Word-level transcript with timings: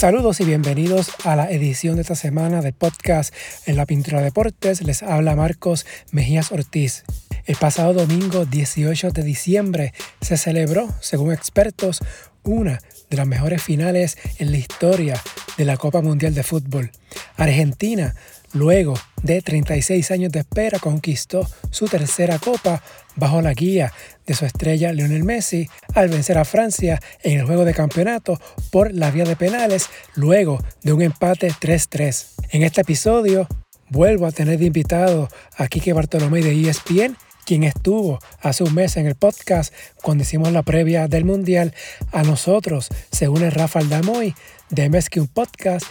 Saludos 0.00 0.40
y 0.40 0.46
bienvenidos 0.46 1.10
a 1.24 1.36
la 1.36 1.50
edición 1.50 1.96
de 1.96 2.00
esta 2.00 2.14
semana 2.14 2.62
de 2.62 2.72
podcast 2.72 3.34
en 3.66 3.76
la 3.76 3.84
Pintura 3.84 4.22
Deportes. 4.22 4.80
Les 4.80 5.02
habla 5.02 5.36
Marcos 5.36 5.84
Mejías 6.10 6.52
Ortiz. 6.52 7.04
El 7.44 7.56
pasado 7.56 7.92
domingo 7.92 8.46
18 8.46 9.10
de 9.10 9.22
diciembre 9.22 9.92
se 10.22 10.38
celebró, 10.38 10.88
según 11.02 11.34
expertos, 11.34 12.00
una 12.44 12.80
de 13.10 13.16
las 13.18 13.26
mejores 13.26 13.62
finales 13.62 14.16
en 14.38 14.52
la 14.52 14.56
historia 14.56 15.20
de 15.58 15.66
la 15.66 15.76
Copa 15.76 16.00
Mundial 16.00 16.34
de 16.34 16.44
Fútbol. 16.44 16.92
Argentina, 17.36 18.14
luego 18.54 18.94
de 19.22 19.42
36 19.42 20.10
años 20.10 20.32
de 20.32 20.40
espera, 20.40 20.78
conquistó 20.78 21.46
su 21.70 21.86
tercera 21.86 22.38
copa 22.38 22.82
bajo 23.16 23.42
la 23.42 23.52
guía 23.52 23.92
de 24.26 24.34
su 24.34 24.46
estrella 24.46 24.92
Lionel 24.92 25.24
Messi 25.24 25.68
al 25.94 26.08
vencer 26.08 26.38
a 26.38 26.44
Francia 26.44 27.00
en 27.22 27.38
el 27.38 27.46
juego 27.46 27.64
de 27.64 27.74
campeonato 27.74 28.40
por 28.70 28.94
la 28.94 29.10
vía 29.10 29.24
de 29.24 29.36
penales 29.36 29.88
luego 30.14 30.62
de 30.82 30.92
un 30.92 31.02
empate 31.02 31.50
3-3. 31.50 32.26
En 32.50 32.62
este 32.62 32.80
episodio 32.80 33.46
vuelvo 33.88 34.26
a 34.26 34.32
tener 34.32 34.58
de 34.58 34.66
invitado 34.66 35.28
a 35.56 35.66
Kike 35.66 35.92
Bartolomé 35.92 36.42
de 36.42 36.68
ESPN 36.68 37.16
quien 37.44 37.64
estuvo 37.64 38.20
hace 38.40 38.62
un 38.62 38.72
mes 38.74 38.96
en 38.96 39.06
el 39.06 39.16
podcast 39.16 39.74
cuando 40.02 40.22
hicimos 40.22 40.52
la 40.52 40.62
previa 40.62 41.08
del 41.08 41.24
Mundial, 41.24 41.74
a 42.12 42.22
nosotros 42.22 42.88
se 43.10 43.28
une 43.28 43.50
Rafael 43.50 43.88
Damoy 43.88 44.36
de 44.68 45.02
un 45.16 45.26
Podcast 45.26 45.84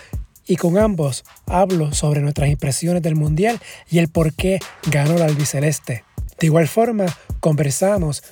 y 0.49 0.55
con 0.55 0.80
ambos 0.80 1.23
hablo 1.45 1.94
sobre 1.94 2.21
nuestras 2.21 2.49
impresiones 2.49 3.03
del 3.03 3.16
Mundial 3.16 3.59
y 3.90 3.99
el 3.99 4.09
por 4.09 4.34
qué 4.34 4.59
ganó 4.90 5.13
la 5.13 5.26
albiceleste. 5.26 6.03
De 6.40 6.48
igual 6.48 6.67
forma, 6.67 7.05
conversamos 7.40 8.23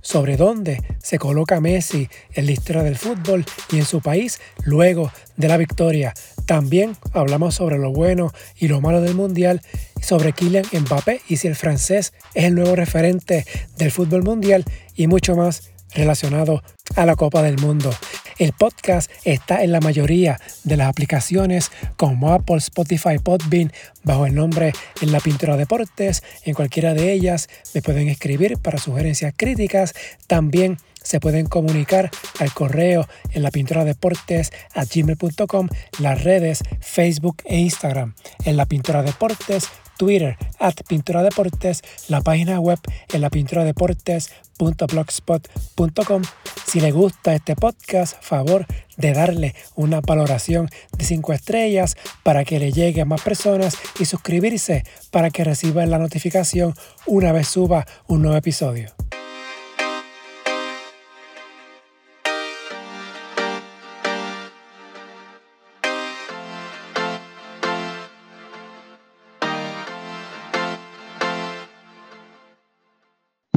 sobre 0.00 0.36
dónde 0.36 0.82
se 1.02 1.18
coloca 1.18 1.60
Messi 1.60 2.08
en 2.34 2.46
la 2.46 2.52
historia 2.52 2.84
del 2.84 2.96
fútbol 2.96 3.44
y 3.72 3.78
en 3.78 3.86
su 3.86 4.00
país 4.00 4.40
luego 4.62 5.10
de 5.36 5.48
la 5.48 5.56
victoria. 5.56 6.14
También 6.46 6.96
hablamos 7.12 7.56
sobre 7.56 7.78
lo 7.78 7.90
bueno 7.90 8.32
y 8.56 8.68
lo 8.68 8.80
malo 8.80 9.00
del 9.00 9.16
Mundial, 9.16 9.60
sobre 10.00 10.32
Kylian 10.32 10.66
Mbappé 10.72 11.22
y 11.28 11.38
si 11.38 11.48
el 11.48 11.56
francés 11.56 12.12
es 12.34 12.44
el 12.44 12.54
nuevo 12.54 12.76
referente 12.76 13.44
del 13.78 13.90
fútbol 13.90 14.22
mundial 14.22 14.64
y 14.94 15.08
mucho 15.08 15.34
más 15.34 15.73
relacionado 15.94 16.62
a 16.96 17.06
la 17.06 17.16
Copa 17.16 17.42
del 17.42 17.58
Mundo. 17.58 17.90
El 18.38 18.52
podcast 18.52 19.10
está 19.24 19.62
en 19.62 19.72
la 19.72 19.80
mayoría 19.80 20.40
de 20.64 20.76
las 20.76 20.88
aplicaciones 20.88 21.70
como 21.96 22.32
Apple, 22.32 22.56
Spotify, 22.56 23.18
Podbean, 23.22 23.72
bajo 24.02 24.26
el 24.26 24.34
nombre 24.34 24.72
En 25.00 25.12
la 25.12 25.20
Pintura 25.20 25.56
Deportes. 25.56 26.22
En 26.44 26.54
cualquiera 26.54 26.94
de 26.94 27.12
ellas 27.12 27.48
me 27.74 27.82
pueden 27.82 28.08
escribir 28.08 28.58
para 28.58 28.78
sugerencias 28.78 29.34
críticas. 29.36 29.94
También 30.26 30.78
se 31.04 31.20
pueden 31.20 31.46
comunicar 31.46 32.10
al 32.40 32.52
correo 32.52 33.06
en 33.32 33.42
la 33.42 33.50
pintura 33.50 33.84
deportes 33.84 34.50
a 34.74 34.84
gmail.com, 34.84 35.68
las 36.00 36.24
redes 36.24 36.62
Facebook 36.80 37.36
e 37.44 37.58
Instagram 37.58 38.14
en 38.44 38.56
la 38.56 38.66
pintura 38.66 39.02
deportes 39.02 39.68
Twitter, 39.96 40.36
at 40.58 40.74
Pintura 40.88 41.22
Deportes, 41.22 41.82
la 42.08 42.20
página 42.20 42.58
web 42.60 42.78
en 43.12 43.20
la 43.20 43.30
pintura 43.30 43.64
deportes.blogspot.com. 43.64 46.22
Si 46.66 46.80
le 46.80 46.90
gusta 46.90 47.34
este 47.34 47.54
podcast, 47.56 48.22
favor 48.22 48.66
de 48.96 49.12
darle 49.12 49.54
una 49.74 50.00
valoración 50.00 50.70
de 50.96 51.04
5 51.04 51.32
estrellas 51.32 51.96
para 52.22 52.44
que 52.44 52.58
le 52.58 52.72
llegue 52.72 53.00
a 53.00 53.04
más 53.04 53.22
personas 53.22 53.76
y 53.98 54.06
suscribirse 54.06 54.84
para 55.10 55.30
que 55.30 55.44
reciba 55.44 55.84
la 55.86 55.98
notificación 55.98 56.74
una 57.06 57.32
vez 57.32 57.48
suba 57.48 57.86
un 58.06 58.22
nuevo 58.22 58.36
episodio. 58.36 58.92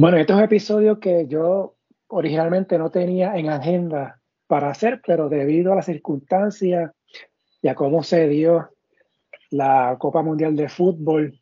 Bueno, 0.00 0.16
este 0.16 0.32
es 0.32 0.38
un 0.38 0.44
episodio 0.44 1.00
que 1.00 1.26
yo 1.26 1.74
originalmente 2.06 2.78
no 2.78 2.88
tenía 2.88 3.34
en 3.34 3.50
agenda 3.50 4.20
para 4.46 4.70
hacer, 4.70 5.02
pero 5.04 5.28
debido 5.28 5.72
a 5.72 5.74
las 5.74 5.86
circunstancias 5.86 6.92
y 7.60 7.66
a 7.66 7.74
cómo 7.74 8.04
se 8.04 8.28
dio 8.28 8.70
la 9.50 9.96
Copa 9.98 10.22
Mundial 10.22 10.54
de 10.54 10.68
Fútbol 10.68 11.40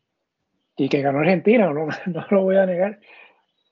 y 0.75 0.89
que 0.89 1.03
ganó 1.03 1.19
Argentina, 1.19 1.67
no, 1.71 1.85
no 2.07 2.25
lo 2.31 2.41
voy 2.41 2.55
a 2.57 2.65
negar, 2.65 2.99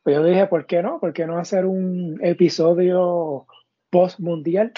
pues 0.03 0.17
yo 0.17 0.23
dije, 0.23 0.45
¿por 0.45 0.67
qué 0.67 0.83
no? 0.83 0.99
¿Por 0.99 1.13
qué 1.13 1.25
no 1.25 1.39
hacer 1.39 1.65
un 1.65 2.19
episodio 2.21 3.47
post-mundial? 3.89 4.71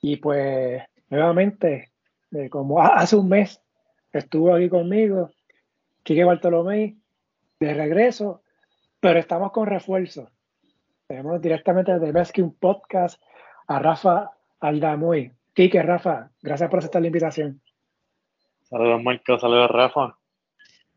Y 0.00 0.18
pues 0.18 0.84
nuevamente, 1.10 1.90
eh, 2.30 2.48
como 2.48 2.80
hace 2.80 3.16
un 3.16 3.28
mes 3.28 3.60
estuvo 4.12 4.54
aquí 4.54 4.68
conmigo, 4.68 5.32
Quique 6.04 6.22
Bartolomé, 6.22 6.96
de 7.58 7.74
regreso, 7.74 8.44
pero 9.00 9.18
estamos 9.18 9.52
con 9.52 9.66
refuerzo. 9.66 10.30
Tenemos 11.06 11.40
directamente 11.40 11.98
desde 11.98 12.42
un 12.42 12.54
Podcast 12.54 13.20
a 13.68 13.78
Rafa 13.78 14.32
Aldamuy. 14.60 15.32
Quique, 15.54 15.82
Rafa, 15.82 16.30
gracias 16.42 16.68
por 16.68 16.80
aceptar 16.80 17.00
la 17.02 17.08
invitación. 17.08 17.60
Saludos, 18.62 19.02
Marco. 19.02 19.38
Saludos, 19.38 19.70
Rafa. 19.70 20.18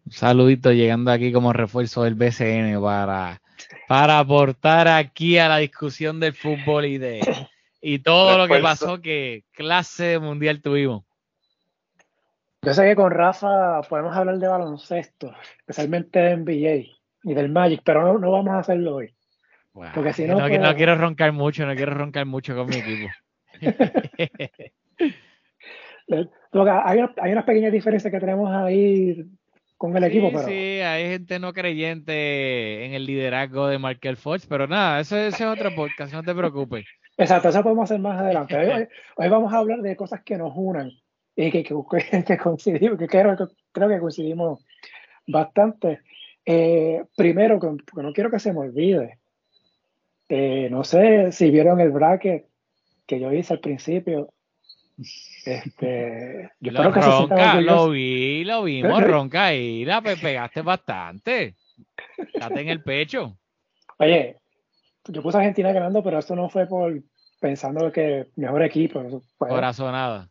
Un 0.06 0.12
saludito 0.12 0.72
llegando 0.72 1.12
aquí 1.12 1.32
como 1.32 1.54
refuerzo 1.54 2.04
del 2.04 2.16
BCN 2.16 2.82
para, 2.82 3.42
para 3.88 4.20
aportar 4.20 4.88
aquí 4.88 5.38
a 5.38 5.48
la 5.48 5.58
discusión 5.58 6.20
del 6.20 6.34
fútbol 6.34 6.86
y 6.86 6.98
de 6.98 7.22
y 7.82 8.00
todo 8.00 8.38
lo 8.38 8.48
que 8.48 8.60
pasó, 8.60 9.02
que 9.02 9.44
clase 9.52 10.20
mundial 10.20 10.62
tuvimos. 10.62 11.04
Yo 12.62 12.74
sé 12.74 12.84
que 12.84 12.96
con 12.96 13.12
Rafa 13.12 13.82
podemos 13.84 14.16
hablar 14.16 14.38
de 14.40 14.48
baloncesto, 14.48 15.34
especialmente 15.60 16.20
de 16.20 16.38
NBA 16.38 16.99
y 17.24 17.34
del 17.34 17.50
Magic, 17.50 17.82
pero 17.84 18.18
no, 18.18 18.32
vamos 18.32 18.54
a 18.54 18.60
hacerlo 18.60 18.96
hoy. 18.96 19.14
Porque 19.94 20.14
si 20.14 20.26
no, 20.26 20.40
no, 20.40 20.48
pues 20.48 20.76
quiero 20.76 20.96
roncar 20.96 21.32
mucho, 21.32 21.66
no 21.66 21.76
quiero 21.76 21.94
roncar 21.94 22.26
mucho 22.26 22.56
con 22.56 22.68
mi 22.68 22.78
equipo. 22.78 23.08
hay, 26.86 27.00
hay 27.22 27.32
unas 27.32 27.46
pequeñas 27.46 27.72
diferencias 27.72 28.12
que 28.12 28.20
tenemos 28.20 28.52
ahí 28.52 29.24
con 29.78 29.96
el 29.96 30.04
equipo. 30.04 30.30
Pero... 30.32 30.44
Sí, 30.44 30.82
hay 30.82 31.10
gente 31.12 31.40
no 31.40 31.54
creyente 31.54 32.86
en 32.86 32.94
el 32.94 33.06
liderazgo 33.06 33.68
de 33.68 33.80
Markel 33.80 34.18
Fox, 34.18 34.46
pero 34.46 34.68
nada, 34.68 35.00
eso, 35.00 35.18
es 35.18 35.40
otro 35.40 35.74
podcast, 35.74 36.14
no 36.14 36.24
te 36.24 36.36
preocupes. 36.36 36.86
Exacto, 37.18 37.50
eso 37.50 37.64
podemos 37.64 37.86
hacer 37.86 38.00
más 38.00 38.20
adelante. 38.20 38.58
Hoy, 38.58 38.88
vamos 39.30 39.54
a 39.54 39.58
hablar 39.58 39.80
de 39.80 39.96
cosas 39.96 40.22
que 40.24 40.38
nos 40.38 40.52
unan 40.56 40.92
y 41.36 41.52
que, 41.52 41.64
que, 41.64 42.38
coincidimos, 42.38 43.00
que 43.00 43.08
creo, 43.08 43.36
creo 43.72 43.90
que 43.90 44.00
coincidimos 44.00 44.66
bastante. 45.28 46.02
Eh, 46.52 47.06
primero, 47.16 47.60
que, 47.60 48.02
no 48.02 48.12
quiero 48.12 48.32
que 48.32 48.40
se 48.40 48.52
me 48.52 48.62
olvide, 48.62 49.20
eh, 50.28 50.68
no 50.72 50.84
sé 50.84 51.32
si 51.32 51.52
vieron 51.52 51.80
el 51.80 51.92
bracket 51.92 52.48
que 53.06 53.20
yo 53.20 53.32
hice 53.32 53.54
al 53.54 53.60
principio. 53.60 54.34
Este, 55.46 56.50
yo 56.60 56.72
lo, 56.72 56.92
que 56.92 57.02
ronca, 57.02 57.62
lo 57.62 57.92
vi, 57.92 58.44
lo 58.46 58.64
vimos, 58.64 59.04
ronca 59.04 59.54
y 59.54 59.86
la 59.86 60.02
pegaste 60.02 60.64
bastante. 60.64 61.54
Date 62.34 62.62
en 62.62 62.70
el 62.70 62.82
pecho. 62.82 63.38
Oye, 64.00 64.38
yo 65.08 65.22
puse 65.22 65.38
a 65.38 65.42
Argentina 65.42 65.72
ganando, 65.72 66.02
pero 66.02 66.18
esto 66.18 66.36
no 66.36 66.50
fue 66.50 66.66
por 66.66 67.00
pensando 67.40 67.92
que 67.92 68.26
mejor 68.38 68.64
equipo. 68.64 69.22
Corazonada. 69.38 70.28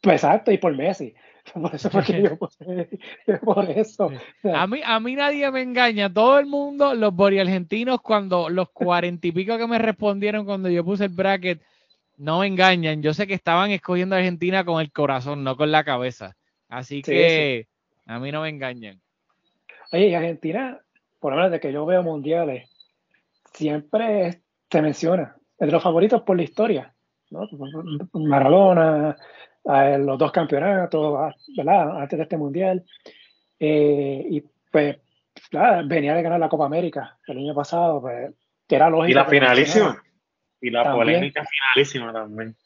Pues 0.00 0.24
exacto, 0.24 0.50
y 0.50 0.56
por 0.56 0.74
Messi. 0.74 1.14
Por 1.54 1.74
eso 1.74 1.90
por 3.42 3.70
eso. 3.70 4.10
a, 4.54 4.66
mí, 4.66 4.80
a 4.84 5.00
mí 5.00 5.16
nadie 5.16 5.50
me 5.50 5.62
engaña. 5.62 6.12
Todo 6.12 6.38
el 6.38 6.46
mundo, 6.46 6.94
los 6.94 7.14
boriargentinos, 7.14 8.00
cuando 8.00 8.48
los 8.48 8.70
cuarenta 8.70 9.26
y 9.26 9.32
pico 9.32 9.58
que 9.58 9.66
me 9.66 9.78
respondieron 9.78 10.44
cuando 10.44 10.68
yo 10.68 10.84
puse 10.84 11.06
el 11.06 11.10
bracket, 11.10 11.60
no 12.16 12.40
me 12.40 12.46
engañan. 12.46 13.02
Yo 13.02 13.12
sé 13.12 13.26
que 13.26 13.34
estaban 13.34 13.70
escogiendo 13.70 14.14
a 14.14 14.18
Argentina 14.18 14.64
con 14.64 14.80
el 14.80 14.92
corazón, 14.92 15.42
no 15.42 15.56
con 15.56 15.72
la 15.72 15.84
cabeza. 15.84 16.36
Así 16.68 17.02
que 17.02 17.66
a 18.06 18.18
mí 18.18 18.30
no 18.30 18.42
me 18.42 18.48
engañan. 18.48 19.00
Oye, 19.92 20.08
y 20.08 20.14
Argentina, 20.14 20.80
por 21.20 21.32
lo 21.32 21.36
menos 21.36 21.52
de 21.52 21.60
que 21.60 21.72
yo 21.72 21.84
veo 21.84 22.02
mundiales, 22.02 22.70
siempre 23.52 24.40
se 24.70 24.80
menciona, 24.80 25.36
es 25.58 25.66
de 25.66 25.72
los 25.72 25.82
favoritos 25.82 26.22
por 26.22 26.36
la 26.36 26.44
historia. 26.44 26.94
¿no? 27.30 27.48
Maradona, 28.12 29.16
los 29.64 30.18
dos 30.18 30.32
campeonatos, 30.32 31.34
¿verdad? 31.56 32.00
Antes 32.00 32.16
de 32.16 32.22
este 32.22 32.36
mundial. 32.36 32.84
Eh, 33.58 34.26
y 34.28 34.44
pues, 34.70 34.96
venía 35.84 36.14
de 36.14 36.22
ganar 36.22 36.40
la 36.40 36.48
Copa 36.48 36.66
América 36.66 37.18
el 37.26 37.38
año 37.38 37.54
pasado, 37.54 38.00
pues, 38.00 38.32
que 38.66 38.76
era 38.76 38.90
lógico. 38.90 39.10
Y 39.10 39.14
la 39.14 39.24
finalísima. 39.24 40.02
Y 40.60 40.70
la 40.70 40.92
polémica 40.92 41.44
finalísima 41.44 42.12
también. 42.12 42.56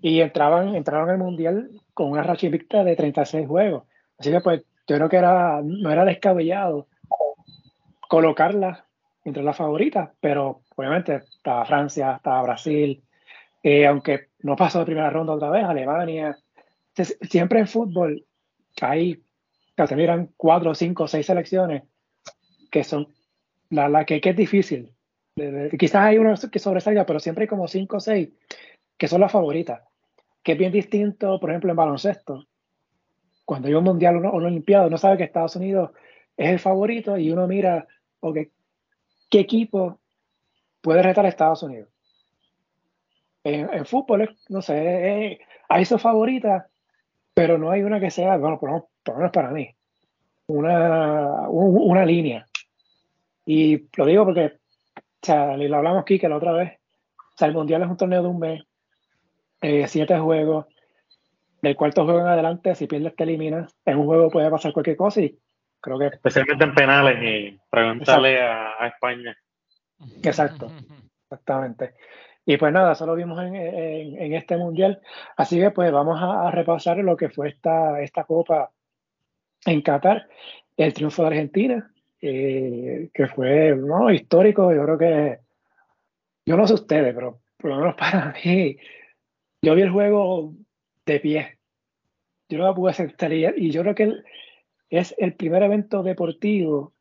Y 0.00 0.20
entraban, 0.20 0.74
entraron 0.74 1.10
al 1.10 1.18
mundial 1.18 1.70
con 1.94 2.10
una 2.10 2.22
racha 2.22 2.46
invicta 2.46 2.84
de 2.84 2.96
36 2.96 3.46
juegos. 3.46 3.84
Así 4.18 4.30
que, 4.30 4.40
pues, 4.40 4.62
yo 4.86 4.96
creo 4.96 5.08
que 5.08 5.16
era, 5.16 5.60
no 5.62 5.90
era 5.90 6.04
descabellado 6.04 6.86
colocarla 8.08 8.84
entre 9.24 9.42
las 9.42 9.56
favoritas, 9.56 10.10
pero 10.20 10.62
obviamente 10.76 11.16
estaba 11.16 11.64
Francia, 11.64 12.14
estaba 12.16 12.42
Brasil, 12.42 13.02
eh, 13.62 13.86
aunque 13.86 14.28
no 14.46 14.56
pasó 14.56 14.78
de 14.78 14.86
primera 14.86 15.10
ronda 15.10 15.34
otra 15.34 15.50
vez, 15.50 15.64
Alemania. 15.64 16.38
siempre 17.28 17.58
en 17.58 17.66
fútbol 17.66 18.24
hay, 18.80 19.22
te 19.74 19.96
miran 19.96 20.32
cuatro, 20.36 20.74
cinco, 20.74 21.08
seis 21.08 21.26
selecciones 21.26 21.82
que 22.70 22.84
son 22.84 23.08
la, 23.70 23.88
la 23.88 24.04
que, 24.04 24.20
que, 24.20 24.30
es 24.30 24.36
difícil. 24.36 24.92
quizás 25.78 26.02
hay 26.02 26.18
uno 26.18 26.34
que 26.50 26.58
sobresalga, 26.58 27.04
pero 27.04 27.18
siempre 27.18 27.42
hay 27.42 27.48
como 27.48 27.66
cinco 27.66 27.96
o 27.96 28.00
seis 28.00 28.30
que 28.96 29.08
son 29.08 29.20
las 29.20 29.32
favoritas. 29.32 29.82
Que 30.42 30.52
es 30.52 30.58
bien 30.58 30.72
distinto, 30.72 31.40
por 31.40 31.50
ejemplo, 31.50 31.70
en 31.70 31.76
baloncesto. 31.76 32.46
Cuando 33.44 33.68
hay 33.68 33.74
un 33.74 33.84
mundial 33.84 34.16
o 34.16 34.18
una, 34.20 34.30
una 34.30 34.46
olimpiada, 34.46 34.86
uno 34.86 34.96
sabe 34.96 35.16
que 35.16 35.24
Estados 35.24 35.56
Unidos 35.56 35.90
es 36.36 36.50
el 36.50 36.58
favorito 36.60 37.16
y 37.18 37.32
uno 37.32 37.46
mira, 37.48 37.86
okay, 38.20 38.50
¿qué 39.28 39.40
equipo 39.40 40.00
puede 40.80 41.02
retar 41.02 41.26
a 41.26 41.28
Estados 41.28 41.62
Unidos? 41.64 41.88
En, 43.48 43.86
fútbol, 43.86 44.36
no 44.48 44.60
sé, 44.60 45.38
hay 45.68 45.84
su 45.84 45.98
favorita, 45.98 46.66
pero 47.32 47.58
no 47.58 47.70
hay 47.70 47.82
una 47.82 48.00
que 48.00 48.10
sea, 48.10 48.36
bueno, 48.38 48.58
por 48.58 48.70
lo 48.70 49.14
menos 49.14 49.30
para 49.30 49.50
mí, 49.50 49.72
una, 50.48 51.48
una 51.48 52.04
línea. 52.04 52.46
Y 53.44 53.86
lo 53.96 54.04
digo 54.04 54.24
porque, 54.24 54.54
o 54.96 55.00
sea, 55.22 55.56
lo 55.56 55.76
hablamos 55.76 56.02
aquí 56.02 56.18
que 56.18 56.28
la 56.28 56.38
otra 56.38 56.52
vez, 56.52 56.72
o 57.18 57.36
sea, 57.36 57.46
el 57.46 57.54
Mundial 57.54 57.82
es 57.82 57.88
un 57.88 57.96
torneo 57.96 58.22
de 58.22 58.28
un 58.28 58.38
mes, 58.40 58.64
eh, 59.60 59.86
siete 59.86 60.18
juegos, 60.18 60.66
del 61.62 61.76
cuarto 61.76 62.04
juego 62.04 62.20
en 62.20 62.26
adelante, 62.26 62.74
si 62.74 62.88
pierdes 62.88 63.14
te 63.14 63.22
eliminas, 63.22 63.72
en 63.84 63.98
un 63.98 64.06
juego 64.06 64.28
puede 64.28 64.50
pasar 64.50 64.72
cualquier 64.72 64.96
cosa 64.96 65.20
y 65.20 65.38
creo 65.80 66.00
que... 66.00 66.06
Especialmente 66.06 66.64
en 66.64 66.74
penales 66.74 67.18
y 67.22 67.60
preguntarle 67.70 68.40
a, 68.40 68.82
a, 68.82 68.88
España. 68.88 69.36
Exacto, 70.22 70.70
exactamente. 71.24 71.94
Y 72.48 72.56
pues 72.58 72.72
nada, 72.72 72.92
eso 72.92 73.04
lo 73.06 73.16
vimos 73.16 73.42
en, 73.42 73.56
en, 73.56 74.32
este 74.32 74.56
mundial. 74.56 75.00
Así 75.36 75.58
que 75.58 75.72
pues 75.72 75.90
vamos 75.90 76.16
a, 76.22 76.48
repasar 76.52 76.98
lo 76.98 77.16
que 77.16 77.28
fue 77.28 77.48
esta, 77.48 78.00
esta 78.00 78.22
copa 78.22 78.70
en 79.66 79.82
Qatar, 79.82 80.28
el 80.76 80.94
triunfo 80.94 81.22
de 81.22 81.28
Argentina, 81.28 81.92
eh, 82.20 83.10
que 83.12 83.26
fue 83.26 83.76
histórico. 84.14 84.72
Yo 84.72 84.84
creo 84.84 84.98
que, 84.98 85.38
yo 86.46 86.56
no 86.56 86.68
sé 86.68 86.74
ustedes, 86.74 87.12
pero 87.16 87.40
por 87.56 87.70
lo 87.70 87.78
menos 87.78 87.94
para 87.98 88.32
mí, 88.44 88.76
yo 89.60 89.74
vi 89.74 89.82
el 89.82 89.90
juego 89.90 90.54
de 91.04 91.18
pie. 91.18 91.58
Yo 92.48 92.58
no 92.58 92.74
pude 92.76 92.92
sentar 92.92 93.32
y, 93.32 93.72
yo 93.72 93.82
creo 93.82 93.94
que 93.96 94.12
es 94.88 95.16
el 95.18 95.34
primer 95.34 95.64
evento 95.64 96.04
deportivo 96.04 96.92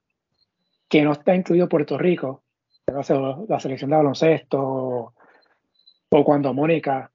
que 0.89 1.03
no 1.03 1.11
está 1.11 1.35
incluido 1.35 1.69
Puerto 1.69 1.99
Rico. 1.99 2.41
La 2.87 3.59
selección 3.59 3.91
de 3.91 3.95
baloncesto, 3.95 5.13
o 6.09 6.23
cuando 6.23 6.53
Mónica 6.53 7.11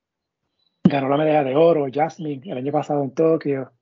ganó 0.85 1.09
la 1.09 1.17
medalla 1.17 1.45
de 1.45 1.57
oro, 1.57 1.87
Jasmine, 1.93 2.51
el 2.51 2.59
año 2.59 2.73
pasado 2.73 3.03
en 3.03 3.15
Tokio, 3.15 3.73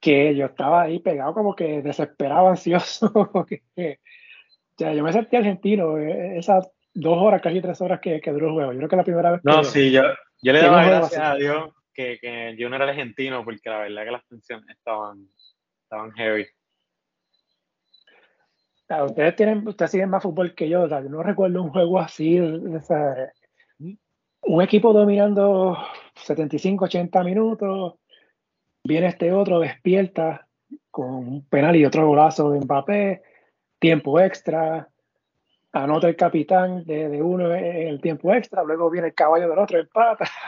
que 0.00 0.34
yo 0.36 0.46
estaba 0.46 0.82
ahí 0.82 1.00
pegado 1.00 1.34
como 1.34 1.54
que 1.54 1.82
desesperado, 1.82 2.48
ansioso. 2.50 3.30
ya, 4.76 4.92
yo 4.92 5.02
me 5.02 5.12
sentí 5.12 5.36
argentino 5.36 5.98
eh, 5.98 6.38
esas 6.38 6.70
dos 6.94 7.18
horas, 7.18 7.42
casi 7.42 7.60
tres 7.60 7.80
horas 7.80 8.00
que, 8.00 8.20
que, 8.20 8.30
duró 8.30 8.48
el 8.48 8.52
juego. 8.54 8.72
Yo 8.72 8.78
creo 8.78 8.88
que 8.88 8.96
la 8.96 9.04
primera 9.04 9.30
vez. 9.32 9.40
No, 9.44 9.64
sí, 9.64 9.90
yo, 9.90 10.02
yo 10.42 10.52
le 10.52 10.60
daba 10.60 10.84
gracias 10.84 11.22
a 11.22 11.34
Dios 11.34 11.74
que, 11.92 12.18
que, 12.20 12.54
yo 12.56 12.68
no 12.68 12.76
era 12.76 12.88
argentino, 12.88 13.44
porque 13.44 13.70
la 13.70 13.78
verdad 13.78 14.04
que 14.04 14.10
las 14.10 14.26
tensiones 14.26 14.68
estaban, 14.70 15.28
estaban 15.82 16.12
heavy. 16.12 16.46
ustedes 19.04 19.36
tienen, 19.36 19.66
ustedes 19.66 19.90
siguen 19.90 20.10
más 20.10 20.22
fútbol 20.22 20.54
que 20.54 20.68
yo, 20.68 20.86
yo 20.88 21.00
no 21.02 21.22
recuerdo 21.22 21.62
un 21.62 21.70
juego 21.70 21.98
así, 21.98 22.38
un 24.42 24.62
equipo 24.62 24.92
dominando 24.92 25.76
75, 26.14 26.86
80 26.86 27.24
minutos, 27.24 27.94
viene 28.84 29.08
este 29.08 29.32
otro, 29.32 29.60
despierta 29.60 30.46
con 30.90 31.14
un 31.14 31.44
penal 31.46 31.76
y 31.76 31.84
otro 31.84 32.06
golazo 32.06 32.50
de 32.50 32.60
Mbappé, 32.60 33.22
tiempo 33.78 34.18
extra, 34.20 34.88
anota 35.72 36.08
el 36.08 36.16
capitán 36.16 36.84
de, 36.84 37.22
uno 37.22 37.54
en 37.54 37.88
el 37.88 38.00
tiempo 38.00 38.32
extra, 38.32 38.62
luego 38.64 38.90
viene 38.90 39.08
el 39.08 39.14
caballo 39.14 39.48
del 39.48 39.58
otro, 39.58 39.78
empata. 39.78 40.28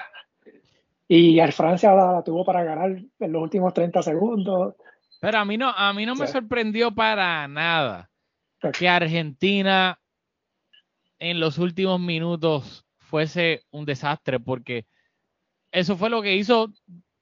Y 1.13 1.41
al 1.41 1.53
Francia 1.53 1.93
la, 1.93 2.23
tuvo 2.25 2.45
para 2.45 2.63
ganar 2.63 2.93
en 2.93 3.33
los 3.33 3.43
últimos 3.43 3.75
30 3.75 4.01
segundos. 4.01 4.77
Pero 5.21 5.39
a 5.39 5.45
mí 5.45 5.59
no, 5.59 5.69
a 5.69 5.93
mí 5.93 6.07
no 6.07 6.15
me 6.15 6.29
sorprendió 6.29 6.95
para 6.95 7.49
nada 7.49 8.09
que 8.79 8.89
Argentina 8.89 9.99
en 11.19 11.41
los 11.41 11.59
últimos 11.59 11.99
minutos 11.99 12.87
fuese 13.11 13.65
un 13.71 13.85
desastre, 13.85 14.39
porque 14.39 14.87
eso 15.73 15.97
fue 15.97 16.09
lo 16.09 16.23
que 16.23 16.37
hizo 16.37 16.73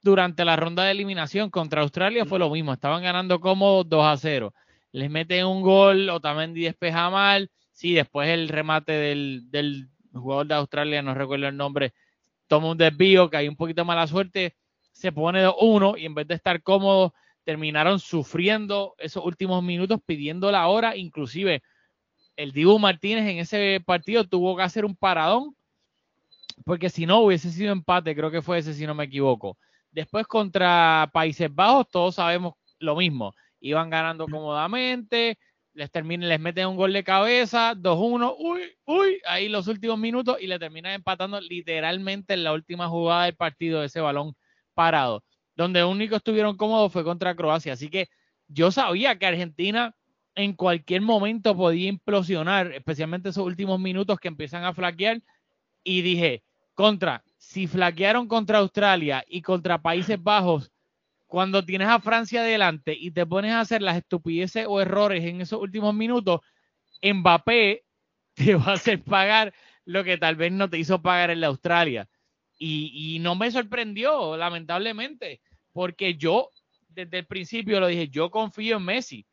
durante 0.03 0.45
la 0.45 0.57
ronda 0.57 0.85
de 0.85 0.93
eliminación 0.93 1.51
contra 1.51 1.83
Australia, 1.83 2.27
fue 2.27 2.39
lo 2.39 2.51
mismo, 2.51 2.73
estaban 2.73 3.03
ganando 3.03 3.41
como 3.41 3.85
2 3.85 4.07
a 4.07 4.17
0. 4.17 4.55
Les 4.93 5.11
meten 5.11 5.47
un 5.47 5.63
gol, 5.63 6.09
Otamendi 6.11 6.63
despeja 6.63 7.11
mal, 7.11 7.51
sí, 7.73 7.95
después 7.95 8.29
el 8.29 8.49
remate 8.49 8.93
del, 8.93 9.51
del 9.51 9.89
jugador 10.13 10.47
de 10.47 10.55
Australia, 10.55 11.03
no 11.03 11.15
recuerdo 11.15 11.49
el 11.49 11.57
nombre, 11.57 11.95
toma 12.47 12.71
un 12.71 12.79
desvío, 12.79 13.29
que 13.31 13.39
hay 13.39 13.49
un 13.49 13.57
poquito 13.57 13.85
mala 13.85 14.07
suerte, 14.07 14.57
se 14.93 15.13
pone 15.13 15.45
2-1 15.45 15.99
y 15.99 16.07
en 16.07 16.15
vez 16.15 16.29
de 16.29 16.35
estar 16.35 16.63
cómodo, 16.63 17.15
terminaron 17.45 17.99
sufriendo 17.99 18.95
esos 18.99 19.25
últimos 19.25 19.63
minutos, 19.63 20.01
pidiendo 20.05 20.53
la 20.53 20.69
hora, 20.69 20.97
inclusive 20.97 21.63
el 22.39 22.53
Dibu 22.53 22.79
Martínez 22.79 23.27
en 23.27 23.39
ese 23.39 23.83
partido 23.85 24.25
tuvo 24.25 24.57
que 24.57 24.63
hacer 24.63 24.85
un 24.85 24.95
paradón, 24.95 25.57
porque 26.65 26.91
si 26.91 27.07
no 27.07 27.21
hubiese 27.21 27.51
sido 27.51 27.73
empate, 27.73 28.15
creo 28.15 28.31
que 28.31 28.43
fue 28.43 28.59
ese 28.59 28.75
si 28.75 28.87
no 28.87 28.95
me 28.95 29.05
equivoco. 29.05 29.59
Después 29.91 30.27
contra 30.27 31.11
Países 31.13 31.55
Bajos, 31.55 31.89
todos 31.91 32.15
sabemos 32.17 32.55
lo 32.79 32.97
mismo. 32.97 33.35
Iban 33.61 33.91
ganando 33.91 34.27
cómodamente, 34.27 35.39
les 35.73 35.91
terminan, 35.91 36.29
les 36.29 36.41
meten 36.41 36.67
un 36.67 36.77
gol 36.77 36.93
de 36.93 37.05
cabeza, 37.05 37.75
2-1, 37.75 38.35
uy, 38.39 38.63
uy, 38.85 39.21
ahí 39.27 39.49
los 39.49 39.69
últimos 39.69 39.99
minutos 39.99 40.37
y 40.41 40.47
le 40.47 40.59
terminan 40.59 40.93
empatando 40.93 41.41
literalmente 41.41 42.35
en 42.35 42.45
la 42.45 42.53
última 42.53 42.89
jugada 42.89 43.25
del 43.25 43.37
partido 43.37 43.81
de 43.81 43.87
ese 43.87 44.01
balón 44.01 44.35
parado. 44.75 45.25
Donde 45.57 45.85
único 45.85 46.17
estuvieron 46.17 46.57
cómodos 46.57 46.93
fue 46.93 47.05
contra 47.05 47.35
Croacia. 47.35 47.73
Así 47.73 47.89
que 47.89 48.09
yo 48.49 48.71
sabía 48.71 49.19
que 49.19 49.27
Argentina 49.27 49.95
en 50.35 50.53
cualquier 50.53 51.03
momento 51.03 51.57
podía 51.57 51.89
implosionar, 51.89 52.73
especialmente 52.73 53.31
esos 53.31 53.45
últimos 53.45 53.81
minutos 53.81 54.21
que 54.21 54.29
empiezan 54.29 54.65
a 54.65 54.75
flaquear. 54.75 55.21
Y 55.83 56.03
dije, 56.03 56.45
contra, 56.79 57.25
si 57.39 57.67
flaquearon 57.67 58.29
contra 58.29 58.59
Australia 58.59 59.25
y 59.27 59.43
contra 59.43 59.83
Países 59.83 60.23
Bajos, 60.23 60.71
cuando 61.27 61.65
tienes 61.65 61.89
a 61.89 61.99
Francia 61.99 62.43
adelante 62.43 62.97
y 62.97 63.11
te 63.11 63.27
pones 63.27 63.51
a 63.51 63.59
hacer 63.59 63.83
las 63.83 63.97
estupideces 63.97 64.65
o 64.69 64.81
errores 64.81 65.25
en 65.25 65.41
esos 65.41 65.61
últimos 65.61 65.93
minutos, 65.93 66.39
Mbappé 67.03 67.83
te 68.35 68.55
va 68.55 68.67
a 68.67 68.73
hacer 68.75 69.03
pagar 69.03 69.53
lo 69.87 70.05
que 70.05 70.19
tal 70.19 70.37
vez 70.37 70.53
no 70.53 70.71
te 70.71 70.79
hizo 70.79 71.03
pagar 71.03 71.31
en 71.31 71.41
la 71.41 71.49
Australia. 71.49 72.09
Y, 72.57 72.93
y 72.95 73.19
no 73.19 73.35
me 73.35 73.51
sorprendió, 73.51 74.37
lamentablemente, 74.37 75.41
porque 75.73 76.15
yo 76.15 76.51
desde 76.91 77.19
el 77.19 77.27
principio 77.27 77.81
lo 77.81 77.89
dije, 77.89 78.09
yo 78.09 78.31
confío 78.31 78.77
en 78.77 78.85
Messi 78.85 79.27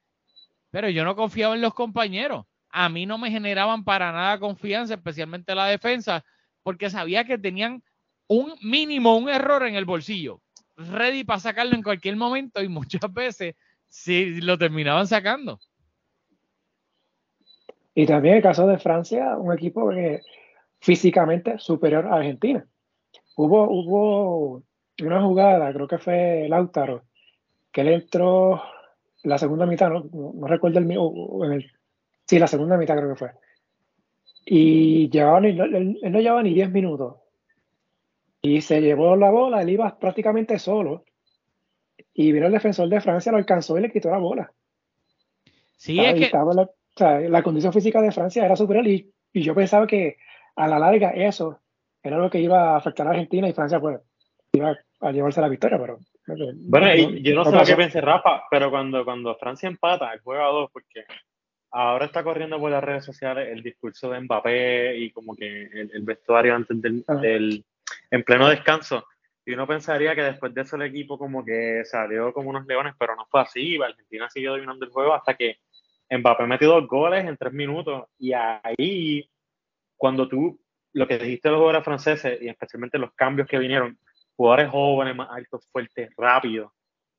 pero 0.71 0.89
yo 0.89 1.05
no 1.05 1.15
confiaba 1.15 1.53
en 1.53 1.61
los 1.61 1.75
compañeros. 1.75 2.47
A 2.69 2.89
mí 2.89 3.05
no 3.05 3.19
me 3.19 3.31
generaban 3.31 3.85
para 3.85 4.11
nada 4.11 4.39
confianza, 4.39 4.95
especialmente 4.95 5.53
la 5.53 5.67
defensa, 5.67 6.25
porque 6.65 6.89
sabía 6.89 7.25
que 7.25 7.37
tenían 7.37 7.83
un 8.27 8.55
mínimo, 8.63 9.15
un 9.15 9.29
error 9.29 9.67
en 9.67 9.75
el 9.75 9.85
bolsillo, 9.85 10.41
ready 10.75 11.23
para 11.23 11.39
sacarlo 11.39 11.75
en 11.75 11.83
cualquier 11.83 12.15
momento 12.15 12.63
y 12.63 12.67
muchas 12.67 13.13
veces 13.13 13.53
sí 13.87 14.41
lo 14.41 14.57
terminaban 14.57 15.05
sacando. 15.05 15.59
Y 17.93 18.07
también 18.07 18.37
el 18.37 18.41
caso 18.41 18.65
de 18.65 18.79
Francia, 18.79 19.37
un 19.37 19.53
equipo 19.53 19.91
físicamente 20.79 21.59
superior 21.59 22.07
a 22.07 22.15
Argentina. 22.15 22.65
Hubo, 23.35 23.69
hubo 23.69 24.63
una 25.03 25.21
jugada, 25.21 25.71
creo 25.71 25.87
que 25.87 25.99
fue 25.99 26.47
Lautaro, 26.49 27.03
que 27.71 27.81
él 27.81 27.89
entró 27.89 28.63
la 29.21 29.37
segunda 29.37 29.67
mitad, 29.67 29.91
no, 29.91 30.47
recuerdo 30.47 30.79
el, 30.79 30.89
en 30.89 31.51
el, 31.53 31.71
sí, 32.25 32.39
la 32.39 32.47
segunda 32.47 32.75
mitad 32.75 32.95
creo 32.95 33.09
que 33.09 33.19
fue. 33.19 33.31
Y 34.45 35.09
llevaban, 35.09 35.45
él, 35.45 35.99
no 36.03 36.19
llevaba 36.19 36.43
ni 36.43 36.53
10 36.53 36.71
minutos. 36.71 37.15
Y 38.41 38.61
se 38.61 38.79
llevó 38.79 39.15
la 39.15 39.31
bola, 39.31 39.61
él 39.61 39.69
iba 39.69 39.97
prácticamente 39.97 40.59
solo. 40.59 41.03
Y 42.13 42.31
vino 42.31 42.45
el 42.45 42.53
defensor 42.53 42.87
de 42.87 43.01
Francia, 43.01 43.31
lo 43.31 43.39
alcanzó 43.39 43.77
y 43.77 43.81
le 43.81 43.91
quitó 43.91 44.11
la 44.11 44.19
bola. 44.19 44.51
Sí, 45.77 45.99
es 45.99 46.13
que... 46.13 46.29
La, 46.31 46.43
o 46.43 46.69
sea, 46.95 47.19
la, 47.19 47.43
condición 47.43 47.73
física 47.73 48.01
de 48.01 48.11
Francia 48.11 48.45
era 48.45 48.55
superior 48.55 48.87
y, 48.87 49.11
y, 49.33 49.41
yo 49.41 49.53
pensaba 49.53 49.85
que 49.85 50.17
a 50.55 50.67
la 50.67 50.79
larga 50.79 51.09
eso 51.09 51.59
era 52.01 52.17
lo 52.17 52.29
que 52.29 52.39
iba 52.39 52.73
a 52.73 52.77
afectar 52.77 53.05
a 53.07 53.09
Argentina 53.09 53.49
y 53.49 53.53
Francia 53.53 53.81
pues 53.81 53.99
iba 54.53 54.77
a 55.01 55.11
llevarse 55.11 55.41
la 55.41 55.49
victoria, 55.49 55.77
pero 55.77 55.99
bueno, 56.27 56.95
yo 56.95 57.35
no 57.35 57.45
sé 57.45 57.51
lo 57.51 57.63
que 57.63 57.75
pensé 57.75 58.01
Rafa, 58.01 58.43
pero 58.49 58.71
cuando, 58.71 59.05
cuando 59.05 59.35
Francia 59.35 59.69
empata, 59.69 60.11
juega 60.23 60.45
a 60.45 60.51
dos, 60.51 60.71
porque 60.71 61.05
ahora 61.75 62.05
está 62.05 62.23
corriendo 62.23 62.57
por 62.57 62.71
las 62.71 62.83
redes 62.83 63.03
sociales 63.03 63.49
el 63.51 63.61
discurso 63.61 64.09
de 64.09 64.21
Mbappé 64.21 64.97
y 64.97 65.11
como 65.11 65.35
que 65.35 65.63
el, 65.63 66.01
vestuario 66.03 66.55
antes 66.55 66.81
del, 66.81 67.65
en 68.11 68.23
pleno 68.23 68.47
descanso. 68.47 69.05
Y 69.45 69.53
uno 69.53 69.67
pensaría 69.67 70.15
que 70.15 70.23
después 70.23 70.53
de 70.53 70.61
eso 70.61 70.77
el 70.77 70.83
equipo 70.83 71.19
como 71.19 71.43
que 71.43 71.83
salió 71.83 72.31
como 72.31 72.49
unos 72.49 72.65
leones, 72.65 72.95
pero 72.97 73.15
no 73.17 73.25
fue 73.29 73.41
así. 73.41 73.77
Argentina 73.81 74.29
siguió 74.29 74.53
dominando 74.53 74.85
el 74.85 74.91
juego 74.91 75.13
hasta 75.13 75.33
que 75.33 75.57
Mbappé 76.09 76.47
metió 76.47 76.69
dos 76.69 76.87
goles 76.87 77.25
en 77.25 77.35
tres 77.35 77.51
minutos. 77.51 78.05
Y 78.17 78.31
ahí, 78.31 79.29
cuando 79.97 80.29
tú, 80.29 80.57
lo 80.93 81.05
que 81.05 81.17
dijiste 81.17 81.49
de 81.49 81.51
los 81.51 81.59
jugadores 81.59 81.83
franceses, 81.83 82.41
y 82.41 82.47
especialmente 82.47 82.97
los 82.97 83.11
cambios 83.15 83.49
que 83.49 83.59
vinieron, 83.59 83.99
jugadores 84.37 84.69
jóvenes, 84.69 85.15
más 85.15 85.29
altos, 85.29 85.67
fuertes, 85.73 86.09
rápidos, 86.15 86.71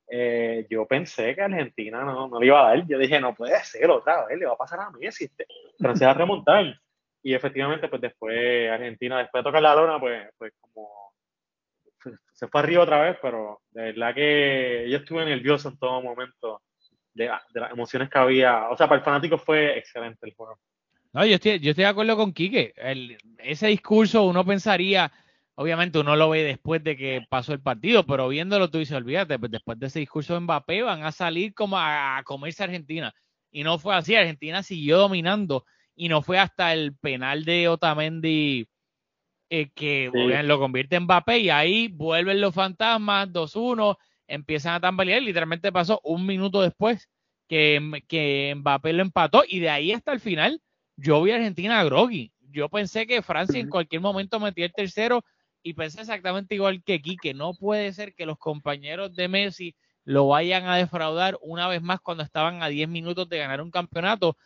eh, 0.08 0.66
yo 0.70 0.86
pensé 0.86 1.34
que 1.34 1.42
Argentina 1.42 2.04
no, 2.04 2.28
no 2.28 2.40
le 2.40 2.46
iba 2.46 2.60
a 2.60 2.68
dar. 2.68 2.86
Yo 2.86 2.98
dije, 2.98 3.20
no 3.20 3.34
puede 3.34 3.58
ser 3.64 3.90
otra 3.90 4.26
vez, 4.26 4.38
le 4.38 4.46
va 4.46 4.52
a 4.52 4.58
pasar 4.58 4.80
a 4.80 4.90
Messi. 4.90 5.24
Este, 5.24 5.46
Francia 5.78 6.08
va 6.08 6.12
a 6.12 6.16
remontar. 6.16 6.80
Y 7.22 7.34
efectivamente, 7.34 7.88
pues 7.88 8.00
después 8.00 8.70
Argentina, 8.70 9.18
después 9.18 9.42
de 9.42 9.48
tocar 9.48 9.62
la 9.62 9.74
lona, 9.74 9.98
pues, 9.98 10.28
pues 10.38 10.52
como 10.60 10.88
se 12.32 12.46
fue 12.46 12.60
arriba 12.60 12.84
otra 12.84 13.02
vez, 13.02 13.16
pero 13.20 13.62
de 13.70 13.82
verdad 13.82 14.14
que 14.14 14.86
yo 14.88 14.98
estuve 14.98 15.24
nervioso 15.24 15.70
en 15.70 15.78
todo 15.78 16.02
momento 16.02 16.62
de, 17.14 17.26
las 17.54 17.72
emociones 17.72 18.08
que 18.08 18.18
había. 18.18 18.68
O 18.68 18.76
sea, 18.76 18.86
para 18.86 18.98
el 18.98 19.04
fanático 19.04 19.38
fue 19.38 19.76
excelente 19.78 20.26
el 20.26 20.34
juego. 20.34 20.58
No, 21.12 21.24
yo 21.24 21.34
estoy, 21.34 21.58
yo 21.58 21.70
estoy 21.70 21.84
de 21.84 21.90
acuerdo 21.90 22.16
con 22.16 22.32
Quique. 22.32 22.74
ese 23.38 23.68
discurso 23.68 24.24
uno 24.24 24.44
pensaría 24.44 25.10
obviamente 25.56 25.98
uno 25.98 26.16
lo 26.16 26.30
ve 26.30 26.44
después 26.44 26.84
de 26.84 26.96
que 26.96 27.26
pasó 27.28 27.52
el 27.52 27.60
partido, 27.60 28.04
pero 28.06 28.28
viéndolo 28.28 28.70
tú 28.70 28.78
dices, 28.78 28.96
olvídate, 28.96 29.38
pues 29.38 29.50
después 29.50 29.78
de 29.78 29.86
ese 29.86 30.00
discurso 30.00 30.34
de 30.34 30.40
Mbappé 30.40 30.82
van 30.82 31.02
a 31.02 31.12
salir 31.12 31.54
como 31.54 31.78
a, 31.78 32.22
comerse 32.24 32.62
a 32.62 32.66
Argentina. 32.66 33.12
Y 33.50 33.64
no 33.64 33.78
fue 33.78 33.94
así, 33.94 34.14
Argentina 34.14 34.62
siguió 34.62 34.98
dominando 34.98 35.64
y 35.94 36.08
no 36.08 36.20
fue 36.20 36.38
hasta 36.38 36.74
el 36.74 36.94
penal 36.96 37.44
de 37.44 37.68
Otamendi 37.68 38.68
eh, 39.48 39.70
que 39.74 40.10
lo 40.44 40.58
convierte 40.58 40.96
en 40.96 41.04
Mbappé 41.04 41.38
y 41.38 41.50
ahí 41.50 41.88
vuelven 41.88 42.40
los 42.40 42.54
fantasmas, 42.54 43.28
2-1, 43.28 43.96
empiezan 44.26 44.74
a 44.74 44.80
tambalear, 44.80 45.22
literalmente 45.22 45.72
pasó 45.72 46.00
un 46.04 46.26
minuto 46.26 46.60
después 46.60 47.08
que, 47.48 48.02
que 48.08 48.54
Mbappé 48.56 48.92
lo 48.92 49.02
empató 49.02 49.42
y 49.48 49.60
de 49.60 49.70
ahí 49.70 49.92
hasta 49.92 50.12
el 50.12 50.20
final 50.20 50.60
yo 50.96 51.22
vi 51.22 51.30
a 51.30 51.36
Argentina 51.36 51.82
groggy. 51.84 52.32
Yo 52.50 52.68
pensé 52.68 53.06
que 53.06 53.22
Francia 53.22 53.60
en 53.60 53.68
cualquier 53.68 54.02
momento 54.02 54.40
metía 54.40 54.66
el 54.66 54.72
tercero 54.72 55.24
y 55.66 55.74
pensé 55.74 56.00
exactamente 56.00 56.54
igual 56.54 56.80
que 56.84 57.02
que 57.02 57.34
No 57.34 57.52
puede 57.52 57.92
ser 57.92 58.14
que 58.14 58.24
los 58.24 58.38
compañeros 58.38 59.16
de 59.16 59.26
Messi 59.26 59.74
lo 60.04 60.28
vayan 60.28 60.68
a 60.68 60.76
defraudar 60.76 61.36
una 61.42 61.66
vez 61.66 61.82
más 61.82 62.00
cuando 62.00 62.22
estaban 62.22 62.62
a 62.62 62.68
10 62.68 62.88
minutos 62.88 63.28
de 63.28 63.38
ganar 63.38 63.60
un 63.60 63.72
campeonato. 63.72 64.36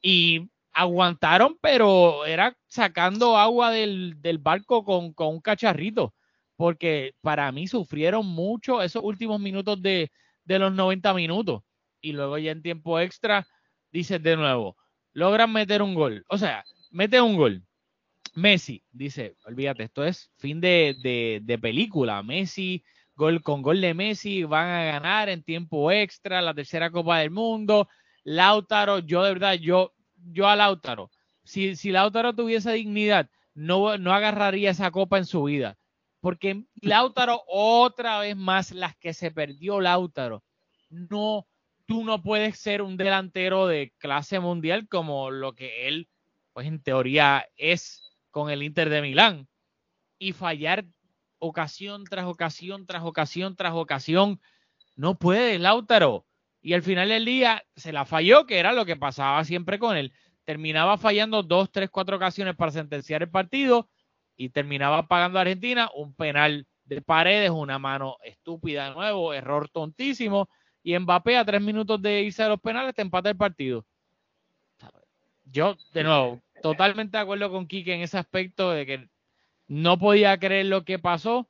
Y 0.00 0.48
aguantaron, 0.72 1.58
pero 1.60 2.24
era 2.24 2.56
sacando 2.68 3.36
agua 3.36 3.70
del, 3.70 4.16
barco 4.40 4.82
con, 4.82 5.14
un 5.14 5.40
cacharrito. 5.42 6.14
Porque 6.56 7.14
para 7.20 7.52
mí 7.52 7.68
sufrieron 7.68 8.26
mucho 8.26 8.80
esos 8.82 9.02
últimos 9.04 9.40
minutos 9.40 9.82
de, 9.82 10.10
de 10.44 10.58
los 10.58 10.72
90 10.72 11.12
minutos. 11.12 11.62
Y 12.00 12.12
luego 12.12 12.38
ya 12.38 12.52
en 12.52 12.62
tiempo 12.62 12.98
extra, 12.98 13.46
dices 13.92 14.22
de 14.22 14.36
nuevo, 14.38 14.78
logran 15.12 15.52
meter 15.52 15.82
un 15.82 15.94
gol. 15.94 16.24
O 16.28 16.38
sea, 16.38 16.64
mete 16.90 17.20
un 17.20 17.36
gol 17.36 17.62
Messi 18.34 18.82
dice, 18.90 19.36
olvídate, 19.44 19.84
esto 19.84 20.04
es 20.04 20.30
fin 20.38 20.60
de, 20.60 21.58
película. 21.60 22.22
Messi, 22.22 22.82
gol 23.14 23.42
con 23.42 23.62
gol 23.62 23.80
de 23.80 23.94
Messi, 23.94 24.44
van 24.44 24.68
a 24.68 24.84
ganar 24.84 25.28
en 25.28 25.42
tiempo 25.42 25.90
extra 25.90 26.40
la 26.40 26.54
tercera 26.54 26.90
Copa 26.90 27.18
del 27.18 27.30
Mundo. 27.30 27.88
Lautaro, 28.24 29.00
yo 29.00 29.22
de 29.22 29.32
verdad, 29.32 29.54
yo, 29.54 29.92
yo 30.16 30.48
a 30.48 30.56
Lautaro, 30.56 31.10
si, 31.44 31.76
si 31.76 31.90
Lautaro 31.90 32.34
tuviese 32.34 32.72
dignidad, 32.72 33.28
no, 33.54 33.98
no 33.98 34.12
agarraría 34.12 34.70
esa 34.70 34.90
copa 34.90 35.18
en 35.18 35.26
su 35.26 35.42
vida. 35.44 35.76
Porque 36.20 36.64
Lautaro, 36.80 37.42
otra 37.48 38.20
vez 38.20 38.36
más, 38.36 38.70
las 38.70 38.96
que 38.96 39.12
se 39.12 39.30
perdió 39.30 39.80
Lautaro, 39.80 40.42
no, 40.88 41.46
tú 41.86 42.04
no 42.04 42.22
puedes 42.22 42.58
ser 42.58 42.80
un 42.80 42.96
delantero 42.96 43.66
de 43.66 43.92
clase 43.98 44.40
mundial 44.40 44.88
como 44.88 45.30
lo 45.30 45.54
que 45.54 45.88
él, 45.88 46.08
pues 46.52 46.66
en 46.66 46.82
teoría 46.82 47.46
es 47.56 48.01
con 48.32 48.50
el 48.50 48.64
Inter 48.64 48.88
de 48.88 49.02
Milán 49.02 49.46
y 50.18 50.32
fallar 50.32 50.84
ocasión 51.38 52.04
tras 52.04 52.24
ocasión, 52.24 52.86
tras 52.86 53.04
ocasión, 53.04 53.54
tras 53.54 53.74
ocasión. 53.74 54.40
No 54.96 55.16
puede, 55.16 55.60
Lautaro. 55.60 56.26
Y 56.60 56.74
al 56.74 56.82
final 56.82 57.08
del 57.08 57.24
día 57.24 57.64
se 57.76 57.92
la 57.92 58.04
falló, 58.04 58.46
que 58.46 58.58
era 58.58 58.72
lo 58.72 58.84
que 58.84 58.96
pasaba 58.96 59.44
siempre 59.44 59.78
con 59.78 59.96
él. 59.96 60.12
Terminaba 60.44 60.96
fallando 60.96 61.42
dos, 61.42 61.70
tres, 61.70 61.90
cuatro 61.90 62.16
ocasiones 62.16 62.56
para 62.56 62.72
sentenciar 62.72 63.22
el 63.22 63.30
partido 63.30 63.88
y 64.36 64.48
terminaba 64.48 65.06
pagando 65.06 65.38
a 65.38 65.42
Argentina 65.42 65.90
un 65.94 66.14
penal 66.14 66.66
de 66.84 67.02
paredes, 67.02 67.50
una 67.50 67.78
mano 67.78 68.16
estúpida 68.24 68.88
de 68.88 68.94
nuevo, 68.94 69.34
error 69.34 69.68
tontísimo. 69.68 70.48
Y 70.82 70.98
Mbappé 70.98 71.36
a 71.36 71.44
tres 71.44 71.60
minutos 71.60 72.00
de 72.00 72.22
irse 72.22 72.42
a 72.42 72.48
los 72.48 72.60
penales 72.60 72.94
te 72.94 73.02
empata 73.02 73.28
el 73.28 73.36
partido. 73.36 73.84
Yo, 75.44 75.76
de 75.92 76.04
nuevo, 76.04 76.40
totalmente 76.62 77.16
de 77.16 77.22
acuerdo 77.22 77.50
con 77.50 77.66
Quique 77.66 77.94
en 77.94 78.00
ese 78.02 78.18
aspecto 78.18 78.70
de 78.70 78.86
que 78.86 79.08
no 79.68 79.98
podía 79.98 80.38
creer 80.38 80.66
lo 80.66 80.84
que 80.84 80.98
pasó 80.98 81.48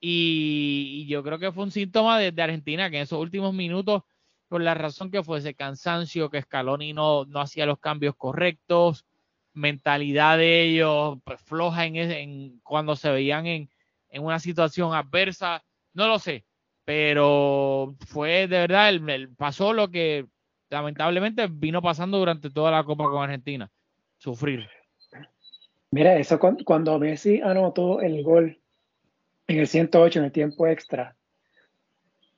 y, 0.00 1.06
yo 1.08 1.22
creo 1.22 1.38
que 1.38 1.52
fue 1.52 1.64
un 1.64 1.70
síntoma 1.70 2.18
de, 2.18 2.42
Argentina 2.42 2.90
que 2.90 2.96
en 2.96 3.02
esos 3.02 3.20
últimos 3.20 3.52
minutos, 3.54 4.02
por 4.48 4.62
la 4.62 4.74
razón 4.74 5.10
que 5.10 5.22
fue 5.22 5.38
ese 5.38 5.54
cansancio, 5.54 6.30
que 6.30 6.42
Scaloni 6.42 6.92
no, 6.94 7.26
no 7.26 7.40
hacía 7.40 7.66
los 7.66 7.78
cambios 7.78 8.16
correctos, 8.16 9.04
mentalidad 9.52 10.38
de 10.38 10.62
ellos 10.62 11.18
pues, 11.24 11.40
floja 11.42 11.84
en, 11.86 11.96
en, 11.96 12.60
cuando 12.60 12.96
se 12.96 13.10
veían 13.10 13.46
en, 13.46 13.70
en, 14.08 14.24
una 14.24 14.38
situación 14.38 14.94
adversa, 14.94 15.64
no 15.92 16.08
lo 16.08 16.18
sé, 16.18 16.46
pero 16.84 17.94
fue 18.08 18.48
de 18.48 18.58
verdad, 18.66 18.88
el, 18.88 19.34
pasó 19.36 19.72
lo 19.72 19.90
que 19.90 20.26
lamentablemente 20.70 21.46
vino 21.48 21.82
pasando 21.82 22.18
durante 22.18 22.50
toda 22.50 22.70
la 22.70 22.84
Copa 22.84 23.04
con 23.04 23.22
Argentina 23.22 23.70
sufrir. 24.20 24.68
Mira, 25.90 26.16
eso 26.18 26.38
cuando, 26.38 26.98
Messi 27.00 27.40
anotó 27.40 28.00
el 28.00 28.22
gol 28.22 28.58
en 29.48 29.58
el 29.58 29.66
108 29.66 30.20
en 30.20 30.24
el 30.26 30.32
tiempo 30.32 30.66
extra, 30.68 31.16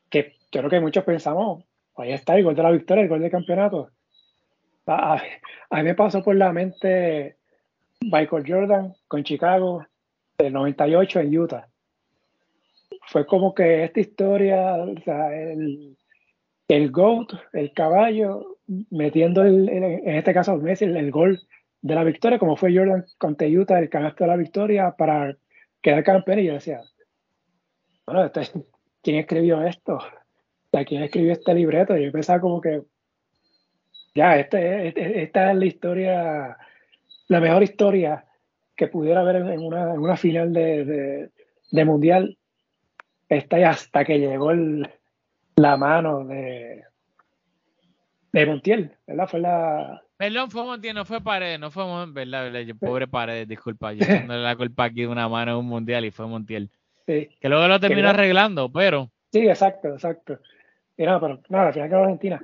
que 0.08 0.36
yo 0.50 0.60
creo 0.60 0.70
que 0.70 0.80
muchos 0.80 1.04
pensamos, 1.04 1.64
ahí 1.96 2.12
está 2.12 2.36
el 2.36 2.44
gol 2.44 2.54
de 2.54 2.62
la 2.62 2.70
victoria, 2.70 3.02
el 3.02 3.10
gol 3.10 3.20
de 3.20 3.30
campeonato. 3.30 3.90
A, 4.86 5.20
mí 5.70 5.82
me 5.82 5.94
pasó 5.94 6.22
por 6.22 6.34
la 6.34 6.52
mente 6.52 7.36
Michael 8.00 8.44
Jordan 8.46 8.94
con 9.06 9.22
Chicago 9.22 9.84
del 10.38 10.52
98 10.54 11.20
en 11.20 11.38
Utah. 11.38 11.68
Fue 13.08 13.26
como 13.26 13.54
que 13.54 13.84
esta 13.84 14.00
historia, 14.00 14.76
el, 14.76 15.96
el 16.68 16.90
GOAT, 16.90 17.34
el 17.52 17.72
caballo, 17.74 18.58
metiendo 18.90 19.44
en 19.44 20.08
este 20.08 20.32
caso 20.32 20.56
Messi 20.56 20.86
el, 20.86 20.96
el 20.96 21.10
gol 21.10 21.38
de 21.82 21.94
la 21.94 22.04
victoria, 22.04 22.38
como 22.38 22.56
fue 22.56 22.74
Jordan 22.74 23.04
contra 23.18 23.48
Utah, 23.48 23.80
el 23.80 23.90
canasto 23.90 24.24
de 24.24 24.28
la 24.28 24.36
victoria 24.36 24.94
para 24.96 25.36
quedar 25.82 26.04
campeón. 26.04 26.38
Y 26.38 26.46
yo 26.46 26.54
decía, 26.54 26.80
bueno, 28.06 28.24
este, 28.24 28.64
¿quién 29.02 29.16
escribió 29.16 29.62
esto? 29.62 29.98
¿quién 30.86 31.02
escribió 31.02 31.32
este 31.32 31.54
libreto? 31.54 31.96
Y 31.96 32.06
yo 32.06 32.12
pensaba 32.12 32.40
como 32.40 32.60
que, 32.60 32.82
ya, 34.14 34.38
este, 34.38 34.88
este, 34.88 35.22
esta 35.22 35.50
es 35.50 35.58
la 35.58 35.64
historia, 35.66 36.56
la 37.28 37.40
mejor 37.40 37.62
historia 37.62 38.24
que 38.74 38.88
pudiera 38.88 39.20
haber 39.20 39.36
en 39.36 39.60
una, 39.60 39.92
en 39.92 40.00
una 40.00 40.16
final 40.16 40.52
de, 40.52 41.30
de, 41.70 41.84
mundial. 41.84 42.38
Esta 43.28 43.58
y 43.58 43.62
hasta 43.64 44.04
que 44.04 44.18
llegó 44.18 44.50
el, 44.50 44.88
la 45.56 45.76
mano 45.76 46.24
de, 46.24 46.84
de 48.32 48.46
Montiel, 48.46 48.96
¿verdad? 49.06 49.28
Fue 49.28 49.40
la, 49.40 50.02
Perdón, 50.22 50.52
fue 50.52 50.62
Montiel, 50.62 50.94
no 50.94 51.04
fue 51.04 51.20
Paredes, 51.20 51.58
no 51.58 51.72
fue 51.72 51.84
verdad, 52.12 52.52
verdad, 52.52 52.76
pobre 52.78 53.08
Paredes, 53.08 53.48
disculpa, 53.48 53.92
yo 53.92 54.06
no 54.24 54.36
la 54.36 54.54
culpa 54.54 54.84
aquí 54.84 55.00
de 55.00 55.08
una 55.08 55.28
mano 55.28 55.50
en 55.50 55.58
un 55.58 55.66
mundial 55.66 56.04
y 56.04 56.12
fue 56.12 56.28
Montiel. 56.28 56.70
Sí. 57.08 57.28
Que 57.40 57.48
luego 57.48 57.66
lo 57.66 57.80
terminó 57.80 58.10
arreglando, 58.10 58.70
pero. 58.70 59.10
Sí, 59.32 59.40
exacto, 59.40 59.88
exacto. 59.88 60.38
Y 60.96 61.02
nada, 61.02 61.18
pero 61.18 61.40
nada, 61.48 61.66
al 61.66 61.72
final 61.72 61.88
quedó 61.88 62.02
Argentina. 62.04 62.40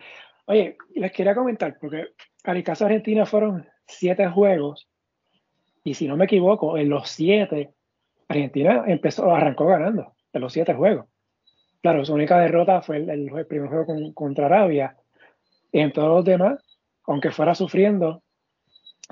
Oye, 0.46 0.76
les 0.96 1.12
quería 1.12 1.36
comentar, 1.36 1.78
porque 1.80 2.06
al 2.42 2.64
caso 2.64 2.84
Argentina 2.84 3.24
fueron 3.24 3.64
siete 3.86 4.26
juegos, 4.26 4.88
y 5.84 5.94
si 5.94 6.08
no 6.08 6.16
me 6.16 6.24
equivoco, 6.24 6.76
en 6.78 6.88
los 6.88 7.08
siete, 7.08 7.70
Argentina 8.26 8.86
empezó, 8.88 9.32
arrancó 9.32 9.66
ganando, 9.66 10.14
en 10.32 10.40
los 10.40 10.52
siete 10.52 10.74
juegos. 10.74 11.06
Claro, 11.80 12.04
su 12.04 12.12
única 12.12 12.40
derrota 12.40 12.82
fue 12.82 12.96
el, 12.96 13.30
primer 13.46 13.68
juego 13.68 14.12
contra 14.14 14.46
Arabia. 14.46 14.96
Y 15.70 15.78
en 15.78 15.92
todos 15.92 16.08
los 16.08 16.24
demás, 16.24 16.58
aunque 17.08 17.30
fuera 17.30 17.54
sufriendo, 17.54 18.22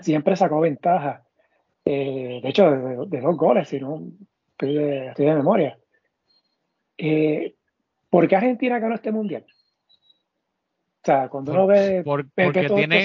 siempre 0.01 0.37
sacó 0.37 0.61
ventaja. 0.61 1.25
Eh, 1.85 2.41
de 2.43 2.49
hecho, 2.49 2.71
de, 2.71 3.21
dos 3.21 3.37
goles, 3.37 3.69
si 3.69 3.81
no 3.81 4.03
estoy 4.51 4.75
de, 4.75 5.35
memoria. 5.35 5.79
Eh, 6.99 7.55
¿Por 8.11 8.29
qué 8.29 8.37
Argentina 8.37 8.79
ganó 8.79 8.95
este 8.95 9.11
mundial? 9.13 9.47
O 9.49 11.07
sea, 11.07 11.29
cuando 11.29 11.53
uno 11.53 11.67
ve. 11.67 12.03
porque, 12.05 12.29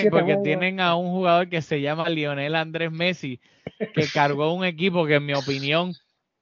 porque 0.10 0.38
tienen 0.44 0.80
a 0.80 0.96
un 0.96 1.12
jugador 1.12 1.50
que 1.50 1.62
se 1.62 1.82
llama 1.82 2.10
Lionel 2.10 2.56
Andrés 2.56 2.92
Messi, 2.92 3.40
que 3.78 4.08
cargó 4.14 4.54
un 4.54 4.66
equipo 4.66 5.06
que, 5.06 5.16
en 5.16 5.26
mi 5.26 5.34
opinión, 5.34 5.94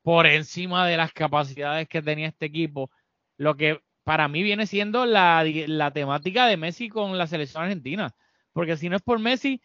por 0.01 0.25
encima 0.25 0.87
de 0.87 0.97
las 0.97 1.11
capacidades 1.11 1.87
que 1.87 2.01
tenía 2.01 2.27
este 2.27 2.45
equipo, 2.45 2.89
lo 3.37 3.55
que 3.55 3.81
para 4.05 4.27
mí 4.27 4.41
viene 4.41 4.65
siendo 4.65 5.05
la, 5.05 5.43
la 5.67 5.91
temática 5.91 6.47
de 6.47 6.57
Messi 6.57 6.87
con 6.87 7.17
la 7.17 7.27
selección 7.27 7.63
argentina, 7.63 8.15
porque 8.59 8.75
si 8.75 8.89
no 8.89 8.97
es 8.97 9.01
por 9.01 9.19
Messi, 9.19 9.61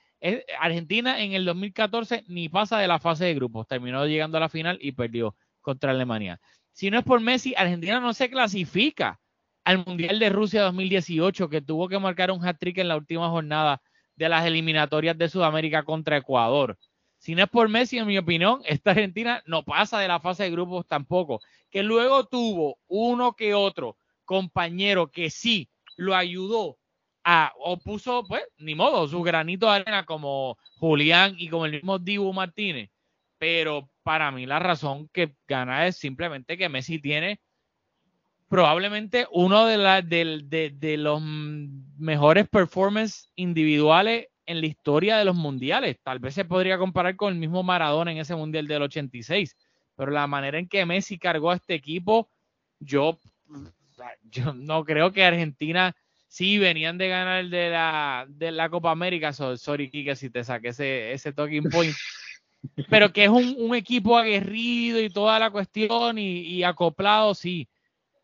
Argentina 0.60 1.20
en 1.20 1.32
el 1.32 1.44
2014 1.44 2.22
ni 2.28 2.48
pasa 2.48 2.78
de 2.78 2.86
la 2.86 3.00
fase 3.00 3.24
de 3.24 3.34
grupos, 3.34 3.66
terminó 3.66 4.06
llegando 4.06 4.36
a 4.36 4.40
la 4.40 4.48
final 4.48 4.78
y 4.80 4.92
perdió 4.92 5.34
contra 5.60 5.90
Alemania. 5.90 6.40
Si 6.70 6.92
no 6.92 7.00
es 7.00 7.04
por 7.04 7.20
Messi, 7.20 7.56
Argentina 7.56 7.98
no 7.98 8.14
se 8.14 8.30
clasifica 8.30 9.20
al 9.64 9.84
Mundial 9.84 10.20
de 10.20 10.28
Rusia 10.28 10.62
2018, 10.62 11.48
que 11.48 11.60
tuvo 11.60 11.88
que 11.88 11.98
marcar 11.98 12.30
un 12.30 12.46
hat-trick 12.46 12.78
en 12.78 12.86
la 12.86 12.96
última 12.96 13.28
jornada 13.30 13.82
de 14.14 14.28
las 14.28 14.46
eliminatorias 14.46 15.18
de 15.18 15.28
Sudamérica 15.28 15.82
contra 15.82 16.18
Ecuador. 16.18 16.78
Si 17.18 17.34
no 17.34 17.42
es 17.42 17.48
por 17.48 17.68
Messi, 17.68 17.98
en 17.98 18.06
mi 18.06 18.16
opinión, 18.16 18.60
esta 18.64 18.92
Argentina 18.92 19.42
no 19.44 19.64
pasa 19.64 19.98
de 19.98 20.06
la 20.06 20.20
fase 20.20 20.44
de 20.44 20.52
grupos 20.52 20.86
tampoco. 20.86 21.40
Que 21.68 21.82
luego 21.82 22.28
tuvo 22.28 22.78
uno 22.86 23.32
que 23.32 23.54
otro 23.54 23.96
compañero 24.24 25.10
que 25.10 25.30
sí 25.30 25.68
lo 25.96 26.14
ayudó 26.14 26.78
a, 27.24 27.52
o 27.58 27.78
puso, 27.78 28.24
pues, 28.28 28.42
ni 28.58 28.74
modo, 28.74 29.08
su 29.08 29.22
granito 29.22 29.66
de 29.66 29.76
arena 29.76 30.04
como 30.04 30.58
Julián 30.78 31.34
y 31.38 31.48
como 31.48 31.66
el 31.66 31.72
mismo 31.72 31.98
Dibu 31.98 32.32
Martínez. 32.32 32.90
Pero 33.38 33.90
para 34.02 34.30
mí 34.30 34.46
la 34.46 34.58
razón 34.58 35.08
que 35.12 35.34
gana 35.48 35.86
es 35.86 35.96
simplemente 35.96 36.56
que 36.56 36.68
Messi 36.68 37.00
tiene 37.00 37.40
probablemente 38.48 39.26
uno 39.32 39.66
de, 39.66 39.78
la, 39.78 40.02
de, 40.02 40.96
los 40.98 41.20
mejores 41.22 42.48
performances 42.48 43.32
individuales 43.34 44.28
en 44.46 44.60
la 44.60 44.66
historia 44.66 45.16
de 45.16 45.24
los 45.24 45.34
mundiales. 45.34 45.98
Tal 46.02 46.18
vez 46.18 46.34
se 46.34 46.44
podría 46.44 46.78
comparar 46.78 47.16
con 47.16 47.32
el 47.32 47.38
mismo 47.38 47.62
Maradona 47.62 48.12
en 48.12 48.18
ese 48.18 48.36
mundial 48.36 48.68
del 48.68 48.82
86, 48.82 49.56
pero 49.96 50.12
la 50.12 50.26
manera 50.26 50.58
en 50.58 50.68
que 50.68 50.86
Messi 50.86 51.18
cargó 51.18 51.50
a 51.50 51.56
este 51.56 51.74
equipo, 51.74 52.28
yo, 52.78 53.18
yo 54.22 54.52
no 54.52 54.84
creo 54.84 55.12
que 55.12 55.24
Argentina, 55.24 55.96
sí, 56.34 56.58
venían 56.58 56.98
de 56.98 57.08
ganar 57.08 57.40
el 57.40 57.50
de 57.50 57.70
la, 57.70 58.26
de 58.28 58.50
la 58.50 58.68
Copa 58.68 58.90
América, 58.90 59.32
sorry 59.32 59.90
Kike 59.90 60.16
si 60.16 60.30
te 60.30 60.42
saqué 60.44 60.68
ese, 60.68 61.12
ese 61.12 61.32
talking 61.32 61.70
point, 61.70 61.94
pero 62.90 63.12
que 63.12 63.24
es 63.24 63.30
un, 63.30 63.74
equipo 63.74 64.16
aguerrido 64.16 65.00
y 65.00 65.10
toda 65.10 65.38
la 65.38 65.50
cuestión 65.50 66.18
y 66.18 66.62
acoplado, 66.64 67.34
sí 67.34 67.68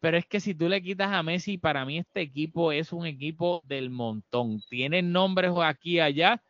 pero 0.01 0.17
es 0.17 0.27
que 0.27 0.41
si 0.41 0.55
tú 0.55 0.69
le 0.69 0.83
quitas 0.83 1.13
a 1.13 1.23
Messi, 1.23 1.59
para 1.59 1.85
mí 1.85 1.99
este 1.99 2.23
equipo 2.23 2.73
es 2.73 2.93
un 2.93 3.07
equipo 3.07 3.63
del 3.67 3.91
montón. 3.91 4.61
Tienen 4.69 5.13
nombres 5.13 5.53
aquí 5.63 5.97
y 5.97 6.01
allá, 6.01 6.43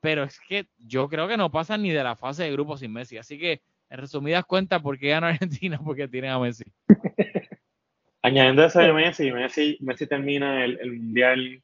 pero 0.00 0.24
es 0.24 0.40
que 0.40 0.66
yo 0.76 1.08
creo 1.08 1.28
que 1.28 1.36
no 1.36 1.50
pasan 1.50 1.82
ni 1.82 1.90
de 1.90 2.02
la 2.02 2.16
fase 2.16 2.42
de 2.42 2.52
grupo 2.52 2.76
sin 2.76 2.92
Messi. 2.92 3.16
Así 3.16 3.38
que, 3.38 3.62
en 3.88 3.98
resumidas 3.98 4.44
cuentas, 4.44 4.82
¿por 4.82 4.98
qué 4.98 5.10
gana 5.10 5.28
Argentina? 5.40 5.80
Porque 5.82 6.08
tienen 6.08 6.32
a 6.32 6.38
Messi. 6.40 6.64
Añadiendo 8.26 8.64
eso 8.64 8.80
de 8.80 8.92
Messi, 8.92 9.30
Messi, 9.30 9.78
Messi 9.82 10.04
termina 10.08 10.64
el, 10.64 10.98
Mundial 10.98 11.62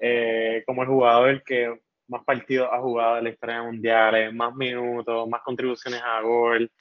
eh, 0.00 0.62
como 0.64 0.80
el 0.80 0.88
jugador 0.88 1.42
que 1.44 1.78
más 2.08 2.24
partidos 2.24 2.70
ha 2.72 2.80
jugado 2.80 3.18
en 3.18 3.24
la 3.24 3.30
historia 3.30 3.56
de 3.56 3.62
mundiales, 3.64 4.32
más 4.32 4.54
minutos, 4.54 5.28
más 5.28 5.42
contribuciones 5.42 6.00
a 6.02 6.22
gol. 6.22 6.72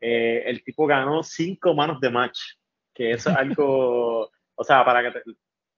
Eh, 0.00 0.42
el 0.46 0.64
tipo 0.64 0.88
ganó 0.88 1.22
cinco 1.22 1.72
manos 1.72 2.00
de 2.00 2.10
match 2.10 2.40
que 2.92 3.12
eso 3.12 3.30
es 3.30 3.36
algo, 3.36 4.28
o 4.56 4.64
sea, 4.64 4.84
para 4.84 5.04
que 5.04 5.20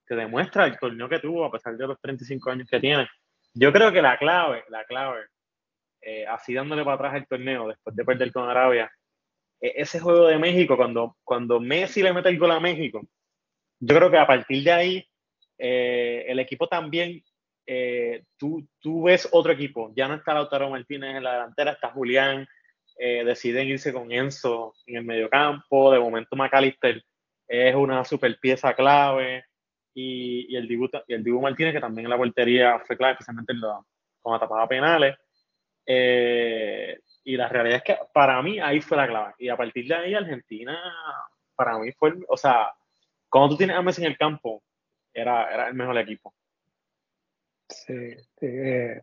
te, 0.06 0.14
demuestra 0.14 0.64
el 0.64 0.78
torneo 0.78 1.06
que 1.06 1.18
tuvo 1.18 1.44
a 1.44 1.50
pesar 1.50 1.76
de 1.76 1.86
los 1.86 2.00
35 2.00 2.50
años 2.50 2.66
que 2.66 2.80
tiene. 2.80 3.06
Yo 3.52 3.74
creo 3.74 3.92
que 3.92 4.00
la 4.00 4.16
clave, 4.16 4.64
la 4.70 4.86
clave, 4.86 5.26
eh, 6.00 6.26
así 6.26 6.54
dándole 6.54 6.82
para 6.82 6.94
atrás 6.94 7.16
el 7.16 7.26
torneo 7.26 7.68
después 7.68 7.94
de 7.94 8.06
perder 8.06 8.32
con 8.32 8.48
Arabia, 8.48 8.90
ese 9.60 10.00
juego 10.00 10.26
de 10.26 10.38
México, 10.38 10.76
cuando, 10.76 11.16
cuando 11.24 11.60
Messi 11.60 12.02
le 12.02 12.12
mete 12.12 12.28
el 12.28 12.38
gol 12.38 12.52
a 12.52 12.60
México, 12.60 13.02
yo 13.80 13.96
creo 13.96 14.10
que 14.10 14.18
a 14.18 14.26
partir 14.26 14.64
de 14.64 14.72
ahí, 14.72 15.08
eh, 15.58 16.24
el 16.28 16.38
equipo 16.38 16.68
también, 16.68 17.22
eh, 17.66 18.24
tú, 18.36 18.66
tú 18.80 19.04
ves 19.04 19.28
otro 19.32 19.52
equipo, 19.52 19.92
ya 19.94 20.08
no 20.08 20.14
está 20.14 20.34
Lautaro 20.34 20.70
Martínez 20.70 21.16
en 21.16 21.24
la 21.24 21.32
delantera, 21.34 21.72
está 21.72 21.90
Julián, 21.90 22.46
eh, 22.98 23.24
deciden 23.24 23.68
irse 23.68 23.92
con 23.92 24.10
Enzo 24.12 24.74
en 24.86 24.96
el 24.96 25.04
mediocampo, 25.04 25.92
de 25.92 26.00
momento 26.00 26.36
McAllister 26.36 27.02
es 27.48 27.74
una 27.74 28.04
super 28.04 28.38
pieza 28.40 28.74
clave 28.74 29.44
y, 29.94 30.46
y 30.52 30.56
el 30.56 30.66
Dibu, 30.66 30.88
el 31.06 31.22
Dibu 31.22 31.40
Martínez 31.40 31.74
que 31.74 31.80
también 31.80 32.06
en 32.06 32.10
la 32.10 32.16
portería 32.16 32.80
fue 32.86 32.96
clave, 32.96 33.12
especialmente 33.12 33.52
en 33.52 33.60
la, 33.60 33.80
cuando 34.20 34.68
penales. 34.68 35.16
Eh, 35.86 36.98
y 37.24 37.36
la 37.36 37.48
realidad 37.48 37.78
es 37.78 37.82
que 37.84 37.98
para 38.12 38.40
mí 38.42 38.58
ahí 38.58 38.80
fue 38.80 38.96
la 38.96 39.06
clave. 39.06 39.34
Y 39.38 39.48
a 39.48 39.56
partir 39.56 39.86
de 39.86 39.94
ahí 39.94 40.14
Argentina, 40.14 40.78
para 41.54 41.78
mí 41.78 41.92
fue, 41.92 42.14
o 42.28 42.36
sea, 42.36 42.72
cuando 43.28 43.50
tú 43.50 43.58
tienes 43.58 43.76
a 43.76 43.82
Messi 43.82 44.02
en 44.02 44.12
el 44.12 44.18
campo, 44.18 44.62
era, 45.12 45.52
era 45.52 45.68
el 45.68 45.74
mejor 45.74 45.98
equipo. 45.98 46.34
Sí, 47.68 48.14
eh, 48.42 49.02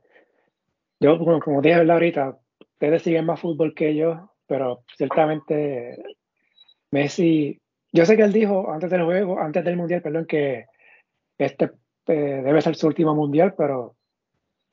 yo 0.99 1.17
como, 1.17 1.39
como 1.39 1.61
dije 1.61 1.75
ahorita, 1.75 2.37
ustedes 2.59 3.01
siguen 3.01 3.25
más 3.25 3.39
fútbol 3.39 3.73
que 3.73 3.95
yo, 3.95 4.33
pero 4.47 4.83
ciertamente 4.95 5.97
Messi, 6.91 7.59
yo 7.91 8.05
sé 8.05 8.15
que 8.15 8.23
él 8.23 8.31
dijo 8.31 8.71
antes 8.71 8.89
del 8.89 9.03
juego, 9.03 9.39
antes 9.39 9.65
del 9.65 9.75
mundial, 9.75 10.01
perdón, 10.01 10.25
que 10.25 10.65
este 11.37 11.71
eh, 12.07 12.41
debe 12.43 12.61
ser 12.61 12.75
su 12.75 12.87
último 12.87 13.15
mundial, 13.15 13.53
pero 13.57 13.95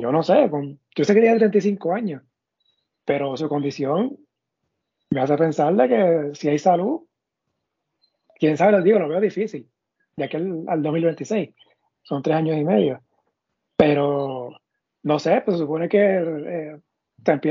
yo 0.01 0.13
no 0.13 0.23
sé, 0.23 0.51
yo 0.97 1.05
sé 1.05 1.15
que 1.15 1.21
tiene 1.21 1.39
35 1.39 1.93
años, 1.93 2.23
pero 3.05 3.37
su 3.37 3.49
condición 3.49 4.17
me 5.11 5.21
hace 5.21 5.37
pensar 5.37 5.75
de 5.75 5.89
que 5.89 6.35
si 6.35 6.49
hay 6.49 6.59
salud, 6.59 7.03
quién 8.37 8.57
sabe, 8.57 8.73
les 8.73 8.85
digo, 8.85 8.99
lo 8.99 9.09
veo 9.09 9.21
difícil, 9.21 9.69
de 10.17 10.25
aquí 10.25 10.37
al, 10.37 10.83
2026, 10.83 11.51
son 12.03 12.23
tres 12.23 12.37
años 12.37 12.57
y 12.57 12.65
medio, 12.65 13.03
pero 13.77 14.51
no 15.03 15.19
sé, 15.19 15.43
pues 15.45 15.57
se 15.57 15.63
supone 15.63 15.89
que 15.89 15.99
eh, 15.99 16.77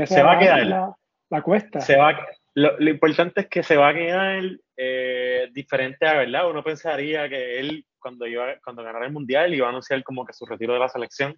se 0.06 0.22
va 0.22 0.32
a 0.32 0.38
quedar 0.38 0.96
la, 1.30 1.42
cuesta. 1.42 1.80
Se 1.80 1.96
va, 1.96 2.26
lo, 2.54 2.90
importante 2.90 3.42
es 3.42 3.48
que 3.48 3.62
se 3.62 3.76
va 3.76 3.88
a 3.88 3.94
quedar 3.94 4.42
eh, 4.76 5.48
diferente 5.52 6.06
a 6.06 6.14
verdad. 6.14 6.50
Uno 6.50 6.62
pensaría 6.62 7.28
que 7.28 7.60
él, 7.60 7.84
cuando, 7.98 8.26
iba, 8.26 8.58
cuando 8.64 8.82
ganara 8.82 9.06
el 9.06 9.12
mundial, 9.12 9.54
iba 9.54 9.66
a 9.66 9.70
anunciar 9.70 10.02
como 10.02 10.24
que 10.24 10.32
su 10.32 10.46
retiro 10.46 10.74
de 10.74 10.80
la 10.80 10.88
selección. 10.88 11.36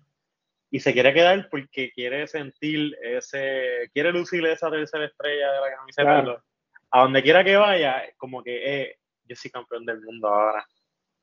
Y 0.75 0.81
se 0.81 0.95
quiere 0.95 1.13
quedar 1.13 1.51
porque 1.51 1.93
quiere 1.93 2.27
sentir 2.27 2.97
ese, 3.03 3.91
quiere 3.93 4.11
lucir 4.11 4.47
esa 4.47 4.71
tercera 4.71 5.05
estrella 5.05 5.53
de 5.53 5.61
la 5.61 5.77
camiseta. 5.77 6.43
A 6.91 7.03
donde 7.03 7.23
quiera 7.23 7.45
que 7.45 7.57
vaya, 7.57 8.03
como 8.17 8.43
que 8.43 8.83
eh, 8.83 8.97
yo 9.25 9.37
soy 9.37 9.51
campeón 9.51 9.85
del 9.85 10.01
mundo 10.01 10.29
ahora. 10.29 10.67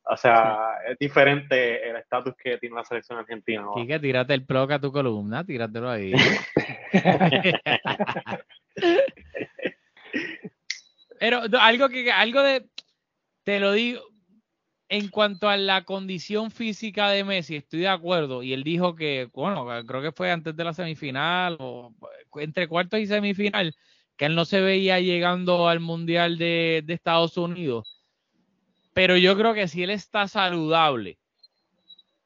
O 0.04 0.16
sea, 0.16 0.76
es 0.88 1.00
diferente 1.00 1.90
el 1.90 1.96
estatus 1.96 2.36
que 2.38 2.60
tiene 2.60 2.76
la 2.76 2.84
selección 2.84 3.18
argentina. 3.18 3.66
que 3.88 4.00
tírate 4.00 4.36
el 4.36 4.46
plug 4.46 4.72
a 4.72 4.80
tu 4.80 4.92
columna, 4.92 5.44
tíratelo 5.44 5.90
ahí. 5.90 6.14
Pero 11.20 11.42
algo 11.60 11.90
que 11.90 12.12
algo 12.12 12.44
de 12.44 12.70
te 13.44 13.60
lo 13.60 13.72
digo 13.72 14.04
en 14.90 15.08
cuanto 15.10 15.48
a 15.48 15.58
la 15.58 15.84
condición 15.86 16.52
física 16.52 17.10
de 17.10 17.24
Messi, 17.24 17.56
estoy 17.56 17.82
de 17.82 17.88
acuerdo. 17.88 18.44
Y 18.44 18.54
él 18.54 18.64
dijo 18.64 18.96
que, 18.96 19.30
bueno, 19.34 19.66
creo 19.86 20.02
que 20.02 20.12
fue 20.12 20.32
antes 20.32 20.56
de 20.56 20.64
la 20.64 20.74
semifinal 20.74 21.58
o 21.60 21.94
entre 22.36 22.68
cuartos 22.68 23.00
y 23.00 23.08
semifinal, 23.08 23.76
que 24.18 24.26
él 24.26 24.36
no 24.36 24.46
se 24.46 24.62
veía 24.62 25.00
llegando 25.00 25.70
al 25.70 25.80
Mundial 25.80 26.38
de, 26.38 26.84
de 26.86 26.94
Estados 26.94 27.38
Unidos 27.38 28.00
pero 29.00 29.16
yo 29.16 29.38
creo 29.38 29.54
que 29.54 29.70
si 29.70 29.82
él 29.82 29.92
está 29.92 30.28
saludable, 30.28 31.18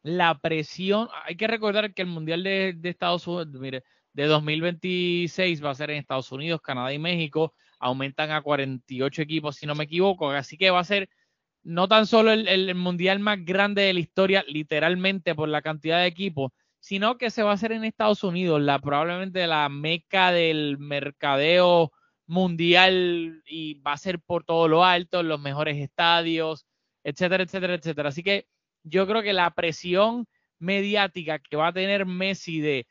la 0.02 0.39
presión, 0.39 1.08
hay 1.23 1.36
que 1.36 1.45
recordar 1.45 1.93
que 1.93 2.02
el 2.02 2.08
Mundial 2.08 2.43
de, 2.43 2.76
Estados 2.84 3.28
Unidos, 3.28 3.62
mire, 3.62 3.84
de 4.13 4.26
2026 4.26 5.63
va 5.63 5.69
a 5.69 5.76
ser 5.76 5.91
en 5.91 5.97
Estados 5.97 6.32
Unidos, 6.32 6.62
Canadá 6.62 6.91
y 6.91 6.97
México, 6.97 7.54
aumentan 7.78 8.32
a 8.32 8.41
48 8.41 9.21
equipos, 9.21 9.56
si 9.56 9.67
no 9.67 9.76
me 9.76 9.84
equivoco, 9.84 10.32
así 10.32 10.58
que 10.58 10.71
va 10.71 10.80
a 10.80 10.84
ser 10.84 11.10
no 11.63 11.88
tan 11.88 12.06
solo 12.08 12.32
el, 12.32 12.76
mundial 12.76 13.19
más 13.19 13.43
grande 13.43 13.84
de 13.84 13.93
la 13.93 13.99
historia, 13.99 14.43
literalmente 14.47 15.34
por 15.36 15.49
la 15.49 15.62
cantidad 15.62 15.99
de 15.99 16.08
equipos, 16.08 16.52
sino 16.80 17.17
que 17.17 17.30
se 17.30 17.43
va 17.43 17.52
a 17.52 17.54
hacer 17.54 17.71
en 17.71 17.86
Estados 17.86 18.23
Unidos, 18.23 18.62
la 18.62 18.80
probablemente 18.80 19.47
la 19.47 19.69
meca 19.69 20.32
del 20.32 20.78
mercadeo 20.78 21.91
mundial 22.26 23.41
y 23.45 23.76
va 23.76 23.93
a 23.93 23.97
ser 23.97 24.19
por 24.19 24.43
todo 24.43 24.67
lo 24.67 24.84
alto, 24.84 25.23
los 25.23 25.39
mejores 25.39 25.78
estadios, 25.78 26.65
etcétera, 27.04 27.43
etcétera, 27.43 27.76
etcétera. 27.76 28.10
Así 28.10 28.23
que 28.23 28.47
yo 28.84 29.08
creo 29.08 29.23
que 29.23 29.34
la 29.34 29.49
presión 29.52 30.28
mediática 30.60 31.39
que 31.39 31.56
va 31.56 31.67
a 31.67 31.73
tener 31.73 32.06
Messi 32.06 32.60
de, 32.60 32.88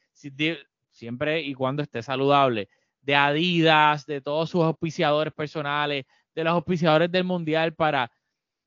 siempre 0.90 1.42
y 1.42 1.54
cuando 1.54 1.82
esté 1.82 2.02
saludable, 2.02 2.68
de 3.02 3.16
Adidas, 3.16 4.06
de 4.06 4.20
todos 4.20 4.50
sus 4.50 4.62
auspiciadores 4.62 5.32
personales, 5.32 6.04
de 6.34 6.44
los 6.44 6.52
auspiciadores 6.52 7.10
del 7.10 7.24
mundial 7.24 7.74
para, 7.74 8.10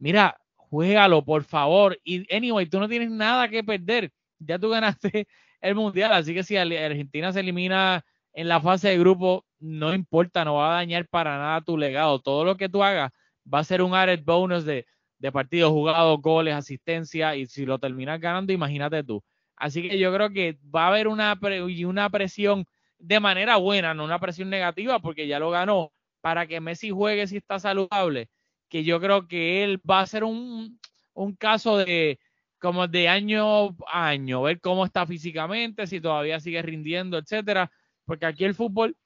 mira, 0.05 0.37
juégalo, 0.55 1.25
por 1.25 1.43
favor. 1.43 1.99
Y 2.03 2.31
anyway, 2.31 2.67
tú 2.67 2.79
no 2.79 2.87
tienes 2.87 3.09
nada 3.09 3.49
que 3.49 3.63
perder. 3.63 4.11
Ya 4.37 4.59
tú 4.59 4.69
ganaste 4.69 5.27
el 5.61 5.73
mundial, 5.73 6.13
así 6.13 6.31
que 6.35 6.43
si 6.43 6.55
Argentina 6.55 7.33
se 7.33 7.39
elimina 7.39 8.05
en 8.33 8.47
la 8.47 8.61
fase 8.61 8.89
de 8.89 8.99
grupo, 8.99 9.45
no 9.59 9.95
importa, 9.95 10.45
no 10.45 10.55
va 10.55 10.73
a 10.73 10.75
dañar 10.75 11.07
para 11.07 11.39
nada 11.39 11.61
tu 11.61 11.75
legado. 11.75 12.19
Todo 12.19 12.45
lo 12.45 12.55
que 12.55 12.69
tú 12.69 12.83
hagas 12.83 13.11
va 13.51 13.59
a 13.59 13.63
ser 13.63 13.81
un 13.81 13.95
added 13.95 14.23
bonus 14.23 14.63
de, 14.63 14.85
de 15.17 15.31
partidos 15.31 15.71
jugados, 15.71 16.21
goles, 16.21 16.53
asistencia, 16.53 17.35
y 17.35 17.47
si 17.47 17.65
lo 17.65 17.79
terminas 17.79 18.19
ganando, 18.19 18.53
imagínate 18.53 19.03
tú. 19.03 19.23
Así 19.55 19.89
que 19.89 19.97
yo 19.97 20.13
creo 20.13 20.29
que 20.29 20.59
va 20.63 20.83
a 20.83 20.87
haber 20.89 21.07
una, 21.07 21.39
una 21.87 22.09
presión 22.11 22.65
de 22.99 23.19
manera 23.19 23.57
buena, 23.57 23.95
no 23.95 24.03
una 24.03 24.19
presión 24.19 24.51
negativa, 24.51 24.99
porque 24.99 25.25
ya 25.27 25.39
lo 25.39 25.49
ganó, 25.49 25.91
para 26.21 26.45
que 26.45 26.61
Messi 26.61 26.91
juegue 26.91 27.25
si 27.25 27.37
está 27.37 27.57
saludable, 27.59 28.29
que 28.75 28.83
yo 28.83 28.99
creo 28.99 29.25
que 29.25 29.63
él 29.63 29.79
va 29.89 30.01
a 30.01 30.05
ser 30.05 30.25
un, 30.25 30.81
un 31.13 31.33
caso 31.37 31.77
de 31.77 32.19
como 32.59 32.89
de 32.89 33.07
año 33.07 33.67
a 33.87 34.09
año, 34.09 34.41
ver 34.41 34.59
cómo 34.59 34.83
está 34.83 35.05
físicamente, 35.05 35.87
si 35.87 36.01
todavía 36.01 36.41
sigue 36.41 36.61
rindiendo, 36.61 37.17
etcétera, 37.17 37.71
porque 38.03 38.25
aquí 38.25 38.43
el 38.43 38.53
fútbol 38.53 38.97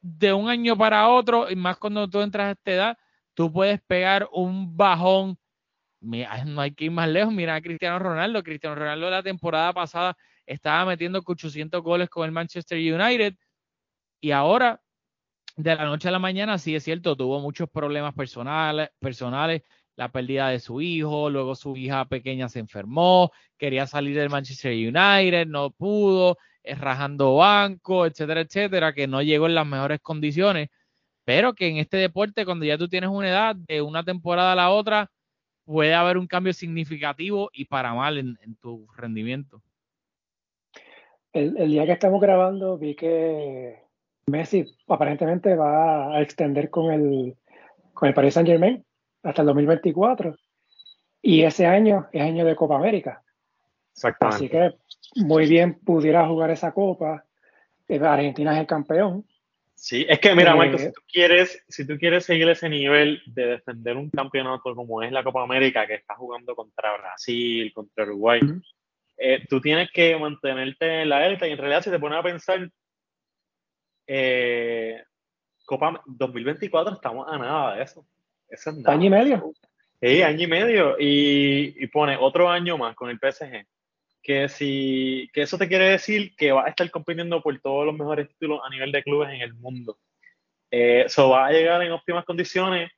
de 0.00 0.32
un 0.32 0.48
año 0.48 0.74
para 0.74 1.10
otro, 1.10 1.50
y 1.50 1.54
más 1.54 1.76
cuando 1.76 2.08
tú 2.08 2.22
entras 2.22 2.46
a 2.46 2.50
esta 2.52 2.72
edad, 2.72 2.98
tú 3.34 3.52
puedes 3.52 3.78
pegar 3.82 4.26
un 4.32 4.74
bajón. 4.74 5.36
No 6.00 6.62
hay 6.62 6.72
que 6.72 6.86
ir 6.86 6.92
más 6.92 7.10
lejos. 7.10 7.30
Mira 7.30 7.56
a 7.56 7.60
Cristiano 7.60 7.98
Ronaldo. 7.98 8.42
Cristiano 8.42 8.74
Ronaldo 8.74 9.10
la 9.10 9.22
temporada 9.22 9.74
pasada 9.74 10.16
estaba 10.46 10.86
metiendo 10.86 11.22
800 11.22 11.82
goles 11.82 12.08
con 12.08 12.24
el 12.24 12.32
Manchester 12.32 12.78
United 12.78 13.34
y 14.18 14.30
ahora 14.30 14.80
de 15.56 15.76
la 15.76 15.84
noche 15.84 16.08
a 16.08 16.10
la 16.12 16.18
mañana, 16.18 16.58
sí 16.58 16.74
es 16.74 16.84
cierto, 16.84 17.16
tuvo 17.16 17.40
muchos 17.40 17.68
problemas 17.70 18.14
personales, 18.14 18.90
personales, 18.98 19.62
la 19.96 20.10
pérdida 20.10 20.48
de 20.48 20.60
su 20.60 20.80
hijo, 20.80 21.30
luego 21.30 21.54
su 21.54 21.76
hija 21.76 22.06
pequeña 22.06 22.48
se 22.48 22.58
enfermó, 22.60 23.30
quería 23.58 23.86
salir 23.86 24.16
del 24.16 24.30
Manchester 24.30 24.72
United, 24.72 25.46
no 25.46 25.70
pudo, 25.70 26.38
es 26.62 26.78
rajando 26.78 27.36
banco, 27.36 28.06
etcétera, 28.06 28.40
etcétera, 28.40 28.92
que 28.92 29.06
no 29.06 29.22
llegó 29.22 29.46
en 29.46 29.54
las 29.54 29.66
mejores 29.66 30.00
condiciones, 30.00 30.70
pero 31.24 31.54
que 31.54 31.68
en 31.68 31.76
este 31.76 31.98
deporte, 31.98 32.44
cuando 32.44 32.64
ya 32.64 32.78
tú 32.78 32.88
tienes 32.88 33.10
una 33.10 33.28
edad 33.28 33.56
de 33.56 33.82
una 33.82 34.02
temporada 34.04 34.52
a 34.52 34.56
la 34.56 34.70
otra, 34.70 35.10
puede 35.64 35.94
haber 35.94 36.18
un 36.18 36.26
cambio 36.26 36.52
significativo 36.52 37.50
y 37.52 37.66
para 37.66 37.94
mal 37.94 38.18
en, 38.18 38.56
tu 38.60 38.86
rendimiento. 38.96 39.62
El, 41.32 41.70
día 41.70 41.86
que 41.86 41.92
estamos 41.92 42.20
grabando 42.20 42.76
vi 42.76 42.94
que 42.94 43.81
Messi 44.26 44.64
aparentemente 44.88 45.54
va 45.54 46.14
a 46.14 46.22
extender 46.22 46.70
con 46.70 46.92
el, 46.92 47.36
con 47.92 48.08
el 48.08 48.14
Paris 48.14 48.34
Saint 48.34 48.48
Germain 48.48 48.84
hasta 49.22 49.42
el 49.42 49.46
2024. 49.46 50.36
Y 51.22 51.42
ese 51.42 51.66
año 51.66 52.08
es 52.12 52.22
año 52.22 52.44
de 52.44 52.56
Copa 52.56 52.76
América. 52.76 53.22
Así 54.20 54.48
que 54.48 54.74
muy 55.16 55.46
bien 55.46 55.78
pudiera 55.84 56.26
jugar 56.26 56.50
esa 56.50 56.72
Copa. 56.72 57.24
Eh, 57.88 58.00
Argentina 58.00 58.54
es 58.54 58.60
el 58.60 58.66
campeón. 58.66 59.24
Sí, 59.74 60.06
es 60.08 60.20
que 60.20 60.34
mira, 60.34 60.54
si 60.78 60.84
eh, 60.84 60.92
tú 60.94 61.00
quieres, 61.12 61.64
si 61.68 61.86
tú 61.86 61.98
quieres 61.98 62.24
seguir 62.24 62.48
ese 62.48 62.68
nivel 62.68 63.20
de 63.26 63.46
defender 63.46 63.96
un 63.96 64.10
campeonato 64.10 64.74
como 64.76 65.02
es 65.02 65.10
la 65.10 65.24
Copa 65.24 65.42
América, 65.42 65.86
que 65.86 65.94
está 65.94 66.14
jugando 66.14 66.54
contra 66.54 66.96
Brasil, 66.96 67.72
contra 67.74 68.04
Uruguay, 68.04 68.40
eh, 69.18 69.44
tú 69.48 69.60
tienes 69.60 69.90
que 69.90 70.16
mantenerte 70.16 71.02
en 71.02 71.08
la 71.08 71.26
élite 71.26 71.48
y 71.48 71.52
en 71.52 71.58
realidad 71.58 71.82
si 71.82 71.90
te 71.90 71.98
pones 71.98 72.18
a 72.18 72.22
pensar, 72.22 72.70
eh, 74.06 75.02
Copa 75.64 76.02
2024 76.06 76.94
estamos 76.94 77.26
a 77.28 77.38
nada 77.38 77.76
de 77.76 77.82
eso. 77.82 78.06
eso 78.48 78.70
es 78.70 78.86
Año 78.86 79.06
y 79.06 79.10
medio. 79.10 79.52
Sí, 80.00 80.22
año 80.22 80.42
y 80.42 80.46
medio. 80.48 80.96
Y, 80.98 81.86
pone 81.88 82.16
otro 82.18 82.48
año 82.48 82.76
más 82.76 82.96
con 82.96 83.08
el 83.08 83.18
PSG. 83.18 83.64
Que, 84.22 84.48
si, 84.48 85.30
que 85.32 85.42
eso 85.42 85.58
te 85.58 85.68
quiere 85.68 85.90
decir 85.90 86.34
que 86.36 86.52
va 86.52 86.64
a 86.64 86.68
estar 86.68 86.88
compitiendo 86.90 87.42
por 87.42 87.58
todos 87.60 87.86
los 87.86 87.94
mejores 87.94 88.28
títulos 88.28 88.60
a 88.64 88.70
nivel 88.70 88.92
de 88.92 89.02
clubes 89.02 89.30
en 89.30 89.40
el 89.40 89.54
mundo. 89.54 89.98
Eso 90.70 91.26
eh, 91.26 91.30
va 91.30 91.46
a 91.46 91.52
llegar 91.52 91.82
en 91.82 91.92
óptimas 91.92 92.24
condiciones 92.24 92.90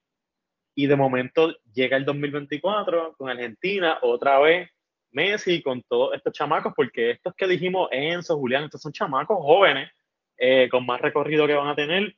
y 0.75 0.87
de 0.87 0.97
momento 0.97 1.55
llega 1.73 1.97
el 1.97 2.05
2024 2.05 3.15
con 3.17 3.31
Argentina, 3.31 3.99
otra 4.03 4.39
vez 4.39 4.71
Messi, 5.13 5.63
con 5.63 5.83
todos 5.83 6.15
estos 6.15 6.33
chamacos, 6.33 6.73
porque 6.75 7.13
estos 7.13 7.35
que 7.35 7.47
dijimos, 7.47 7.89
Enzo, 7.93 8.37
Julián, 8.37 8.65
estos 8.65 8.83
son 8.83 8.93
chamacos 8.93 9.39
jóvenes 9.39 9.91
eh, 10.37 10.69
con 10.71 10.87
más 10.87 11.01
recorrido 11.01 11.47
que 11.47 11.55
van 11.55 11.69
a 11.69 11.77
tener 11.77 12.17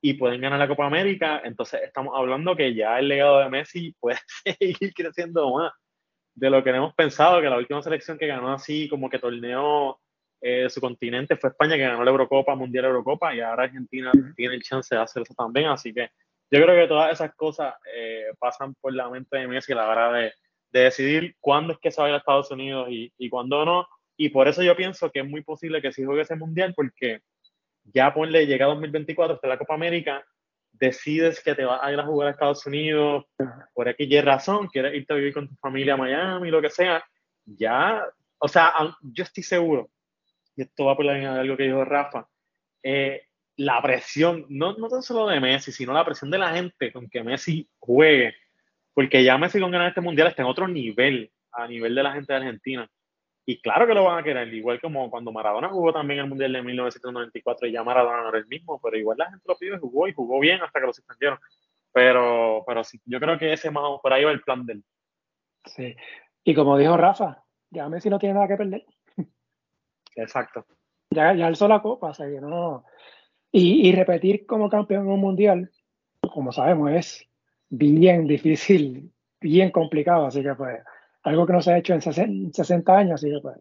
y 0.00 0.14
pueden 0.14 0.40
ganar 0.40 0.58
la 0.58 0.68
Copa 0.68 0.86
América. 0.86 1.40
Entonces 1.44 1.80
estamos 1.82 2.14
hablando 2.16 2.54
que 2.54 2.74
ya 2.74 2.98
el 2.98 3.08
legado 3.08 3.38
de 3.38 3.48
Messi 3.48 3.94
puede 3.98 4.18
seguir 4.58 4.92
creciendo 4.94 5.50
más 5.54 5.72
de 6.34 6.50
lo 6.50 6.62
que 6.62 6.70
hemos 6.70 6.94
pensado, 6.94 7.40
que 7.40 7.48
la 7.48 7.56
última 7.56 7.82
selección 7.82 8.18
que 8.18 8.26
ganó 8.26 8.52
así 8.52 8.88
como 8.88 9.08
que 9.08 9.18
torneó 9.18 9.98
eh, 10.40 10.68
su 10.68 10.78
continente 10.78 11.36
fue 11.36 11.48
España, 11.50 11.76
que 11.76 11.82
ganó 11.84 12.04
la 12.04 12.10
Eurocopa, 12.10 12.54
Mundial 12.54 12.84
Eurocopa, 12.84 13.34
y 13.34 13.40
ahora 13.40 13.64
Argentina 13.64 14.12
tiene 14.36 14.56
el 14.56 14.62
chance 14.62 14.94
de 14.94 15.00
hacer 15.00 15.22
eso 15.22 15.32
también. 15.32 15.68
Así 15.68 15.94
que 15.94 16.10
yo 16.50 16.62
creo 16.62 16.82
que 16.82 16.86
todas 16.86 17.12
esas 17.12 17.34
cosas 17.34 17.74
eh, 17.94 18.26
pasan 18.38 18.74
por 18.74 18.92
la 18.92 19.08
mente 19.08 19.38
de 19.38 19.48
Messi 19.48 19.72
a 19.72 19.76
la 19.76 19.88
hora 19.88 20.12
de, 20.12 20.32
decidir 20.70 21.36
cuándo 21.40 21.72
es 21.72 21.78
que 21.78 21.92
se 21.92 22.00
va 22.00 22.08
a 22.08 22.10
ir 22.10 22.14
a 22.16 22.18
Estados 22.18 22.50
Unidos 22.50 22.88
y, 22.90 23.10
y 23.16 23.30
cuándo 23.30 23.64
no. 23.64 23.88
Y 24.16 24.30
por 24.30 24.48
eso 24.48 24.60
yo 24.60 24.76
pienso 24.76 25.10
que 25.10 25.20
es 25.20 25.26
muy 25.26 25.42
posible 25.42 25.80
que 25.80 25.92
sí 25.92 26.04
juegue 26.04 26.22
ese 26.22 26.34
mundial, 26.34 26.74
porque 26.74 27.20
ya 27.84 28.12
ponle, 28.12 28.46
llega 28.46 28.66
2024, 28.66 29.36
está 29.36 29.48
la 29.48 29.58
Copa 29.58 29.74
América, 29.74 30.24
decides 30.72 31.42
que 31.42 31.54
te 31.54 31.64
vas 31.64 31.80
a 31.82 31.92
ir 31.92 31.98
a 31.98 32.04
jugar 32.04 32.28
a 32.28 32.30
Estados 32.32 32.66
Unidos 32.66 33.24
por 33.72 33.88
X 33.88 34.08
y 34.10 34.20
razón, 34.20 34.68
quieres 34.68 34.94
irte 34.94 35.12
a 35.12 35.16
vivir 35.16 35.34
con 35.34 35.48
tu 35.48 35.54
familia 35.56 35.94
a 35.94 35.98
Miami, 35.98 36.50
lo 36.50 36.60
que 36.60 36.70
sea, 36.70 37.04
ya, 37.44 38.04
o 38.38 38.48
sea, 38.48 38.72
yo 39.02 39.24
estoy 39.24 39.42
seguro, 39.42 39.90
y 40.56 40.62
esto 40.62 40.86
va 40.86 40.96
por 40.96 41.04
la 41.04 41.14
línea 41.14 41.34
de 41.34 41.40
algo 41.40 41.56
que 41.56 41.64
dijo 41.64 41.84
Rafa, 41.84 42.28
eh, 42.82 43.26
la 43.56 43.80
presión, 43.80 44.46
no, 44.48 44.76
no 44.76 44.88
tan 44.88 45.02
solo 45.02 45.28
de 45.28 45.40
Messi, 45.40 45.70
sino 45.70 45.92
la 45.92 46.04
presión 46.04 46.30
de 46.30 46.38
la 46.38 46.54
gente 46.54 46.92
con 46.92 47.08
que 47.08 47.22
Messi 47.22 47.68
juegue, 47.78 48.34
porque 48.92 49.22
ya 49.22 49.38
Messi 49.38 49.60
con 49.60 49.70
ganar 49.70 49.88
este 49.88 50.00
mundial 50.00 50.28
está 50.28 50.42
en 50.42 50.48
otro 50.48 50.66
nivel, 50.66 51.30
a 51.52 51.68
nivel 51.68 51.94
de 51.94 52.02
la 52.02 52.12
gente 52.12 52.32
de 52.32 52.38
Argentina. 52.38 52.90
Y 53.46 53.60
claro 53.60 53.86
que 53.86 53.94
lo 53.94 54.04
van 54.04 54.18
a 54.18 54.22
querer, 54.22 54.52
igual 54.54 54.80
como 54.80 55.10
cuando 55.10 55.30
Maradona 55.30 55.68
jugó 55.68 55.92
también 55.92 56.20
el 56.20 56.28
Mundial 56.28 56.52
de 56.52 56.62
1994 56.62 57.68
y 57.68 57.72
ya 57.72 57.84
Maradona 57.84 58.22
no 58.22 58.28
era 58.30 58.38
el 58.38 58.46
mismo, 58.46 58.80
pero 58.82 58.96
igual 58.96 59.18
la 59.18 59.30
gente 59.30 59.44
lo 59.46 59.56
pidió 59.56 59.74
y 59.74 59.78
jugó 59.78 60.08
y 60.08 60.14
jugó 60.14 60.40
bien 60.40 60.62
hasta 60.62 60.80
que 60.80 60.86
lo 60.86 60.92
suspendieron. 60.94 61.38
Pero, 61.92 62.64
pero 62.66 62.82
sí, 62.82 63.00
yo 63.04 63.20
creo 63.20 63.38
que 63.38 63.52
ese 63.52 63.70
más 63.70 63.84
por 64.02 64.12
ahí 64.12 64.24
va 64.24 64.30
el 64.30 64.40
plan 64.40 64.64
de 64.64 64.74
él. 64.74 64.84
Sí. 65.66 65.94
Y 66.42 66.54
como 66.54 66.78
dijo 66.78 66.96
Rafa, 66.96 67.44
ya 67.70 67.88
Messi 67.88 68.08
no 68.08 68.18
tiene 68.18 68.34
nada 68.34 68.48
que 68.48 68.56
perder. 68.56 68.86
Exacto. 70.16 70.64
Ya, 71.10 71.34
ya 71.34 71.46
alzó 71.46 71.68
la 71.68 71.82
copa, 71.82 72.08
o 72.08 72.14
sea 72.14 72.26
que 72.26 72.40
no. 72.40 72.84
Y, 73.52 73.88
y 73.88 73.92
repetir 73.92 74.46
como 74.46 74.70
campeón 74.70 75.04
en 75.04 75.12
un 75.12 75.20
mundial, 75.20 75.70
como 76.32 76.50
sabemos, 76.50 76.90
es 76.92 77.28
bien 77.68 78.26
difícil, 78.26 79.12
bien 79.40 79.70
complicado, 79.70 80.26
así 80.26 80.42
que 80.42 80.54
pues 80.54 80.80
algo 81.24 81.46
que 81.46 81.52
no 81.54 81.62
se 81.62 81.72
ha 81.72 81.78
hecho 81.78 81.94
en 81.94 82.52
60 82.52 82.96
años, 82.96 83.14
así 83.14 83.30
que 83.30 83.40
pues, 83.40 83.56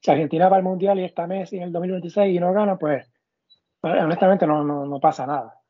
si 0.00 0.10
Argentina 0.10 0.48
va 0.48 0.56
al 0.56 0.62
Mundial 0.62 0.98
y 0.98 1.04
está 1.04 1.26
Messi 1.26 1.58
en 1.58 1.64
el 1.64 1.72
2026 1.72 2.34
y 2.34 2.40
no 2.40 2.52
gana, 2.52 2.76
pues, 2.76 3.06
pues 3.80 4.02
honestamente 4.02 4.46
no, 4.46 4.64
no, 4.64 4.86
no 4.86 4.98
pasa 4.98 5.26
nada. 5.26 5.60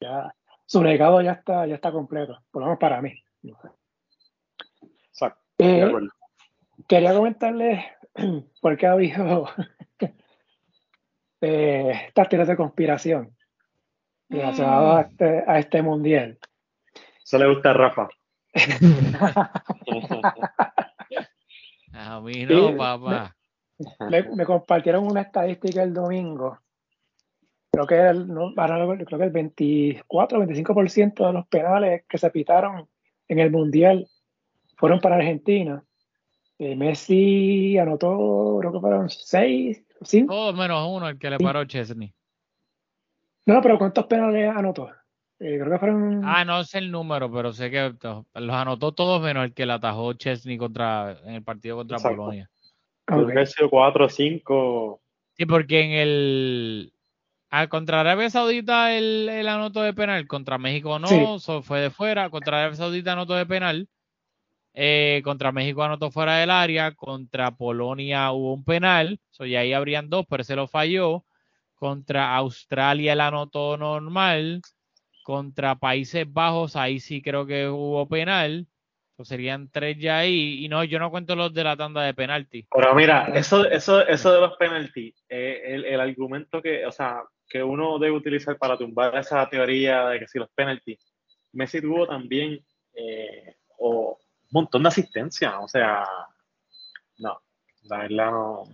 Ya, 0.00 0.34
su 0.64 0.82
legado 0.82 1.20
ya 1.20 1.32
está, 1.32 1.66
ya 1.66 1.74
está 1.74 1.92
completo, 1.92 2.42
por 2.50 2.62
lo 2.62 2.66
menos 2.66 2.80
para 2.80 3.02
mí. 3.02 3.12
Exacto. 5.08 5.40
Eh, 5.58 5.92
quería 6.88 7.14
comentarles 7.14 7.84
por 8.60 8.76
qué 8.76 8.86
ha 8.86 8.92
habido 8.92 9.48
eh, 11.40 11.92
estas 12.08 12.28
teorías 12.28 12.48
de 12.48 12.56
conspiración 12.56 13.36
relacionadas 14.30 14.96
a 14.96 15.08
este, 15.08 15.44
a 15.46 15.58
este 15.58 15.82
mundial. 15.82 16.38
Eso 17.22 17.38
le 17.38 17.48
gusta 17.48 17.70
a 17.70 17.74
Rafa. 17.74 18.08
A 21.92 22.20
mí 22.20 22.44
no, 22.44 22.76
papá. 22.76 23.36
Me, 24.10 24.44
compartieron 24.44 25.06
una 25.06 25.22
estadística 25.22 25.82
el 25.82 25.94
domingo. 25.94 26.58
Creo 27.70 27.86
que 27.86 28.00
el, 28.00 28.26
creo 29.06 29.18
que 29.18 29.24
el 29.24 29.30
24 29.30 30.38
o 30.38 30.42
25% 30.42 31.26
de 31.26 31.32
los 31.32 31.46
penales 31.46 32.04
que 32.08 32.18
se 32.18 32.30
pitaron 32.30 32.88
en 33.28 33.38
el 33.38 33.50
Mundial 33.50 34.08
fueron 34.76 35.00
para 35.00 35.16
Argentina. 35.16 35.84
Eh, 36.58 36.76
Messi 36.76 37.78
anotó, 37.78 38.58
creo 38.60 38.72
que 38.72 38.80
fueron 38.80 39.08
6, 39.08 39.84
5. 40.02 40.32
Todo 40.32 40.52
menos 40.52 40.88
uno, 40.88 41.08
el 41.08 41.18
que 41.18 41.30
le 41.30 41.38
paró 41.38 41.64
Chesney. 41.64 42.14
No, 43.46 43.60
pero 43.60 43.78
¿cuántos 43.78 44.06
penales 44.06 44.50
anotó? 44.54 44.90
Eh, 45.44 45.58
creo 45.58 45.72
que 45.72 45.78
fueron. 45.78 46.22
Ah, 46.24 46.42
no 46.46 46.64
sé 46.64 46.78
el 46.78 46.90
número, 46.90 47.30
pero 47.30 47.52
sé 47.52 47.70
que 47.70 47.92
los 48.34 48.56
anotó 48.56 48.92
todos 48.92 49.20
menos 49.20 49.44
el 49.44 49.52
que 49.52 49.66
le 49.66 49.74
atajó 49.74 50.14
Chesney 50.14 50.56
contra, 50.56 51.18
en 51.26 51.34
el 51.34 51.42
partido 51.42 51.76
contra 51.76 51.98
Polonia. 51.98 52.48
Creo 53.04 53.26
que 53.26 53.44
sido 53.44 53.68
4 53.68 54.06
o 54.06 54.08
5. 54.08 55.00
Sí, 55.36 55.44
porque 55.44 55.82
en 55.82 55.90
el. 55.90 56.94
Ah, 57.50 57.66
contra 57.66 58.00
Arabia 58.00 58.30
Saudita 58.30 58.96
el, 58.96 59.28
el 59.28 59.46
anotó 59.46 59.82
de 59.82 59.92
penal, 59.92 60.26
contra 60.26 60.56
México 60.56 60.98
no, 60.98 61.38
fue 61.38 61.80
de 61.80 61.90
fuera. 61.90 62.30
Contra 62.30 62.60
Arabia 62.60 62.76
Saudita 62.76 63.12
anotó 63.12 63.34
de 63.34 63.44
penal. 63.44 63.86
Eh, 64.72 65.20
contra 65.24 65.52
México 65.52 65.82
anotó 65.82 66.10
fuera 66.10 66.36
del 66.38 66.50
área. 66.50 66.94
Contra 66.94 67.50
Polonia 67.50 68.32
hubo 68.32 68.54
un 68.54 68.64
penal. 68.64 69.20
So, 69.28 69.44
y 69.44 69.56
ahí 69.56 69.74
habrían 69.74 70.08
dos, 70.08 70.24
pero 70.26 70.42
se 70.42 70.56
lo 70.56 70.66
falló 70.68 71.26
Contra 71.74 72.34
Australia 72.34 73.12
él 73.12 73.20
anotó 73.20 73.76
normal. 73.76 74.62
Contra 75.24 75.74
Países 75.74 76.32
Bajos, 76.32 76.76
ahí 76.76 77.00
sí 77.00 77.20
creo 77.20 77.46
que 77.46 77.66
hubo 77.68 78.06
penal. 78.06 78.68
Pues 79.16 79.28
serían 79.28 79.70
tres 79.70 79.98
ya 79.98 80.18
ahí. 80.18 80.64
Y 80.64 80.68
no, 80.68 80.84
yo 80.84 81.00
no 81.00 81.10
cuento 81.10 81.34
los 81.34 81.52
de 81.52 81.64
la 81.64 81.76
tanda 81.76 82.02
de 82.02 82.14
penalti. 82.14 82.66
Pero 82.70 82.94
mira, 82.94 83.32
eso, 83.34 83.64
eso, 83.64 84.06
eso 84.06 84.32
de 84.32 84.40
los 84.40 84.56
penaltis, 84.56 85.14
eh, 85.28 85.62
el, 85.64 85.84
el, 85.84 86.00
argumento 86.00 86.60
que, 86.60 86.84
o 86.84 86.92
sea, 86.92 87.22
que 87.48 87.62
uno 87.62 87.98
debe 87.98 88.16
utilizar 88.16 88.58
para 88.58 88.76
tumbar 88.76 89.16
esa 89.16 89.48
teoría 89.48 90.06
de 90.08 90.18
que 90.20 90.28
si 90.28 90.38
los 90.38 90.50
penaltis, 90.50 90.98
Messi 91.52 91.80
tuvo 91.80 92.06
también 92.06 92.60
eh, 92.94 93.56
o 93.78 94.18
un 94.18 94.48
montón 94.50 94.82
de 94.82 94.88
asistencia, 94.88 95.60
o 95.60 95.68
sea, 95.68 96.04
no, 97.18 97.40
la 97.84 97.98
verdad 97.98 98.30
no. 98.30 98.64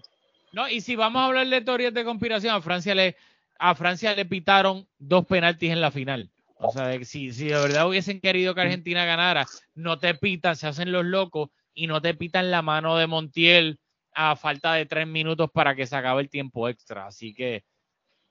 No, 0.52 0.68
y 0.68 0.80
si 0.80 0.96
vamos 0.96 1.22
a 1.22 1.26
hablar 1.26 1.46
de 1.46 1.60
teorías 1.60 1.94
de 1.94 2.04
conspiración, 2.04 2.54
a 2.54 2.60
Francia 2.60 2.94
le, 2.94 3.16
a 3.58 3.74
Francia 3.74 4.14
le 4.14 4.24
pitaron 4.24 4.86
dos 4.98 5.26
penaltis 5.26 5.70
en 5.70 5.80
la 5.80 5.90
final. 5.90 6.30
O 6.62 6.70
sea, 6.70 6.92
si, 7.04 7.32
si 7.32 7.48
de 7.48 7.54
verdad 7.54 7.88
hubiesen 7.88 8.20
querido 8.20 8.54
que 8.54 8.60
Argentina 8.60 9.06
ganara, 9.06 9.46
no 9.74 9.98
te 9.98 10.14
pitan, 10.14 10.56
se 10.56 10.66
hacen 10.66 10.92
los 10.92 11.04
locos 11.04 11.48
y 11.72 11.86
no 11.86 12.02
te 12.02 12.14
pitan 12.14 12.50
la 12.50 12.60
mano 12.60 12.96
de 12.98 13.06
Montiel 13.06 13.78
a 14.12 14.36
falta 14.36 14.74
de 14.74 14.84
tres 14.86 15.06
minutos 15.06 15.50
para 15.50 15.74
que 15.74 15.86
se 15.86 15.96
acabe 15.96 16.20
el 16.22 16.28
tiempo 16.28 16.68
extra. 16.68 17.06
Así 17.06 17.32
que, 17.32 17.64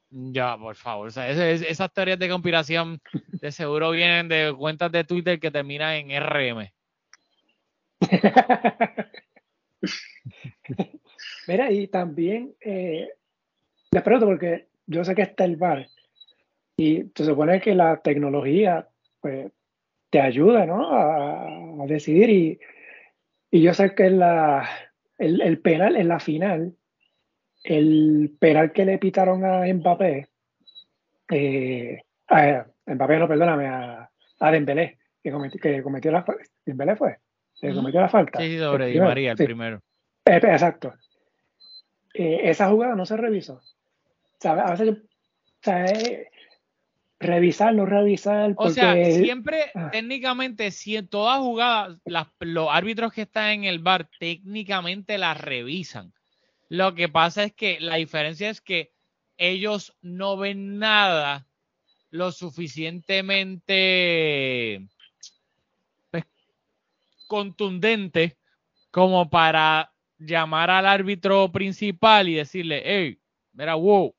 ya, 0.10 0.58
por 0.58 0.76
favor. 0.76 1.08
O 1.08 1.12
sea, 1.12 1.28
esas 1.30 1.92
teorías 1.92 2.20
de 2.20 2.30
conspiración 2.30 3.02
de 3.32 3.52
seguro 3.52 3.90
vienen 3.92 4.28
de 4.28 4.54
cuentas 4.56 4.92
de 4.92 5.04
Twitter 5.04 5.40
que 5.40 5.50
terminan 5.50 5.96
en 5.96 6.22
RM. 6.22 6.72
Mira, 11.48 11.72
y 11.72 11.88
también, 11.88 12.54
eh, 12.62 13.10
les 13.92 14.04
pregunto 14.04 14.28
porque 14.28 14.68
yo 14.86 15.04
sé 15.04 15.16
que 15.16 15.24
está 15.24 15.46
el 15.46 15.56
bar 15.56 15.88
y 16.80 17.12
se 17.14 17.26
supone 17.26 17.60
que 17.60 17.76
la 17.76 17.98
tecnología 18.02 18.88
pues, 19.20 19.52
te 20.10 20.22
ayuda 20.22 20.66
¿no? 20.66 20.90
a, 20.90 21.86
decidir 21.88 22.30
y, 22.30 22.60
y, 23.52 23.62
yo 23.62 23.74
sé 23.74 23.94
que 23.94 24.10
la, 24.10 24.66
el, 25.18 25.42
el, 25.42 25.60
penal 25.60 25.98
en 25.98 26.08
la 26.08 26.22
final, 26.22 26.74
el 27.66 28.34
penal 28.40 28.72
que 28.72 28.86
le 28.86 28.98
pitaron 28.98 29.44
a 29.44 29.66
Mbappé, 29.74 30.30
eh, 31.32 32.02
a, 32.30 32.66
Mbappé 32.86 33.20
no, 33.20 33.28
perdóname, 33.28 33.68
a, 33.68 34.10
a 34.40 34.52
Dembélé, 34.52 35.00
que 35.22 35.32
cometió, 35.32 35.60
que 35.60 35.84
cometió 35.84 36.14
la 36.14 36.24
falta. 36.24 36.44
Dembélé 36.66 36.96
fue, 36.96 37.18
que 37.60 37.74
cometió 37.74 38.00
la 38.00 38.10
falta. 38.10 38.40
Sí, 38.40 38.58
sobre 38.58 38.88
Di 38.88 39.02
María, 39.02 39.32
el 39.32 39.38
primero. 39.38 39.82
Eh, 40.24 40.38
exacto. 40.38 40.94
Eh, 42.14 42.40
esa 42.44 42.70
jugada 42.70 42.96
no 42.96 43.06
se 43.06 43.18
revisó. 43.18 43.60
A 44.46 44.72
veces 44.72 44.88
yo, 44.88 44.94
revisar, 45.62 46.29
no 47.20 47.86
revisar. 47.86 48.54
O 48.56 48.70
sea, 48.70 48.96
siempre, 49.14 49.72
ah. 49.76 49.90
técnicamente, 49.92 50.72
si 50.72 50.96
en 50.96 51.08
todas 51.08 51.40
jugadas, 51.40 51.98
los 52.06 52.70
árbitros 52.72 53.14
que 53.14 53.24
están 53.24 53.50
en 53.50 53.64
el 53.66 53.80
bar 53.80 54.10
técnicamente 54.20 55.18
las 55.18 55.40
revisan. 55.40 56.14
Lo 56.70 56.96
que 56.96 57.10
pasa 57.10 57.44
es 57.44 57.54
que 57.54 57.80
la 57.80 57.96
diferencia 57.96 58.50
es 58.50 58.62
que 58.62 58.94
ellos 59.38 59.96
no 60.02 60.38
ven 60.38 60.80
nada 60.80 61.48
lo 62.12 62.32
suficientemente 62.32 64.88
pues, 66.12 66.26
contundente 67.28 68.38
como 68.92 69.30
para 69.30 69.92
llamar 70.18 70.70
al 70.70 70.86
árbitro 70.86 71.52
principal 71.52 72.28
y 72.28 72.36
decirle, 72.36 72.82
hey, 72.86 73.20
mira, 73.54 73.76
wow, 73.76 74.14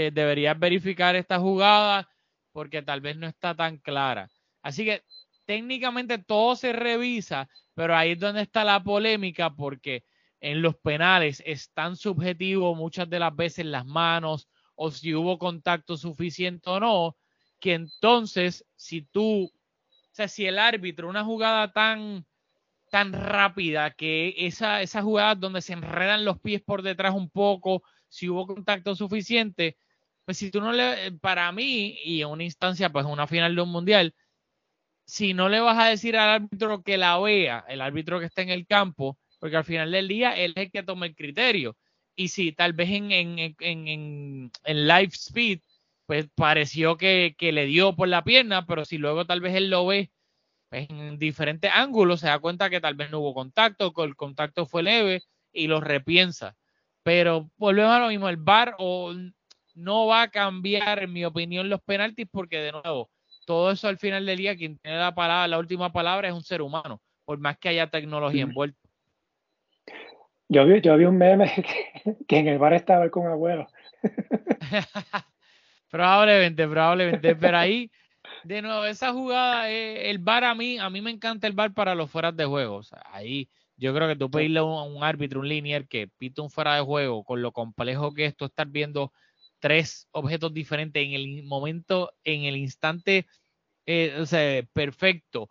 deberías 0.00 0.58
verificar 0.58 1.16
esta 1.16 1.38
jugada 1.38 2.08
porque 2.52 2.82
tal 2.82 3.00
vez 3.00 3.16
no 3.16 3.26
está 3.26 3.54
tan 3.54 3.78
clara. 3.78 4.30
Así 4.62 4.84
que 4.84 5.02
técnicamente 5.46 6.18
todo 6.18 6.56
se 6.56 6.72
revisa, 6.72 7.48
pero 7.74 7.96
ahí 7.96 8.12
es 8.12 8.18
donde 8.18 8.42
está 8.42 8.64
la 8.64 8.82
polémica 8.82 9.54
porque 9.54 10.04
en 10.40 10.62
los 10.62 10.76
penales 10.76 11.42
es 11.46 11.70
tan 11.72 11.96
subjetivo 11.96 12.74
muchas 12.74 13.08
de 13.08 13.18
las 13.18 13.34
veces 13.34 13.66
las 13.66 13.86
manos 13.86 14.48
o 14.74 14.90
si 14.90 15.14
hubo 15.14 15.38
contacto 15.38 15.96
suficiente 15.96 16.68
o 16.70 16.80
no, 16.80 17.16
que 17.60 17.74
entonces 17.74 18.64
si 18.74 19.02
tú, 19.02 19.44
o 19.44 20.14
sea, 20.14 20.28
si 20.28 20.46
el 20.46 20.58
árbitro, 20.58 21.08
una 21.08 21.24
jugada 21.24 21.72
tan 21.72 22.26
tan 22.92 23.14
rápida 23.14 23.92
que 23.92 24.34
esa, 24.36 24.82
esa 24.82 25.00
jugada 25.00 25.34
donde 25.34 25.62
se 25.62 25.72
enredan 25.72 26.26
los 26.26 26.38
pies 26.38 26.60
por 26.60 26.82
detrás 26.82 27.14
un 27.14 27.30
poco, 27.30 27.82
si 28.12 28.28
hubo 28.28 28.46
contacto 28.46 28.94
suficiente, 28.94 29.76
pues 30.24 30.38
si 30.38 30.50
tú 30.50 30.60
no 30.60 30.72
le, 30.72 31.12
para 31.12 31.50
mí, 31.52 31.98
y 32.04 32.20
en 32.22 32.28
una 32.28 32.44
instancia, 32.44 32.90
pues 32.90 33.06
una 33.06 33.26
final 33.26 33.54
de 33.54 33.62
un 33.62 33.70
mundial, 33.70 34.14
si 35.06 35.34
no 35.34 35.48
le 35.48 35.60
vas 35.60 35.78
a 35.78 35.88
decir 35.88 36.16
al 36.16 36.42
árbitro 36.42 36.82
que 36.82 36.98
la 36.98 37.18
vea, 37.18 37.64
el 37.68 37.80
árbitro 37.80 38.20
que 38.20 38.26
está 38.26 38.42
en 38.42 38.50
el 38.50 38.66
campo, 38.66 39.18
porque 39.40 39.56
al 39.56 39.64
final 39.64 39.90
del 39.90 40.08
día 40.08 40.32
él 40.36 40.52
es 40.56 40.66
el 40.66 40.70
que 40.70 40.82
toma 40.82 41.06
el 41.06 41.16
criterio. 41.16 41.76
Y 42.14 42.28
si 42.28 42.52
tal 42.52 42.74
vez 42.74 42.90
en, 42.90 43.10
en, 43.12 43.38
en, 43.38 44.52
en 44.64 44.88
live 44.88 45.10
speed, 45.14 45.60
pues 46.06 46.28
pareció 46.34 46.96
que, 46.98 47.34
que, 47.38 47.52
le 47.52 47.66
dio 47.66 47.96
por 47.96 48.08
la 48.08 48.24
pierna, 48.24 48.66
pero 48.66 48.84
si 48.84 48.98
luego 48.98 49.24
tal 49.26 49.40
vez 49.40 49.54
él 49.54 49.70
lo 49.70 49.86
ve 49.86 50.10
en 50.72 51.18
diferentes 51.18 51.70
ángulos 51.72 52.20
se 52.20 52.26
da 52.26 52.38
cuenta 52.38 52.70
que 52.70 52.80
tal 52.80 52.94
vez 52.94 53.10
no 53.10 53.20
hubo 53.20 53.34
contacto, 53.34 53.92
que 53.92 54.02
el 54.02 54.16
contacto 54.16 54.66
fue 54.66 54.82
leve 54.82 55.22
y 55.52 55.66
lo 55.66 55.80
repiensa. 55.80 56.56
Pero 57.02 57.50
volvemos 57.56 57.92
a 57.92 57.98
lo 57.98 58.08
mismo, 58.08 58.28
el 58.28 58.36
VAR 58.36 58.74
o 58.78 59.12
no 59.74 60.06
va 60.06 60.22
a 60.22 60.28
cambiar, 60.28 61.02
en 61.02 61.12
mi 61.12 61.24
opinión, 61.24 61.68
los 61.68 61.80
penaltis 61.80 62.26
porque 62.30 62.58
de 62.58 62.72
nuevo, 62.72 63.10
todo 63.46 63.70
eso 63.70 63.88
al 63.88 63.98
final 63.98 64.24
del 64.26 64.38
día, 64.38 64.56
quien 64.56 64.78
tiene 64.78 64.98
la 64.98 65.14
palabra, 65.14 65.48
la 65.48 65.58
última 65.58 65.92
palabra 65.92 66.28
es 66.28 66.34
un 66.34 66.42
ser 66.42 66.62
humano, 66.62 67.00
por 67.24 67.38
más 67.38 67.58
que 67.58 67.70
haya 67.70 67.88
tecnología 67.88 68.42
envuelta. 68.42 68.78
Yo 70.48 70.66
vi, 70.66 70.80
yo 70.80 70.96
vi 70.96 71.06
un 71.06 71.16
meme 71.16 71.50
que, 72.28 72.38
en 72.38 72.48
el 72.48 72.58
bar 72.58 72.74
estaba 72.74 73.08
con 73.08 73.26
abuelo. 73.26 73.66
probablemente, 75.90 76.68
probablemente, 76.68 77.34
pero 77.36 77.56
ahí 77.56 77.90
de 78.44 78.62
nuevo, 78.62 78.84
esa 78.84 79.12
jugada, 79.12 79.70
eh, 79.70 80.10
el 80.10 80.18
bar 80.18 80.44
a 80.44 80.54
mí, 80.54 80.78
a 80.78 80.90
mí 80.90 81.00
me 81.00 81.10
encanta 81.10 81.46
el 81.46 81.52
bar 81.52 81.72
para 81.72 81.94
los 81.94 82.10
fueras 82.10 82.36
de 82.36 82.44
juego. 82.44 82.76
O 82.76 82.82
sea, 82.82 83.02
ahí 83.10 83.48
yo 83.82 83.92
creo 83.92 84.06
que 84.06 84.14
tú 84.14 84.30
puedes 84.30 84.46
irle 84.46 84.60
a 84.60 84.62
un, 84.62 85.02
árbitro, 85.02 85.40
un 85.40 85.48
linear 85.48 85.88
que 85.88 86.06
pita 86.06 86.40
un 86.40 86.50
fuera 86.50 86.76
de 86.76 86.82
juego 86.82 87.24
con 87.24 87.42
lo 87.42 87.50
complejo 87.50 88.14
que 88.14 88.26
es 88.26 88.36
tú 88.36 88.44
estar 88.44 88.68
viendo 88.68 89.12
tres 89.58 90.08
objetos 90.12 90.54
diferentes 90.54 91.04
en 91.04 91.14
el 91.14 91.42
momento, 91.42 92.12
en 92.22 92.44
el 92.44 92.56
instante, 92.56 93.26
eh, 93.86 94.16
o 94.20 94.26
sea, 94.26 94.62
perfecto. 94.72 95.48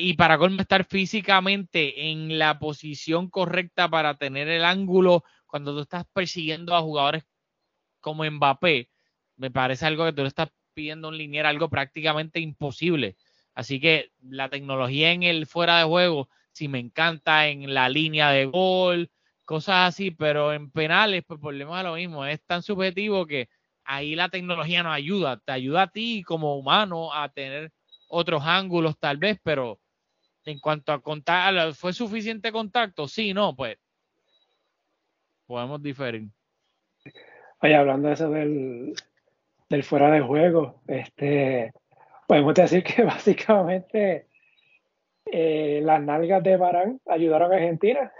y 0.00 0.14
para 0.14 0.38
colmo 0.38 0.62
estar 0.62 0.84
físicamente 0.86 2.10
en 2.10 2.38
la 2.38 2.58
posición 2.58 3.28
correcta 3.28 3.86
para 3.90 4.16
tener 4.16 4.48
el 4.48 4.64
ángulo 4.64 5.22
cuando 5.46 5.74
tú 5.74 5.80
estás 5.82 6.06
persiguiendo 6.14 6.74
a 6.74 6.80
jugadores 6.80 7.24
como 8.00 8.24
Mbappé, 8.24 8.88
me 9.36 9.50
parece 9.50 9.84
algo 9.84 10.06
que 10.06 10.14
tú 10.14 10.22
le 10.22 10.28
estás 10.28 10.48
pidiendo 10.72 11.08
un 11.08 11.18
linier 11.18 11.44
algo 11.44 11.68
prácticamente 11.68 12.40
imposible. 12.40 13.16
Así 13.54 13.78
que 13.78 14.10
la 14.22 14.48
tecnología 14.48 15.12
en 15.12 15.22
el 15.22 15.46
fuera 15.46 15.78
de 15.78 15.84
juego, 15.84 16.30
si 16.58 16.66
me 16.66 16.80
encanta 16.80 17.46
en 17.46 17.72
la 17.72 17.88
línea 17.88 18.30
de 18.30 18.46
gol, 18.46 19.10
cosas 19.44 19.94
así, 19.94 20.10
pero 20.10 20.52
en 20.52 20.72
penales, 20.72 21.22
pues 21.24 21.38
volvemos 21.38 21.78
a 21.78 21.84
lo 21.84 21.94
mismo, 21.94 22.26
es 22.26 22.42
tan 22.44 22.64
subjetivo 22.64 23.26
que 23.26 23.48
ahí 23.84 24.16
la 24.16 24.28
tecnología 24.28 24.82
nos 24.82 24.92
ayuda, 24.92 25.38
te 25.38 25.52
ayuda 25.52 25.82
a 25.82 25.90
ti 25.92 26.24
como 26.24 26.58
humano 26.58 27.14
a 27.14 27.28
tener 27.28 27.70
otros 28.08 28.42
ángulos 28.44 28.98
tal 28.98 29.18
vez, 29.18 29.38
pero 29.40 29.78
en 30.44 30.58
cuanto 30.58 30.92
a 30.92 31.00
contar, 31.00 31.74
¿fue 31.74 31.92
suficiente 31.92 32.50
contacto? 32.50 33.06
Sí, 33.06 33.32
no, 33.32 33.54
pues 33.54 33.78
podemos 35.46 35.80
diferir. 35.80 36.28
Oye, 37.62 37.76
hablando 37.76 38.08
de 38.08 38.14
eso 38.14 38.30
del, 38.30 38.94
del 39.68 39.84
fuera 39.84 40.10
de 40.10 40.20
juego. 40.20 40.82
Este, 40.88 41.72
podemos 42.26 42.54
decir 42.54 42.82
que 42.82 43.02
básicamente 43.04 44.26
eh, 45.32 45.80
las 45.82 46.02
nalgas 46.02 46.42
de 46.42 46.56
Barán 46.56 47.00
ayudaron 47.06 47.52
a 47.52 47.56
Argentina. 47.56 48.12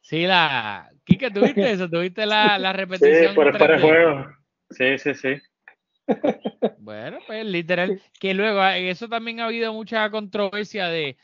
Sí, 0.00 0.26
la. 0.26 0.90
Kike, 1.04 1.30
¿tuviste 1.30 1.70
eso? 1.70 1.88
¿Tuviste 1.88 2.26
la, 2.26 2.58
la 2.58 2.72
repetición? 2.72 3.30
Sí, 3.30 3.34
por 3.34 3.48
el 3.48 3.58
de 3.58 3.80
juego. 3.80 4.26
Sí, 4.70 4.98
sí, 4.98 5.14
sí. 5.14 5.34
Bueno, 6.78 7.18
pues 7.26 7.44
literal, 7.46 8.00
que 8.18 8.34
luego 8.34 8.64
eso 8.64 9.08
también 9.08 9.40
ha 9.40 9.46
habido 9.46 9.72
mucha 9.72 10.10
controversia 10.10 10.88
de 10.88 11.16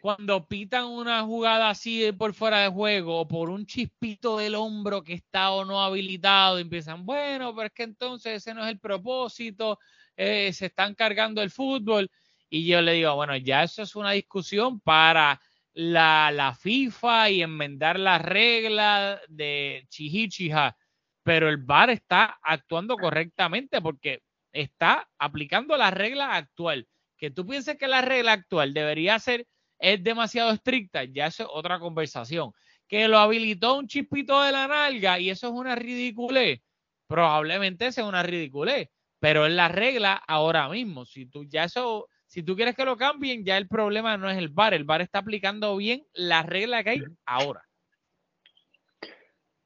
cuando 0.00 0.46
pitan 0.48 0.86
una 0.86 1.22
jugada 1.22 1.70
así 1.70 2.10
por 2.12 2.34
fuera 2.34 2.60
de 2.60 2.68
juego 2.68 3.20
o 3.20 3.28
por 3.28 3.48
un 3.48 3.64
chispito 3.64 4.38
del 4.38 4.54
hombro 4.56 5.02
que 5.02 5.14
está 5.14 5.52
o 5.52 5.64
no 5.64 5.80
habilitado, 5.80 6.58
empiezan, 6.58 7.06
bueno, 7.06 7.54
pero 7.54 7.66
es 7.66 7.72
que 7.72 7.84
entonces 7.84 8.34
ese 8.34 8.54
no 8.54 8.64
es 8.64 8.70
el 8.70 8.80
propósito, 8.80 9.78
eh, 10.16 10.52
se 10.52 10.66
están 10.66 10.94
cargando 10.94 11.42
el 11.42 11.50
fútbol. 11.50 12.10
Y 12.54 12.66
yo 12.66 12.82
le 12.82 12.92
digo, 12.92 13.14
bueno, 13.14 13.34
ya 13.38 13.62
eso 13.62 13.80
es 13.80 13.96
una 13.96 14.10
discusión 14.10 14.78
para 14.78 15.40
la, 15.72 16.30
la 16.34 16.54
FIFA 16.54 17.30
y 17.30 17.40
enmendar 17.40 17.98
la 17.98 18.18
regla 18.18 19.18
de 19.26 19.86
Chihichija. 19.88 20.76
pero 21.22 21.48
el 21.48 21.56
VAR 21.56 21.88
está 21.88 22.38
actuando 22.42 22.98
correctamente 22.98 23.80
porque 23.80 24.22
está 24.52 25.08
aplicando 25.18 25.78
la 25.78 25.90
regla 25.90 26.36
actual. 26.36 26.86
Que 27.16 27.30
tú 27.30 27.46
pienses 27.46 27.78
que 27.78 27.88
la 27.88 28.02
regla 28.02 28.32
actual 28.32 28.74
debería 28.74 29.18
ser, 29.18 29.46
es 29.78 30.04
demasiado 30.04 30.50
estricta, 30.50 31.04
ya 31.04 31.28
es 31.28 31.40
otra 31.40 31.78
conversación. 31.78 32.52
Que 32.86 33.08
lo 33.08 33.18
habilitó 33.18 33.78
un 33.78 33.86
chispito 33.88 34.42
de 34.42 34.52
la 34.52 34.68
nalga 34.68 35.18
y 35.18 35.30
eso 35.30 35.46
es 35.46 35.54
una 35.54 35.74
ridiculez, 35.74 36.60
probablemente 37.06 37.92
sea 37.92 38.04
una 38.04 38.22
ridiculez, 38.22 38.90
pero 39.20 39.46
es 39.46 39.54
la 39.54 39.68
regla 39.68 40.22
ahora 40.28 40.68
mismo. 40.68 41.06
Si 41.06 41.24
tú 41.24 41.44
ya 41.44 41.64
eso, 41.64 42.10
si 42.32 42.42
tú 42.42 42.56
quieres 42.56 42.74
que 42.74 42.86
lo 42.86 42.96
cambien, 42.96 43.44
ya 43.44 43.58
el 43.58 43.68
problema 43.68 44.16
no 44.16 44.30
es 44.30 44.38
el 44.38 44.48
VAR, 44.48 44.72
el 44.72 44.84
VAR 44.84 45.02
está 45.02 45.18
aplicando 45.18 45.76
bien 45.76 46.06
la 46.14 46.42
regla 46.42 46.82
que 46.82 46.88
hay 46.88 47.02
ahora. 47.26 47.62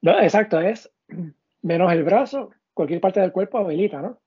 No, 0.01 0.19
exacto, 0.19 0.59
es 0.59 0.91
menos 1.61 1.93
el 1.93 2.03
brazo, 2.03 2.51
cualquier 2.73 2.99
parte 2.99 3.21
del 3.21 3.31
cuerpo 3.31 3.57
habilita, 3.57 4.01
¿no? 4.01 4.19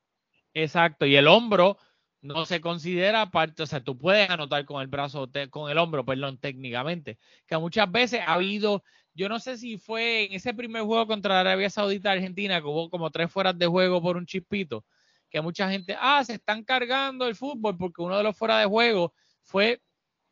Exacto, 0.54 1.04
y 1.04 1.16
el 1.16 1.28
hombro 1.28 1.76
no 2.22 2.46
se 2.46 2.62
considera 2.62 3.30
parte, 3.30 3.62
o 3.62 3.66
sea, 3.66 3.84
tú 3.84 3.98
puedes 3.98 4.30
anotar 4.30 4.64
con 4.64 4.80
el 4.80 4.88
brazo, 4.88 5.28
con 5.50 5.70
el 5.70 5.76
hombro, 5.76 6.06
perdón, 6.06 6.38
técnicamente, 6.38 7.18
que 7.46 7.58
muchas 7.58 7.92
veces 7.92 8.22
ha 8.26 8.32
habido, 8.32 8.82
yo 9.12 9.28
no 9.28 9.38
sé 9.38 9.58
si 9.58 9.76
fue 9.76 10.24
en 10.24 10.32
ese 10.32 10.54
primer 10.54 10.84
juego 10.84 11.06
contra 11.06 11.40
Arabia 11.40 11.68
Saudita 11.68 12.12
Argentina, 12.12 12.58
que 12.62 12.66
hubo 12.66 12.88
como 12.88 13.10
tres 13.10 13.30
fueras 13.30 13.58
de 13.58 13.66
juego 13.66 14.00
por 14.00 14.16
un 14.16 14.24
chispito, 14.24 14.86
que 15.30 15.40
mucha 15.40 15.70
gente, 15.70 15.96
ah, 15.98 16.22
se 16.24 16.34
están 16.34 16.64
cargando 16.64 17.26
el 17.26 17.36
fútbol 17.36 17.76
porque 17.76 18.02
uno 18.02 18.16
de 18.16 18.24
los 18.24 18.36
fuera 18.36 18.58
de 18.58 18.66
juego 18.66 19.14
fue 19.44 19.80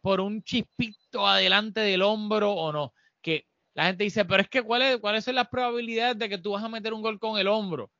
por 0.00 0.20
un 0.20 0.42
chispito 0.42 1.26
adelante 1.26 1.80
del 1.80 2.02
hombro 2.02 2.52
o 2.52 2.72
no, 2.72 2.92
que 3.22 3.46
la 3.74 3.86
gente 3.86 4.04
dice, 4.04 4.24
pero 4.24 4.42
es 4.42 4.48
que 4.48 4.62
¿cuáles, 4.62 4.98
cuáles 4.98 5.24
son 5.24 5.36
las 5.36 5.48
probabilidades 5.48 6.18
de 6.18 6.28
que 6.28 6.38
tú 6.38 6.52
vas 6.52 6.64
a 6.64 6.68
meter 6.68 6.92
un 6.92 7.02
gol 7.02 7.18
con 7.18 7.38
el 7.38 7.48
hombro? 7.48 7.90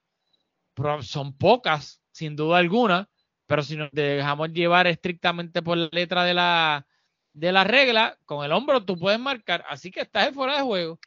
son 1.01 1.37
pocas, 1.37 2.01
sin 2.13 2.37
duda 2.37 2.59
alguna, 2.59 3.09
pero 3.47 3.63
si 3.63 3.77
nos 3.77 3.91
dejamos 3.91 4.53
llevar 4.53 4.87
estrictamente 4.87 5.61
por 5.61 5.77
la 5.77 5.89
letra 5.91 6.23
de 6.23 6.35
la, 6.35 6.87
de 7.33 7.51
la 7.51 7.65
regla, 7.65 8.17
con 8.25 8.45
el 8.45 8.53
hombro 8.53 8.85
tú 8.85 8.97
puedes 8.97 9.19
marcar, 9.19 9.65
así 9.69 9.91
que 9.91 10.03
estás 10.03 10.33
fuera 10.33 10.57
de 10.57 10.63
juego. 10.63 11.01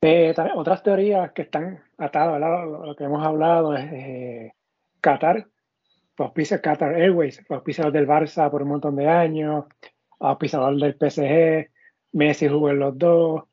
Eh, 0.00 0.32
otras 0.54 0.82
teorías 0.84 1.32
que 1.32 1.42
están 1.42 1.82
atadas 1.96 2.40
a 2.40 2.64
lo, 2.64 2.94
que 2.94 3.04
hemos 3.04 3.24
hablado 3.26 3.76
es 3.76 3.92
eh, 3.92 4.52
Qatar, 5.00 5.48
auspicia 6.16 6.60
Qatar 6.60 6.94
Airways, 6.94 7.44
auspicia 7.48 7.90
del 7.90 8.06
Barça 8.06 8.48
por 8.48 8.62
un 8.62 8.68
montón 8.68 8.94
de 8.94 9.08
años, 9.08 9.64
auspiciador 10.20 10.76
del 10.76 10.94
PSG, 10.94 11.70
Messi 12.12 12.48
jugó 12.48 12.70
en 12.70 12.78
los 12.78 12.96
dos, 12.96 13.44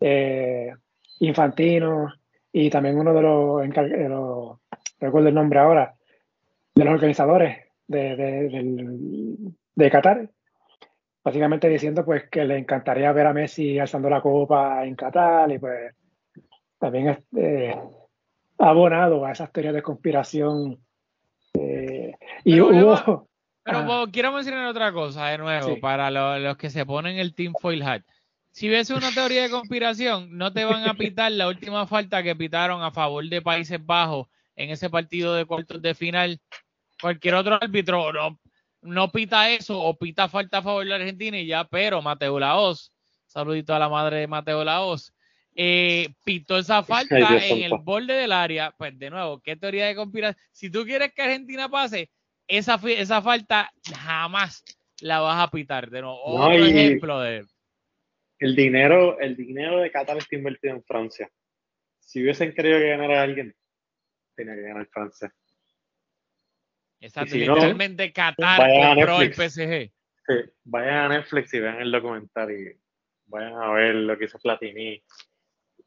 eh, 0.00 0.72
Infantino 1.20 2.12
y 2.52 2.70
también 2.70 2.96
uno 2.96 3.12
de 3.12 3.22
los, 3.22 4.58
recuerdo 5.00 5.28
el 5.28 5.34
nombre 5.34 5.58
ahora, 5.58 5.96
de 6.76 6.84
los 6.84 6.94
organizadores 6.94 7.58
de, 7.88 9.52
de, 9.74 9.90
Qatar, 9.90 10.30
básicamente 11.28 11.68
diciendo 11.68 12.06
pues 12.06 12.28
que 12.30 12.42
le 12.42 12.56
encantaría 12.56 13.12
ver 13.12 13.26
a 13.26 13.34
Messi 13.34 13.78
alzando 13.78 14.08
la 14.08 14.22
copa 14.22 14.82
en 14.86 14.94
Qatar 14.94 15.52
y 15.52 15.58
pues 15.58 15.94
también 16.78 17.08
este, 17.08 17.78
abonado 18.56 19.26
a 19.26 19.32
esas 19.32 19.52
teorías 19.52 19.74
de 19.74 19.82
conspiración. 19.82 20.78
Eh, 21.52 22.14
y 22.44 22.60
hubo, 22.60 23.28
pero 23.62 24.06
quiero 24.10 24.32
mencionar 24.32 24.68
otra 24.68 24.90
cosa 24.90 25.26
de 25.26 25.36
nuevo 25.36 25.78
para 25.80 26.10
los 26.10 26.56
que 26.56 26.70
se 26.70 26.86
ponen 26.86 27.18
el 27.18 27.34
Team 27.34 27.52
Foil 27.60 27.82
Hat. 27.82 28.02
Si 28.50 28.70
ves 28.70 28.88
una 28.88 29.12
teoría 29.12 29.42
de 29.42 29.50
conspiración, 29.50 30.38
no 30.38 30.50
te 30.50 30.64
van 30.64 30.88
a 30.88 30.94
pitar 30.94 31.30
la 31.32 31.48
última 31.48 31.86
falta 31.86 32.22
que 32.22 32.34
pitaron 32.34 32.82
a 32.82 32.90
favor 32.90 33.28
de 33.28 33.42
Países 33.42 33.84
Bajos 33.84 34.28
en 34.56 34.70
ese 34.70 34.88
partido 34.88 35.34
de 35.34 35.44
cuartos 35.44 35.82
de 35.82 35.94
final. 35.94 36.40
Cualquier 37.00 37.34
otro 37.34 37.58
árbitro 37.60 38.12
no, 38.14 38.40
no 38.82 39.10
pita 39.10 39.50
eso 39.50 39.80
o 39.80 39.96
pita 39.96 40.28
falta 40.28 40.58
a 40.58 40.62
favor 40.62 40.84
de 40.86 40.94
Argentina 40.94 41.38
y 41.38 41.46
ya, 41.46 41.64
pero 41.64 42.02
Mateo 42.02 42.38
Laos, 42.38 42.92
saludito 43.26 43.74
a 43.74 43.78
la 43.78 43.88
madre 43.88 44.18
de 44.18 44.26
Mateo 44.26 44.64
Laos, 44.64 45.12
eh, 45.54 46.10
pitó 46.24 46.56
esa 46.56 46.84
falta 46.84 47.18
en 47.18 47.62
el 47.62 47.72
borde 47.82 48.14
del 48.14 48.32
área. 48.32 48.72
Pues 48.78 48.96
de 48.98 49.10
nuevo, 49.10 49.40
¿qué 49.40 49.56
teoría 49.56 49.86
de 49.86 49.96
conspiración? 49.96 50.40
Si 50.52 50.70
tú 50.70 50.84
quieres 50.84 51.12
que 51.12 51.22
Argentina 51.22 51.68
pase, 51.68 52.10
esa, 52.46 52.80
esa 52.86 53.22
falta 53.22 53.70
jamás 53.92 54.64
la 55.00 55.20
vas 55.20 55.44
a 55.44 55.50
pitar. 55.50 55.90
De 55.90 56.00
nuevo, 56.00 56.22
otro 56.22 56.64
ejemplo 56.64 57.20
de. 57.20 57.44
El 58.38 58.54
dinero, 58.54 59.18
el 59.18 59.36
dinero 59.36 59.80
de 59.80 59.90
Qatar 59.90 60.18
está 60.18 60.36
invertido 60.36 60.74
en 60.74 60.84
Francia. 60.84 61.28
Si 61.98 62.22
hubiesen 62.22 62.54
querido 62.54 62.78
que 62.78 62.90
ganara 62.90 63.22
alguien, 63.22 63.54
tenía 64.36 64.54
que 64.54 64.62
ganar 64.62 64.86
Francia. 64.86 65.34
Exacto, 67.00 67.36
literalmente 67.36 68.12
Qatar 68.12 68.94
compró 68.94 69.20
el 69.20 69.32
PSG. 69.32 69.92
Sí, 70.26 70.34
vayan 70.64 70.94
a 70.94 71.08
Netflix 71.08 71.54
y 71.54 71.60
vean 71.60 71.80
el 71.80 71.92
documental 71.92 72.50
y 72.50 72.76
vayan 73.26 73.54
a 73.54 73.70
ver 73.72 73.94
lo 73.94 74.18
que 74.18 74.24
hizo 74.24 74.38
Platini. 74.38 75.02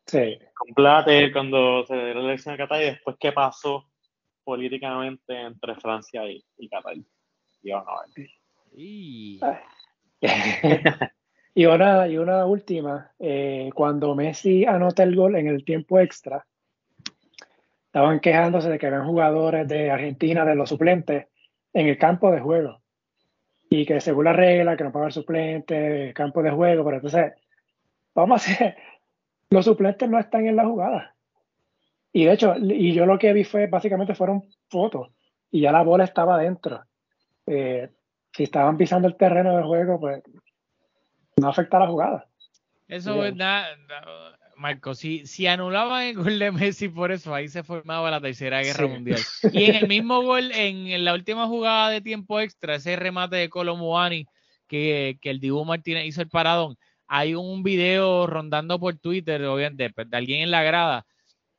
Sí. 0.05 0.39
Con 0.55 0.73
Plate 0.73 1.31
cuando 1.31 1.85
se 1.85 1.95
dio 1.95 2.13
la 2.15 2.21
elección 2.21 2.55
a 2.55 2.57
Qatar 2.57 2.81
y 2.81 2.85
después 2.85 3.17
qué 3.19 3.31
pasó 3.31 3.89
políticamente 4.43 5.39
entre 5.39 5.75
Francia 5.75 6.25
y, 6.25 6.43
y 6.57 6.69
Qatar. 6.69 6.95
Y 7.61 7.71
a 7.71 7.83
ver. 7.83 8.29
Y... 8.73 9.37
y, 11.55 11.65
una, 11.65 12.07
y 12.07 12.17
una 12.17 12.45
última, 12.45 13.11
eh, 13.19 13.69
cuando 13.75 14.15
Messi 14.15 14.63
anota 14.65 15.03
el 15.03 15.13
gol 15.13 15.35
en 15.35 15.47
el 15.47 15.65
tiempo 15.65 15.99
extra, 15.99 16.47
estaban 17.91 18.21
quejándose 18.21 18.69
de 18.69 18.79
que 18.79 18.87
habían 18.87 19.05
jugadores 19.05 19.67
de 19.67 19.91
Argentina, 19.91 20.45
de 20.45 20.55
los 20.55 20.69
suplentes, 20.69 21.27
en 21.73 21.87
el 21.87 21.97
campo 21.97 22.31
de 22.31 22.39
juego. 22.39 22.79
Y 23.69 23.85
que 23.85 23.99
según 23.99 24.23
la 24.23 24.33
regla, 24.33 24.77
que 24.77 24.85
no 24.85 24.93
puede 24.93 25.03
haber 25.03 25.13
suplentes, 25.13 26.13
campo 26.13 26.41
de 26.41 26.51
juego, 26.51 26.85
pero 26.85 26.97
entonces, 26.97 27.33
vamos 28.15 28.47
a 28.47 28.51
hacer, 28.51 28.77
los 29.49 29.65
suplentes 29.65 30.09
no 30.09 30.17
están 30.17 30.47
en 30.47 30.55
la 30.55 30.63
jugada. 30.63 31.15
Y 32.13 32.23
de 32.23 32.31
hecho, 32.31 32.55
y 32.57 32.93
yo 32.93 33.05
lo 33.05 33.19
que 33.19 33.33
vi 33.33 33.43
fue, 33.43 33.67
básicamente 33.67 34.15
fueron 34.15 34.45
fotos 34.69 35.09
y 35.51 35.59
ya 35.59 35.73
la 35.73 35.83
bola 35.83 36.05
estaba 36.05 36.35
adentro. 36.35 36.85
Eh, 37.45 37.89
si 38.31 38.43
estaban 38.43 38.77
pisando 38.77 39.09
el 39.09 39.17
terreno 39.17 39.53
del 39.53 39.65
juego, 39.65 39.99
pues 39.99 40.23
no 41.35 41.49
afecta 41.49 41.77
la 41.77 41.87
jugada. 41.87 42.25
Eso 42.87 43.25
es 43.25 43.35
nada, 43.35 43.75
Marco, 44.61 44.93
si, 44.93 45.25
si 45.25 45.47
anulaban 45.47 46.03
el 46.03 46.15
gol 46.15 46.39
de 46.39 46.51
Messi 46.51 46.87
por 46.87 47.11
eso, 47.11 47.33
ahí 47.33 47.47
se 47.49 47.63
formaba 47.63 48.11
la 48.11 48.21
tercera 48.21 48.61
guerra 48.61 48.87
mundial. 48.87 49.19
Y 49.51 49.65
en 49.65 49.75
el 49.75 49.87
mismo 49.87 50.21
gol, 50.23 50.51
en, 50.53 51.03
la 51.03 51.13
última 51.13 51.47
jugada 51.47 51.89
de 51.89 51.99
tiempo 51.99 52.39
extra, 52.39 52.75
ese 52.75 52.95
remate 52.95 53.37
de 53.37 53.49
Colomuani 53.49 54.27
que, 54.67 55.17
que 55.19 55.31
el 55.31 55.39
Dibu 55.39 55.65
Martínez 55.65 56.05
hizo 56.05 56.21
el 56.21 56.29
paradón, 56.29 56.77
hay 57.07 57.33
un 57.35 57.63
video 57.63 58.27
rondando 58.27 58.79
por 58.79 58.97
Twitter, 58.97 59.43
obviamente, 59.45 59.89
pues, 59.89 60.09
de 60.09 60.15
alguien 60.15 60.41
en 60.41 60.51
la 60.51 60.63
grada, 60.63 61.05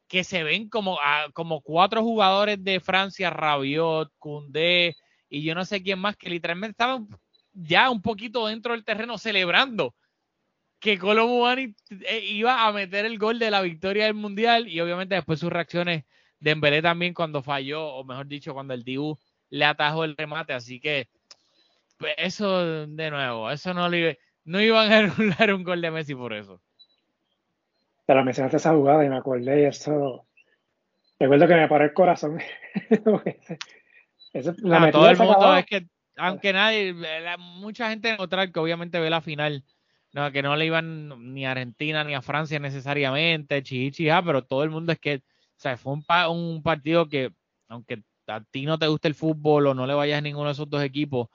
que 0.09 0.25
se 0.25 0.45
ven 0.45 0.69
como, 0.69 0.99
ah, 1.03 1.27
como 1.35 1.61
cuatro 1.61 2.03
jugadores 2.03 2.63
de 2.63 2.81
Francia, 2.81 3.31
Rabiot, 3.31 4.11
Koundé 4.19 4.95
y 5.29 5.43
yo 5.43 5.55
no 5.55 5.65
sé 5.65 5.83
quién 5.83 5.99
más, 5.99 6.17
que 6.17 6.31
literalmente 6.31 6.73
estaban 6.73 7.09
ya 7.53 7.91
un 7.91 8.01
poquito 8.01 8.47
dentro 8.47 8.73
del 8.73 8.85
terreno 8.85 9.19
celebrando 9.19 9.95
que 10.83 10.99
Colombo 10.99 11.49
eh, 11.49 11.73
iba 12.25 12.67
a 12.67 12.73
meter 12.73 13.07
el 13.07 13.17
gol 13.17 13.39
de 13.39 13.53
la 13.53 13.63
victoria 13.63 14.07
del 14.07 14.15
Mundial 14.15 14.67
y 14.67 14.81
obviamente 14.81 15.15
después 15.15 15.39
sus 15.39 15.53
reacciones 15.53 16.03
de 16.41 16.51
Embelé 16.51 16.83
también 16.83 17.15
cuando 17.15 17.41
falló, 17.41 17.87
o 17.87 18.03
mejor 18.03 18.27
dicho, 18.27 18.53
cuando 18.53 18.75
el 18.75 18.83
Dibu 18.83 19.17
le 19.51 19.65
atajó 19.65 20.03
el 20.03 20.17
remate, 20.17 20.55
así 20.55 20.81
que 20.81 21.09
pues, 21.99 22.15
eso 22.19 22.89
de 22.89 23.11
nuevo, 23.13 23.49
eso 23.49 23.73
no, 23.73 23.89
le, 23.89 24.19
no 24.45 24.61
iban 24.61 24.91
a 24.91 24.99
anular 25.15 25.55
un 25.55 25.63
gol 25.63 25.81
de 25.81 25.93
Messi 25.93 26.17
por 26.17 26.33
eso. 26.33 26.61
Pero 28.05 28.25
mencionaste 28.25 28.57
esa 28.57 28.75
jugada 28.75 29.05
y 29.05 29.09
me 29.09 29.19
acordé 29.19 29.63
y 29.63 29.65
eso. 29.67 30.27
Recuerdo 31.21 31.47
que 31.47 31.55
me 31.55 31.69
paró 31.69 31.85
el 31.85 31.93
corazón. 31.93 32.41
la 34.33 34.91
todo 34.91 35.09
el 35.09 35.17
mundo 35.17 35.57
es 35.57 35.65
que, 35.65 35.87
aunque 36.17 36.53
nadie, 36.53 36.93
mucha 37.39 37.89
gente 37.89 38.17
neutral 38.17 38.51
que 38.51 38.59
obviamente 38.59 38.99
ve 38.99 39.11
la 39.11 39.21
final, 39.21 39.63
no, 40.13 40.31
que 40.33 40.43
no 40.43 40.57
le 40.57 40.67
iban 40.67 41.35
ni 41.35 41.47
a 41.47 41.53
Argentina 41.53 42.05
ni 42.05 42.15
a 42.15 42.23
Francia 42.23 42.59
necesariamente, 42.59 43.63
chichi, 43.63 44.09
ah, 44.11 44.23
pero 44.25 44.45
todo 44.45 44.63
el 44.63 44.71
mundo 44.71 44.93
es 44.93 44.99
que, 44.99 45.17
o 45.17 45.21
sea, 45.57 45.77
fue 45.77 45.95
un, 45.95 46.05
un 46.31 46.63
partido 46.63 47.09
que, 47.09 47.33
aunque 47.69 48.03
a 48.27 48.43
ti 48.45 48.67
no 48.67 48.79
te 48.79 48.87
guste 48.87 49.09
el 49.09 49.15
fútbol 49.15 49.67
o 49.67 49.75
no 49.75 49.87
le 49.87 49.95
vayas 49.95 50.19
a 50.19 50.23
ninguno 50.23 50.47
de 50.47 50.53
esos 50.53 50.69
dos 50.69 50.83
equipos, 50.83 51.29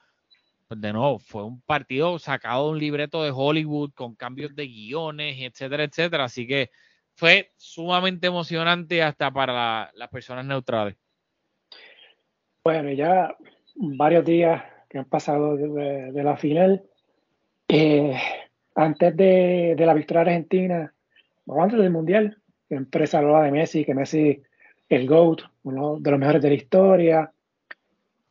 pues 0.68 0.82
de 0.82 0.94
nuevo, 0.94 1.18
fue 1.20 1.44
un 1.44 1.62
partido 1.62 2.20
sacado 2.20 2.66
de 2.66 2.72
un 2.72 2.80
libreto 2.80 3.24
de 3.24 3.32
Hollywood 3.34 3.92
con 3.94 4.16
cambios 4.16 4.56
de 4.56 4.68
guiones, 4.68 5.38
etcétera, 5.40 5.84
etcétera. 5.84 6.26
Así 6.26 6.46
que 6.46 6.72
fue 7.16 7.52
sumamente 7.56 8.28
emocionante 8.28 9.02
hasta 9.02 9.32
para 9.32 9.92
las 9.94 10.10
personas 10.10 10.46
neutrales. 10.46 10.96
Bueno, 12.64 12.92
ya 12.92 13.36
varios 13.76 14.26
días 14.26 14.62
que 14.90 14.98
han 14.98 15.06
pasado 15.06 15.56
de, 15.56 16.24
la 16.24 16.36
final. 16.36 16.84
Eh, 17.70 18.18
antes 18.78 19.18
de, 19.18 19.76
la 19.76 19.94
victoria 19.96 20.22
argentina, 20.22 20.94
antes 21.48 21.80
del 21.80 21.90
Mundial, 21.90 22.38
empresa 22.70 23.18
hablaba 23.18 23.44
de 23.44 23.52
Messi, 23.52 23.84
que 23.84 23.96
Messi 23.96 24.44
el 24.88 25.08
GOAT, 25.08 25.42
uno 25.64 26.00
de 26.00 26.12
los 26.12 26.20
mejores 26.20 26.42
de 26.44 26.50
la 26.50 26.56
historia, 26.56 27.32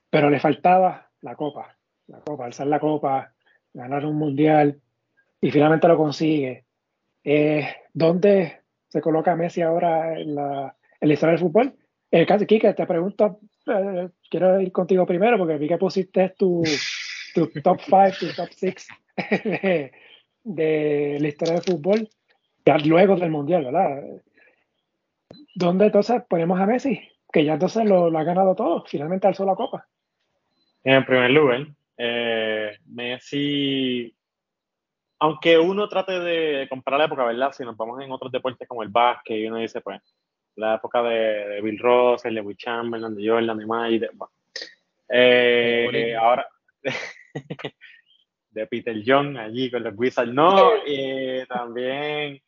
pero 0.09 0.31
le 0.31 0.39
faltaba 0.39 1.11
la 1.23 1.35
copa, 1.35 1.77
la 2.07 2.21
copa, 2.21 2.47
alzar 2.47 2.69
la 2.69 2.79
copa, 2.79 3.33
ganar 3.75 4.07
un 4.07 4.17
mundial, 4.17 4.81
y 5.41 5.51
finalmente 5.51 5.89
lo 5.89 5.97
consigue. 5.97 6.65
Eh, 7.25 7.67
¿Dónde 7.93 8.61
se 8.87 9.01
coloca 9.01 9.35
Messi 9.35 9.63
ahora 9.63 10.19
en 10.19 10.37
la, 10.37 10.77
en 11.01 11.09
la 11.09 11.15
historia 11.15 11.33
del 11.33 11.41
fútbol? 11.41 11.75
El 12.09 12.23
eh, 12.23 12.27
caso, 12.27 12.47
Kike, 12.47 12.73
te 12.73 12.87
pregunto, 12.87 13.41
eh, 13.67 14.11
quiero 14.31 14.61
ir 14.61 14.71
contigo 14.71 15.05
primero 15.05 15.39
porque 15.39 15.59
vi 15.59 15.67
que 15.67 15.77
pusiste 15.77 16.35
tu, 16.39 16.63
tu 17.35 17.49
top 17.61 17.81
5, 17.81 18.05
tu 18.21 18.33
top 18.33 18.49
6 18.53 18.89
de, 19.45 19.93
de, 20.47 21.19
la 21.21 21.29
historia 21.29 21.55
del 21.55 21.63
fútbol, 21.63 22.09
ya 22.65 22.79
luego 22.79 23.17
del 23.17 23.31
Mundial, 23.31 23.65
¿verdad? 23.65 24.03
¿Dónde 25.55 25.87
entonces 25.87 26.23
ponemos 26.29 26.59
a 26.61 26.67
Messi? 26.67 27.01
Que 27.33 27.45
ya 27.45 27.55
entonces 27.55 27.85
lo, 27.85 28.11
lo 28.11 28.19
ha 28.19 28.25
ganado 28.25 28.55
todo, 28.55 28.85
finalmente 28.87 29.27
alzó 29.27 29.45
la 29.45 29.55
copa. 29.55 29.87
En 30.85 31.05
primer 31.05 31.31
lugar, 31.31 31.67
eh, 31.99 32.77
Messi, 32.87 34.15
aunque 35.19 35.59
uno 35.59 35.89
trate 35.89 36.21
de 36.21 36.69
comparar 36.69 37.01
la 37.01 37.07
época, 37.07 37.25
¿verdad? 37.25 37.53
Si 37.53 37.65
nos 37.65 37.77
vamos 37.77 38.01
en 38.03 38.13
otros 38.13 38.31
deportes 38.31 38.69
como 38.69 38.83
el 38.83 38.89
básquet 38.89 39.39
y 39.39 39.47
uno 39.47 39.57
dice, 39.57 39.81
pues, 39.81 40.01
la 40.55 40.77
época 40.77 41.03
de, 41.03 41.61
Bill 41.61 41.79
Ross, 41.79 42.23
de 42.23 42.41
Will 42.41 42.57
Chamberlain, 42.57 43.15
de 43.15 43.29
Jordan, 43.29 43.59
de 43.59 43.67
Mike, 43.67 44.11
eh, 45.09 46.17
ahora 46.17 46.49
de 48.57 48.67
Peter 48.67 49.03
Young 49.03 49.37
allí 49.37 49.71
con 49.71 49.83
los 49.83 49.95
Wizards, 49.95 50.33
no, 50.33 50.73
y 50.87 51.45
también, 51.47 52.41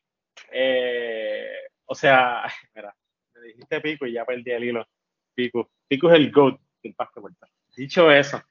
eh, 0.50 1.50
o 1.84 1.94
sea, 1.94 2.44
mira, 2.74 2.94
me 3.34 3.48
dijiste 3.48 3.80
Pico 3.82 4.06
y 4.06 4.12
ya 4.12 4.24
perdí 4.24 4.50
el 4.50 4.64
hilo. 4.64 4.88
Pico, 5.34 5.70
Pico 5.86 6.08
es 6.08 6.16
el 6.16 6.32
GOAT 6.32 6.58
del 6.82 6.94
básquetbol. 6.96 7.36
Dicho 7.76 8.10
eso, 8.10 8.42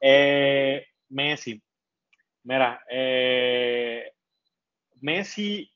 eh, 0.00 0.84
Messi, 1.10 1.62
mira, 2.42 2.82
Messi 5.00 5.72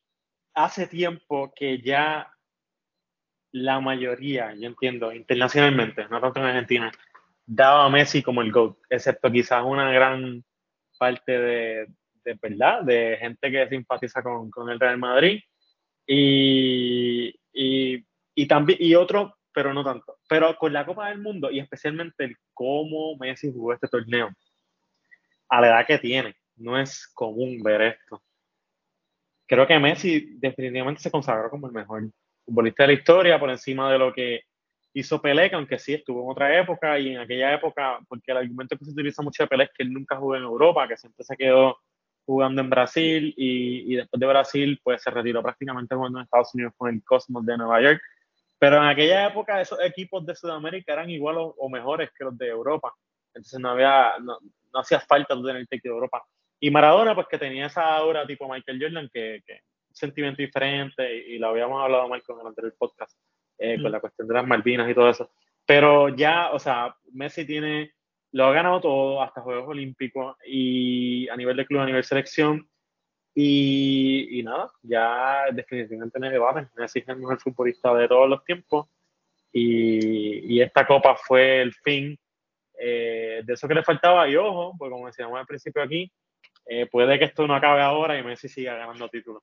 hace 0.55 0.87
tiempo 0.89 1.53
que 1.55 1.81
ya 1.81 2.31
la 3.53 3.81
mayoría, 3.81 4.53
yo 4.55 4.66
entiendo, 4.66 5.12
internacionalmente, 5.12 6.07
no 6.09 6.20
tanto 6.20 6.41
en 6.41 6.47
Argentina, 6.47 6.93
daba 7.47 7.87
a 7.87 7.89
Messi 7.89 8.20
como 8.22 8.43
el 8.43 8.51
GOAT, 8.51 8.76
excepto 8.91 9.31
quizás 9.31 9.64
una 9.64 9.91
gran 9.93 10.45
parte 11.01 11.32
de, 11.32 11.86
de 12.24 12.38
verdad, 12.40 12.82
de 12.82 13.16
gente 13.18 13.51
que 13.51 13.68
simpatiza 13.68 14.22
con, 14.22 14.51
con 14.51 14.68
el 14.68 14.78
Real 14.78 14.98
Madrid 14.98 15.40
y, 16.07 17.34
y, 17.55 18.05
y, 18.34 18.46
también, 18.46 18.78
y 18.82 18.94
otro, 18.94 19.34
pero 19.55 19.72
no 19.72 19.82
tanto. 19.82 20.18
Pero 20.28 20.55
con 20.57 20.74
la 20.74 20.84
Copa 20.84 21.09
del 21.09 21.22
Mundo 21.22 21.51
y 21.51 21.59
especialmente 21.59 22.24
el 22.24 22.36
cómo 22.53 23.16
Messi 23.16 23.51
jugó 23.51 23.72
este 23.72 23.88
torneo, 23.88 24.28
a 25.48 25.61
la 25.61 25.68
edad 25.68 25.86
que 25.86 25.98
tiene, 25.98 26.36
no 26.57 26.78
es 26.78 27.09
común 27.09 27.62
ver 27.62 27.80
esto. 27.82 28.22
Creo 29.46 29.66
que 29.66 29.78
Messi 29.78 30.36
definitivamente 30.38 31.01
se 31.01 31.11
consagró 31.11 31.48
como 31.48 31.66
el 31.66 31.72
mejor 31.72 32.11
futbolista 32.44 32.82
de 32.82 32.88
la 32.88 32.92
historia, 32.92 33.40
por 33.40 33.51
encima 33.51 33.90
de 33.90 33.98
lo 33.98 34.12
que 34.12 34.42
hizo 34.93 35.20
Pelé, 35.20 35.49
que 35.49 35.57
aunque 35.57 35.78
sí 35.78 35.95
estuvo 35.95 36.22
en 36.22 36.30
otra 36.30 36.59
época 36.59 36.99
y 36.99 37.11
en 37.11 37.18
aquella 37.18 37.55
época, 37.55 37.99
porque 38.09 38.32
el 38.32 38.38
argumento 38.38 38.76
que 38.76 38.84
se 38.84 38.91
utiliza 38.91 39.22
mucho 39.22 39.43
de 39.43 39.49
Pelé 39.49 39.64
es 39.64 39.70
que 39.76 39.82
él 39.82 39.93
nunca 39.93 40.16
jugó 40.16 40.36
en 40.36 40.43
Europa, 40.43 40.88
que 40.88 40.97
siempre 40.97 41.24
se 41.24 41.36
quedó 41.36 41.78
jugando 42.26 42.61
en 42.61 42.70
Brasil 42.70 43.34
y, 43.36 43.93
y 43.93 43.97
después 43.97 44.20
de 44.20 44.26
Brasil 44.26 44.80
pues 44.82 45.03
se 45.03 45.11
retiró 45.11 45.43
prácticamente 45.43 45.95
jugando 45.95 46.18
en 46.18 46.24
Estados 46.24 46.55
Unidos 46.55 46.74
con 46.76 46.93
el 46.93 47.03
Cosmos 47.05 47.45
de 47.45 47.57
Nueva 47.57 47.80
York. 47.80 48.01
Pero 48.59 48.76
en 48.76 48.84
aquella 48.84 49.28
época 49.28 49.61
esos 49.61 49.80
equipos 49.82 50.24
de 50.26 50.34
Sudamérica 50.34 50.93
eran 50.93 51.09
igual 51.09 51.36
o, 51.38 51.68
mejores 51.68 52.11
que 52.16 52.24
los 52.24 52.36
de 52.36 52.49
Europa. 52.49 52.93
Entonces 53.34 53.59
no 53.59 53.70
había, 53.70 54.18
no, 54.20 54.38
no 54.72 54.80
hacía 54.80 55.01
falta 55.01 55.34
tener 55.34 55.57
el 55.57 55.66
de 55.66 55.80
Europa. 55.84 56.22
Y 56.61 56.70
Maradona, 56.70 57.14
pues 57.14 57.26
que 57.28 57.38
tenía 57.38 57.66
esa 57.66 57.97
aura 57.97 58.26
tipo 58.26 58.47
Michael 58.47 58.78
Jordan, 58.80 59.11
que, 59.12 59.43
que 59.47 59.61
sentimiento 59.93 60.43
diferente 60.43 61.16
y, 61.26 61.38
lo 61.38 61.49
habíamos 61.49 61.82
hablado 61.82 62.09
mal 62.09 62.22
con 62.22 62.41
el 62.41 62.47
anterior 62.47 62.74
podcast, 62.78 63.18
eh, 63.61 63.80
con 63.80 63.92
la 63.92 64.00
cuestión 64.00 64.26
de 64.26 64.34
las 64.34 64.46
Malvinas 64.46 64.90
y 64.90 64.94
todo 64.94 65.11
eso. 65.11 65.30
Pero 65.66 66.08
ya, 66.08 66.50
o 66.50 66.58
sea, 66.58 66.96
Messi 67.12 67.44
tiene, 67.44 67.92
lo 68.32 68.46
ha 68.46 68.52
ganado 68.52 68.80
todo, 68.80 69.22
hasta 69.22 69.42
Juegos 69.42 69.68
Olímpicos 69.68 70.36
y 70.46 71.28
a 71.28 71.36
nivel 71.36 71.56
de 71.56 71.66
club, 71.66 71.82
a 71.82 71.86
nivel 71.86 72.02
selección. 72.02 72.66
Y, 73.34 74.40
y 74.40 74.42
nada, 74.42 74.72
ya 74.82 75.44
definitivamente 75.52 76.18
en 76.18 76.24
el 76.24 76.32
debate. 76.32 76.68
Messi 76.76 77.00
es 77.00 77.08
el 77.08 77.18
mejor 77.18 77.38
futbolista 77.38 77.94
de 77.94 78.08
todos 78.08 78.28
los 78.28 78.42
tiempos. 78.44 78.88
Y, 79.52 80.54
y 80.54 80.61
esta 80.62 80.86
copa 80.86 81.14
fue 81.14 81.61
el 81.61 81.72
fin 81.74 82.18
eh, 82.78 83.42
de 83.44 83.52
eso 83.52 83.68
que 83.68 83.74
le 83.74 83.84
faltaba. 83.84 84.26
Y 84.28 84.36
ojo, 84.36 84.74
porque 84.78 84.92
como 84.92 85.06
decíamos 85.06 85.38
al 85.38 85.46
principio 85.46 85.82
aquí, 85.82 86.11
eh, 86.66 86.86
puede 86.86 87.18
que 87.18 87.26
esto 87.26 87.46
no 87.46 87.54
acabe 87.54 87.82
ahora 87.82 88.18
y 88.18 88.24
Messi 88.24 88.48
siga 88.48 88.74
ganando 88.74 89.08
títulos. 89.08 89.42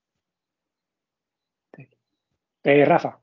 Eh, 2.63 2.84
Rafa. 2.84 3.22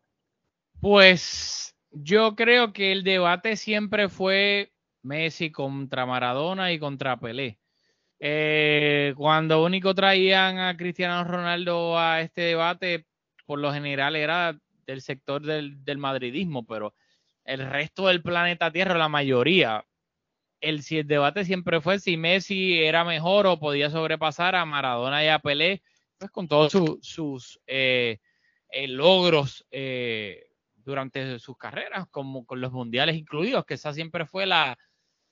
Pues 0.85 1.75
yo 1.93 2.37
creo 2.37 2.75
que 2.75 2.93
el 2.93 3.05
debate 3.05 3.57
siempre 3.57 4.11
fue 4.11 4.71
Messi 5.01 5.51
contra 5.51 6.05
Maradona 6.05 6.73
y 6.73 6.79
contra 6.79 7.19
Pelé. 7.19 7.59
Eh, 8.21 9.15
cuando 9.17 9.65
único 9.65 9.95
traían 9.95 10.59
a 10.59 10.77
Cristiano 10.77 11.25
Ronaldo 11.25 11.99
a 11.99 12.21
este 12.21 12.43
debate, 12.43 13.07
por 13.47 13.61
lo 13.61 13.73
general 13.73 14.15
era 14.15 14.59
del 14.87 15.01
sector 15.01 15.41
del, 15.41 15.97
madridismo, 15.97 16.67
pero 16.67 16.95
el 17.47 17.67
resto 17.67 18.09
del 18.09 18.21
planeta 18.21 18.71
Tierra, 18.71 18.99
la 18.99 19.09
mayoría, 19.09 19.87
el, 20.61 20.83
si 20.83 20.99
el 20.99 21.07
debate 21.07 21.47
siempre 21.47 21.81
fue 21.81 21.99
si 21.99 22.19
Messi 22.19 22.79
era 22.79 23.05
mejor 23.05 23.47
o 23.47 23.59
podía 23.59 23.89
sobrepasar 23.89 24.55
a 24.55 24.67
Maradona 24.67 25.25
y 25.25 25.29
a 25.29 25.39
Pelé, 25.39 25.83
pues 26.19 26.31
con 26.31 26.47
todos 26.47 26.73
sus 27.01 27.59
eh, 27.67 28.19
eh, 28.69 28.87
logros 28.87 29.67
eh, 29.71 30.51
durante 30.85 31.39
sus 31.39 31.57
carreras, 31.57 32.07
como 32.11 32.45
con 32.45 32.61
los 32.61 32.73
mundiales 32.73 33.17
incluidos, 33.17 33.65
que 33.65 33.75
esa 33.75 33.93
siempre 33.93 34.27
fue 34.27 34.47
la, 34.47 34.79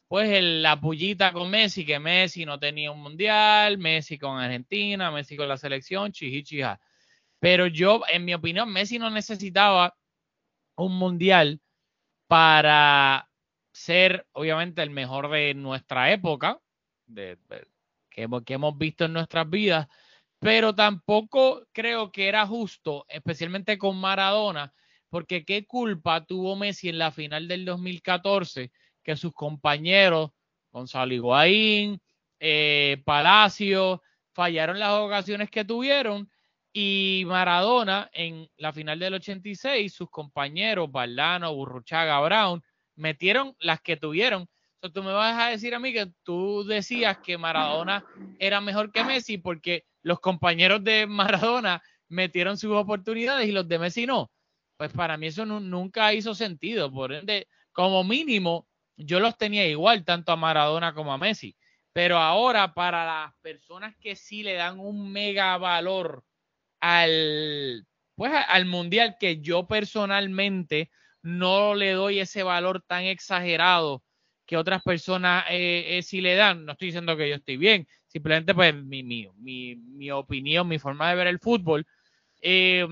pues 0.09 0.43
la 0.43 0.81
pullita 0.81 1.33
con 1.33 1.51
Messi, 1.51 1.85
que 1.87 1.99
Messi 1.99 2.45
no 2.45 2.59
tenía 2.59 2.91
un 2.91 3.01
mundial, 3.03 3.79
Messi 3.79 4.19
con 4.19 4.39
Argentina, 4.39 5.11
Messi 5.11 5.37
con 5.37 5.49
la 5.49 5.57
selección, 5.57 6.13
chihichija. 6.13 6.81
Pero 7.39 7.67
yo, 7.67 8.03
en 8.09 8.25
mi 8.25 8.35
opinión, 8.35 8.73
Messi 8.73 8.99
no 8.99 9.11
necesitaba 9.11 9.97
un 10.77 10.97
mundial 10.97 11.61
para 12.27 13.29
ser, 13.73 14.27
obviamente, 14.33 14.83
el 14.83 14.91
mejor 14.91 15.31
de 15.31 15.55
nuestra 15.55 16.13
época, 16.13 16.61
que 17.15 18.29
hemos 18.47 18.79
visto 18.79 19.07
en 19.07 19.13
nuestras 19.13 19.49
vidas, 19.49 19.89
pero 20.39 20.75
tampoco 20.75 21.67
creo 21.73 22.11
que 22.11 22.29
era 22.29 22.47
justo, 22.47 23.07
especialmente 23.09 23.79
con 23.79 23.99
Maradona, 23.99 24.73
porque 25.13 25.45
qué 25.45 25.67
culpa 25.67 26.25
tuvo 26.25 26.57
Messi 26.57 26.89
en 26.89 26.97
la 26.97 27.13
final 27.13 27.47
del 27.47 27.67
2014 27.67 28.73
que 29.03 29.15
sus 29.15 29.35
compañeros, 29.35 30.31
Gonzalo 30.71 31.13
Higuaín, 31.13 32.01
eh, 32.41 32.97
Palacio, 33.05 34.03
fallaron 34.33 34.79
las 34.79 34.93
ocasiones 34.93 35.51
que 35.51 35.67
tuvieron 35.67 36.31
y 36.73 37.25
Maradona 37.27 38.09
en 38.15 38.49
la 38.57 38.73
final 38.73 38.99
del 38.99 39.13
86, 39.13 39.93
sus 39.93 40.09
compañeros, 40.09 40.91
Baldano, 40.91 41.55
Burruchaga, 41.55 42.19
Brown, 42.23 42.63
metieron 42.97 43.55
las 43.61 43.83
que 43.83 43.99
tuvieron. 43.99 44.49
Entonces, 44.77 44.95
tú 44.95 45.03
me 45.03 45.13
vas 45.13 45.39
a 45.39 45.51
decir 45.51 45.75
a 45.75 45.79
mí 45.79 45.93
que 45.93 46.11
tú 46.23 46.65
decías 46.65 47.19
que 47.19 47.37
Maradona 47.37 48.03
era 48.39 48.63
mejor 48.63 48.91
que 48.91 49.05
Messi 49.05 49.37
porque 49.37 49.85
los 50.01 50.21
compañeros 50.21 50.83
de 50.83 51.07
Maradona 51.07 51.83
metieron 52.09 52.57
sus 52.57 52.73
oportunidades 52.73 53.47
y 53.47 53.53
los 53.53 53.69
de 53.69 53.79
Messi 53.79 54.07
no. 54.07 54.31
Pues 54.83 54.93
para 54.95 55.17
mí 55.17 55.29
eso 55.29 55.47
nunca 55.47 56.13
hizo 56.13 56.35
sentido. 56.35 56.91
Por 56.91 57.13
ende, 57.13 57.47
como 57.71 58.03
mínimo, 58.03 58.67
yo 58.97 59.21
los 59.21 59.39
tenía 59.39 59.65
igual, 59.69 60.05
tanto 60.05 60.33
a 60.33 60.37
Maradona 60.37 60.93
como 60.93 61.13
a 61.13 61.19
Messi. 61.19 61.55
Pero 61.93 62.19
ahora, 62.19 62.75
para 62.75 63.07
las 63.07 63.33
personas 63.43 63.95
que 64.01 64.17
sí 64.17 64.43
le 64.43 64.55
dan 64.55 64.81
un 64.81 65.13
mega 65.13 65.57
valor 65.57 66.25
al, 66.81 67.87
pues, 68.17 68.33
al 68.49 68.67
mundial, 68.67 69.15
que 69.21 69.41
yo 69.41 69.69
personalmente 69.69 70.91
no 71.23 71.77
le 71.77 71.93
doy 71.93 72.19
ese 72.19 72.43
valor 72.43 72.83
tan 72.83 73.05
exagerado 73.05 74.03
que 74.47 74.57
otras 74.57 74.83
personas 74.83 75.45
eh, 75.49 75.99
eh, 75.99 76.03
sí 76.03 76.21
le 76.21 76.35
dan. 76.35 76.65
No 76.65 76.73
estoy 76.73 76.89
diciendo 76.89 77.17
que 77.17 77.29
yo 77.29 77.37
estoy 77.37 77.57
bien, 77.57 77.87
simplemente 78.09 78.53
pues 78.53 78.75
mi, 78.75 79.05
mi, 79.05 79.29
mi, 79.77 80.11
opinión, 80.11 80.67
mi 80.67 80.81
forma 80.81 81.09
de 81.09 81.15
ver 81.15 81.29
el 81.29 81.39
fútbol, 81.39 81.87
eh, 82.41 82.85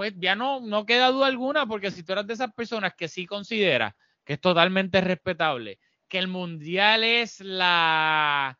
pues 0.00 0.14
ya 0.16 0.34
no, 0.34 0.60
no 0.60 0.86
queda 0.86 1.08
duda 1.10 1.26
alguna, 1.26 1.66
porque 1.66 1.90
si 1.90 2.02
tú 2.02 2.12
eres 2.14 2.26
de 2.26 2.32
esas 2.32 2.54
personas 2.54 2.94
que 2.96 3.06
sí 3.06 3.26
considera 3.26 3.94
que 4.24 4.32
es 4.34 4.40
totalmente 4.40 5.02
respetable, 5.02 5.78
que 6.08 6.16
el 6.18 6.26
mundial 6.26 7.04
es 7.04 7.40
la 7.40 8.58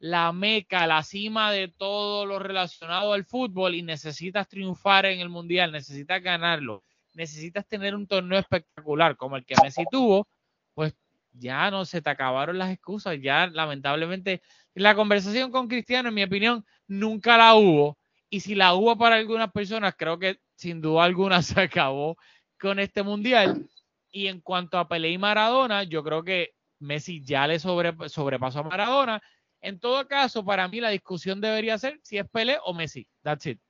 la 0.00 0.32
meca, 0.32 0.88
la 0.88 1.04
cima 1.04 1.52
de 1.52 1.68
todo 1.68 2.26
lo 2.26 2.40
relacionado 2.40 3.12
al 3.12 3.24
fútbol 3.24 3.76
y 3.76 3.82
necesitas 3.82 4.48
triunfar 4.48 5.06
en 5.06 5.20
el 5.20 5.28
mundial, 5.28 5.70
necesitas 5.70 6.20
ganarlo, 6.24 6.82
necesitas 7.14 7.68
tener 7.68 7.94
un 7.94 8.08
torneo 8.08 8.40
espectacular 8.40 9.16
como 9.16 9.36
el 9.36 9.44
que 9.46 9.58
Messi 9.58 9.86
tuvo, 9.86 10.26
pues 10.74 10.96
ya 11.30 11.70
no 11.70 11.84
se 11.84 12.02
te 12.02 12.10
acabaron 12.10 12.58
las 12.58 12.72
excusas, 12.72 13.16
ya 13.22 13.46
lamentablemente 13.46 14.42
la 14.74 14.96
conversación 14.96 15.52
con 15.52 15.68
Cristiano, 15.68 16.08
en 16.08 16.16
mi 16.16 16.24
opinión, 16.24 16.66
nunca 16.88 17.36
la 17.36 17.54
hubo. 17.54 17.96
Y 18.30 18.40
si 18.40 18.54
la 18.54 18.74
hubo 18.74 18.96
para 18.96 19.16
algunas 19.16 19.50
personas, 19.50 19.94
creo 19.98 20.18
que 20.18 20.38
sin 20.54 20.80
duda 20.80 21.04
alguna 21.04 21.42
se 21.42 21.60
acabó 21.60 22.16
con 22.58 22.78
este 22.78 23.02
mundial. 23.02 23.68
Y 24.12 24.28
en 24.28 24.40
cuanto 24.40 24.78
a 24.78 24.88
Pelé 24.88 25.10
y 25.10 25.18
Maradona, 25.18 25.82
yo 25.82 26.02
creo 26.02 26.22
que 26.22 26.54
Messi 26.78 27.22
ya 27.22 27.46
le 27.46 27.58
sobrepasó 27.58 28.60
a 28.60 28.62
Maradona. 28.62 29.20
En 29.60 29.78
todo 29.78 30.06
caso, 30.08 30.44
para 30.44 30.66
mí 30.68 30.80
la 30.80 30.88
discusión 30.88 31.40
debería 31.40 31.76
ser 31.76 31.98
si 32.02 32.18
es 32.18 32.28
Pelé 32.28 32.58
o 32.64 32.72
Messi. 32.72 33.06
That's 33.22 33.46
it. 33.46 33.60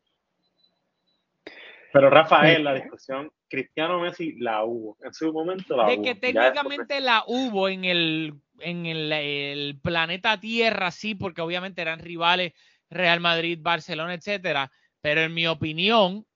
Pero 1.92 2.08
Rafael, 2.08 2.62
la 2.62 2.74
discusión 2.74 3.32
Cristiano 3.48 3.98
Messi 3.98 4.36
la 4.38 4.64
hubo. 4.64 4.96
En 5.02 5.12
su 5.12 5.32
momento 5.32 5.76
la 5.76 5.84
hubo. 5.84 5.90
De 5.90 6.02
que 6.02 6.14
técnicamente 6.14 7.00
la 7.00 7.24
hubo 7.26 7.68
en 7.68 7.84
el, 7.84 8.34
en 8.61 8.86
el, 8.86 9.78
planeta 9.82 10.38
Tierra, 10.38 10.92
sí, 10.92 11.16
porque 11.16 11.40
obviamente 11.40 11.82
eran 11.82 11.98
rivales 11.98 12.52
Real 12.91 13.20
Madrid, 13.20 13.59
Barcelona, 13.61 14.14
etcétera. 14.14 14.70
Pero 15.01 15.22
en 15.22 15.32
mi 15.32 15.47
opinión, 15.47 16.26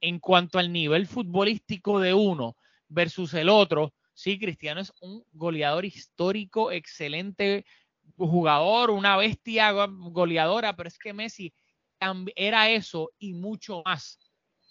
en 0.00 0.18
cuanto 0.18 0.58
al 0.58 0.72
nivel 0.72 1.06
futbolístico 1.06 2.00
de 2.00 2.14
uno 2.14 2.56
versus 2.88 3.34
el 3.34 3.48
otro, 3.48 3.94
sí, 4.14 4.38
Cristiano 4.38 4.80
es 4.80 4.92
un 5.00 5.24
goleador 5.32 5.84
histórico, 5.84 6.72
excelente 6.72 7.64
jugador, 8.16 8.90
una 8.90 9.16
bestia 9.16 9.72
goleadora, 9.72 10.74
pero 10.76 10.88
es 10.88 10.98
que 10.98 11.12
Messi 11.12 11.52
era 12.34 12.70
eso 12.70 13.10
y 13.18 13.32
mucho 13.32 13.82
más 13.84 14.18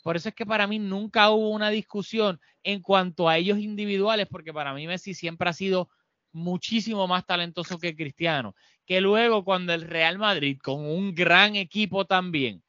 por 0.05 0.15
eso 0.15 0.29
es 0.29 0.35
que 0.35 0.45
para 0.45 0.67
mí 0.67 0.77
nunca 0.77 1.31
hubo 1.31 1.49
una 1.49 1.71
discusión 1.71 2.39
en 2.61 2.83
cuanto 2.83 3.27
a 3.27 3.37
ellos 3.37 3.57
individuales, 3.57 4.27
porque 4.29 4.53
para 4.53 4.71
mí 4.71 4.85
Messi 4.85 5.15
siempre 5.15 5.49
ha 5.49 5.53
sido 5.53 5.89
muchísimo 6.31 7.07
más 7.07 7.25
talentoso 7.25 7.79
que 7.79 7.95
Cristiano. 7.95 8.53
Que 8.85 9.01
luego 9.01 9.43
cuando 9.43 9.73
el 9.73 9.81
Real 9.81 10.17
Madrid, 10.17 10.59
con 10.61 10.85
un 10.85 11.15
gran 11.15 11.55
equipo 11.55 12.05
también, 12.05 12.63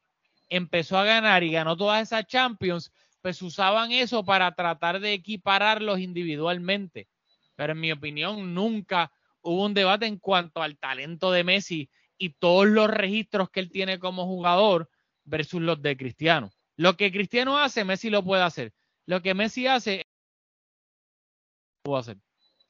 empezó 0.48 0.98
a 0.98 1.04
ganar 1.04 1.42
y 1.42 1.52
ganó 1.52 1.76
todas 1.76 2.02
esas 2.02 2.26
Champions, 2.26 2.92
pues 3.20 3.42
usaban 3.42 3.92
eso 3.92 4.24
para 4.24 4.54
tratar 4.54 5.00
de 5.00 5.12
equipararlos 5.12 5.98
individualmente. 5.98 7.08
Pero 7.54 7.72
en 7.72 7.80
mi 7.80 7.92
opinión 7.92 8.54
nunca 8.54 9.10
hubo 9.42 9.64
un 9.64 9.74
debate 9.74 10.06
en 10.06 10.18
cuanto 10.18 10.62
al 10.62 10.78
talento 10.78 11.32
de 11.32 11.44
Messi 11.44 11.90
y 12.18 12.30
todos 12.30 12.66
los 12.66 12.88
registros 12.88 13.50
que 13.50 13.60
él 13.60 13.70
tiene 13.70 13.98
como 13.98 14.26
jugador 14.26 14.88
versus 15.24 15.60
los 15.60 15.82
de 15.82 15.96
Cristiano. 15.96 16.50
Lo 16.76 16.96
que 16.96 17.10
Cristiano 17.10 17.58
hace, 17.58 17.84
Messi 17.84 18.10
lo 18.10 18.22
puede 18.22 18.42
hacer. 18.42 18.72
Lo 19.06 19.22
que 19.22 19.34
Messi 19.34 19.66
hace, 19.66 20.02
lo 21.84 21.90
puede 21.90 22.00
hacer. 22.00 22.25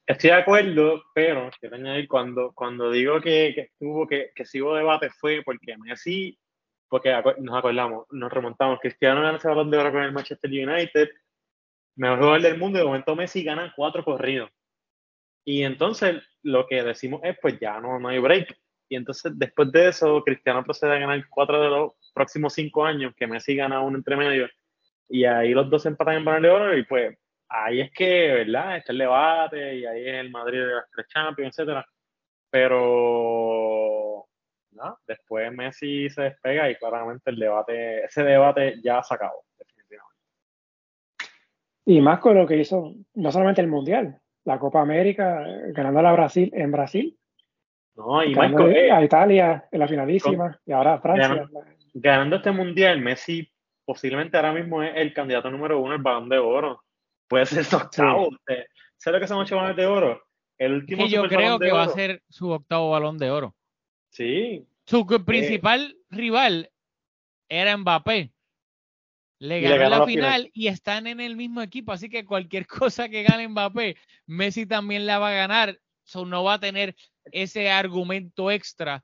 Estoy 0.07 0.29
de 0.29 0.37
acuerdo, 0.37 1.03
pero 1.13 1.49
quiero 1.59 1.75
añadir, 1.75 2.07
cuando, 2.07 2.53
cuando 2.53 2.89
digo 2.89 3.19
que, 3.19 3.51
que 3.53 3.61
estuvo, 3.61 4.07
que, 4.07 4.31
que 4.33 4.45
si 4.45 4.61
hubo 4.61 4.73
debate 4.73 5.09
fue 5.09 5.41
porque 5.43 5.77
Messi, 5.77 6.39
porque 6.87 7.13
nos 7.39 7.57
acordamos, 7.57 8.05
nos 8.11 8.31
remontamos, 8.31 8.79
Cristiano 8.79 9.21
gana 9.21 9.37
ese 9.37 9.49
balón 9.49 9.69
de 9.69 9.77
oro 9.77 9.91
con 9.91 10.03
el 10.03 10.13
Manchester 10.13 10.49
United, 10.49 11.09
mejor 11.97 12.19
jugador 12.19 12.41
del 12.41 12.57
mundo, 12.57 12.77
y 12.77 12.81
de 12.81 12.87
momento 12.87 13.17
Messi 13.17 13.43
gana 13.43 13.73
cuatro 13.75 14.05
corridos. 14.05 14.49
Y 15.43 15.63
entonces 15.63 16.23
lo 16.41 16.67
que 16.67 16.83
decimos 16.83 17.19
es, 17.25 17.37
pues 17.41 17.59
ya 17.59 17.81
no, 17.81 17.99
no 17.99 18.07
hay 18.07 18.19
break. 18.19 18.57
Y 18.87 18.95
entonces 18.95 19.33
después 19.35 19.69
de 19.73 19.89
eso, 19.89 20.23
Cristiano 20.23 20.63
procede 20.63 20.95
a 20.95 20.99
ganar 20.99 21.21
cuatro 21.29 21.61
de 21.61 21.69
los 21.69 21.91
próximos 22.13 22.53
cinco 22.53 22.85
años, 22.85 23.13
que 23.13 23.27
Messi 23.27 23.57
gana 23.57 23.81
uno 23.81 23.97
entre 23.97 24.15
medio, 24.15 24.47
y 25.09 25.25
ahí 25.25 25.53
los 25.53 25.69
dos 25.69 25.85
empatan 25.85 26.15
en 26.15 26.23
Balón 26.23 26.43
de 26.43 26.49
Oro, 26.49 26.77
y 26.77 26.85
pues 26.85 27.17
ahí 27.49 27.81
es 27.81 27.91
que, 27.91 28.31
¿verdad? 28.33 28.77
Está 28.77 28.91
el 28.91 28.97
debate, 28.99 29.75
y 29.75 29.85
ahí 29.85 30.07
es 30.07 30.15
el 30.15 30.31
Madrid 30.31 30.59
de 30.59 30.75
las 30.75 30.89
tres 30.91 31.07
Champions, 31.07 31.57
etcétera. 31.57 31.85
Pero 32.49 34.25
¿no? 34.71 34.99
después 35.07 35.51
Messi 35.51 36.09
se 36.09 36.23
despega 36.23 36.69
y 36.69 36.75
claramente 36.75 37.29
el 37.31 37.37
debate, 37.37 38.05
ese 38.05 38.23
debate 38.23 38.79
ya 38.83 39.01
se 39.03 39.13
acabó, 39.13 39.43
definitivamente. 39.57 40.23
Y 41.85 42.01
más 42.01 42.19
con 42.19 42.37
lo 42.37 42.47
que 42.47 42.57
hizo, 42.57 42.93
no 43.15 43.31
solamente 43.31 43.61
el 43.61 43.67
Mundial, 43.67 44.19
la 44.45 44.59
Copa 44.59 44.81
América, 44.81 45.43
ganando 45.73 45.99
a 45.99 46.13
Brasil 46.13 46.51
en 46.53 46.71
Brasil. 46.71 47.17
No, 47.95 48.23
y 48.23 48.35
más 48.35 48.53
a 48.53 49.03
Italia 49.03 49.67
en 49.71 49.79
la 49.79 49.87
finalísima, 49.87 50.59
y 50.65 50.71
ahora 50.71 50.93
a 50.93 50.99
Francia 50.99 51.47
ganando 52.01 52.37
este 52.37 52.51
mundial, 52.51 53.01
Messi 53.01 53.49
posiblemente 53.85 54.37
ahora 54.37 54.53
mismo 54.53 54.83
es 54.83 54.91
el 54.95 55.13
candidato 55.13 55.49
número 55.49 55.79
uno 55.79 55.93
al 55.93 56.01
balón 56.01 56.29
de 56.29 56.37
oro. 56.37 56.83
Puede 57.27 57.45
ser 57.45 57.65
su 57.65 57.75
octavo. 57.75 58.29
Sí. 58.97 59.11
lo 59.11 59.19
que 59.19 59.27
son 59.27 59.39
ocho 59.39 59.55
balones 59.55 59.77
de 59.77 59.85
oro? 59.85 60.23
El 60.57 60.73
último 60.73 61.07
yo 61.07 61.27
creo 61.27 61.59
que 61.59 61.71
va 61.71 61.83
a 61.83 61.89
ser 61.89 62.23
su 62.29 62.49
octavo 62.49 62.91
balón 62.91 63.17
de 63.17 63.29
oro. 63.29 63.55
Sí. 64.09 64.65
Su 64.85 65.05
principal 65.25 65.97
rival 66.09 66.71
era 67.49 67.77
Mbappé. 67.77 68.31
Le 69.39 69.61
ganó, 69.61 69.89
la, 69.89 70.05
final, 70.05 70.49
y 70.51 70.67
están 70.67 71.05
en 71.05 71.19
el 71.19 71.35
mismo 71.35 71.61
equipo, 71.61 71.91
así 71.91 72.09
que 72.09 72.25
cualquier 72.25 72.65
cosa 72.89 73.07
que 73.07 73.23
gane 73.23 73.47
Mbappé, 73.47 73.95
Messi 74.25 74.65
también 74.65 75.05
la 75.05 75.19
va 75.19 75.29
a 75.29 75.35
ganar. 75.35 75.79
So, 76.03 76.25
no 76.25 76.43
va 76.43 76.53
a 76.53 76.59
tener 76.59 76.95
ese 77.25 77.69
argumento 77.69 78.49
extra 78.49 79.03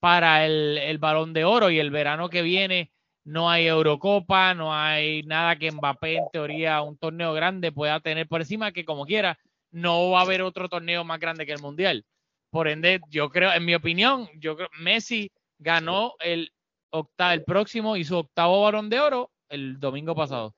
para 0.00 0.44
el, 0.44 0.76
el, 0.78 0.98
balón 0.98 1.32
de 1.32 1.44
oro 1.44 1.70
y 1.70 1.78
el 1.78 1.92
verano 1.92 2.28
que 2.28 2.42
viene 2.42 2.90
no 3.24 3.48
hay 3.50 3.66
Eurocopa, 3.66 4.54
no 4.54 4.74
hay 4.74 5.22
nada 5.22 5.56
que 5.56 5.70
Mbappé 5.70 6.16
en 6.16 6.24
teoría 6.32 6.82
un 6.82 6.96
torneo 6.96 7.32
grande 7.32 7.72
pueda 7.72 8.00
tener 8.00 8.26
por 8.26 8.40
encima 8.40 8.72
que 8.72 8.84
como 8.84 9.06
quiera 9.06 9.38
no 9.70 10.10
va 10.10 10.20
a 10.20 10.22
haber 10.22 10.42
otro 10.42 10.68
torneo 10.68 11.04
más 11.04 11.18
grande 11.18 11.46
que 11.46 11.52
el 11.52 11.60
Mundial. 11.60 12.04
Por 12.50 12.68
ende, 12.68 13.00
yo 13.08 13.30
creo, 13.30 13.52
en 13.52 13.64
mi 13.64 13.74
opinión, 13.74 14.28
yo 14.38 14.56
creo 14.56 14.68
Messi 14.78 15.30
ganó 15.58 16.14
el 16.20 16.50
octavo, 16.90 17.32
el 17.32 17.44
próximo 17.44 17.96
y 17.96 18.04
su 18.04 18.18
octavo 18.18 18.62
balón 18.62 18.90
de 18.90 19.00
oro 19.00 19.30
el 19.48 19.80
domingo 19.80 20.14
pasado. 20.14 20.54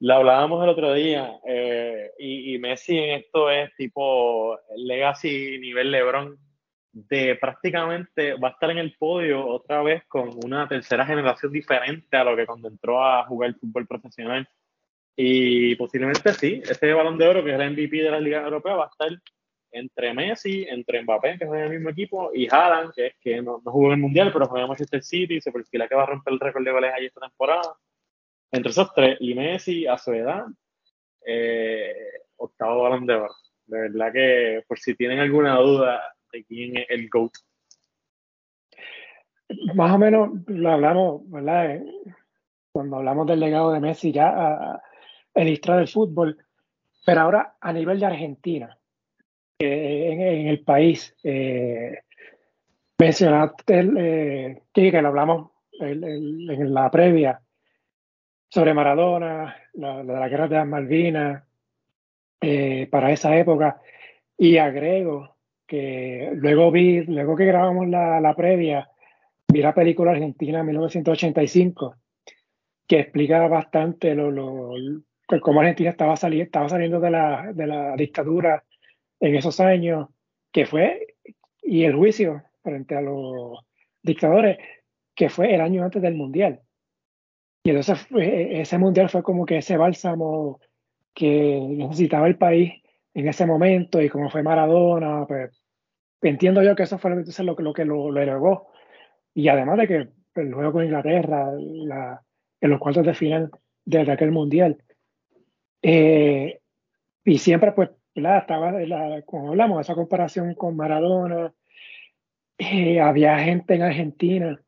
Lo 0.00 0.14
hablábamos 0.14 0.62
el 0.62 0.70
otro 0.70 0.92
día 0.92 1.38
eh, 1.46 2.10
y, 2.18 2.54
y 2.54 2.58
Messi 2.58 2.98
en 2.98 3.10
esto 3.20 3.48
es 3.50 3.74
tipo 3.76 4.58
legacy 4.76 5.58
nivel 5.60 5.90
LeBron 5.92 6.36
de 6.92 7.36
prácticamente 7.36 8.34
va 8.34 8.48
a 8.48 8.50
estar 8.52 8.70
en 8.70 8.78
el 8.78 8.94
podio 8.96 9.46
otra 9.46 9.82
vez 9.82 10.04
con 10.08 10.30
una 10.44 10.68
tercera 10.68 11.06
generación 11.06 11.50
diferente 11.50 12.16
a 12.16 12.24
lo 12.24 12.36
que 12.36 12.46
cuando 12.46 12.68
entró 12.68 13.04
a 13.04 13.24
jugar 13.24 13.50
el 13.50 13.56
fútbol 13.56 13.86
profesional. 13.86 14.48
Y 15.16 15.74
posiblemente 15.76 16.32
sí, 16.34 16.62
ese 16.64 16.92
balón 16.92 17.18
de 17.18 17.28
oro 17.28 17.44
que 17.44 17.54
es 17.54 17.60
el 17.60 17.70
MVP 17.72 17.96
de 18.02 18.10
la 18.10 18.20
Liga 18.20 18.42
Europea 18.42 18.76
va 18.76 18.84
a 18.84 18.88
estar 18.88 19.08
entre 19.72 20.12
Messi, 20.12 20.66
entre 20.68 21.02
Mbappé, 21.02 21.38
que 21.38 21.44
es 21.44 21.50
el 21.50 21.70
mismo 21.70 21.88
equipo, 21.88 22.30
y 22.34 22.46
Haaland, 22.46 22.92
que 22.94 23.06
es 23.06 23.14
que 23.18 23.40
no, 23.40 23.60
jugó 23.64 23.86
en 23.86 23.92
el 23.92 24.00
Mundial, 24.00 24.30
pero 24.32 24.46
juega 24.46 24.64
en 24.64 24.68
Manchester 24.68 25.02
City, 25.02 25.40
se 25.40 25.50
perfila 25.50 25.88
que 25.88 25.94
va 25.94 26.02
a 26.02 26.06
romper 26.06 26.34
el 26.34 26.40
récord 26.40 26.64
de 26.64 26.72
goles 26.72 26.92
ahí 26.94 27.06
esta 27.06 27.20
temporada. 27.20 27.74
Entre 28.50 28.70
esos 28.70 28.92
tres, 28.92 29.16
y 29.20 29.34
Messi 29.34 29.86
a 29.86 29.96
su 29.96 30.12
edad, 30.12 30.44
eh, 31.26 31.94
octavo 32.36 32.82
balón 32.82 33.06
de 33.06 33.14
oro. 33.14 33.34
De 33.66 33.80
verdad 33.80 34.12
que, 34.12 34.62
por 34.68 34.78
si 34.78 34.94
tienen 34.94 35.20
alguna 35.20 35.56
duda, 35.56 36.02
de 36.32 36.44
quién 36.44 36.74
el 36.88 37.08
GOAT. 37.08 37.32
Más 39.74 39.92
o 39.92 39.98
menos 39.98 40.30
lo 40.46 40.70
hablamos, 40.70 41.30
¿verdad? 41.30 41.76
Eh, 41.76 41.84
cuando 42.72 42.96
hablamos 42.96 43.26
del 43.26 43.40
legado 43.40 43.72
de 43.72 43.80
Messi 43.80 44.12
ya 44.12 44.28
a, 44.28 44.82
el 45.34 45.48
historia 45.48 45.78
del 45.78 45.88
fútbol, 45.88 46.38
pero 47.04 47.20
ahora 47.20 47.56
a 47.60 47.72
nivel 47.72 48.00
de 48.00 48.06
Argentina, 48.06 48.78
en, 49.58 50.48
el 50.48 50.64
país, 50.64 51.14
eh, 51.22 52.00
mencionaste 52.98 53.90
eh, 53.98 54.62
que, 54.72 55.02
lo 55.02 55.08
hablamos 55.08 55.50
en, 55.78 56.74
la 56.74 56.90
previa 56.90 57.40
sobre 58.48 58.74
Maradona, 58.74 59.56
la, 59.74 60.02
la 60.02 60.28
guerra 60.28 60.48
de 60.48 60.56
las 60.56 60.66
Malvinas, 60.66 61.44
eh, 62.40 62.88
para 62.90 63.12
esa 63.12 63.36
época, 63.36 63.80
y 64.36 64.56
agrego 64.56 65.36
que 65.72 66.32
luego 66.34 66.70
vi, 66.70 67.00
luego 67.04 67.34
que 67.34 67.46
grabamos 67.46 67.88
la, 67.88 68.20
la 68.20 68.36
previa, 68.36 68.90
vi 69.50 69.62
la 69.62 69.72
película 69.72 70.10
Argentina 70.10 70.62
1985, 70.62 71.96
que 72.86 73.00
explica 73.00 73.48
bastante 73.48 74.14
lo, 74.14 74.30
lo, 74.30 74.74
cómo 75.40 75.60
Argentina 75.62 75.88
estaba, 75.88 76.14
saliendo 76.16 76.44
estaba 76.44 76.68
saliendo 76.68 77.00
de 77.00 77.10
la, 77.10 77.54
de 77.54 77.66
la 77.66 77.96
dictadura 77.96 78.62
en 79.18 79.34
esos 79.34 79.60
años, 79.60 80.10
que 80.52 80.66
fue, 80.66 81.16
y 81.62 81.84
el 81.84 81.94
juicio 81.94 82.42
frente 82.62 82.94
a 82.94 83.00
los 83.00 83.64
dictadores, 84.02 84.58
que 85.14 85.30
fue 85.30 85.54
el 85.54 85.62
año 85.62 85.84
antes 85.84 86.02
del 86.02 86.16
Mundial. 86.16 86.60
Y 87.64 87.70
entonces 87.70 88.06
ese 88.14 88.76
Mundial 88.76 89.08
fue 89.08 89.22
como 89.22 89.46
que 89.46 89.56
ese 89.56 89.78
bálsamo 89.78 90.60
que 91.14 91.66
necesitaba 91.66 92.26
el 92.26 92.36
país 92.36 92.74
en 93.14 93.26
ese 93.26 93.46
momento 93.46 94.02
y 94.02 94.10
como 94.10 94.28
fue 94.28 94.42
Maradona, 94.42 95.24
pues 95.26 95.61
entiendo 96.22 96.62
yo 96.62 96.74
que 96.74 96.84
eso 96.84 96.98
fue 96.98 97.10
lo, 97.10 97.54
lo 97.58 97.72
que 97.72 97.84
lo, 97.84 98.10
lo 98.10 98.68
Y 99.34 99.48
además 99.48 99.78
de 99.78 99.88
que 99.88 100.08
el 100.34 100.54
juego 100.54 100.72
con 100.72 100.84
Inglaterra, 100.84 101.52
en 101.52 102.70
los 102.70 102.80
cuartos 102.80 103.04
de 103.04 103.14
final 103.14 103.50
de, 103.84 104.10
aquel 104.10 104.30
mundial. 104.30 104.82
Eh, 105.82 106.60
y 107.24 107.38
siempre, 107.38 107.72
pues, 107.72 107.90
estaba, 108.14 108.72
la, 108.72 109.22
cuando 109.22 109.50
hablamos 109.50 109.78
de 109.78 109.82
esa 109.82 109.94
comparación 109.94 110.54
con 110.54 110.76
Maradona, 110.76 111.52
eh, 112.58 113.00
había 113.00 113.38
gente 113.38 113.74
en 113.74 113.82
Argentina 113.82 114.60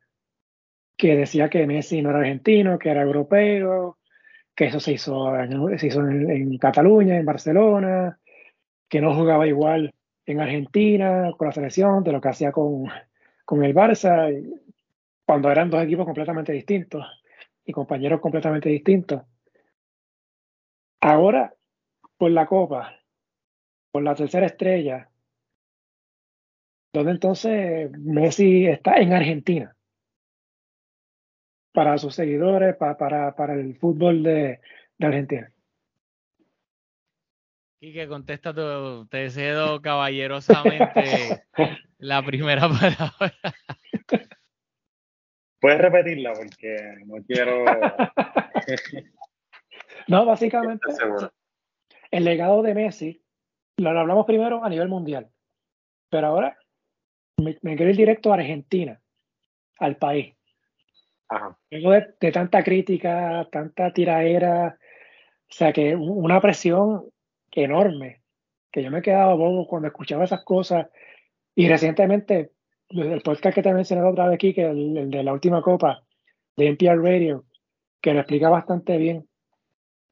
que 0.97 1.15
decía 1.15 1.49
que 1.49 1.67
Messi 1.67 2.01
no 2.01 2.09
era 2.09 2.19
argentino, 2.19 2.79
que 2.79 2.89
era 2.89 3.01
europeo, 3.01 3.97
que 4.55 4.65
eso 4.65 4.79
se 4.79 4.93
hizo 4.93 5.31
se 5.77 5.87
hizo 5.87 6.01
en, 6.01 6.57
Cataluña, 6.57 7.17
en 7.17 7.25
Barcelona, 7.25 8.19
que 8.87 9.01
no 9.01 9.13
jugaba 9.15 9.47
igual 9.47 9.93
en 10.25 10.41
Argentina 10.41 11.31
con 11.37 11.47
la 11.47 11.53
selección 11.53 12.03
de 12.03 12.11
lo 12.11 12.21
que 12.21 12.29
hacía 12.29 12.51
con, 12.51 12.85
con 13.45 13.63
el 13.63 13.73
Barça, 13.73 14.31
cuando 15.25 15.51
eran 15.51 15.69
dos 15.69 15.83
equipos 15.83 16.05
completamente 16.05 16.53
distintos 16.53 17.05
y 17.63 17.71
compañeros 17.71 18.21
completamente 18.21 18.69
distintos. 18.69 19.23
Ahora, 21.01 21.53
por 22.17 22.31
la 22.31 22.45
Copa, 22.45 22.99
por 23.91 24.03
la 24.03 24.15
tercera 24.15 24.45
estrella, 24.45 25.09
donde 26.93 27.11
entonces 27.11 27.91
Messi 27.91 28.67
está 28.67 28.97
en 28.97 29.13
Argentina 29.13 29.75
para 31.73 31.97
sus 31.97 32.15
seguidores, 32.15 32.75
para, 32.77 32.97
para, 32.97 33.35
para 33.35 33.53
el 33.53 33.75
fútbol 33.75 34.23
de, 34.23 34.61
de 34.97 35.05
Argentina. 35.05 35.54
Y 37.85 37.93
que 37.93 38.07
contesta 38.07 38.51
tu, 38.51 39.05
te 39.09 39.29
cedo 39.29 39.79
caballerosamente 39.79 41.43
la 41.99 42.25
primera 42.25 42.67
palabra. 42.67 43.53
Puedes 45.61 45.77
repetirla 45.77 46.33
porque 46.33 46.95
no 47.05 47.17
quiero. 47.27 47.63
no, 50.07 50.25
básicamente. 50.25 50.81
El 52.09 52.25
legado 52.25 52.63
de 52.63 52.73
Messi 52.73 53.23
lo 53.77 53.91
hablamos 53.91 54.25
primero 54.25 54.65
a 54.65 54.69
nivel 54.69 54.87
mundial, 54.87 55.29
pero 56.09 56.25
ahora 56.25 56.57
me, 57.37 57.55
quiero 57.55 57.91
ir 57.91 57.97
directo 57.97 58.31
a 58.31 58.37
Argentina, 58.37 58.99
al 59.77 59.97
país. 59.97 60.35
Ajá. 61.29 61.55
De, 61.69 62.15
de, 62.19 62.31
tanta 62.31 62.63
crítica, 62.63 63.47
tanta 63.51 63.93
tiraera, 63.93 64.75
o 65.47 65.53
sea 65.53 65.71
que 65.71 65.95
una 65.95 66.41
presión 66.41 67.11
enorme, 67.55 68.21
que 68.71 68.83
yo 68.83 68.91
me 68.91 68.99
he 68.99 69.01
quedado 69.01 69.37
bobo 69.37 69.67
cuando 69.67 69.87
escuchaba 69.87 70.25
esas 70.25 70.43
cosas 70.43 70.87
y 71.55 71.67
recientemente 71.67 72.51
el 72.89 73.21
podcast 73.21 73.55
que 73.55 73.63
te 73.63 73.69
he 73.69 73.73
mencionado 73.73 74.09
otra 74.09 74.27
vez 74.27 74.35
aquí, 74.35 74.53
que 74.53 74.65
el, 74.65 74.97
el 74.97 75.09
de 75.09 75.23
la 75.23 75.33
última 75.33 75.61
copa 75.61 76.03
de 76.55 76.67
NPR 76.67 77.01
Radio, 77.01 77.45
que 78.01 78.13
lo 78.13 78.19
explica 78.19 78.49
bastante 78.49 78.97
bien 78.97 79.27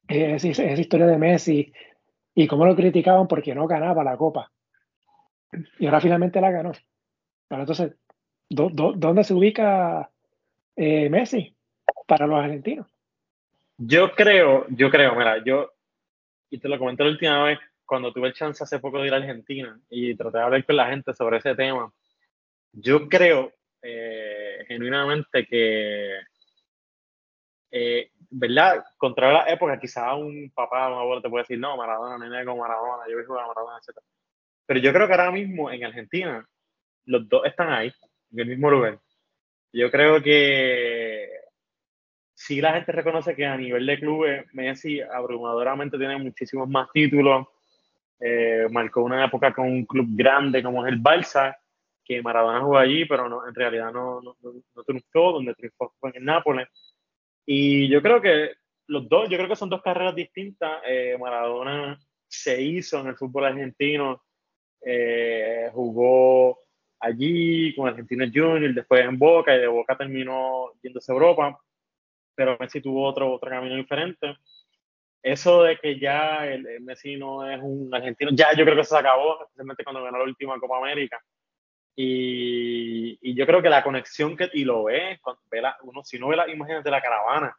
esa, 0.08 0.48
esa 0.48 0.80
historia 0.80 1.06
de 1.06 1.18
Messi 1.18 1.72
y 2.34 2.46
cómo 2.46 2.66
lo 2.66 2.74
criticaban 2.74 3.28
porque 3.28 3.54
no 3.54 3.66
ganaba 3.66 4.04
la 4.04 4.16
copa. 4.16 4.50
Y 5.78 5.86
ahora 5.86 6.00
finalmente 6.00 6.40
la 6.40 6.50
ganó. 6.50 6.72
Pero 7.48 7.60
entonces, 7.62 7.94
¿dónde 8.48 9.24
se 9.24 9.34
ubica 9.34 10.10
eh, 10.76 11.08
Messi 11.08 11.54
para 12.06 12.26
los 12.26 12.42
argentinos? 12.42 12.86
Yo 13.76 14.12
creo, 14.12 14.66
yo 14.70 14.90
creo, 14.90 15.14
mira, 15.14 15.42
yo, 15.44 15.73
y 16.50 16.58
te 16.58 16.68
lo 16.68 16.78
comenté 16.78 17.04
la 17.04 17.10
última 17.10 17.44
vez, 17.44 17.58
cuando 17.84 18.12
tuve 18.12 18.28
el 18.28 18.34
chance 18.34 18.62
hace 18.62 18.78
poco 18.78 19.00
de 19.00 19.08
ir 19.08 19.14
a 19.14 19.18
Argentina 19.18 19.78
y 19.90 20.14
traté 20.14 20.38
de 20.38 20.44
hablar 20.44 20.64
con 20.64 20.76
la 20.76 20.88
gente 20.88 21.12
sobre 21.12 21.38
ese 21.38 21.54
tema, 21.54 21.92
yo 22.72 23.08
creo 23.08 23.52
eh, 23.82 24.64
genuinamente 24.66 25.46
que, 25.46 26.20
eh, 27.70 28.10
¿verdad? 28.30 28.84
Contra 28.96 29.32
la 29.32 29.50
época, 29.50 29.78
quizás 29.78 30.14
un 30.14 30.50
papá 30.54 30.88
o 30.88 30.94
un 30.94 31.00
abuelo 31.00 31.22
te 31.22 31.28
puede 31.28 31.42
decir, 31.42 31.58
no, 31.58 31.76
Maradona, 31.76 32.38
hay 32.38 32.44
como 32.44 32.62
Maradona, 32.62 33.04
yo 33.08 33.16
voy 33.16 33.38
a 33.38 33.46
Maradona, 33.46 33.78
etc. 33.78 33.98
Pero 34.66 34.80
yo 34.80 34.92
creo 34.92 35.06
que 35.06 35.12
ahora 35.12 35.30
mismo 35.30 35.70
en 35.70 35.84
Argentina, 35.84 36.48
los 37.04 37.28
dos 37.28 37.44
están 37.44 37.72
ahí, 37.72 37.92
en 38.32 38.40
el 38.40 38.46
mismo 38.46 38.70
lugar. 38.70 38.98
Yo 39.72 39.90
creo 39.90 40.22
que 40.22 41.28
sí 42.44 42.60
la 42.60 42.74
gente 42.74 42.92
reconoce 42.92 43.34
que 43.34 43.46
a 43.46 43.56
nivel 43.56 43.86
de 43.86 43.98
clubes, 43.98 44.44
Messi 44.52 45.00
abrumadoramente 45.00 45.96
tiene 45.96 46.18
muchísimos 46.18 46.68
más 46.68 46.88
títulos. 46.92 47.46
Eh, 48.20 48.66
marcó 48.70 49.02
una 49.02 49.24
época 49.24 49.52
con 49.54 49.66
un 49.66 49.86
club 49.86 50.08
grande 50.10 50.62
como 50.62 50.84
es 50.84 50.92
el 50.92 51.02
Barça, 51.02 51.56
que 52.04 52.20
Maradona 52.20 52.60
jugó 52.60 52.76
allí, 52.76 53.06
pero 53.06 53.30
no, 53.30 53.48
en 53.48 53.54
realidad 53.54 53.90
no, 53.92 54.20
no, 54.20 54.36
no, 54.42 54.82
triunfó, 54.84 55.32
donde 55.32 55.54
triunfó 55.54 55.94
fue 55.98 56.10
en 56.10 56.16
el 56.16 56.24
Nápoles. 56.26 56.68
Y 57.46 57.88
yo 57.88 58.02
creo 58.02 58.20
que 58.20 58.50
los 58.88 59.08
dos, 59.08 59.30
yo 59.30 59.38
creo 59.38 59.48
que 59.48 59.56
son 59.56 59.70
dos 59.70 59.80
carreras 59.80 60.14
distintas. 60.14 60.82
Eh, 60.86 61.16
Maradona 61.18 61.98
se 62.28 62.60
hizo 62.60 63.00
en 63.00 63.06
el 63.06 63.16
fútbol 63.16 63.46
argentino, 63.46 64.22
eh, 64.84 65.70
jugó 65.72 66.58
allí 67.00 67.74
con 67.74 67.88
Argentina 67.88 68.26
Junior, 68.26 68.74
después 68.74 69.02
en 69.02 69.18
Boca 69.18 69.56
y 69.56 69.60
de 69.60 69.66
Boca 69.66 69.96
terminó 69.96 70.72
yéndose 70.82 71.10
a 71.10 71.14
Europa, 71.14 71.58
pero 72.34 72.56
Messi 72.58 72.80
tuvo 72.80 73.04
otro, 73.04 73.32
otro 73.32 73.50
camino 73.50 73.76
diferente. 73.76 74.36
Eso 75.22 75.62
de 75.62 75.78
que 75.78 75.98
ya 75.98 76.46
el, 76.46 76.80
Messi 76.82 77.16
no 77.16 77.48
es 77.50 77.58
un 77.62 77.94
argentino, 77.94 78.30
ya 78.34 78.52
yo 78.54 78.64
creo 78.64 78.76
que 78.76 78.84
se 78.84 78.96
acabó, 78.96 79.42
especialmente 79.42 79.84
cuando 79.84 80.02
ganó 80.02 80.18
la 80.18 80.24
última 80.24 80.58
Copa 80.60 80.78
América. 80.78 81.20
Y, 81.96 83.18
y, 83.22 83.34
yo 83.34 83.46
creo 83.46 83.62
que 83.62 83.70
la 83.70 83.82
conexión 83.82 84.36
que, 84.36 84.50
y 84.52 84.64
lo 84.64 84.84
ve, 84.84 85.18
cuando 85.22 85.40
ve 85.50 85.62
la, 85.62 85.76
uno, 85.82 86.02
si 86.04 86.18
no 86.18 86.28
ve 86.28 86.36
las 86.36 86.48
imágenes 86.48 86.82
de 86.82 86.90
la 86.90 87.00
caravana, 87.00 87.56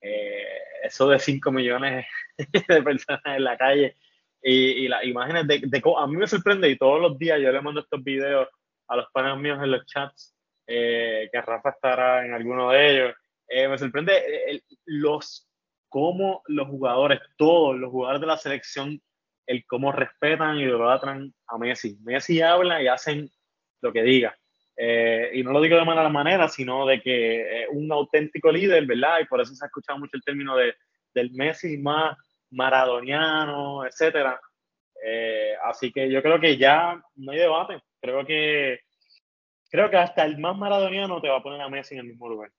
eh, 0.00 0.58
eso 0.82 1.08
de 1.08 1.18
5 1.18 1.52
millones 1.52 2.06
de 2.68 2.82
personas 2.82 3.20
en 3.26 3.44
la 3.44 3.56
calle 3.58 3.96
y, 4.42 4.84
y 4.84 4.88
las 4.88 5.04
imágenes 5.04 5.46
de, 5.46 5.60
de, 5.64 5.82
a 5.96 6.06
mí 6.06 6.16
me 6.16 6.26
sorprende 6.26 6.68
y 6.68 6.78
todos 6.78 7.00
los 7.00 7.18
días 7.18 7.40
yo 7.40 7.50
le 7.50 7.60
mando 7.60 7.80
estos 7.80 8.02
videos 8.02 8.48
a 8.88 8.96
los 8.96 9.10
panes 9.12 9.36
míos 9.38 9.58
en 9.62 9.70
los 9.70 9.84
chats, 9.86 10.34
eh, 10.66 11.28
que 11.30 11.40
Rafa 11.40 11.70
estará 11.70 12.24
en 12.24 12.32
alguno 12.32 12.70
de 12.70 12.90
ellos. 12.90 13.14
Eh, 13.48 13.68
me 13.68 13.78
sorprende 13.78 14.62
los 14.84 15.48
cómo 15.88 16.42
los 16.46 16.68
jugadores, 16.68 17.20
todos 17.36 17.76
los 17.78 17.90
jugadores 17.90 18.20
de 18.20 18.26
la 18.26 18.36
selección, 18.36 19.00
el 19.46 19.64
cómo 19.66 19.92
respetan 19.92 20.58
y 20.58 20.64
idolatran 20.64 21.32
a 21.46 21.58
Messi. 21.58 21.98
Messi 22.02 22.42
habla 22.42 22.82
y 22.82 22.88
hacen 22.88 23.30
lo 23.80 23.92
que 23.92 24.02
diga. 24.02 24.36
Eh, 24.76 25.30
y 25.34 25.42
no 25.42 25.52
lo 25.52 25.60
digo 25.60 25.76
de 25.76 25.84
mala 25.84 26.08
manera, 26.08 26.48
sino 26.48 26.86
de 26.86 27.00
que 27.00 27.62
es 27.62 27.68
un 27.70 27.90
auténtico 27.90 28.52
líder, 28.52 28.86
¿verdad? 28.86 29.20
Y 29.20 29.24
por 29.24 29.40
eso 29.40 29.54
se 29.54 29.64
ha 29.64 29.66
escuchado 29.66 29.98
mucho 29.98 30.16
el 30.16 30.22
término 30.22 30.54
de, 30.54 30.74
del 31.14 31.32
Messi 31.32 31.78
más 31.78 32.16
maradoniano, 32.50 33.84
etcétera. 33.84 34.40
Eh, 35.04 35.54
así 35.64 35.90
que 35.92 36.10
yo 36.10 36.22
creo 36.22 36.38
que 36.38 36.56
ya 36.56 37.02
no 37.16 37.32
hay 37.32 37.38
debate. 37.38 37.82
Creo 38.00 38.24
que 38.24 38.80
creo 39.70 39.90
que 39.90 39.96
hasta 39.96 40.24
el 40.24 40.38
más 40.38 40.56
maradoniano 40.56 41.20
te 41.20 41.28
va 41.28 41.38
a 41.38 41.42
poner 41.42 41.60
a 41.60 41.68
Messi 41.68 41.94
en 41.94 42.00
el 42.00 42.06
mismo 42.06 42.28
lugar. 42.28 42.50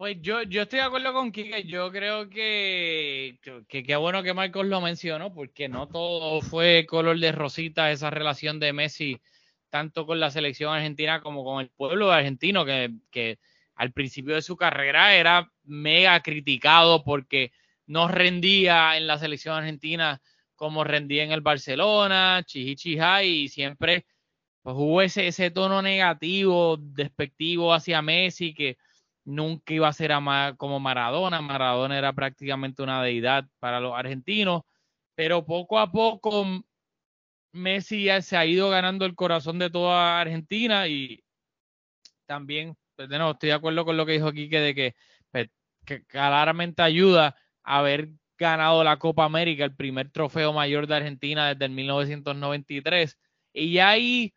Pues 0.00 0.16
yo, 0.22 0.42
yo 0.44 0.62
estoy 0.62 0.78
de 0.78 0.86
acuerdo 0.86 1.12
con 1.12 1.30
Kike. 1.30 1.64
Yo 1.64 1.92
creo 1.92 2.30
que 2.30 3.38
qué 3.68 3.96
bueno 3.96 4.22
que 4.22 4.32
Marcos 4.32 4.64
lo 4.64 4.80
mencionó, 4.80 5.34
porque 5.34 5.68
no 5.68 5.88
todo 5.88 6.40
fue 6.40 6.86
color 6.88 7.18
de 7.18 7.32
rosita 7.32 7.90
esa 7.90 8.08
relación 8.08 8.58
de 8.60 8.72
Messi, 8.72 9.20
tanto 9.68 10.06
con 10.06 10.18
la 10.18 10.30
selección 10.30 10.72
argentina 10.72 11.20
como 11.20 11.44
con 11.44 11.60
el 11.60 11.68
pueblo 11.68 12.10
argentino, 12.10 12.64
que, 12.64 12.94
que 13.10 13.40
al 13.74 13.92
principio 13.92 14.36
de 14.36 14.40
su 14.40 14.56
carrera 14.56 15.14
era 15.14 15.52
mega 15.64 16.22
criticado 16.22 17.04
porque 17.04 17.52
no 17.84 18.08
rendía 18.08 18.96
en 18.96 19.06
la 19.06 19.18
selección 19.18 19.54
argentina 19.54 20.22
como 20.54 20.82
rendía 20.82 21.24
en 21.24 21.32
el 21.32 21.42
Barcelona, 21.42 22.42
chihichija, 22.46 23.22
y 23.22 23.48
siempre 23.48 24.06
pues, 24.62 24.76
hubo 24.78 25.02
ese, 25.02 25.26
ese 25.26 25.50
tono 25.50 25.82
negativo, 25.82 26.78
despectivo 26.78 27.74
hacia 27.74 28.00
Messi, 28.00 28.54
que 28.54 28.78
nunca 29.30 29.72
iba 29.72 29.88
a 29.88 29.92
ser 29.92 30.12
como 30.56 30.80
Maradona. 30.80 31.40
Maradona 31.40 31.96
era 31.96 32.12
prácticamente 32.12 32.82
una 32.82 33.02
deidad 33.02 33.46
para 33.58 33.80
los 33.80 33.94
argentinos, 33.96 34.62
pero 35.14 35.44
poco 35.44 35.78
a 35.78 35.90
poco 35.90 36.46
Messi 37.52 38.04
ya 38.04 38.22
se 38.22 38.36
ha 38.36 38.46
ido 38.46 38.70
ganando 38.70 39.04
el 39.06 39.14
corazón 39.14 39.58
de 39.58 39.70
toda 39.70 40.20
Argentina 40.20 40.86
y 40.88 41.22
también, 42.26 42.76
pues, 42.96 43.08
estoy 43.10 43.48
de 43.48 43.54
acuerdo 43.54 43.84
con 43.84 43.96
lo 43.96 44.06
que 44.06 44.12
dijo 44.12 44.28
aquí, 44.28 44.48
que 44.48 44.60
de 44.60 44.74
que, 44.74 44.94
pues, 45.32 45.48
que 45.84 46.04
claramente 46.04 46.82
ayuda 46.82 47.36
a 47.64 47.78
haber 47.78 48.10
ganado 48.38 48.84
la 48.84 48.98
Copa 48.98 49.24
América, 49.24 49.64
el 49.64 49.74
primer 49.76 50.10
trofeo 50.10 50.52
mayor 50.52 50.86
de 50.86 50.96
Argentina 50.96 51.48
desde 51.48 51.64
el 51.66 51.72
1993. 51.72 53.18
Y 53.52 53.78
ahí 53.78 54.32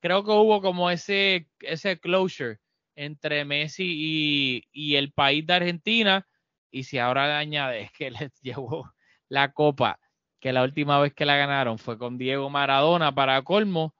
creo 0.00 0.24
que 0.24 0.30
hubo 0.30 0.62
como 0.62 0.90
ese, 0.90 1.48
ese 1.60 1.98
closure 1.98 2.58
entre 2.96 3.44
Messi 3.44 4.62
y, 4.72 4.96
el 4.96 5.12
país 5.12 5.46
de 5.46 5.54
Argentina. 5.54 6.26
Y 6.70 6.84
si 6.84 6.98
ahora 6.98 7.26
le 7.26 7.34
añades 7.34 7.90
que 7.92 8.10
les 8.30 8.32
llevó 8.40 8.92
la 9.28 9.52
copa 9.52 9.98
que 10.40 10.52
la 10.52 10.64
última 10.64 10.98
vez 11.00 11.14
que 11.14 11.24
la 11.24 11.36
ganaron 11.36 11.78
fue 11.78 11.98
con 11.98 12.18
Diego 12.18 12.50
Maradona 12.50 13.14
para 13.14 13.42
colmo, 13.42 13.94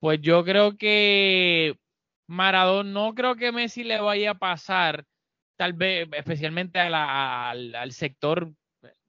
pues 0.00 0.20
yo 0.22 0.44
creo 0.44 0.76
que 0.78 1.78
Maradona, 2.26 2.90
no 2.90 3.14
creo 3.14 3.36
que 3.36 3.52
Messi 3.52 3.84
le 3.84 4.00
vaya 4.00 4.32
a 4.32 4.38
pasar, 4.38 5.04
tal 5.56 5.74
vez, 5.74 6.08
especialmente 6.12 6.78
al, 6.80 7.92
sector 7.92 8.52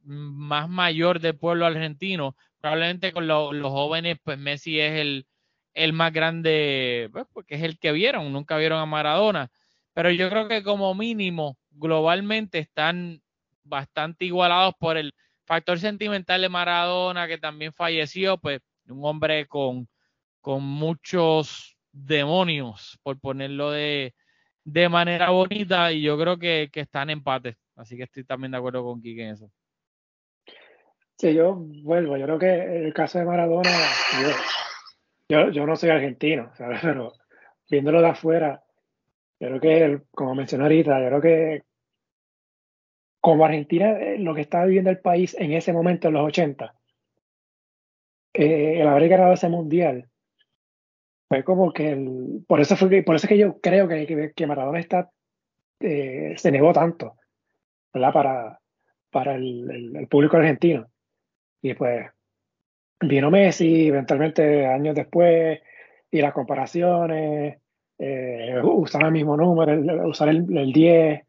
más 0.04 0.70
mayor 0.70 1.22
del 1.22 1.38
pueblo 1.38 1.66
argentino, 1.66 2.36
probablemente 2.60 3.14
con 3.14 3.28
los 3.28 3.72
jóvenes, 3.72 4.18
pues 4.22 4.38
Messi 4.38 4.80
es 4.80 5.00
el, 5.00 5.26
el 5.74 5.94
más 5.94 6.14
grande, 6.14 7.10
pues, 7.12 7.26
porque 7.34 7.56
es 7.56 7.64
el 7.64 7.80
que 7.80 7.92
vieron, 7.92 8.32
nunca 8.32 8.58
vieron 8.58 8.80
a 8.80 8.86
Maradona, 8.86 9.52
pero 9.94 10.12
yo 10.12 10.30
creo 10.30 10.48
que 10.48 10.64
como 10.64 10.94
mínimo, 10.96 11.58
globalmente 11.72 12.60
están 12.60 13.22
bastante 13.64 14.26
igualados 14.26 14.74
por 14.80 14.98
el 14.98 15.14
factor 15.46 15.80
sentimental 15.80 16.42
de 16.42 16.50
Maradona, 16.50 17.28
que 17.28 17.38
también 17.38 17.74
falleció, 17.74 18.38
pues 18.38 18.62
un 18.88 19.00
hombre 19.04 19.48
con, 19.48 19.88
con 20.42 20.64
muchos 20.64 21.78
demonios, 21.92 23.00
por 23.04 23.20
ponerlo 23.20 23.72
de, 23.72 24.14
de 24.64 24.90
manera 24.90 25.30
bonita, 25.30 25.92
y 25.92 26.02
yo 26.02 26.18
creo 26.18 26.38
que, 26.38 26.70
que 26.72 26.82
están 26.82 27.10
en 27.10 27.20
empate. 27.20 27.58
Así 27.76 27.98
que 27.98 28.04
estoy 28.04 28.24
también 28.24 28.52
de 28.52 28.58
acuerdo 28.58 28.84
con 28.84 29.02
Kike 29.02 29.24
en 29.24 29.34
eso. 29.34 29.52
Sí, 31.18 31.34
yo 31.34 31.56
vuelvo, 31.56 32.18
yo 32.18 32.26
creo 32.26 32.40
que 32.40 32.86
el 32.86 32.94
caso 32.94 33.20
de 33.20 33.26
Maradona, 33.26 33.70
yo, 35.30 35.66
no 35.66 35.76
soy 35.76 35.90
argentino, 35.90 36.52
¿sabes? 36.58 36.80
pero 36.82 37.14
viéndolo 37.70 38.02
de 38.02 38.10
afuera, 38.10 38.64
yo 39.40 39.48
creo 39.48 39.62
que, 39.62 40.02
como 40.12 40.36
mencioné 40.36 40.64
ahorita, 40.66 41.00
yo 41.02 41.08
creo 41.08 41.22
que 41.22 41.64
como 43.20 43.46
Argentina, 43.46 43.92
eh, 44.00 44.20
lo 44.20 44.36
que 44.36 44.42
estaba 44.42 44.66
viviendo 44.66 44.90
el 44.90 45.00
país 45.00 45.36
en 45.40 45.54
ese 45.54 45.72
momento, 45.72 46.10
en 46.10 46.16
los 46.16 46.28
80, 46.28 46.76
eh, 48.34 48.82
el 48.82 48.88
haber 48.88 49.08
ganado 49.08 49.34
ese 49.34 49.48
mundial, 49.48 50.10
fue 51.30 51.44
como 51.44 51.72
que 51.72 51.92
el, 51.92 52.44
por 52.48 52.60
eso 52.60 52.76
fue 52.76 53.02
por 53.02 53.16
eso 53.16 53.26
es 53.26 53.30
que 53.30 53.38
yo 53.38 53.60
creo 53.62 53.88
que, 53.88 54.34
que, 54.36 54.48
Maradona 54.48 54.80
está, 54.80 55.10
eh, 55.80 56.34
se 56.38 56.52
negó 56.52 56.74
tanto. 56.74 57.16
Para, 57.92 58.60
para 59.10 59.36
el, 59.36 60.08
público 60.10 60.38
argentino. 60.38 60.88
Y 61.62 61.76
pues 61.76 62.12
vino 63.08 63.32
Messi, 63.32 63.88
eventualmente 63.88 64.66
años 64.66 64.96
después, 64.96 65.62
y 66.12 66.22
las 66.22 66.34
comparaciones, 66.34 67.58
usar 68.64 69.06
el 69.06 69.12
mismo 69.12 69.38
número, 69.38 70.08
usar 70.08 70.30
el, 70.30 70.58
el 70.58 70.74
10. 70.74 71.22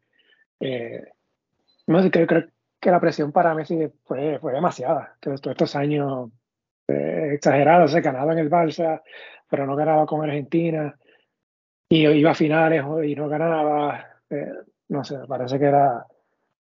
No 1.87 2.01
sé, 2.01 2.11
creo, 2.11 2.27
creo, 2.27 2.45
que 2.85 2.91
la 2.91 2.99
presión 2.99 3.31
para 3.31 3.55
Messi 3.55 3.87
fue, 4.03 4.37
fue 4.39 4.53
demasiada. 4.53 5.15
Todos 5.19 5.41
estos 5.43 5.75
años 5.75 6.29
eh, 6.87 7.31
exagerados, 7.33 7.91
se 7.91 8.01
ganaba 8.01 8.33
en 8.33 8.37
el 8.39 8.49
Barça, 8.49 9.01
pero 9.49 9.65
no 9.65 9.75
ganaba 9.75 10.05
con 10.05 10.23
Argentina. 10.23 10.95
Y 11.89 12.07
iba 12.07 12.31
a 12.31 12.35
finales 12.35 12.83
y 13.05 13.15
no 13.15 13.27
ganaba. 13.27 14.05
Eh, 14.29 14.51
no 14.89 15.03
sé, 15.03 15.17
parece 15.27 15.57
que 15.57 15.65
era 15.65 16.05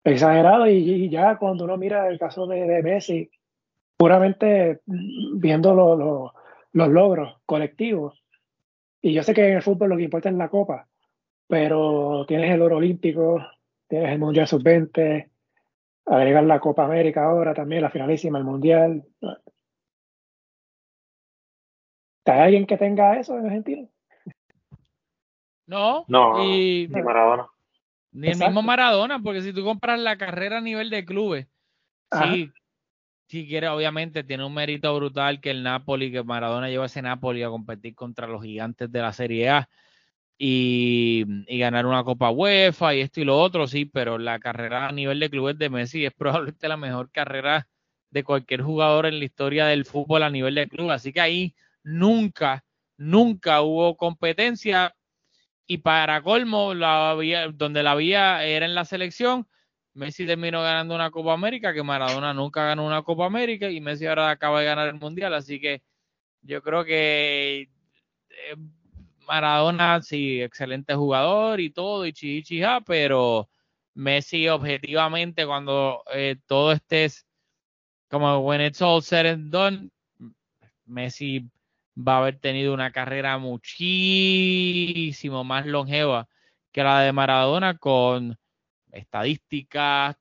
exagerado. 0.04 0.66
Y, 0.66 1.10
ya 1.10 1.36
cuando 1.36 1.64
uno 1.64 1.76
mira 1.76 2.08
el 2.08 2.18
caso 2.18 2.46
de, 2.46 2.82
Messi, 2.82 3.30
puramente 3.96 4.80
viendo 4.84 6.32
los 6.72 6.92
logros 6.92 7.36
colectivos. 7.46 8.22
Y 9.02 9.12
yo 9.12 9.22
sé 9.22 9.34
que 9.34 9.48
en 9.48 9.56
el 9.56 9.62
fútbol 9.62 9.90
lo 9.90 9.96
que 9.96 10.04
importa 10.04 10.28
es 10.28 10.34
la 10.34 10.48
copa, 10.48 10.88
pero 11.46 12.24
tienes 12.26 12.52
el 12.52 12.62
oro 12.62 12.78
olímpico, 12.78 13.44
tienes 13.88 14.10
el 14.10 14.18
Mundial 14.18 14.48
Sub-20, 14.48 15.30
agregar 16.06 16.44
la 16.44 16.60
Copa 16.60 16.84
América 16.84 17.24
ahora 17.24 17.54
también, 17.54 17.82
la 17.82 17.90
finalísima, 17.90 18.38
el 18.38 18.44
Mundial. 18.44 19.04
¿Hay 22.24 22.40
alguien 22.40 22.66
que 22.66 22.76
tenga 22.76 23.18
eso 23.18 23.38
en 23.38 23.46
Argentina? 23.46 23.88
No, 25.68 26.04
no, 26.08 26.38
ni 26.38 26.88
Maradona. 26.88 27.48
Ni 28.12 28.28
el 28.28 28.38
mismo 28.38 28.62
Maradona, 28.62 29.20
porque 29.20 29.42
si 29.42 29.52
tú 29.52 29.62
compras 29.62 30.00
la 30.00 30.16
carrera 30.16 30.58
a 30.58 30.62
nivel 30.62 30.90
de 30.90 31.04
clubes, 31.04 31.46
sí, 32.10 32.50
si 33.28 33.46
quiere, 33.46 33.68
obviamente 33.68 34.24
tiene 34.24 34.44
un 34.44 34.54
mérito 34.54 34.94
brutal 34.94 35.40
que 35.40 35.50
el 35.50 35.62
Napoli, 35.62 36.12
que 36.12 36.22
Maradona 36.22 36.68
lleva 36.68 36.86
ese 36.86 37.02
Napoli 37.02 37.42
a 37.42 37.48
competir 37.48 37.94
contra 37.94 38.26
los 38.26 38.42
gigantes 38.42 38.90
de 38.90 39.00
la 39.00 39.12
Serie 39.12 39.48
A 39.50 39.68
y, 40.38 41.24
ganar 41.58 41.86
una 41.86 42.04
Copa 42.04 42.30
UEFA 42.30 42.94
y 42.94 43.00
esto 43.00 43.20
y 43.20 43.24
lo 43.24 43.38
otro, 43.38 43.66
sí, 43.66 43.84
pero 43.86 44.18
la 44.18 44.38
carrera 44.38 44.88
a 44.88 44.92
nivel 44.92 45.20
de 45.20 45.30
clubes 45.30 45.58
de 45.58 45.70
Messi 45.70 46.04
es 46.04 46.12
probablemente 46.18 46.68
la 46.68 46.76
mejor 46.76 47.10
carrera 47.10 47.68
de 48.10 48.24
cualquier 48.24 48.62
jugador 48.62 49.06
en 49.06 49.18
la 49.18 49.24
historia 49.24 49.66
del 49.66 49.84
fútbol 49.84 50.22
a 50.22 50.30
nivel 50.30 50.54
de 50.54 50.68
club. 50.68 50.90
Así 50.90 51.12
que 51.12 51.20
ahí 51.20 51.54
nunca, 51.82 52.64
nunca 52.96 53.62
hubo 53.62 53.96
competencia 53.96 54.94
y 55.66 55.78
para 55.78 56.22
colmo, 56.22 56.74
la 56.74 57.16
donde 57.54 57.82
la 57.82 57.94
vía 57.96 58.44
era 58.44 58.66
en 58.66 58.74
la 58.74 58.84
selección, 58.84 59.48
Messi 59.96 60.26
terminó 60.26 60.62
ganando 60.62 60.94
una 60.94 61.10
Copa 61.10 61.32
América, 61.32 61.72
que 61.72 61.82
Maradona 61.82 62.34
nunca 62.34 62.66
ganó 62.66 62.84
una 62.86 63.02
Copa 63.02 63.24
América 63.26 63.70
y 63.70 63.80
Messi 63.80 64.04
ahora 64.06 64.30
acaba 64.30 64.60
de 64.60 64.66
ganar 64.66 64.88
el 64.88 65.00
Mundial, 65.00 65.32
así 65.32 65.58
que 65.58 65.82
yo 66.42 66.62
creo 66.62 66.84
que 66.84 67.70
eh, 68.28 68.56
Maradona, 69.26 70.02
sí, 70.02 70.42
excelente 70.42 70.94
jugador 70.94 71.60
y 71.60 71.70
todo, 71.70 72.04
y 72.06 72.12
chichija, 72.12 72.82
pero 72.82 73.48
Messi 73.94 74.48
objetivamente 74.48 75.46
cuando 75.46 76.02
eh, 76.12 76.36
todo 76.46 76.72
estés 76.72 77.26
como 78.08 78.38
when 78.40 78.60
it's 78.60 78.82
all 78.82 79.02
said 79.02 79.26
and 79.26 79.50
done, 79.50 79.90
Messi 80.84 81.50
va 81.96 82.16
a 82.16 82.18
haber 82.18 82.38
tenido 82.38 82.74
una 82.74 82.92
carrera 82.92 83.38
muchísimo 83.38 85.44
más 85.44 85.66
longeva 85.66 86.28
que 86.72 86.82
la 86.82 87.00
de 87.00 87.12
Maradona 87.12 87.78
con 87.78 88.38
estadísticas 88.92 90.16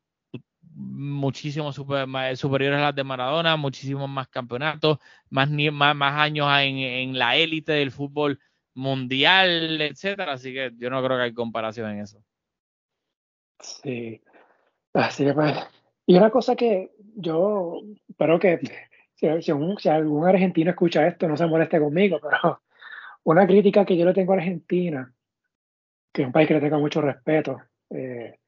muchísimo 0.75 1.71
superiores 1.71 2.79
a 2.79 2.81
las 2.81 2.95
de 2.95 3.03
Maradona, 3.03 3.55
muchísimos 3.55 4.09
más 4.09 4.27
campeonatos, 4.27 4.99
más, 5.29 5.49
más, 5.49 6.13
años 6.21 6.47
en, 6.59 6.77
en 6.77 7.17
la 7.17 7.37
élite 7.37 7.71
del 7.71 7.91
fútbol 7.91 8.39
mundial, 8.73 9.81
etcétera, 9.81 10.33
así 10.33 10.53
que 10.53 10.71
yo 10.77 10.89
no 10.89 11.03
creo 11.03 11.17
que 11.17 11.23
hay 11.23 11.33
comparación 11.33 11.91
en 11.91 11.99
eso. 12.01 12.21
Sí, 13.59 14.21
así 14.93 15.23
que 15.23 15.33
pues, 15.33 15.55
y 16.05 16.17
una 16.17 16.29
cosa 16.29 16.55
que 16.55 16.91
yo 17.15 17.81
espero 18.09 18.37
que 18.37 18.59
si, 19.13 19.27
algún 19.89 20.27
argentino 20.27 20.71
escucha 20.71 21.07
esto 21.07 21.27
no 21.27 21.37
se 21.37 21.47
moleste 21.47 21.79
conmigo, 21.79 22.19
pero 22.21 22.61
una 23.23 23.47
crítica 23.47 23.85
que 23.85 23.97
yo 23.97 24.05
le 24.05 24.13
tengo 24.13 24.33
a 24.33 24.37
Argentina, 24.37 25.13
que 26.11 26.23
es 26.23 26.27
un 26.27 26.33
país 26.33 26.47
que 26.47 26.55
le 26.55 26.61
tengo 26.61 26.79
mucho 26.79 27.01
respeto, 27.01 27.61
eh, 27.89 28.39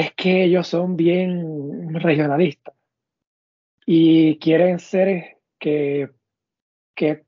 es 0.00 0.12
que 0.12 0.44
ellos 0.44 0.68
son 0.68 0.96
bien 0.96 1.94
regionalistas 1.94 2.74
y 3.86 4.38
quieren 4.38 4.78
ser 4.78 5.38
que, 5.58 6.10
que 6.94 7.24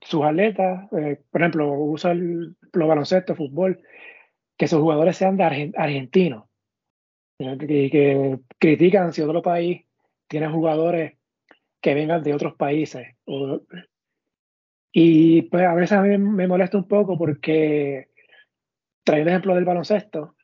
sus 0.00 0.24
atletas, 0.24 0.90
eh, 0.92 1.20
por 1.30 1.40
ejemplo, 1.40 1.72
usa 1.72 2.12
el, 2.12 2.56
baloncesto, 2.72 3.36
fútbol, 3.36 3.80
que 4.56 4.66
sus 4.66 4.80
jugadores 4.80 5.16
sean 5.16 5.36
de 5.36 5.72
argentinos, 5.76 6.46
y 7.38 7.90
que, 7.90 8.40
critican 8.58 9.12
si 9.12 9.22
otro 9.22 9.42
país 9.42 9.84
tiene 10.26 10.48
jugadores 10.48 11.18
que 11.80 11.94
vengan 11.94 12.22
de 12.24 12.34
otros 12.34 12.56
países. 12.56 13.06
y 14.92 15.42
pues 15.42 15.64
a 15.64 15.74
veces 15.74 15.92
a 15.92 16.02
mí 16.02 16.18
me 16.18 16.48
molesta 16.48 16.78
un 16.78 16.88
poco 16.88 17.16
porque, 17.16 18.08
trayendo 19.04 19.30
ejemplo 19.30 19.54
del 19.54 19.64
baloncesto, 19.64 20.34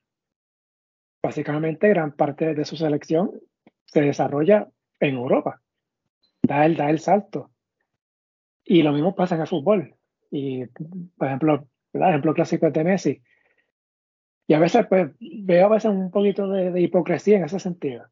básicamente 1.24 1.88
gran 1.88 2.12
parte 2.12 2.54
de 2.54 2.66
su 2.66 2.76
selección 2.76 3.30
se 3.86 4.02
desarrolla 4.02 4.68
en 5.00 5.14
Europa. 5.14 5.62
Da 6.42 6.66
el, 6.66 6.76
da 6.76 6.90
el 6.90 6.98
salto. 6.98 7.50
Y 8.62 8.82
lo 8.82 8.92
mismo 8.92 9.14
pasa 9.14 9.34
en 9.34 9.40
el 9.40 9.46
fútbol. 9.46 9.94
Y, 10.30 10.66
por 11.16 11.28
ejemplo, 11.28 11.66
el 11.94 12.02
ejemplo 12.02 12.34
clásico 12.34 12.70
de 12.70 12.84
Messi. 12.84 13.22
Y 14.46 14.52
a 14.52 14.58
veces, 14.58 14.86
pues, 14.86 15.12
veo 15.18 15.66
a 15.66 15.70
veces 15.70 15.90
un 15.90 16.10
poquito 16.10 16.46
de, 16.46 16.78
hipocresía 16.78 17.38
en 17.38 17.44
ese 17.44 17.58
sentido. 17.58 18.04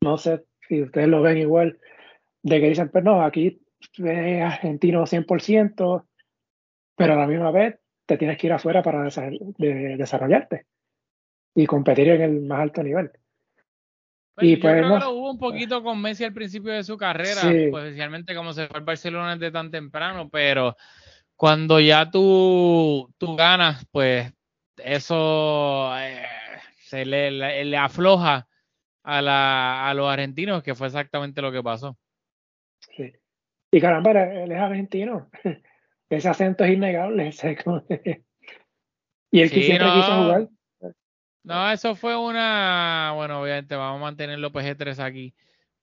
No 0.00 0.16
sé 0.16 0.44
si 0.66 0.82
ustedes 0.82 1.06
lo 1.06 1.22
ven 1.22 1.38
igual, 1.38 1.78
de 2.42 2.60
que 2.60 2.68
dicen, 2.68 2.88
pues 2.88 3.04
no, 3.04 3.22
aquí 3.22 3.62
es 3.98 4.42
argentino 4.42 5.06
100%, 5.06 6.04
pero 6.96 7.12
a 7.12 7.16
la 7.16 7.28
misma 7.28 7.52
vez 7.52 7.78
te 8.06 8.18
tienes 8.18 8.38
que 8.38 8.48
ir 8.48 8.52
afuera 8.54 8.82
para 8.82 9.04
desarrollarte 9.04 10.66
y 11.54 11.66
competir 11.66 12.08
en 12.08 12.22
el 12.22 12.40
más 12.42 12.60
alto 12.60 12.82
nivel. 12.82 13.10
Pues, 14.34 14.46
y 14.46 14.56
pues, 14.56 14.74
creo 14.74 14.94
que 14.94 15.04
lo 15.04 15.10
hubo 15.10 15.30
un 15.32 15.38
poquito 15.38 15.82
con 15.82 16.00
Messi 16.00 16.24
al 16.24 16.32
principio 16.32 16.72
de 16.72 16.84
su 16.84 16.96
carrera, 16.96 17.42
pues, 17.42 17.84
especialmente 17.84 18.34
como 18.34 18.52
se 18.52 18.66
fue 18.68 18.78
al 18.78 18.84
Barcelona 18.84 19.36
desde 19.36 19.52
tan 19.52 19.70
temprano, 19.70 20.28
pero 20.30 20.76
cuando 21.36 21.80
ya 21.80 22.10
tú, 22.10 23.12
tú 23.18 23.36
ganas, 23.36 23.86
pues 23.90 24.32
eso 24.76 25.96
eh, 25.98 26.22
se 26.78 27.04
le, 27.04 27.30
le, 27.30 27.76
afloja 27.76 28.46
a, 29.02 29.22
la, 29.22 29.88
a 29.88 29.94
los 29.94 30.08
argentinos, 30.08 30.62
que 30.62 30.74
fue 30.74 30.86
exactamente 30.86 31.42
lo 31.42 31.52
que 31.52 31.62
pasó. 31.62 31.96
Sí. 32.96 33.12
Y 33.70 33.80
caramba, 33.80 34.10
él 34.10 34.52
es 34.52 34.58
argentino. 34.58 35.30
Ese 36.10 36.28
acento 36.28 36.64
es 36.64 36.72
innegable. 36.72 37.30
y 39.30 39.40
él 39.40 39.50
que 39.50 39.62
siempre 39.62 39.86
quiso 39.94 40.22
jugar. 40.22 40.48
No, 41.42 41.70
eso 41.70 41.94
fue 41.94 42.16
una. 42.16 43.12
Bueno, 43.14 43.40
obviamente 43.40 43.74
vamos 43.76 43.98
a 43.98 44.04
mantener 44.04 44.38
los 44.38 44.52
PG3 44.52 44.98
aquí. 45.00 45.34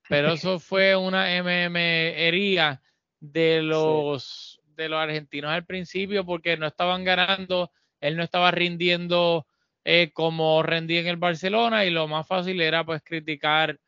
Pero 0.08 0.34
eso 0.34 0.60
fue 0.60 0.96
una 0.96 1.28
MMería 1.42 2.82
de 3.20 3.62
los, 3.62 4.62
de 4.76 4.90
los 4.90 5.00
argentinos 5.00 5.52
al 5.52 5.66
principio 5.66 6.26
porque 6.26 6.58
no 6.58 6.68
estaban 6.68 7.04
ganando. 7.04 7.72
Él 8.00 8.16
no 8.16 8.24
estaba 8.24 8.52
rindiendo 8.52 9.48
eh, 9.84 10.12
como 10.14 10.62
rendía 10.64 11.00
en 11.00 11.08
el 11.08 11.18
Barcelona 11.18 11.86
y 11.86 11.90
lo 11.90 12.08
más 12.08 12.28
fácil 12.28 12.62
era 12.62 12.86
pues 12.86 13.02
criticar 13.04 13.80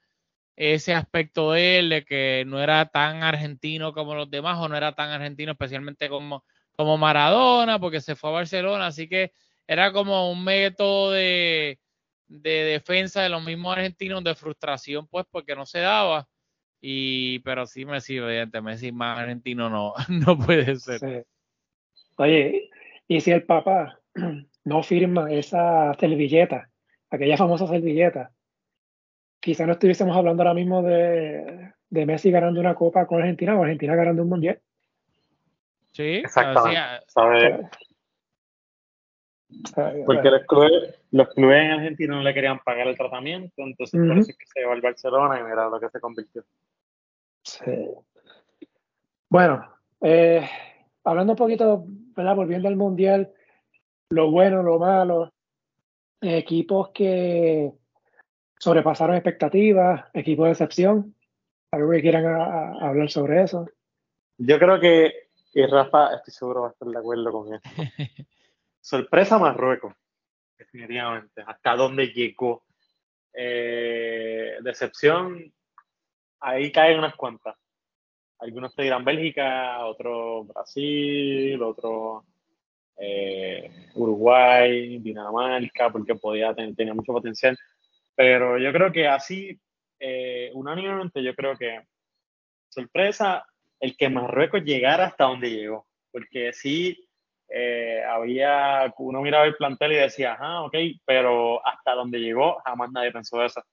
ese 0.55 0.93
aspecto 0.93 1.53
de 1.53 1.79
él, 1.79 1.89
de 1.89 2.03
que 2.03 2.43
no 2.45 2.61
era 2.61 2.85
tan 2.87 3.23
argentino 3.23 3.93
como 3.93 4.15
los 4.15 4.29
demás 4.29 4.57
o 4.59 4.67
no 4.67 4.75
era 4.75 4.93
tan 4.93 5.09
argentino 5.09 5.53
especialmente 5.53 6.09
como, 6.09 6.43
como 6.75 6.97
Maradona 6.97 7.79
porque 7.79 8.01
se 8.01 8.15
fue 8.15 8.29
a 8.31 8.33
Barcelona, 8.33 8.87
así 8.87 9.07
que 9.07 9.31
era 9.69 9.93
como 9.93 10.31
un 10.31 10.43
método 10.43 11.11
de, 11.11 11.77
defensa 12.27 13.21
de 13.21 13.29
los 13.29 13.45
mismos 13.45 13.77
argentinos, 13.77 14.23
de 14.23 14.33
frustración 14.33 15.07
pues 15.07 15.27
porque 15.29 15.55
no 15.55 15.67
se 15.67 15.77
daba. 15.77 16.27
Y, 16.81 17.37
pero 17.39 17.67
sí, 17.67 17.85
Messi, 17.85 18.17
evidentemente, 18.17 18.61
Messi 18.61 18.91
más 18.91 19.19
argentino 19.19 19.69
no, 19.69 19.93
no 20.09 20.39
puede 20.39 20.75
ser. 20.77 21.27
Oye, 22.17 22.71
y 23.07 23.21
si 23.21 23.29
el 23.29 23.43
papá 23.43 23.99
no 24.65 24.81
firma 24.81 25.31
esa 25.31 25.93
servilleta, 25.99 26.71
aquella 27.11 27.37
famosa 27.37 27.67
servilleta, 27.67 28.31
quizá 29.39 29.67
no 29.67 29.73
estuviésemos 29.73 30.17
hablando 30.17 30.41
ahora 30.41 30.55
mismo 30.55 30.81
de, 30.81 31.73
de 31.91 32.05
Messi 32.07 32.31
ganando 32.31 32.59
una 32.59 32.73
copa 32.73 33.05
con 33.05 33.19
Argentina 33.19 33.55
o 33.55 33.61
Argentina 33.61 33.95
ganando 33.95 34.23
un 34.23 34.29
mundial. 34.29 34.59
Sí, 35.91 36.23
exactamente. 36.23 37.69
Porque 40.05 40.29
los 40.29 40.43
clubes, 40.45 40.95
los 41.11 41.27
clubes 41.29 41.63
en 41.63 41.71
Argentina 41.71 42.15
no 42.15 42.21
le 42.21 42.33
querían 42.33 42.59
pagar 42.59 42.87
el 42.87 42.97
tratamiento, 42.97 43.53
entonces 43.57 43.99
por 43.99 44.17
eso 44.17 44.31
es 44.31 44.37
que 44.37 44.45
se 44.45 44.59
llevó 44.59 44.73
al 44.73 44.81
Barcelona 44.81 45.39
y 45.39 45.43
mira 45.43 45.69
lo 45.69 45.79
que 45.79 45.89
se 45.89 45.99
convirtió. 45.99 46.43
Sí. 47.43 47.89
Bueno, 49.29 49.65
eh, 50.01 50.47
hablando 51.03 51.33
un 51.33 51.37
poquito, 51.37 51.83
¿verdad? 51.87 52.35
volviendo 52.35 52.67
al 52.67 52.75
mundial, 52.75 53.33
lo 54.09 54.31
bueno, 54.31 54.61
lo 54.61 54.77
malo, 54.77 55.33
equipos 56.21 56.89
que 56.89 57.71
sobrepasaron 58.59 59.15
expectativas, 59.15 60.05
equipos 60.13 60.45
de 60.45 60.51
excepción. 60.51 61.15
¿Algo 61.71 61.91
que 61.91 62.01
quieran 62.01 62.25
hablar 62.25 63.09
sobre 63.09 63.43
eso? 63.43 63.67
Yo 64.37 64.57
creo 64.57 64.79
que, 64.79 65.13
y 65.53 65.65
Rafa, 65.65 66.15
estoy 66.15 66.33
seguro 66.33 66.61
va 66.61 66.67
a 66.69 66.71
estar 66.71 66.87
de 66.87 66.97
acuerdo 66.97 67.31
con 67.31 67.53
esto. 67.53 67.69
Sorpresa 68.81 69.37
Marruecos, 69.37 69.93
definitivamente. 70.57 71.43
¿Hasta 71.45 71.75
dónde 71.75 72.07
llegó? 72.07 72.63
Eh, 73.33 74.57
decepción, 74.61 75.53
ahí 76.39 76.71
caen 76.71 76.99
unas 76.99 77.15
cuantas. 77.15 77.55
Algunos 78.39 78.73
te 78.73 78.83
dirán 78.83 79.03
Bélgica, 79.03 79.85
otros 79.85 80.47
Brasil, 80.47 81.61
otros 81.61 82.23
eh, 82.97 83.89
Uruguay, 83.95 84.99
Dinamarca, 84.99 85.91
porque 85.91 86.15
podía 86.15 86.53
tenía 86.55 86.93
mucho 86.93 87.13
potencial. 87.13 87.57
Pero 88.15 88.57
yo 88.57 88.71
creo 88.71 88.91
que 88.91 89.07
así, 89.07 89.59
eh, 89.99 90.51
unánimemente, 90.53 91.21
yo 91.23 91.35
creo 91.35 91.57
que 91.57 91.81
sorpresa 92.69 93.45
el 93.79 93.95
que 93.95 94.09
Marruecos 94.09 94.63
llegara 94.63 95.05
hasta 95.05 95.25
donde 95.25 95.49
llegó. 95.49 95.87
Porque 96.11 96.53
sí, 96.53 97.08
eh, 97.49 98.03
había, 98.07 98.93
uno 98.97 99.21
miraba 99.21 99.45
el 99.45 99.55
plantel 99.55 99.93
y 99.93 99.95
decía, 99.95 100.37
ah, 100.39 100.63
ok, 100.63 100.75
pero 101.05 101.65
hasta 101.65 101.93
donde 101.95 102.19
llegó 102.19 102.59
jamás 102.63 102.91
nadie 102.91 103.11
pensó 103.11 103.43
eso. 103.43 103.63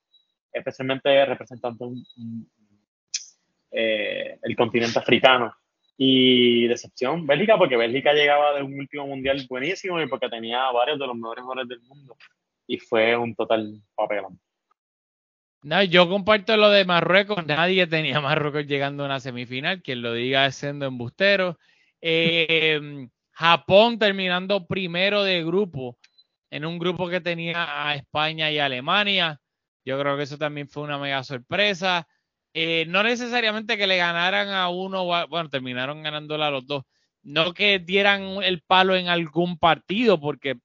Especialmente 0.50 1.24
representando 1.26 1.92
eh, 3.70 4.38
el 4.42 4.56
continente 4.56 4.98
africano. 4.98 5.54
Y 5.98 6.66
decepción, 6.66 7.26
Bélgica, 7.26 7.56
porque 7.56 7.76
Bélgica 7.76 8.12
llegaba 8.12 8.54
de 8.54 8.62
un 8.62 8.78
último 8.78 9.06
mundial 9.06 9.46
buenísimo 9.48 10.00
y 10.00 10.08
porque 10.08 10.28
tenía 10.28 10.70
varios 10.70 10.98
de 10.98 11.06
los 11.06 11.16
mejores 11.16 11.42
jugadores 11.42 11.68
del 11.68 11.80
mundo 11.82 12.16
y 12.66 12.78
fue 12.78 13.16
un 13.16 13.34
total 13.34 13.80
papelón. 13.94 14.38
No, 15.62 15.82
yo 15.82 16.08
comparto 16.08 16.56
lo 16.56 16.70
de 16.70 16.84
Marruecos. 16.84 17.44
Nadie 17.46 17.86
tenía 17.86 18.20
Marruecos 18.20 18.66
llegando 18.66 19.02
a 19.02 19.06
una 19.06 19.20
semifinal. 19.20 19.82
Quien 19.82 20.02
lo 20.02 20.12
diga 20.12 20.46
es 20.46 20.56
siendo 20.56 20.86
embustero. 20.86 21.58
Eh, 22.00 23.08
Japón 23.36 23.98
terminando 23.98 24.66
primero 24.66 25.22
de 25.22 25.44
grupo 25.44 25.98
en 26.50 26.64
un 26.64 26.78
grupo 26.78 27.06
que 27.10 27.20
tenía 27.20 27.86
a 27.86 27.94
España 27.94 28.50
y 28.50 28.58
Alemania. 28.58 29.38
Yo 29.84 30.00
creo 30.00 30.16
que 30.16 30.22
eso 30.22 30.38
también 30.38 30.70
fue 30.70 30.84
una 30.84 30.98
mega 30.98 31.22
sorpresa. 31.22 32.08
Eh, 32.54 32.86
no 32.88 33.02
necesariamente 33.02 33.76
que 33.76 33.86
le 33.86 33.98
ganaran 33.98 34.48
a 34.48 34.70
uno, 34.70 35.04
bueno, 35.04 35.50
terminaron 35.50 36.02
ganándola 36.02 36.46
a 36.46 36.50
los 36.50 36.66
dos. 36.66 36.84
No 37.22 37.52
que 37.52 37.78
dieran 37.78 38.42
el 38.42 38.62
palo 38.62 38.96
en 38.96 39.08
algún 39.08 39.58
partido, 39.58 40.18
porque 40.18 40.56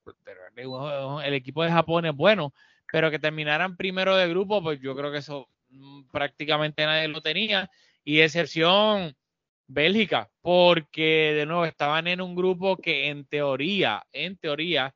el 0.55 1.34
equipo 1.34 1.63
de 1.63 1.72
Japón 1.72 2.05
es 2.05 2.15
bueno, 2.15 2.53
pero 2.89 3.11
que 3.11 3.19
terminaran 3.19 3.76
primero 3.76 4.15
de 4.15 4.30
grupo, 4.30 4.63
pues 4.63 4.80
yo 4.80 4.95
creo 4.95 5.11
que 5.11 5.17
eso 5.17 5.49
mm, 5.72 6.03
prácticamente 6.09 6.86
nadie 6.86 7.09
lo 7.09 7.22
tenía. 7.22 7.69
Y 8.05 8.22
excepción 8.22 9.13
Bélgica, 9.74 10.30
porque 10.41 11.34
de 11.34 11.45
nuevo 11.45 11.65
estaban 11.65 12.07
en 12.07 12.22
un 12.22 12.36
grupo 12.36 12.78
que 12.78 13.07
en 13.07 13.26
teoría, 13.26 14.03
en 14.11 14.38
teoría, 14.38 14.93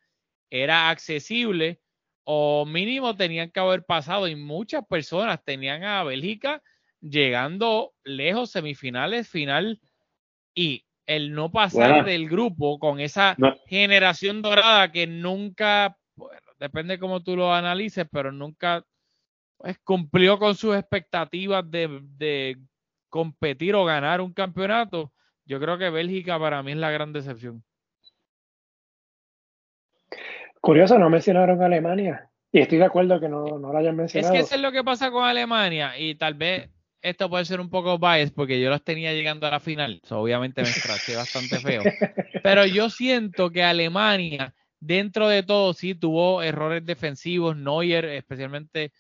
era 0.49 0.89
accesible 0.89 1.79
o 2.25 2.65
mínimo 2.65 3.15
tenían 3.15 3.51
que 3.51 3.59
haber 3.59 3.85
pasado 3.85 4.27
y 4.27 4.35
muchas 4.35 4.85
personas 4.85 5.43
tenían 5.43 5.83
a 5.83 6.03
Bélgica 6.03 6.61
llegando 6.99 7.93
lejos, 8.03 8.51
semifinales, 8.51 9.29
final 9.29 9.79
y 10.53 10.85
el 11.05 11.33
no 11.33 11.51
pasar 11.51 12.03
del 12.03 12.27
grupo 12.27 12.79
con 12.79 12.99
esa 12.99 13.37
generación 13.67 14.41
dorada 14.41 14.91
que 14.91 15.05
nunca, 15.05 15.97
bueno, 16.15 16.41
depende 16.59 16.99
cómo 16.99 17.21
tú 17.21 17.35
lo 17.35 17.53
analices, 17.53 18.07
pero 18.11 18.31
nunca 18.31 18.83
pues, 19.57 19.77
cumplió 19.83 20.39
con 20.39 20.55
sus 20.55 20.75
expectativas 20.75 21.69
de, 21.69 22.01
de 22.17 22.57
competir 23.15 23.75
o 23.75 23.85
ganar 23.85 24.19
un 24.19 24.33
campeonato. 24.33 25.13
Yo 25.45 25.57
creo 25.61 25.77
que 25.77 25.89
Bélgica 25.89 26.37
para 26.37 26.61
mí 26.61 26.73
es 26.73 26.77
la 26.77 26.91
gran 26.91 27.13
decepción. 27.13 27.63
Curioso, 30.59 30.99
no 30.99 31.09
mencionaron 31.09 31.61
a 31.61 31.67
Alemania. 31.67 32.29
Y 32.51 32.59
estoy 32.59 32.77
de 32.77 32.83
acuerdo 32.83 33.21
que 33.21 33.29
no, 33.29 33.57
no 33.57 33.71
lo 33.71 33.77
hayan 33.77 33.95
mencionado. 33.95 34.33
Es 34.33 34.37
que 34.37 34.45
eso 34.45 34.55
es 34.55 34.61
lo 34.61 34.73
que 34.73 34.83
pasa 34.83 35.11
con 35.11 35.23
Alemania. 35.23 35.97
Y 35.97 36.15
tal 36.15 36.33
vez 36.33 36.69
esto 37.01 37.29
puede 37.29 37.45
ser 37.45 37.61
un 37.61 37.69
poco 37.69 37.97
bias 37.97 38.31
porque 38.31 38.59
yo 38.59 38.69
los 38.69 38.83
tenía 38.83 39.13
llegando 39.13 39.47
a 39.47 39.51
la 39.51 39.61
final. 39.61 40.01
obviamente 40.09 40.61
me 40.61 40.67
escraché 40.67 41.15
bastante 41.15 41.59
feo. 41.59 41.83
Pero 42.43 42.65
yo 42.65 42.89
siento 42.89 43.49
que 43.49 43.63
Alemania, 43.63 44.53
dentro 44.81 45.29
de 45.29 45.43
todo, 45.43 45.73
sí 45.73 45.95
tuvo 45.95 46.43
errores 46.43 46.85
defensivos. 46.85 47.55
Neuer, 47.55 48.03
especialmente, 48.03 48.91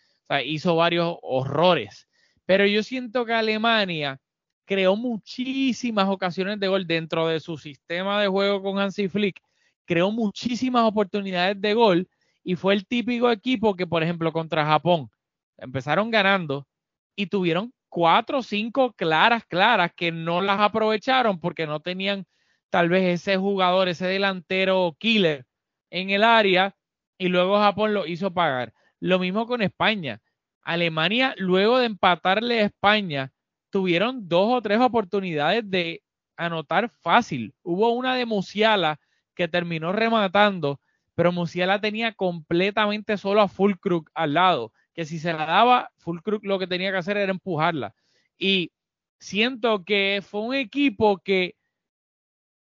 hizo 0.45 0.77
varios 0.77 1.17
horrores. 1.21 2.07
Pero 2.45 2.65
yo 2.65 2.83
siento 2.83 3.25
que 3.25 3.33
Alemania 3.33 4.19
creó 4.65 4.95
muchísimas 4.95 6.09
ocasiones 6.09 6.59
de 6.59 6.67
gol 6.67 6.87
dentro 6.87 7.27
de 7.27 7.39
su 7.39 7.57
sistema 7.57 8.21
de 8.21 8.27
juego 8.27 8.61
con 8.61 8.79
Hansi 8.79 9.07
Flick. 9.07 9.41
Creó 9.85 10.11
muchísimas 10.11 10.83
oportunidades 10.83 11.59
de 11.61 11.73
gol 11.73 12.09
y 12.43 12.55
fue 12.55 12.73
el 12.73 12.85
típico 12.85 13.31
equipo 13.31 13.75
que, 13.75 13.87
por 13.87 14.03
ejemplo, 14.03 14.31
contra 14.31 14.65
Japón 14.65 15.09
empezaron 15.57 16.11
ganando 16.11 16.67
y 17.15 17.27
tuvieron 17.27 17.73
cuatro 17.89 18.39
o 18.39 18.43
cinco 18.43 18.93
claras, 18.93 19.45
claras, 19.45 19.91
que 19.95 20.11
no 20.11 20.41
las 20.41 20.59
aprovecharon 20.59 21.39
porque 21.39 21.65
no 21.65 21.79
tenían 21.79 22.25
tal 22.69 22.89
vez 22.89 23.21
ese 23.21 23.37
jugador, 23.37 23.87
ese 23.87 24.05
delantero 24.07 24.95
killer 24.99 25.45
en 25.89 26.09
el 26.09 26.23
área 26.23 26.75
y 27.17 27.29
luego 27.29 27.57
Japón 27.57 27.93
lo 27.93 28.05
hizo 28.05 28.33
pagar. 28.33 28.73
Lo 28.99 29.19
mismo 29.19 29.47
con 29.47 29.61
España. 29.61 30.21
Alemania, 30.65 31.33
luego 31.37 31.79
de 31.79 31.85
empatarle 31.85 32.59
a 32.59 32.65
España, 32.65 33.31
tuvieron 33.69 34.27
dos 34.27 34.51
o 34.51 34.61
tres 34.61 34.79
oportunidades 34.81 35.63
de 35.69 36.03
anotar 36.35 36.89
fácil. 36.89 37.53
Hubo 37.63 37.91
una 37.91 38.15
de 38.15 38.25
Musiala 38.25 38.99
que 39.33 39.47
terminó 39.47 39.93
rematando, 39.93 40.81
pero 41.13 41.31
Musiala 41.31 41.79
tenía 41.79 42.13
completamente 42.13 43.15
solo 43.17 43.39
a 43.39 43.47
Fulkrug 43.47 44.09
al 44.13 44.33
lado 44.33 44.73
que 44.95 45.05
si 45.05 45.19
se 45.19 45.33
la 45.33 45.45
daba, 45.45 45.91
Fulkrug 45.97 46.43
lo 46.45 46.57
que 46.57 46.67
tenía 46.67 46.91
que 46.91 46.97
hacer 46.97 47.17
era 47.17 47.31
empujarla. 47.31 47.93
Y 48.37 48.71
siento 49.19 49.83
que 49.83 50.23
fue 50.25 50.41
un 50.41 50.55
equipo 50.55 51.17
que, 51.19 51.55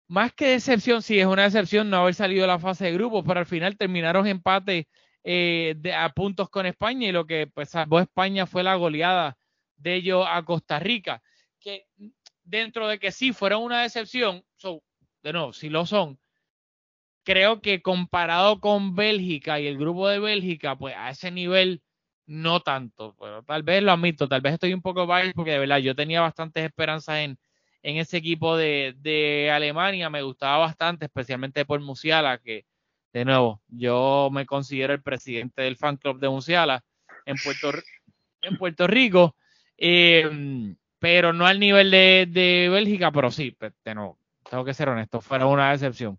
más 0.07 0.33
que 0.33 0.47
decepción, 0.47 1.03
sí 1.03 1.19
es 1.19 1.27
una 1.27 1.43
decepción 1.43 1.89
no 1.89 1.97
haber 1.97 2.15
salido 2.15 2.41
de 2.41 2.47
la 2.47 2.59
fase 2.59 2.85
de 2.85 2.93
grupos, 2.93 3.23
pero 3.25 3.39
al 3.39 3.45
final 3.45 3.77
terminaron 3.77 4.25
empate 4.27 4.87
eh, 5.23 5.75
de, 5.77 5.93
a 5.93 6.09
puntos 6.09 6.49
con 6.49 6.65
España 6.65 7.07
y 7.07 7.11
lo 7.11 7.25
que 7.25 7.47
pues 7.47 7.69
salvó 7.69 7.99
España 7.99 8.45
fue 8.45 8.63
la 8.63 8.75
goleada 8.75 9.37
de 9.77 9.95
ellos 9.95 10.25
a 10.27 10.43
Costa 10.43 10.79
Rica. 10.79 11.21
Que 11.59 11.87
dentro 12.43 12.87
de 12.87 12.99
que 12.99 13.11
sí 13.11 13.31
fueron 13.33 13.63
una 13.63 13.81
decepción, 13.81 14.43
de 15.23 15.33
nuevo, 15.33 15.53
si 15.53 15.69
lo 15.69 15.85
son, 15.85 16.19
creo 17.23 17.61
que 17.61 17.81
comparado 17.81 18.59
con 18.59 18.95
Bélgica 18.95 19.59
y 19.59 19.67
el 19.67 19.77
grupo 19.77 20.07
de 20.07 20.19
Bélgica, 20.19 20.77
pues 20.77 20.95
a 20.97 21.09
ese 21.09 21.31
nivel 21.31 21.81
no 22.25 22.61
tanto, 22.61 23.15
pero 23.19 23.43
tal 23.43 23.63
vez 23.63 23.83
lo 23.83 23.91
admito, 23.91 24.27
tal 24.27 24.41
vez 24.41 24.53
estoy 24.53 24.73
un 24.73 24.81
poco 24.81 25.05
biased 25.07 25.33
porque 25.33 25.51
de 25.51 25.59
verdad 25.59 25.79
yo 25.79 25.95
tenía 25.95 26.21
bastantes 26.21 26.63
esperanzas 26.63 27.17
en, 27.17 27.37
en 27.81 27.97
ese 27.97 28.17
equipo 28.17 28.55
de, 28.55 28.93
de, 28.97 29.51
Alemania, 29.51 30.09
me 30.09 30.21
gustaba 30.21 30.57
bastante, 30.57 31.05
especialmente 31.05 31.65
por 31.65 31.81
Musiala, 31.81 32.37
que 32.37 32.65
de 33.13 33.25
nuevo, 33.25 33.61
yo 33.67 34.29
me 34.31 34.45
considero 34.45 34.93
el 34.93 35.03
presidente 35.03 35.61
del 35.61 35.77
fan 35.77 35.97
club 35.97 36.19
de 36.19 36.29
Musiala 36.29 36.83
en 37.25 37.35
Puerto, 37.37 37.71
en 38.41 38.57
Puerto 38.57 38.87
Rico, 38.87 39.35
eh, 39.77 40.75
pero 40.99 41.31
no 41.31 41.45
al 41.45 41.59
nivel 41.59 41.91
de, 41.91 42.69
Bélgica, 42.71 43.11
pero 43.11 43.29
sí, 43.29 43.55
de 43.85 43.95
nuevo, 43.95 44.17
tengo 44.49 44.65
que 44.65 44.73
ser 44.73 44.89
honesto, 44.89 45.21
fuera 45.21 45.45
una 45.45 45.71
decepción. 45.71 46.17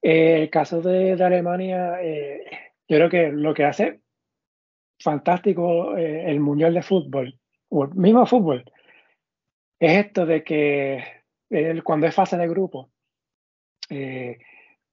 Eh, 0.00 0.42
el 0.42 0.50
caso 0.50 0.80
de, 0.80 1.14
de 1.14 1.24
Alemania, 1.24 2.00
eh, 2.00 2.44
yo 2.88 2.96
creo 2.96 3.10
que 3.10 3.28
lo 3.30 3.52
que 3.52 3.64
hace 3.64 4.00
fantástico 4.98 5.96
eh, 5.96 6.30
el 6.30 6.40
Mundial 6.40 6.72
de 6.72 6.82
Fútbol, 6.82 7.38
o 7.68 7.84
el 7.84 7.94
mismo 7.94 8.24
fútbol, 8.24 8.64
es 9.78 10.06
esto 10.06 10.24
de 10.24 10.42
que 10.42 11.04
cuando 11.82 12.06
es 12.06 12.14
fase 12.14 12.36
de 12.36 12.48
grupo, 12.48 12.90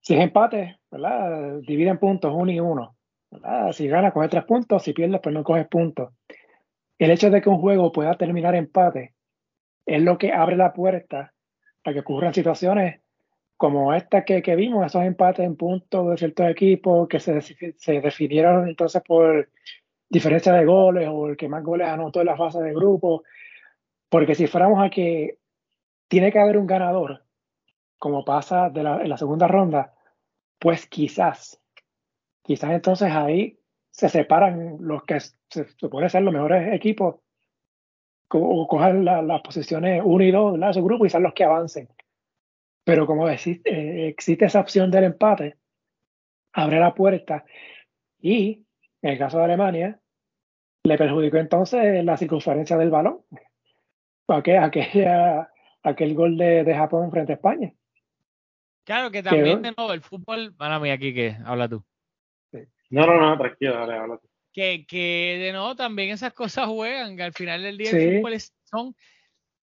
si 0.07 0.13
es 0.13 0.21
empate, 0.21 0.79
¿verdad? 0.89 1.59
dividen 1.67 1.97
puntos 1.97 2.31
uno 2.33 2.49
y 2.49 2.61
uno. 2.61 2.95
Si 3.73 3.89
ganas, 3.89 4.13
coges 4.13 4.29
tres 4.29 4.45
puntos, 4.45 4.81
si 4.81 4.93
pierdes, 4.93 5.19
pues 5.21 5.35
no 5.35 5.43
coges 5.43 5.67
puntos. 5.67 6.13
El 6.97 7.11
hecho 7.11 7.29
de 7.29 7.41
que 7.41 7.49
un 7.49 7.59
juego 7.59 7.91
pueda 7.91 8.15
terminar 8.15 8.55
empate 8.55 9.15
es 9.85 10.01
lo 10.01 10.17
que 10.17 10.31
abre 10.31 10.55
la 10.55 10.71
puerta 10.71 11.33
para 11.83 11.93
que 11.93 11.99
ocurran 11.99 12.33
situaciones 12.33 13.01
como 13.57 13.93
esta 13.93 14.23
que, 14.23 14.41
que 14.41 14.55
vimos, 14.55 14.85
esos 14.85 15.03
empates 15.03 15.45
en 15.45 15.57
puntos 15.57 16.09
de 16.09 16.17
ciertos 16.17 16.49
equipos 16.51 17.09
que 17.09 17.19
se, 17.19 17.41
se 17.41 17.99
definieron 17.99 18.69
entonces 18.69 19.03
por 19.05 19.49
diferencia 20.07 20.53
de 20.53 20.63
goles 20.63 21.09
o 21.11 21.27
el 21.27 21.35
que 21.35 21.49
más 21.49 21.63
goles 21.63 21.89
anotó 21.89 22.21
en 22.21 22.27
la 22.27 22.37
fase 22.37 22.61
de 22.61 22.73
grupo. 22.73 23.23
Porque 24.07 24.35
si 24.35 24.47
fuéramos 24.47 24.81
a 24.81 24.89
que 24.89 25.37
tiene 26.07 26.31
que 26.31 26.39
haber 26.39 26.57
un 26.57 26.65
ganador, 26.65 27.25
como 27.99 28.23
pasa 28.23 28.71
en 28.73 29.09
la 29.09 29.17
segunda 29.17 29.49
ronda, 29.49 29.95
pues 30.59 30.87
quizás, 30.87 31.61
quizás 32.43 32.71
entonces 32.71 33.11
ahí 33.11 33.59
se 33.91 34.09
separan 34.09 34.77
los 34.79 35.03
que 35.03 35.19
se 35.19 35.67
supone 35.77 36.09
ser 36.09 36.23
los 36.23 36.33
mejores 36.33 36.73
equipos 36.73 37.15
o 38.29 38.67
coger 38.67 38.95
las 38.95 39.41
posiciones 39.41 40.01
1 40.03 40.23
y 40.23 40.31
2 40.31 40.59
de 40.59 40.73
su 40.73 40.83
grupo 40.83 41.05
y 41.05 41.09
ser 41.09 41.21
los 41.21 41.33
que 41.33 41.45
avancen. 41.45 41.87
Pero 42.83 43.05
como 43.05 43.27
existe, 43.29 43.69
eh, 43.69 44.07
existe 44.07 44.45
esa 44.45 44.59
opción 44.59 44.91
del 44.91 45.05
empate, 45.05 45.57
abre 46.53 46.79
la 46.79 46.93
puerta 46.93 47.45
y 48.19 48.65
en 49.01 49.11
el 49.11 49.17
caso 49.17 49.37
de 49.37 49.45
Alemania 49.45 49.99
le 50.83 50.97
perjudicó 50.97 51.37
entonces 51.37 52.03
la 52.03 52.17
circunferencia 52.17 52.77
del 52.77 52.89
balón. 52.89 53.21
Aquel, 54.29 54.57
aquel, 55.83 56.13
gol 56.13 56.37
de, 56.37 56.73
Japón 56.75 57.09
frente 57.11 57.31
a 57.31 57.35
España. 57.35 57.73
Claro 58.87 59.11
que 59.11 59.21
también 59.21 59.61
de 59.61 59.73
nuevo 59.75 59.91
el 59.91 59.99
fútbol, 59.99 60.55
para 60.55 60.79
mí 60.79 60.89
aquí 60.89 61.13
que 61.13 61.35
habla 61.43 61.67
tú. 61.67 61.83
No, 62.89 63.05
no, 63.05 63.19
no, 63.19 63.37
tranquilo, 63.37 63.73
dale, 63.73 63.97
habla 63.97 64.17
tú. 64.17 64.29
Que, 64.53 64.85
que 64.87 65.37
de 65.41 65.51
nuevo 65.51 65.75
también 65.75 66.11
esas 66.11 66.31
cosas 66.31 66.67
juegan, 66.67 67.17
que 67.17 67.23
al 67.23 67.33
final 67.33 67.63
del 67.63 67.77
día 67.77 67.91
el 67.91 68.21
fútbol 68.21 68.37
son 68.63 68.95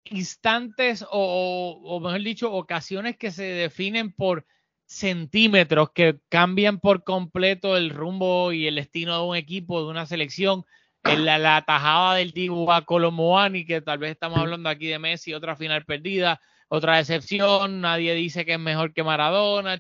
instantes 0.04 1.06
o, 1.10 2.02
mejor 2.04 2.20
dicho, 2.24 2.52
ocasiones 2.52 3.16
que 3.16 3.32
se 3.32 3.44
definen 3.44 4.12
por 4.12 4.46
centímetros 4.86 5.92
que 5.94 6.20
cambian 6.28 6.82
por 6.82 7.06
completo 7.06 7.78
el 7.78 7.92
rumbo 7.92 8.52
y 8.52 8.68
el 8.68 8.76
destino 8.76 9.16
de 9.16 9.30
un 9.30 9.38
equipo, 9.38 9.82
de 9.82 9.92
una 9.92 10.06
selección. 10.06 10.66
La, 11.04 11.38
la 11.38 11.64
tajada 11.66 12.16
del 12.16 12.32
Dibu 12.32 12.70
a 12.70 12.82
Colomoani, 12.82 13.66
que 13.66 13.80
tal 13.80 14.00
vez 14.00 14.12
estamos 14.12 14.40
hablando 14.40 14.68
aquí 14.68 14.88
de 14.88 15.00
Messi, 15.00 15.34
otra 15.34 15.56
final 15.56 15.86
perdida, 15.86 16.42
otra 16.68 16.98
decepción, 16.98 17.82
nadie 17.82 18.14
dice 18.16 18.46
que 18.46 18.54
es 18.54 18.60
mejor 18.60 18.94
que 18.94 19.04
Maradona, 19.04 19.78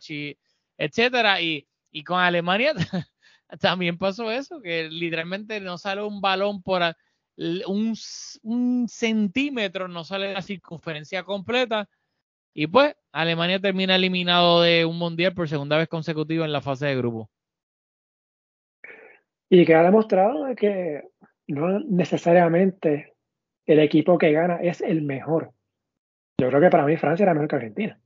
etcétera. 0.77 1.41
Y, 1.41 1.67
y 1.91 2.03
con 2.03 2.19
Alemania 2.19 2.73
también 3.59 3.97
pasó 3.97 4.31
eso, 4.31 4.61
que 4.61 4.89
literalmente 4.89 5.59
no 5.59 5.77
sale 5.77 6.03
un 6.03 6.21
balón 6.21 6.61
por, 6.61 6.81
un, 7.67 8.87
centímetro 8.87 9.87
no 9.87 10.03
sale 10.03 10.33
la 10.33 10.41
circunferencia 10.41 11.23
completa. 11.23 11.87
Y 12.53 12.67
pues 12.67 12.95
Alemania 13.11 13.59
termina 13.59 13.95
eliminado 13.95 14.61
de 14.61 14.85
un 14.85 14.97
mundial 14.97 15.33
por 15.33 15.49
segunda 15.49 15.77
vez 15.77 15.89
consecutiva 15.89 16.45
en 16.45 16.53
la 16.53 16.61
fase 16.61 16.85
de 16.85 16.95
grupo. 16.95 17.29
Y 19.49 19.65
que 19.65 19.75
ha 19.75 19.83
demostrado 19.83 20.55
que 20.55 21.03
no 21.47 21.79
necesariamente 21.81 23.13
el 23.65 23.79
equipo 23.79 24.17
que 24.17 24.31
gana 24.31 24.57
es 24.61 24.81
el 24.81 25.01
mejor. 25.01 25.51
Yo 26.37 26.49
creo 26.49 26.61
que 26.61 26.69
para 26.69 26.85
mí 26.85 26.97
Francia 26.97 27.23
era 27.23 27.33
mejor 27.33 27.47
que 27.47 27.55
Argentina. 27.55 27.99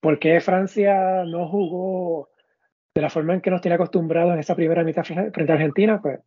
¿Por 0.00 0.18
qué 0.18 0.40
Francia 0.40 1.24
no 1.24 1.48
jugó 1.48 2.28
de 2.94 3.02
la 3.02 3.10
forma 3.10 3.34
en 3.34 3.40
que 3.40 3.50
nos 3.50 3.60
tiene 3.60 3.74
acostumbrados 3.74 4.34
en 4.34 4.38
esa 4.38 4.54
primera 4.54 4.84
mitad 4.84 5.04
frente 5.04 5.52
a 5.52 5.54
Argentina? 5.54 6.00
Pues 6.00 6.20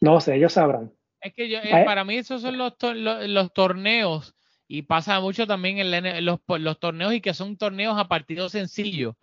no 0.00 0.20
sé, 0.20 0.36
ellos 0.36 0.52
sabrán. 0.52 0.92
Es 1.20 1.34
que 1.34 1.48
yo, 1.48 1.58
eh, 1.58 1.84
para 1.84 2.04
mí 2.04 2.16
esos 2.16 2.42
son 2.42 2.56
los, 2.56 2.74
los, 2.80 3.52
torneos 3.52 4.34
y 4.66 4.82
pasa 4.82 5.20
mucho 5.20 5.46
también 5.46 5.78
en 5.78 6.24
los, 6.24 6.40
los, 6.46 6.80
torneos 6.80 7.12
y 7.12 7.20
que 7.20 7.34
son 7.34 7.56
torneos 7.56 7.98
a 7.98 8.08
partido 8.08 8.48
sencillo. 8.48 9.16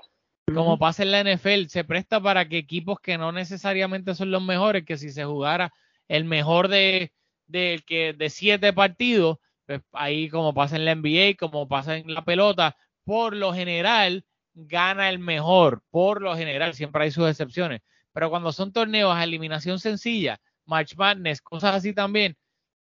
Como 0.54 0.78
pasa 0.78 1.04
en 1.04 1.12
la 1.12 1.24
NFL, 1.24 1.68
se 1.68 1.84
presta 1.84 2.22
para 2.22 2.48
que 2.48 2.58
equipos 2.58 3.00
que 3.02 3.18
no 3.18 3.32
necesariamente 3.32 4.16
son 4.16 4.32
los 4.32 4.42
mejores, 4.42 4.86
que 4.86 4.98
si 4.98 5.10
se 5.10 5.26
jugara 5.26 5.74
el 6.08 6.24
mejor 6.24 6.70
de, 6.70 7.12
de, 7.48 7.84
que, 7.86 8.14
de 8.14 8.30
siete 8.30 8.72
partidos, 8.72 9.40
pues 9.68 9.82
ahí 9.92 10.30
como 10.30 10.54
pasa 10.54 10.78
en 10.78 10.86
la 10.86 10.96
NBA, 10.96 11.36
como 11.38 11.68
pasa 11.68 11.98
en 11.98 12.14
la 12.14 12.24
pelota, 12.24 12.76
por 13.04 13.36
lo 13.36 13.54
general 13.54 14.26
gana 14.54 15.10
el 15.10 15.20
mejor, 15.20 15.84
por 15.92 16.22
lo 16.22 16.36
general, 16.36 16.74
siempre 16.74 17.04
hay 17.04 17.12
sus 17.12 17.30
excepciones. 17.30 17.82
Pero 18.14 18.30
cuando 18.32 18.52
son 18.52 18.74
torneos 18.74 19.14
a 19.16 19.24
eliminación 19.24 19.78
sencilla, 19.78 20.40
March 20.66 20.96
Madness, 20.98 21.42
cosas 21.42 21.76
así 21.76 21.94
también, 21.94 22.36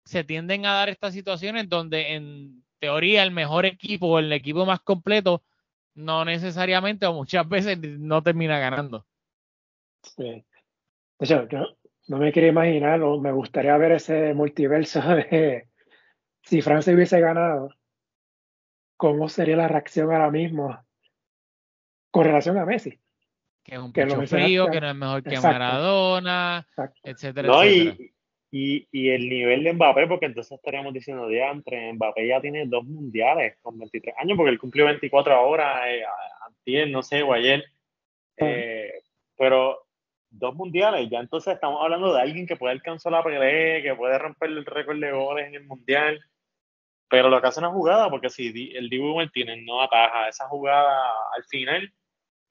se 0.05 0.23
tienden 0.23 0.65
a 0.65 0.73
dar 0.73 0.89
estas 0.89 1.13
situaciones 1.13 1.67
donde 1.67 2.13
en 2.13 2.63
teoría 2.79 3.23
el 3.23 3.31
mejor 3.31 3.65
equipo 3.65 4.07
o 4.07 4.19
el 4.19 4.31
equipo 4.31 4.65
más 4.65 4.79
completo 4.79 5.43
no 5.95 6.23
necesariamente 6.23 7.05
o 7.07 7.13
muchas 7.13 7.47
veces 7.49 7.79
no 7.79 8.21
termina 8.21 8.59
ganando. 8.59 9.05
Sí. 10.03 10.45
Yo 11.19 11.47
no 12.07 12.17
me 12.17 12.31
quiero 12.31 12.47
imaginar 12.47 13.01
o 13.01 13.19
me 13.19 13.31
gustaría 13.31 13.75
ver 13.77 13.93
ese 13.93 14.33
multiverso 14.33 15.01
de 15.31 15.67
si 16.45 16.61
Francia 16.61 16.93
hubiese 16.93 17.19
ganado, 17.19 17.69
¿cómo 18.97 19.27
sería 19.29 19.57
la 19.57 19.67
reacción 19.67 20.11
ahora 20.11 20.31
mismo 20.31 20.79
con 22.11 22.23
relación 22.23 22.57
a 22.57 22.65
Messi? 22.65 22.99
que 23.65 23.73
es 23.73 23.81
un 23.81 23.91
pecho 23.91 24.21
frío, 24.27 24.69
que 24.69 24.79
no 24.79 24.89
es 24.91 24.95
mejor 24.95 25.23
que 25.23 25.39
Maradona, 25.39 26.67
etcétera, 27.03 27.47
no, 27.47 27.65
Y, 27.65 28.13
y, 28.51 28.87
y, 28.91 29.09
el 29.09 29.27
nivel 29.27 29.63
de 29.63 29.73
Mbappé, 29.73 30.05
porque 30.05 30.27
entonces 30.27 30.51
estaríamos 30.51 30.93
diciendo, 30.93 31.27
diantre, 31.27 31.91
Mbappé 31.93 32.27
ya 32.27 32.39
tiene 32.39 32.67
dos 32.67 32.85
mundiales 32.85 33.57
con 33.63 33.79
23 33.79 34.15
años, 34.19 34.37
porque 34.37 34.51
él 34.51 34.59
cumplió 34.59 34.85
24 34.85 35.33
ahora, 35.33 35.91
eh, 35.91 36.85
no 36.87 37.01
sé, 37.01 37.23
o 37.23 37.33
ayer. 37.33 37.65
Eh, 38.37 38.91
pero 39.35 39.87
dos 40.29 40.53
mundiales, 40.53 41.09
ya 41.09 41.19
entonces 41.19 41.55
estamos 41.55 41.81
hablando 41.81 42.13
de 42.13 42.21
alguien 42.21 42.45
que 42.45 42.57
puede 42.57 42.73
alcanzar 42.73 43.13
la 43.13 43.23
pelea, 43.23 43.81
que 43.81 43.95
puede 43.95 44.17
romper 44.19 44.49
el 44.51 44.63
récord 44.63 44.99
de 44.99 45.11
goles 45.11 45.47
en 45.47 45.55
el 45.55 45.65
mundial. 45.65 46.23
Pero 47.09 47.29
lo 47.29 47.39
que 47.39 47.47
hace 47.47 47.59
una 47.59 47.71
jugada, 47.71 48.09
porque 48.09 48.29
si 48.29 48.73
el 48.75 48.89
Dibu 48.89 49.15
Martínez 49.15 49.59
no 49.63 49.81
ataja 49.81 50.27
esa 50.27 50.47
jugada 50.47 50.99
al 51.35 51.43
final, 51.43 51.93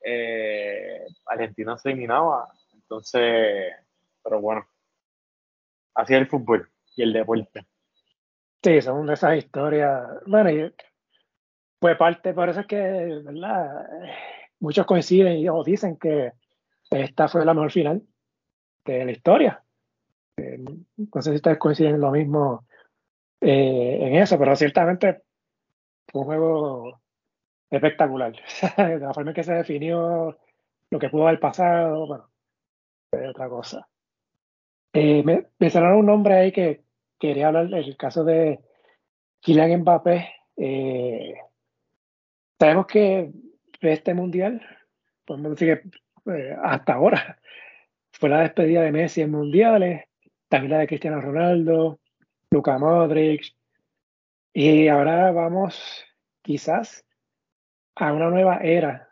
eh, 0.04 1.04
Argentina 1.26 1.76
se 1.76 1.90
eliminaba. 1.90 2.48
Entonces, 2.72 3.72
pero 4.22 4.40
bueno, 4.40 4.66
así 5.94 6.14
es 6.14 6.20
el 6.20 6.28
fútbol 6.28 6.70
y 6.96 7.02
el 7.02 7.12
deporte. 7.12 7.66
Sí, 8.62 8.80
son 8.80 9.06
de 9.06 9.14
esas 9.14 9.36
historias. 9.36 10.02
Bueno, 10.26 10.50
y, 10.50 10.72
pues 11.78 11.96
parte, 11.96 12.32
por 12.32 12.48
eso 12.48 12.60
es 12.60 12.66
que, 12.66 12.76
¿verdad? 13.24 13.86
Muchos 14.60 14.86
coinciden 14.86 15.46
o 15.50 15.64
dicen 15.64 15.98
que 15.98 16.32
esta 16.90 17.28
fue 17.28 17.44
la 17.44 17.54
mejor 17.54 17.72
final 17.72 18.02
de 18.84 19.04
la 19.04 19.12
historia. 19.12 19.62
Eh, 20.36 20.58
no 20.58 21.22
sé 21.22 21.30
si 21.30 21.36
ustedes 21.36 21.58
coinciden 21.58 21.96
en 21.96 22.00
lo 22.00 22.10
mismo 22.10 22.66
eh, 23.44 23.98
en 24.00 24.16
eso, 24.16 24.38
pero 24.38 24.56
ciertamente 24.56 25.22
fue 26.08 26.22
un 26.22 26.26
juego 26.26 27.00
espectacular. 27.70 28.32
la 28.76 29.12
forma 29.12 29.30
en 29.30 29.34
que 29.34 29.42
se 29.42 29.52
definió 29.52 30.38
lo 30.90 30.98
que 30.98 31.08
pudo 31.10 31.28
haber 31.28 31.40
pasado, 31.40 32.06
bueno, 32.06 32.30
es 33.12 33.28
otra 33.28 33.48
cosa. 33.48 33.88
Eh, 34.92 35.22
me 35.24 35.46
mencionaron 35.58 35.98
un 35.98 36.06
nombre 36.06 36.34
ahí 36.34 36.52
que 36.52 36.84
quería 37.18 37.48
hablar 37.48 37.68
del 37.68 37.96
caso 37.96 38.24
de 38.24 38.60
Kylian 39.40 39.80
Mbappé. 39.80 40.28
Eh, 40.56 41.34
sabemos 42.58 42.86
que 42.86 43.30
este 43.80 44.14
mundial, 44.14 44.62
podemos 45.26 45.50
decir 45.52 45.82
que 46.24 46.32
eh, 46.32 46.56
hasta 46.62 46.94
ahora, 46.94 47.38
fue 48.12 48.28
la 48.30 48.40
despedida 48.40 48.82
de 48.82 48.92
Messi 48.92 49.20
en 49.22 49.32
mundiales, 49.32 50.04
también 50.48 50.72
la 50.72 50.78
de 50.78 50.86
Cristiano 50.86 51.20
Ronaldo, 51.20 51.98
Luka 52.54 52.78
Modric, 52.78 53.52
y 54.52 54.86
ahora 54.86 55.32
vamos 55.32 56.04
quizás 56.40 57.04
a 57.96 58.12
una 58.12 58.30
nueva 58.30 58.58
era 58.58 59.08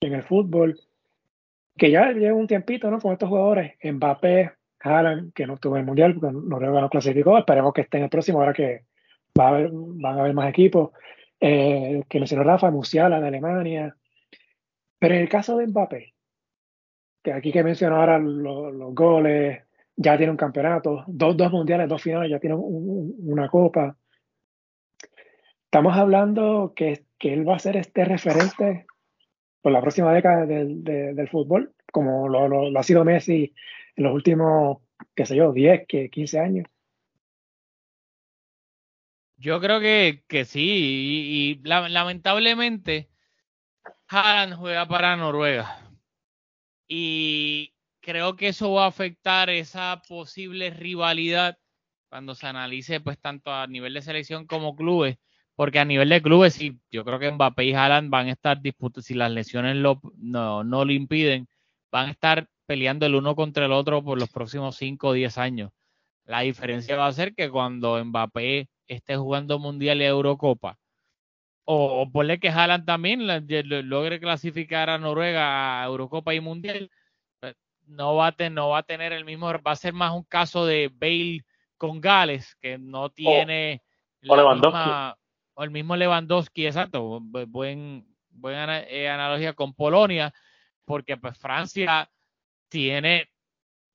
en 0.00 0.14
el 0.14 0.22
fútbol, 0.22 0.78
que 1.76 1.90
ya 1.90 2.12
lleva 2.12 2.36
un 2.36 2.46
tiempito, 2.46 2.88
¿no? 2.88 3.00
Con 3.00 3.12
estos 3.12 3.28
jugadores, 3.28 3.74
Mbappé, 3.82 4.52
Haaland, 4.78 5.32
que 5.32 5.44
no 5.44 5.54
estuvo 5.54 5.74
en 5.74 5.80
el 5.80 5.86
Mundial 5.86 6.20
porque 6.20 6.66
no 6.66 6.88
clasificó, 6.88 7.36
esperemos 7.36 7.72
que 7.72 7.80
esté 7.80 7.98
en 7.98 8.04
el 8.04 8.10
próximo, 8.10 8.38
ahora 8.38 8.52
que 8.52 8.84
va 9.36 9.46
a 9.46 9.48
haber, 9.48 9.70
van 9.72 10.16
a 10.16 10.20
haber 10.20 10.34
más 10.34 10.48
equipos, 10.48 10.90
eh, 11.40 12.04
que 12.08 12.20
mencionó 12.20 12.44
Rafa, 12.44 12.70
Musiala 12.70 13.20
de 13.20 13.26
Alemania, 13.26 13.96
pero 15.00 15.16
en 15.16 15.22
el 15.22 15.28
caso 15.28 15.56
de 15.56 15.66
Mbappé, 15.66 16.14
que 17.24 17.32
aquí 17.32 17.50
que 17.50 17.64
mencionó 17.64 17.96
ahora 17.96 18.20
los, 18.20 18.94
goles, 18.94 19.64
ya 20.00 20.16
tiene 20.16 20.30
un 20.30 20.36
campeonato, 20.36 21.02
dos, 21.08 21.36
dos 21.36 21.50
mundiales, 21.50 21.88
dos 21.88 22.00
finales, 22.00 22.30
ya 22.30 22.38
tiene 22.38 22.54
una 22.56 23.48
copa. 23.48 23.96
Estamos 25.64 25.96
hablando 25.96 26.72
que, 26.74 27.04
que 27.18 27.32
él 27.34 27.46
va 27.46 27.56
a 27.56 27.58
ser 27.58 27.76
este 27.76 28.04
referente 28.04 28.86
por 29.60 29.72
la 29.72 29.80
próxima 29.80 30.14
década 30.14 30.46
del, 30.46 30.84
del 30.84 31.28
fútbol, 31.28 31.74
como 31.90 32.28
lo, 32.28 32.78
ha 32.78 32.82
sido 32.84 33.04
Messi 33.04 33.52
en 33.96 34.04
los 34.04 34.14
últimos, 34.14 34.78
qué 35.16 35.26
sé 35.26 35.34
yo, 35.34 35.52
10, 35.52 35.86
15 36.10 36.38
años. 36.38 36.66
Yo 39.36 39.60
creo 39.60 39.80
que, 39.80 40.22
que 40.28 40.44
sí, 40.44 40.60
y, 40.60 41.50
y 41.50 41.60
lamentablemente 41.64 43.08
Haaland 44.06 44.54
juega 44.54 44.86
para 44.86 45.16
Noruega. 45.16 45.80
Y 46.86 47.74
creo 48.08 48.36
que 48.36 48.48
eso 48.48 48.72
va 48.72 48.84
a 48.86 48.88
afectar 48.88 49.50
esa 49.50 50.00
posible 50.08 50.70
rivalidad 50.70 51.58
cuando 52.08 52.34
se 52.34 52.46
analice 52.46 53.00
pues 53.00 53.18
tanto 53.20 53.52
a 53.52 53.66
nivel 53.66 53.92
de 53.92 54.00
selección 54.00 54.46
como 54.46 54.74
clubes, 54.74 55.18
porque 55.54 55.78
a 55.78 55.84
nivel 55.84 56.08
de 56.08 56.22
clubes 56.22 56.54
sí, 56.54 56.80
yo 56.90 57.04
creo 57.04 57.18
que 57.18 57.30
Mbappé 57.30 57.64
y 57.64 57.74
Haaland 57.74 58.08
van 58.08 58.28
a 58.28 58.32
estar 58.32 58.62
disputados, 58.62 59.04
si 59.04 59.12
las 59.12 59.30
lesiones 59.30 59.76
lo, 59.76 60.00
no, 60.16 60.64
no 60.64 60.86
lo 60.86 60.92
impiden, 60.92 61.48
van 61.92 62.08
a 62.08 62.12
estar 62.12 62.48
peleando 62.64 63.04
el 63.04 63.14
uno 63.14 63.36
contra 63.36 63.66
el 63.66 63.72
otro 63.72 64.02
por 64.02 64.18
los 64.18 64.30
próximos 64.30 64.76
5 64.76 65.08
o 65.08 65.12
10 65.12 65.36
años. 65.36 65.70
La 66.24 66.40
diferencia 66.40 66.96
va 66.96 67.08
a 67.08 67.12
ser 67.12 67.34
que 67.34 67.50
cuando 67.50 68.02
Mbappé 68.02 68.70
esté 68.86 69.16
jugando 69.16 69.58
Mundial 69.58 70.00
y 70.00 70.06
Eurocopa, 70.06 70.78
o, 71.64 72.00
o 72.00 72.10
ponle 72.10 72.40
que 72.40 72.48
Haaland 72.48 72.86
también 72.86 73.26
logre 73.26 74.18
clasificar 74.18 74.88
a 74.88 74.96
Noruega 74.96 75.82
a 75.82 75.84
Eurocopa 75.84 76.34
y 76.34 76.40
Mundial, 76.40 76.90
no 77.88 78.14
va, 78.14 78.34
a 78.38 78.50
no 78.50 78.70
va 78.70 78.78
a 78.78 78.82
tener 78.82 79.12
el 79.12 79.24
mismo, 79.24 79.46
va 79.46 79.72
a 79.72 79.76
ser 79.76 79.92
más 79.92 80.12
un 80.12 80.24
caso 80.24 80.66
de 80.66 80.90
Bale 80.92 81.44
con 81.76 82.00
Gales, 82.00 82.56
que 82.60 82.78
no 82.78 83.10
tiene 83.10 83.82
o, 84.28 84.36
Lewandowski. 84.36 84.90
o 85.54 85.64
el 85.64 85.70
mismo 85.70 85.96
Lewandowski, 85.96 86.66
exacto, 86.66 87.20
buen, 87.20 88.06
buena 88.30 88.80
eh, 88.80 89.08
analogía 89.08 89.54
con 89.54 89.74
Polonia, 89.74 90.32
porque 90.84 91.16
pues 91.16 91.38
Francia 91.38 92.10
tiene 92.68 93.28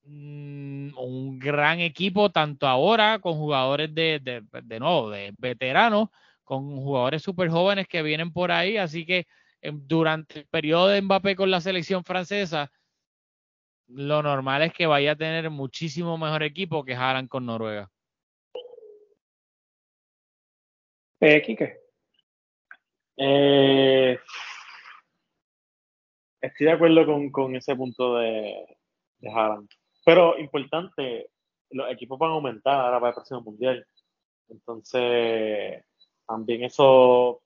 mm, 0.04 0.98
un 0.98 1.40
gran 1.40 1.80
equipo 1.80 2.32
tanto 2.32 2.68
ahora 2.68 3.20
con 3.20 3.34
jugadores 3.34 3.94
de, 3.94 4.20
de, 4.20 4.44
de 4.64 4.80
nuevo, 4.80 5.10
de 5.10 5.34
veteranos, 5.38 6.10
con 6.44 6.76
jugadores 6.78 7.22
súper 7.22 7.50
jóvenes 7.50 7.88
que 7.88 8.02
vienen 8.02 8.32
por 8.32 8.52
ahí, 8.52 8.78
así 8.78 9.06
que 9.06 9.28
em, 9.62 9.80
durante 9.86 10.40
el 10.40 10.46
periodo 10.48 10.88
de 10.88 11.02
Mbappé 11.02 11.36
con 11.36 11.52
la 11.52 11.62
selección 11.62 12.04
francesa, 12.04 12.72
lo 13.96 14.24
normal 14.24 14.64
es 14.64 14.74
que 14.74 14.88
vaya 14.88 15.12
a 15.12 15.16
tener 15.16 15.50
muchísimo 15.50 16.18
mejor 16.18 16.44
equipo 16.44 16.84
que 16.84 16.96
Haaland 16.96 17.30
con 17.30 17.46
Noruega. 17.46 17.90
Eh, 21.20 21.42
Quique. 21.42 21.80
Eh, 23.18 24.20
estoy 26.42 26.66
de 26.66 26.72
acuerdo 26.72 27.06
con, 27.06 27.32
con 27.32 27.56
ese 27.56 27.76
punto 27.76 28.18
de, 28.18 28.78
de 29.20 29.30
Haaland. 29.30 29.70
Pero 30.06 30.38
importante, 30.38 31.30
los 31.70 31.90
equipos 31.92 32.20
van 32.20 32.32
a 32.32 32.34
aumentar 32.34 32.74
ahora 32.74 33.00
para 33.00 33.10
el 33.10 33.16
próximo 33.16 33.42
mundial. 33.42 33.86
Entonces, 34.50 35.84
también 36.28 36.64
eso, 36.64 37.42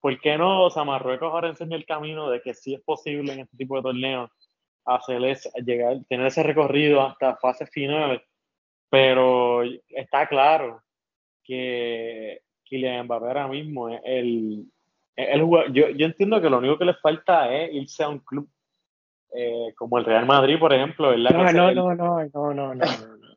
¿por 0.00 0.18
qué 0.20 0.38
no? 0.38 0.64
O 0.64 0.70
sea, 0.70 0.84
Marruecos 0.84 1.30
ahora 1.30 1.48
enseña 1.48 1.76
el 1.76 1.84
camino 1.84 2.30
de 2.30 2.40
que 2.40 2.54
sí 2.54 2.74
es 2.74 2.80
posible 2.80 3.32
en 3.32 3.40
este 3.40 3.56
tipo 3.56 3.76
de 3.76 3.82
torneos 3.82 4.30
hacerles 4.84 5.50
llegar, 5.64 5.98
tener 6.08 6.26
ese 6.26 6.42
recorrido 6.42 7.02
hasta 7.02 7.36
fases 7.36 7.70
finales, 7.70 8.22
pero 8.90 9.62
está 9.88 10.28
claro 10.28 10.82
que 11.42 12.40
Kylian 12.64 13.06
Mbappé 13.06 13.26
ahora 13.26 13.48
mismo 13.48 13.88
es 13.88 14.00
el, 14.04 14.66
el 15.16 15.42
jugador. 15.42 15.72
Yo, 15.72 15.90
yo 15.90 16.06
entiendo 16.06 16.40
que 16.40 16.50
lo 16.50 16.58
único 16.58 16.78
que 16.78 16.84
le 16.86 16.94
falta 16.94 17.54
es 17.54 17.72
irse 17.74 18.02
a 18.02 18.08
un 18.08 18.20
club 18.20 18.48
eh, 19.34 19.72
como 19.76 19.98
el 19.98 20.04
Real 20.04 20.26
Madrid, 20.26 20.58
por 20.58 20.72
ejemplo. 20.72 21.16
No, 21.16 21.30
no, 21.52 21.72
no, 21.72 21.94
no, 21.94 22.24
no, 22.32 22.54
no, 22.54 22.74
no, 22.74 22.84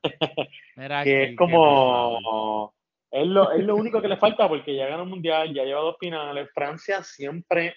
que 1.04 1.24
es 1.24 1.36
como 1.36 2.74
es 3.12 3.26
lo, 3.26 3.52
es 3.52 3.64
lo 3.64 3.76
único 3.76 4.02
que 4.02 4.08
le 4.08 4.18
falta 4.18 4.48
porque 4.48 4.76
ya 4.76 4.88
ganó 4.88 5.04
un 5.04 5.10
mundial, 5.10 5.54
ya 5.54 5.64
lleva 5.64 5.82
dos 5.82 5.98
finales. 6.00 6.50
Francia 6.54 7.04
siempre 7.04 7.76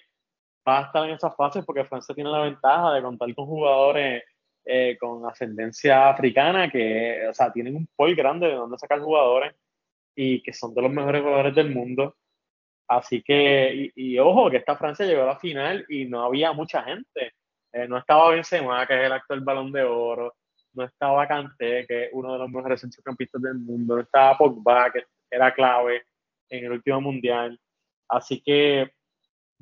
va 0.67 0.79
a 0.79 0.81
estar 0.83 1.05
en 1.05 1.15
esas 1.15 1.35
fases 1.35 1.65
porque 1.65 1.85
Francia 1.85 2.15
tiene 2.15 2.29
la 2.29 2.41
ventaja 2.41 2.93
de 2.93 3.01
contar 3.01 3.33
con 3.35 3.45
jugadores 3.45 4.23
eh, 4.63 4.95
con 4.99 5.25
ascendencia 5.25 6.09
africana 6.09 6.69
que, 6.69 7.27
o 7.27 7.33
sea, 7.33 7.51
tienen 7.51 7.75
un 7.75 7.87
pol 7.95 8.13
grande 8.15 8.47
de 8.47 8.53
donde 8.53 8.77
sacar 8.77 8.99
jugadores 8.99 9.55
y 10.15 10.41
que 10.43 10.53
son 10.53 10.73
de 10.75 10.83
los 10.83 10.91
mejores 10.91 11.21
jugadores 11.23 11.55
del 11.55 11.73
mundo. 11.73 12.15
Así 12.87 13.23
que, 13.23 13.91
y, 13.95 14.19
ojo, 14.19 14.51
que 14.51 14.57
esta 14.57 14.75
Francia 14.75 15.05
llegó 15.05 15.23
a 15.23 15.27
la 15.27 15.39
final 15.39 15.85
y 15.89 16.05
no 16.05 16.23
había 16.23 16.51
mucha 16.53 16.83
gente. 16.83 17.33
Eh, 17.73 17.87
no 17.87 17.97
estaba 17.97 18.31
Benzema, 18.31 18.85
que 18.85 18.99
es 18.99 19.05
el 19.05 19.13
actual 19.13 19.41
balón 19.41 19.71
de 19.71 19.83
oro. 19.83 20.35
No 20.73 20.83
estaba 20.83 21.27
Kanté, 21.27 21.85
que 21.87 22.05
es 22.05 22.09
uno 22.13 22.33
de 22.33 22.39
los 22.39 22.49
mejores 22.49 22.81
centrocampistas 22.81 23.41
del 23.41 23.55
mundo. 23.55 23.95
No 23.95 24.01
estaba 24.01 24.37
Pogba, 24.37 24.91
que 24.91 25.05
era 25.29 25.53
clave 25.53 26.03
en 26.49 26.65
el 26.65 26.71
último 26.73 27.01
mundial. 27.01 27.59
Así 28.09 28.41
que 28.41 28.91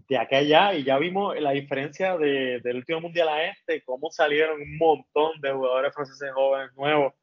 de 0.07 0.17
acá 0.17 0.37
allá, 0.37 0.73
y 0.73 0.83
ya 0.83 0.97
vimos 0.97 1.39
la 1.39 1.51
diferencia 1.51 2.17
de, 2.17 2.59
del 2.61 2.77
último 2.77 3.01
mundial 3.01 3.29
a 3.29 3.43
este, 3.45 3.83
cómo 3.83 4.11
salieron 4.11 4.61
un 4.61 4.77
montón 4.77 5.39
de 5.41 5.51
jugadores 5.51 5.93
franceses 5.93 6.31
jóvenes 6.33 6.73
nuevos, 6.75 7.13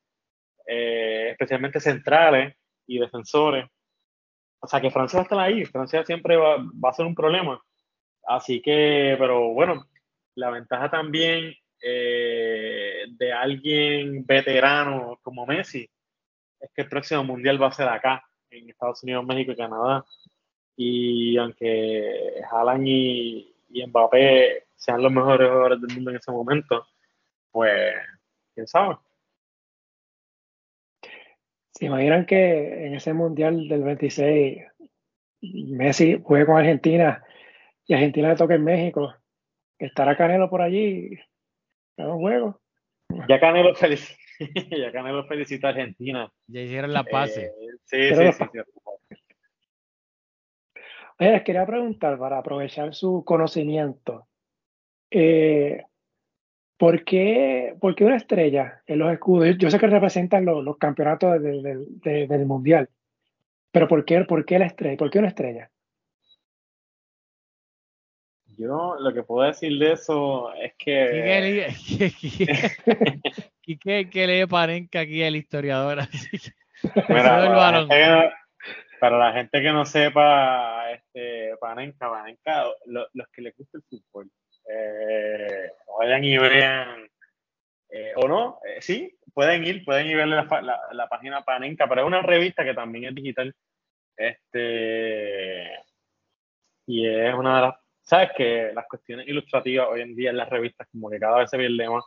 eh, 0.67 1.31
especialmente 1.31 1.81
centrales 1.81 2.55
y 2.87 2.99
defensores. 2.99 3.67
O 4.61 4.67
sea 4.67 4.81
que 4.81 4.91
Francia 4.91 5.21
a 5.21 5.23
estar 5.23 5.39
ahí, 5.39 5.65
Francia 5.65 6.05
siempre 6.05 6.37
va, 6.37 6.57
va, 6.57 6.91
a 6.91 6.93
ser 6.93 7.07
un 7.07 7.15
problema. 7.15 7.61
Así 8.27 8.61
que, 8.61 9.17
pero 9.19 9.53
bueno, 9.53 9.87
la 10.35 10.51
ventaja 10.51 10.91
también 10.91 11.55
eh, 11.83 13.05
de 13.11 13.33
alguien 13.33 14.25
veterano 14.27 15.19
como 15.23 15.47
Messi 15.47 15.89
es 16.61 16.71
que 16.75 16.83
el 16.83 16.89
próximo 16.89 17.23
mundial 17.25 17.63
va 17.63 17.69
a 17.69 17.73
ser 17.73 17.89
acá 17.89 18.25
en 18.51 18.69
Estados 18.69 19.03
Unidos, 19.03 19.25
México 19.25 19.53
y 19.53 19.57
Canadá. 19.57 20.05
Y 20.77 21.37
aunque 21.39 22.43
Haaland 22.51 22.87
y, 22.87 23.55
y 23.71 23.87
Mbappé 23.87 24.67
sean 24.75 25.03
los 25.03 25.11
mejores 25.11 25.49
jugadores 25.49 25.81
del 25.81 25.95
mundo 25.95 26.11
en 26.11 26.17
ese 26.17 26.31
momento, 26.31 26.87
pues, 27.51 27.95
quién 28.55 28.67
sabe. 28.67 28.97
¿Se 31.73 31.87
imaginan 31.87 32.25
que 32.25 32.87
en 32.87 32.95
ese 32.95 33.13
Mundial 33.13 33.69
del 33.69 33.83
26 33.83 34.63
Messi 35.43 36.21
juegue 36.23 36.47
con 36.47 36.57
Argentina 36.57 37.23
y 37.87 37.95
Argentina 37.95 38.31
le 38.31 38.37
toque 38.37 38.55
en 38.55 38.65
México? 38.65 39.15
¿Estará 39.79 40.17
Canelo 40.17 40.49
por 40.49 40.63
allí 40.63 41.19
un 41.99 42.19
juego? 42.19 42.61
Ya 43.29 43.41
Canelo 43.41 43.75
feliz. 43.75 44.17
ya 44.71 44.93
Canelo 44.93 45.27
felicita 45.27 45.69
a 45.69 45.71
Argentina. 45.71 46.33
Ya 46.47 46.61
hicieron 46.61 46.93
la 46.93 47.05
pase. 47.05 47.47
Eh, 47.47 47.53
sí, 47.85 48.15
sí, 48.15 48.33
sí, 48.33 48.45
Oye, 51.19 51.33
les 51.33 51.43
quería 51.43 51.65
preguntar, 51.65 52.19
para 52.19 52.39
aprovechar 52.39 52.95
su 52.95 53.25
conocimiento, 53.25 54.27
eh, 55.11 55.85
¿por, 56.77 57.05
qué, 57.05 57.75
¿por, 57.81 57.95
qué, 57.95 58.05
una 58.05 58.17
estrella 58.17 58.83
en 58.87 58.99
los 58.99 59.13
escudos? 59.13 59.57
Yo 59.59 59.71
sé 59.71 59.79
que 59.79 59.87
representan 59.87 60.45
los, 60.45 60.63
los 60.63 60.77
campeonatos 60.77 61.43
de, 61.43 61.87
de, 62.03 62.27
del 62.27 62.47
Mundial, 62.47 62.91
pero 63.73 63.89
¿por 63.89 64.05
qué, 64.05 64.25
¿por 64.25 64.45
qué 64.45 64.59
la 64.59 64.67
estrella? 64.67 64.97
¿Por 64.97 65.11
qué 65.11 65.19
una 65.19 65.29
estrella? 65.29 65.71
Yo 68.57 68.97
lo 68.99 69.13
que 69.13 69.23
puedo 69.23 69.47
decir 69.47 69.79
de 69.79 69.93
eso 69.93 70.53
es 70.55 70.73
que. 70.79 71.69
Quique 73.61 74.09
que 74.09 74.27
lee 74.27 74.47
Panenka 74.51 75.01
aquí, 75.01 75.23
el 75.23 75.37
historiador. 75.37 75.99
Para, 79.01 79.19
la 79.19 79.33
gente 79.33 79.63
que 79.63 79.73
no 79.73 79.85
sepa, 79.85 80.91
este, 80.93 81.57
Panenka, 81.59 82.11
Panenka, 82.11 82.65
los 82.87 83.29
que 83.33 83.43
les 83.43 83.57
gusta 83.57 83.79
el 83.79 83.85
fútbol, 83.85 84.31
eh, 84.69 85.71
vayan 85.99 86.25
y 86.25 86.39
vean, 86.39 87.09
eh, 87.91 88.13
o 88.17 88.27
no, 88.27 88.59
eh, 88.67 88.81
sí, 88.81 89.17
pueden 89.33 89.65
ir, 89.65 89.85
pueden 89.85 90.07
ir 90.07 90.21
a 90.21 90.27
ver 90.27 90.29
la, 90.29 90.81
la, 90.93 91.09
página 91.09 91.43
Panenka, 91.43 91.89
pero 91.89 92.03
es 92.03 92.07
una 92.07 92.23
revista 92.23 92.65
que 92.65 92.75
también 92.75 93.05
es 93.05 93.15
digital. 93.15 93.55
Este, 94.17 95.71
y 96.87 97.07
es 97.07 97.35
una 97.35 97.57
de 97.57 97.63
las, 97.67 97.75
sabes 98.03 98.31
que 98.37 98.73
las 98.75 98.87
cuestiones 98.87 99.29
ilustrativas 99.29 99.89
hoy 99.91 100.01
en 100.01 100.17
día 100.17 100.31
en 100.31 100.39
las 100.39 100.49
revistas 100.49 100.89
como 100.91 101.11
que 101.11 101.19
cada 101.19 101.39
vez 101.39 101.51
se 101.51 101.59
pierde 101.59 101.89
más, 101.89 102.05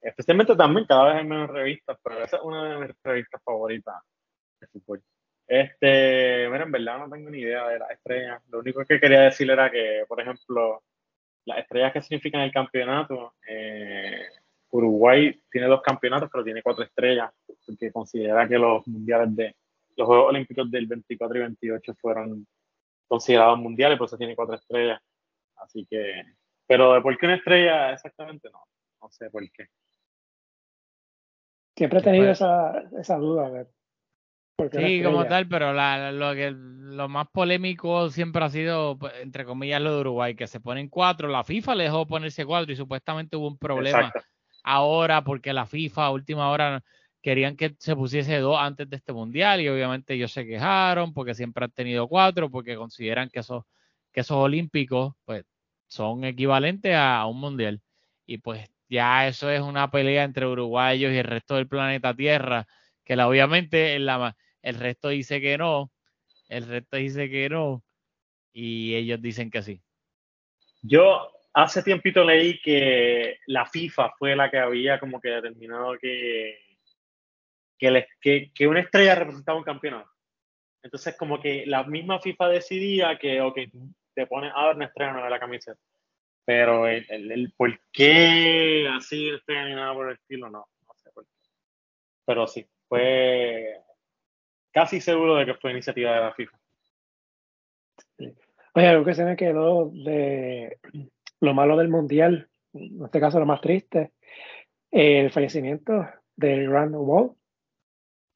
especialmente 0.00 0.56
también 0.56 0.86
cada 0.86 1.06
vez 1.06 1.16
hay 1.16 1.24
menos 1.24 1.50
revistas, 1.50 1.98
pero 2.02 2.22
esa 2.22 2.36
es 2.36 2.42
una 2.42 2.64
de 2.64 2.86
mis 2.86 2.96
revistas 3.02 3.42
favoritas 3.44 3.94
de 4.60 4.66
fútbol. 4.68 5.02
Este, 5.48 6.46
mira, 6.50 6.64
en 6.64 6.72
verdad 6.72 6.98
no 6.98 7.08
tengo 7.08 7.30
ni 7.30 7.38
idea 7.38 7.66
de 7.68 7.78
las 7.78 7.90
estrellas. 7.90 8.42
Lo 8.50 8.58
único 8.58 8.84
que 8.84 9.00
quería 9.00 9.22
decir 9.22 9.50
era 9.50 9.70
que, 9.70 10.04
por 10.06 10.20
ejemplo, 10.20 10.82
las 11.46 11.58
estrellas 11.60 11.92
que 11.94 12.02
significan 12.02 12.42
el 12.42 12.52
campeonato, 12.52 13.34
eh, 13.48 14.26
Uruguay 14.70 15.42
tiene 15.50 15.66
dos 15.66 15.80
campeonatos, 15.80 16.28
pero 16.30 16.44
tiene 16.44 16.62
cuatro 16.62 16.84
estrellas, 16.84 17.32
porque 17.64 17.90
considera 17.90 18.46
que 18.46 18.58
los 18.58 18.86
mundiales 18.86 19.34
de 19.34 19.56
los 19.96 20.06
Juegos 20.06 20.28
Olímpicos 20.28 20.70
del 20.70 20.86
24 20.86 21.38
y 21.38 21.40
28 21.40 21.94
fueron 21.94 22.46
considerados 23.08 23.58
mundiales, 23.58 23.96
por 23.96 24.06
eso 24.06 24.18
tiene 24.18 24.36
cuatro 24.36 24.54
estrellas. 24.54 25.00
Así 25.56 25.86
que, 25.88 26.24
pero 26.66 26.92
de 26.92 27.00
por 27.00 27.16
qué 27.16 27.24
una 27.24 27.36
estrella 27.36 27.92
exactamente 27.92 28.50
no, 28.50 28.62
no 29.00 29.08
sé 29.10 29.30
por 29.30 29.42
qué. 29.50 29.66
Siempre 31.74 32.00
he 32.00 32.02
tenido 32.02 32.30
esa, 32.30 32.82
esa 33.00 33.16
duda. 33.16 33.48
ver 33.48 33.68
Sí, 34.72 35.02
como 35.04 35.24
tal, 35.26 35.46
pero 35.46 35.72
lo, 35.72 36.34
que, 36.34 36.50
lo 36.50 37.08
más 37.08 37.28
polémico 37.28 38.10
siempre 38.10 38.44
ha 38.44 38.50
sido, 38.50 38.98
pues, 38.98 39.12
entre 39.22 39.44
comillas, 39.44 39.80
lo 39.80 39.94
de 39.94 40.00
Uruguay, 40.00 40.34
que 40.34 40.48
se 40.48 40.58
ponen 40.58 40.88
cuatro. 40.88 41.28
La 41.28 41.44
FIFA 41.44 41.76
le 41.76 41.84
dejó 41.84 42.06
ponerse 42.08 42.44
cuatro 42.44 42.72
y 42.72 42.76
supuestamente 42.76 43.36
hubo 43.36 43.46
un 43.46 43.56
problema 43.56 44.12
ahora 44.64 45.22
porque 45.22 45.52
la 45.52 45.64
FIFA 45.64 46.06
a 46.06 46.10
última 46.10 46.50
hora 46.50 46.82
querían 47.22 47.56
que 47.56 47.76
se 47.78 47.94
pusiese 47.94 48.38
dos 48.38 48.58
antes 48.58 48.90
de 48.90 48.96
este 48.96 49.12
mundial 49.12 49.60
y 49.60 49.68
obviamente 49.68 50.14
ellos 50.14 50.32
se 50.32 50.44
quejaron 50.44 51.14
porque 51.14 51.34
siempre 51.34 51.64
han 51.64 51.70
tenido 51.70 52.08
cuatro 52.08 52.50
porque 52.50 52.74
consideran 52.74 53.28
que 53.30 53.40
esos, 53.40 53.64
que 54.12 54.20
esos 54.20 54.36
olímpicos 54.38 55.14
pues 55.24 55.44
son 55.86 56.24
equivalentes 56.24 56.96
a, 56.96 57.24
un 57.26 57.38
mundial. 57.38 57.80
Y 58.26 58.38
pues 58.38 58.68
ya 58.88 59.28
eso 59.28 59.50
es 59.50 59.60
una 59.60 59.88
pelea 59.92 60.24
entre 60.24 60.46
uruguayos 60.46 61.12
y 61.12 61.18
el 61.18 61.24
resto 61.24 61.54
del 61.54 61.68
planeta 61.68 62.12
Tierra, 62.12 62.66
que 63.04 63.14
la, 63.14 63.28
obviamente 63.28 63.96
la 64.00 64.36
el 64.62 64.78
resto 64.78 65.08
dice 65.08 65.40
que 65.40 65.58
no, 65.58 65.90
el 66.48 66.66
resto 66.66 66.96
dice 66.96 67.28
que 67.28 67.48
no, 67.48 67.84
y 68.52 68.94
ellos 68.94 69.20
dicen 69.20 69.50
que 69.50 69.62
sí. 69.62 69.82
Yo 70.82 71.30
hace 71.52 71.82
tiempito 71.82 72.24
leí 72.24 72.60
que 72.60 73.38
la 73.46 73.66
FIFA 73.66 74.14
fue 74.18 74.36
la 74.36 74.50
que 74.50 74.58
había 74.58 74.98
como 74.98 75.20
que 75.20 75.28
determinado 75.28 75.98
que, 75.98 76.58
que, 77.78 78.66
una 78.66 78.80
estrella 78.80 79.14
representaba 79.14 79.58
un 79.58 79.64
campeonato. 79.64 80.10
Entonces, 80.82 81.16
como 81.16 81.40
que 81.40 81.64
la 81.66 81.84
misma 81.84 82.20
FIFA 82.20 82.48
decidía 82.48 83.18
que, 83.18 83.40
ok, 83.40 83.58
te 84.14 84.26
pones 84.26 84.52
a 84.54 84.66
ver 84.66 84.76
una 84.76 84.86
estrella 84.86 85.12
no 85.12 85.24
de 85.24 85.30
la 85.30 85.40
camiseta. 85.40 85.80
Pero 86.44 86.86
el, 86.86 87.04
el, 87.10 87.52
por 87.56 87.78
qué 87.92 88.88
así 88.90 89.28
estrella 89.28 89.64
ni 89.66 89.74
nada 89.74 89.92
por 89.92 90.08
el 90.08 90.14
estilo, 90.14 90.48
no, 90.48 90.66
no 90.86 90.94
sé 90.94 91.10
por 91.12 91.24
qué. 91.26 91.32
Pero 92.24 92.46
sí, 92.46 92.66
fue 92.88 93.82
casi 94.78 95.00
seguro 95.00 95.34
de 95.34 95.46
que 95.46 95.54
fue 95.54 95.72
iniciativa 95.72 96.14
de 96.14 96.20
la 96.20 96.32
FIFA. 96.32 96.58
Oye, 98.74 98.86
algo 98.86 99.04
que 99.04 99.14
se 99.14 99.24
me 99.24 99.34
quedó 99.34 99.90
de 99.90 100.78
lo 101.40 101.52
malo 101.52 101.76
del 101.76 101.88
mundial, 101.88 102.48
en 102.72 103.04
este 103.04 103.18
caso 103.18 103.40
lo 103.40 103.46
más 103.46 103.60
triste, 103.60 104.12
el 104.92 105.32
fallecimiento 105.32 106.06
de 106.36 106.68
Rand 106.68 106.94
Wall 106.94 107.32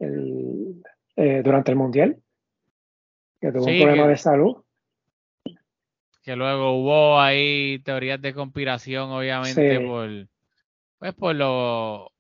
eh, 0.01 1.43
durante 1.44 1.70
el 1.70 1.77
mundial, 1.77 2.20
que 3.40 3.52
tuvo 3.52 3.66
un 3.66 3.81
problema 3.81 4.09
de 4.09 4.16
salud. 4.16 4.64
Que 6.24 6.35
luego 6.35 6.73
hubo 6.73 7.20
ahí 7.20 7.78
teorías 7.85 8.20
de 8.20 8.35
conspiración, 8.35 9.10
obviamente, 9.10 9.78
por 9.78 10.09
pues 10.98 11.14
por 11.14 11.36
lo, 11.36 12.12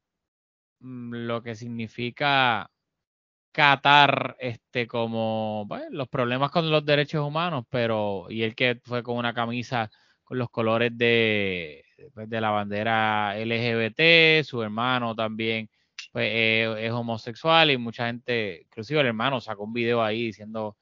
mm, 0.78 1.14
lo 1.26 1.42
que 1.42 1.56
significa 1.56 2.71
Qatar 3.52 4.36
este 4.40 4.86
como 4.86 5.66
bueno, 5.66 5.86
los 5.90 6.08
problemas 6.08 6.50
con 6.50 6.70
los 6.70 6.84
derechos 6.84 7.26
humanos, 7.26 7.64
pero 7.70 8.26
y 8.30 8.42
él 8.42 8.54
que 8.54 8.80
fue 8.84 9.02
con 9.02 9.16
una 9.16 9.34
camisa 9.34 9.90
con 10.24 10.38
los 10.38 10.50
colores 10.50 10.96
de, 10.96 11.84
pues, 12.14 12.28
de 12.30 12.40
la 12.40 12.50
bandera 12.50 13.38
LGBT, 13.38 14.44
su 14.44 14.62
hermano 14.62 15.14
también 15.14 15.68
pues, 16.12 16.30
es 16.78 16.90
homosexual 16.92 17.70
y 17.70 17.76
mucha 17.78 18.06
gente, 18.06 18.62
inclusive 18.64 19.00
el 19.00 19.08
hermano 19.08 19.40
sacó 19.40 19.64
un 19.64 19.72
video 19.74 20.02
ahí 20.02 20.26
diciendo 20.26 20.76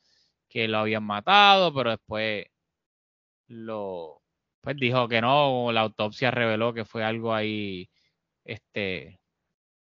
que 0.49 0.69
lo 0.69 0.79
habían 0.79 1.05
matado, 1.05 1.75
pero 1.75 1.91
después 1.91 2.47
lo 3.49 4.23
pues 4.61 4.77
dijo 4.77 5.09
que 5.09 5.21
no, 5.21 5.73
la 5.73 5.83
autopsia 5.83 6.31
reveló 6.31 6.75
que 6.75 6.85
fue 6.85 7.05
algo 7.05 7.35
ahí 7.35 7.91
este 8.45 9.20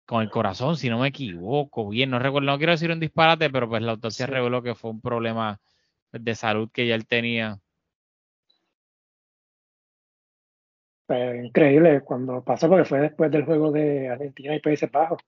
con 0.05 0.21
el 0.21 0.29
corazón, 0.29 0.75
si 0.77 0.89
no 0.89 0.99
me 0.99 1.07
equivoco, 1.07 1.89
bien, 1.89 2.09
no 2.09 2.19
recuerdo, 2.19 2.47
no 2.47 2.57
quiero 2.57 2.73
decir 2.73 2.91
un 2.91 2.99
disparate, 2.99 3.49
pero 3.49 3.69
pues 3.69 3.81
la 3.81 3.91
autopsia 3.91 4.27
reveló 4.27 4.61
que 4.61 4.75
fue 4.75 4.91
un 4.91 5.01
problema 5.01 5.59
de 6.11 6.35
salud 6.35 6.69
que 6.71 6.87
ya 6.87 6.95
él 6.95 7.07
tenía. 7.07 7.59
Pues, 11.05 11.43
increíble 11.43 12.01
cuando 12.01 12.43
pasó, 12.43 12.67
porque 12.67 12.85
fue 12.85 12.99
después 12.99 13.31
del 13.31 13.45
juego 13.45 13.71
de 13.71 14.09
Argentina 14.09 14.55
y 14.55 14.59
Países 14.59 14.91
Bajos. 14.91 15.21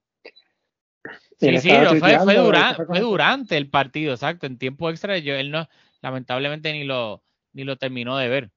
Sí, 1.37 1.57
sí, 1.59 1.69
fue, 1.99 2.19
fue, 2.19 2.99
durante, 2.99 3.57
el 3.57 3.69
partido, 3.69 4.13
exacto, 4.13 4.47
en 4.47 4.57
tiempo 4.57 4.89
extra, 4.89 5.17
yo, 5.19 5.35
él 5.35 5.51
no, 5.51 5.67
lamentablemente 6.01 6.71
ni 6.71 6.83
lo, 6.83 7.23
ni 7.53 7.63
lo 7.63 7.77
terminó 7.77 8.17
de 8.17 8.29
ver. 8.29 8.49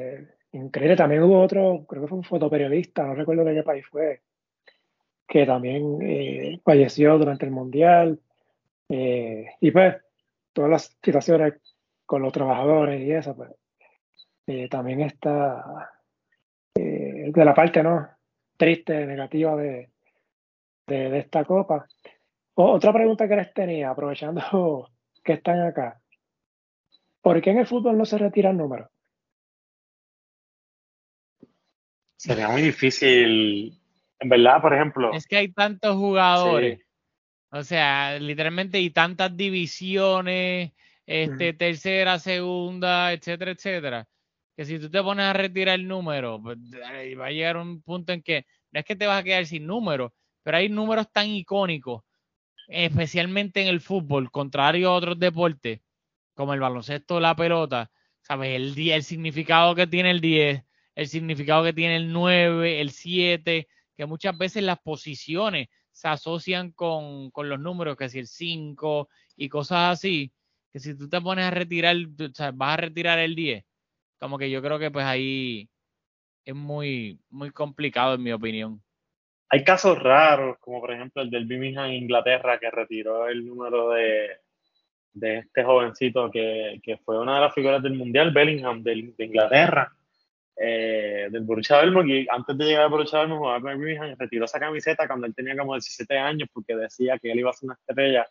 Eh, 0.00 0.26
increíble, 0.52 0.96
también 0.96 1.22
hubo 1.22 1.42
otro, 1.42 1.84
creo 1.86 2.02
que 2.02 2.08
fue 2.08 2.18
un 2.18 2.24
fotoperiodista, 2.24 3.04
no 3.04 3.14
recuerdo 3.14 3.44
de 3.44 3.54
qué 3.54 3.62
país 3.62 3.84
fue, 3.90 4.22
que 5.30 5.46
también 5.46 6.02
eh, 6.02 6.60
falleció 6.64 7.16
durante 7.16 7.46
el 7.46 7.52
Mundial. 7.52 8.18
Eh, 8.88 9.46
y 9.60 9.70
pues 9.70 9.94
todas 10.52 10.68
las 10.68 10.98
situaciones 11.00 11.54
con 12.04 12.22
los 12.22 12.32
trabajadores 12.32 13.00
y 13.00 13.12
eso, 13.12 13.36
pues 13.36 13.52
eh, 14.48 14.68
también 14.68 15.02
está 15.02 15.92
de 16.74 17.44
la 17.44 17.54
parte 17.54 17.82
no 17.82 18.08
triste, 18.56 19.06
negativa 19.06 19.54
de, 19.54 19.90
de, 20.86 21.18
esta 21.18 21.44
copa. 21.44 21.86
otra 22.54 22.92
pregunta 22.92 23.28
que 23.28 23.36
les 23.36 23.54
tenía, 23.54 23.90
aprovechando 23.90 24.90
que 25.24 25.34
están 25.34 25.60
acá. 25.60 26.00
¿Por 27.22 27.40
qué 27.40 27.50
en 27.50 27.58
el 27.58 27.66
fútbol 27.68 27.96
no 27.96 28.04
se 28.04 28.18
retiran 28.18 28.56
números? 28.56 28.90
Sería 32.16 32.48
muy 32.48 32.62
difícil 32.62 33.79
en 34.20 34.28
verdad, 34.28 34.60
por 34.60 34.74
ejemplo. 34.74 35.12
Es 35.12 35.26
que 35.26 35.38
hay 35.38 35.52
tantos 35.52 35.96
jugadores. 35.96 36.80
O 37.50 37.62
sea, 37.64 38.18
literalmente 38.18 38.78
y 38.78 38.90
tantas 38.90 39.36
divisiones, 39.36 40.72
este, 41.06 41.52
tercera, 41.54 42.18
segunda, 42.18 43.12
etcétera, 43.12 43.50
etcétera. 43.50 44.08
Que 44.56 44.64
si 44.64 44.78
tú 44.78 44.90
te 44.90 45.02
pones 45.02 45.24
a 45.24 45.32
retirar 45.32 45.74
el 45.74 45.88
número, 45.88 46.40
pues, 46.40 46.58
va 47.18 47.26
a 47.26 47.30
llegar 47.30 47.56
un 47.56 47.82
punto 47.82 48.12
en 48.12 48.22
que 48.22 48.46
no 48.70 48.78
es 48.78 48.86
que 48.86 48.94
te 48.94 49.06
vas 49.06 49.20
a 49.20 49.24
quedar 49.24 49.46
sin 49.46 49.66
números, 49.66 50.12
pero 50.42 50.58
hay 50.58 50.68
números 50.68 51.10
tan 51.10 51.26
icónicos, 51.26 52.04
especialmente 52.68 53.62
en 53.62 53.68
el 53.68 53.80
fútbol, 53.80 54.30
contrario 54.30 54.90
a 54.90 54.94
otros 54.94 55.18
deportes, 55.18 55.80
como 56.34 56.54
el 56.54 56.60
baloncesto 56.60 57.16
o 57.16 57.20
la 57.20 57.34
pelota. 57.34 57.90
¿Sabes? 58.20 58.54
El, 58.54 58.78
el 58.90 59.02
significado 59.02 59.74
que 59.74 59.86
tiene 59.86 60.10
el 60.10 60.20
10, 60.20 60.62
el 60.94 61.08
significado 61.08 61.64
que 61.64 61.72
tiene 61.72 61.96
el 61.96 62.12
9, 62.12 62.80
el 62.80 62.90
7 62.90 63.66
que 64.00 64.06
muchas 64.06 64.38
veces 64.38 64.62
las 64.62 64.78
posiciones 64.80 65.68
se 65.92 66.08
asocian 66.08 66.72
con, 66.72 67.30
los 67.36 67.60
números, 67.60 67.98
que 67.98 68.08
si 68.08 68.20
el 68.20 68.28
5 68.28 69.10
y 69.36 69.50
cosas 69.50 69.98
así, 69.98 70.32
que 70.72 70.80
si 70.80 70.96
tú 70.96 71.06
te 71.06 71.20
pones 71.20 71.44
a 71.44 71.50
retirar, 71.50 71.96
vas 72.54 72.72
a 72.72 72.76
retirar 72.78 73.18
el 73.18 73.34
10, 73.34 73.62
como 74.18 74.38
que 74.38 74.50
yo 74.50 74.62
creo 74.62 74.78
que 74.78 74.90
pues 74.90 75.04
ahí 75.04 75.68
es 76.46 76.54
muy, 76.54 77.20
muy 77.28 77.50
complicado 77.50 78.14
en 78.14 78.22
mi 78.22 78.32
opinión. 78.32 78.82
Hay 79.50 79.64
casos 79.64 80.02
raros, 80.02 80.56
como 80.60 80.80
por 80.80 80.92
ejemplo 80.92 81.20
el 81.20 81.28
del 81.28 81.44
Birmingham 81.44 81.92
Inglaterra, 81.92 82.58
que 82.58 82.70
retiró 82.70 83.28
el 83.28 83.46
número 83.46 83.90
de, 83.90 84.30
de 85.12 85.38
este 85.40 85.62
jovencito 85.62 86.30
que, 86.30 86.80
que, 86.82 86.96
fue 86.96 87.20
una 87.20 87.34
de 87.34 87.40
las 87.42 87.54
figuras 87.54 87.82
del 87.82 87.98
Mundial, 87.98 88.30
Bellingham, 88.30 88.82
de 88.82 89.12
Inglaterra, 89.18 89.94
eh, 90.62 91.28
del 91.30 91.42
Borussia 91.44 91.76
Dortmund, 91.76 92.10
y 92.10 92.26
antes 92.28 92.58
de 92.58 92.64
llegar 92.66 92.82
al 92.82 92.90
Borussia 92.90 93.20
Dortmund 93.20 93.40
jugaba 93.40 93.60
con 93.62 93.80
Birmingham, 93.80 94.14
retiró 94.18 94.44
esa 94.44 94.60
camiseta 94.60 95.06
cuando 95.06 95.26
él 95.26 95.34
tenía 95.34 95.56
como 95.56 95.72
17 95.72 96.18
años 96.18 96.50
porque 96.52 96.76
decía 96.76 97.18
que 97.18 97.32
él 97.32 97.38
iba 97.38 97.48
a 97.48 97.54
ser 97.54 97.68
una 97.68 97.78
estrella 97.80 98.26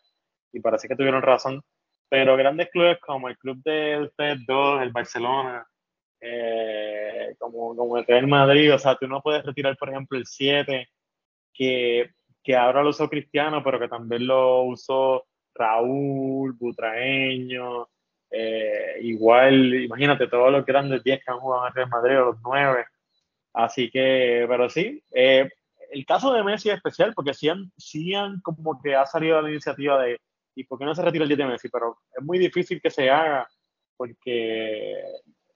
y 0.54 0.60
parece 0.60 0.88
que 0.88 0.96
tuvieron 0.96 1.24
razón. 1.24 1.64
Pero 2.08 2.38
grandes 2.38 2.70
clubes 2.70 3.00
como 3.00 3.30
el 3.30 3.38
club 3.40 3.64
de 3.64 4.02
ustedes 4.02 4.46
dos, 4.46 4.80
el 4.84 4.92
Barcelona, 4.92 5.66
eh, 6.22 7.36
como, 7.40 7.76
como 7.76 7.98
el 7.98 8.06
Real 8.06 8.28
Madrid, 8.28 8.76
o 8.76 8.78
sea, 8.78 8.96
tú 8.96 9.08
no 9.08 9.22
puedes 9.22 9.44
retirar, 9.44 9.76
por 9.78 9.90
ejemplo, 9.90 10.16
el 10.16 10.28
7, 10.28 10.88
que, 11.52 12.12
que 12.44 12.56
ahora 12.56 12.84
lo 12.84 12.90
usó 12.90 13.10
Cristiano, 13.10 13.64
pero 13.64 13.80
que 13.80 13.88
también 13.88 14.28
lo 14.28 14.64
usó 14.66 15.26
Raúl, 15.56 16.54
Butraeño, 16.54 17.90
eh, 18.32 19.00
igual, 19.02 19.74
imagínate 19.76 20.28
todos 20.28 20.52
los 20.52 20.66
grandes 20.66 21.04
10 21.04 21.24
que 21.24 21.32
han 21.32 21.40
jugado 21.40 21.68
en 21.68 21.74
Real 21.74 21.90
Madrid, 21.90 22.16
los 22.16 22.38
9. 22.44 22.86
Así 23.54 23.90
que, 23.90 24.46
pero 24.48 24.70
sí, 24.70 25.04
eh, 25.12 25.50
el 25.92 26.06
caso 26.06 26.34
de 26.34 26.44
Messi 26.44 26.70
es 26.70 26.76
especial 26.76 27.14
porque 27.14 27.34
sí 27.34 27.50
han, 27.50 27.72
sí 27.78 28.14
han 28.14 28.42
como 28.42 28.82
que 28.82 28.96
ha 28.96 29.06
salido 29.06 29.42
la 29.42 29.50
iniciativa 29.50 30.02
de, 30.02 30.20
¿y 30.56 30.64
por 30.64 30.78
qué 30.78 30.86
no 30.86 30.94
se 30.94 31.02
retira 31.02 31.24
el 31.24 31.30
10 31.30 31.38
de 31.38 31.46
Messi? 31.46 31.70
Pero 31.70 31.98
es 32.16 32.24
muy 32.24 32.38
difícil 32.38 32.82
que 32.82 32.92
se 32.92 33.10
haga 33.10 33.48
porque 33.98 35.04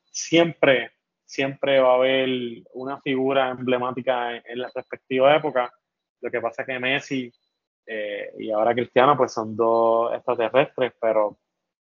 siempre, 0.06 0.92
siempre 1.24 1.80
va 1.80 1.94
a 1.94 1.96
haber 1.96 2.30
una 2.74 3.00
figura 3.02 3.50
emblemática 3.50 4.36
en, 4.38 4.60
la 4.60 4.72
respectiva 4.74 5.36
época. 5.36 5.72
Lo 6.22 6.32
que 6.32 6.42
pasa 6.42 6.64
es 6.64 6.68
que 6.68 6.80
Messi 6.80 7.32
eh, 7.86 8.32
y 8.40 8.52
ahora 8.52 8.74
Cristiano 8.74 9.16
pues 9.16 9.32
son 9.32 9.56
dos 9.56 10.14
extraterrestres, 10.14 10.94
pero 11.00 11.38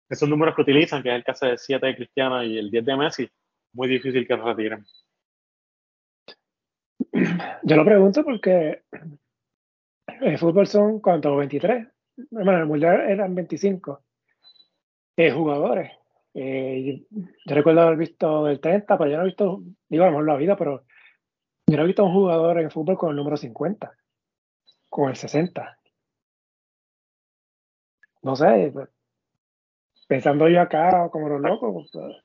esos 0.08 0.28
números 0.28 0.54
que 0.54 0.62
utilizan, 0.62 1.02
que 1.02 1.08
es 1.10 1.14
el 1.14 1.24
caso 1.24 1.46
de 1.46 1.58
7 1.58 1.86
de 1.86 1.96
Cristiano 1.96 2.42
y 2.42 2.58
el 2.58 2.70
10 2.70 2.84
de 2.84 2.96
Messi, 2.96 3.30
muy 3.72 3.88
difícil 3.88 4.26
que 4.26 4.36
lo 4.36 4.44
retiren. 4.44 4.84
Yo 7.62 7.76
lo 7.76 7.84
pregunto 7.84 8.24
porque 8.24 8.82
el 10.20 10.38
fútbol 10.38 10.66
son, 10.66 11.00
¿cuántos? 11.00 11.36
23. 11.36 11.86
Bueno, 12.30 12.58
el 12.58 12.66
mundial 12.66 13.00
eran 13.08 13.34
25 13.34 14.02
eh, 15.16 15.30
jugadores. 15.30 15.92
Eh, 16.34 17.06
yo 17.10 17.54
recuerdo 17.54 17.80
haber 17.82 17.98
visto 17.98 18.48
el 18.48 18.60
30, 18.60 18.98
pero 18.98 19.10
yo 19.10 19.16
no 19.16 19.22
he 19.22 19.26
visto, 19.26 19.62
digo, 19.88 20.04
a 20.04 20.06
lo 20.06 20.12
mejor 20.12 20.26
la 20.26 20.36
vida, 20.36 20.56
pero 20.56 20.84
yo 21.66 21.76
no 21.76 21.82
he 21.82 21.86
visto 21.86 22.04
un 22.04 22.12
jugador 22.12 22.60
en 22.60 22.70
fútbol 22.70 22.96
con 22.96 23.10
el 23.10 23.16
número 23.16 23.36
50, 23.36 23.92
con 24.88 25.08
el 25.08 25.16
60. 25.16 25.78
No 28.22 28.36
sé, 28.36 28.70
pues, 28.72 28.88
pensando 30.06 30.48
yo 30.48 30.60
acá 30.60 31.08
como 31.10 31.28
los 31.28 31.40
locos. 31.40 31.90
Pues, 31.92 32.16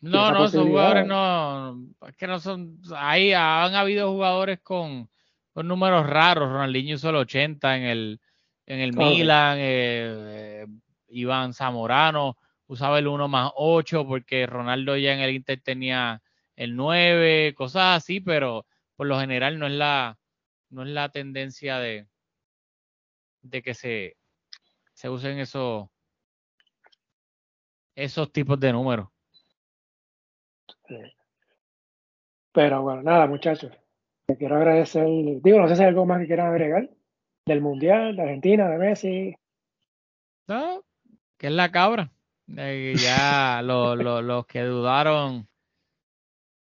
no, 0.00 0.32
no, 0.32 0.44
esos 0.46 0.66
jugadores 0.66 1.06
no, 1.06 1.78
es 2.08 2.16
que 2.16 2.26
no 2.26 2.40
son, 2.40 2.80
ahí 2.96 3.32
han 3.34 3.74
habido 3.74 4.10
jugadores 4.10 4.60
con, 4.62 5.10
con 5.52 5.68
números 5.68 6.06
raros, 6.06 6.50
Ronaldinho 6.50 6.96
usó 6.96 7.10
el 7.10 7.16
80 7.16 7.76
en 7.76 7.82
el, 7.82 8.20
en 8.64 8.80
el 8.80 8.94
Milan, 8.94 9.58
eh, 9.58 10.62
eh, 10.62 10.66
Iván 11.08 11.52
Zamorano 11.52 12.38
usaba 12.66 12.98
el 12.98 13.08
1 13.08 13.28
más 13.28 13.50
8 13.56 14.06
porque 14.06 14.46
Ronaldo 14.46 14.96
ya 14.96 15.12
en 15.12 15.20
el 15.20 15.34
Inter 15.34 15.60
tenía 15.60 16.22
el 16.56 16.76
9, 16.76 17.54
cosas 17.54 17.98
así, 17.98 18.20
pero 18.20 18.64
por 18.96 19.06
lo 19.06 19.18
general 19.18 19.58
no 19.58 19.66
es 19.66 19.72
la, 19.72 20.18
no 20.70 20.82
es 20.84 20.88
la 20.88 21.10
tendencia 21.10 21.78
de, 21.78 22.06
de 23.42 23.62
que 23.62 23.74
se, 23.74 24.16
se 25.00 25.08
usen 25.08 25.38
esos, 25.38 25.88
esos 27.94 28.30
tipos 28.30 28.60
de 28.60 28.70
números. 28.70 29.08
Pero 32.52 32.82
bueno, 32.82 33.02
nada, 33.02 33.26
muchachos. 33.26 33.72
Te 34.26 34.36
quiero 34.36 34.56
agradecer. 34.56 35.06
Digo, 35.06 35.58
no 35.58 35.68
sé 35.68 35.76
si 35.76 35.82
hay 35.82 35.88
algo 35.88 36.04
más 36.04 36.20
que 36.20 36.26
quieran 36.26 36.48
agregar 36.48 36.90
del 37.46 37.62
Mundial, 37.62 38.14
de 38.14 38.22
Argentina, 38.22 38.68
de 38.68 38.76
Messi. 38.76 39.36
No, 40.46 40.84
que 41.38 41.46
es 41.46 41.52
la 41.54 41.72
cabra. 41.72 42.12
Eh, 42.58 42.92
ya 42.98 43.62
los 43.62 44.44
que 44.44 44.60
dudaron 44.64 45.48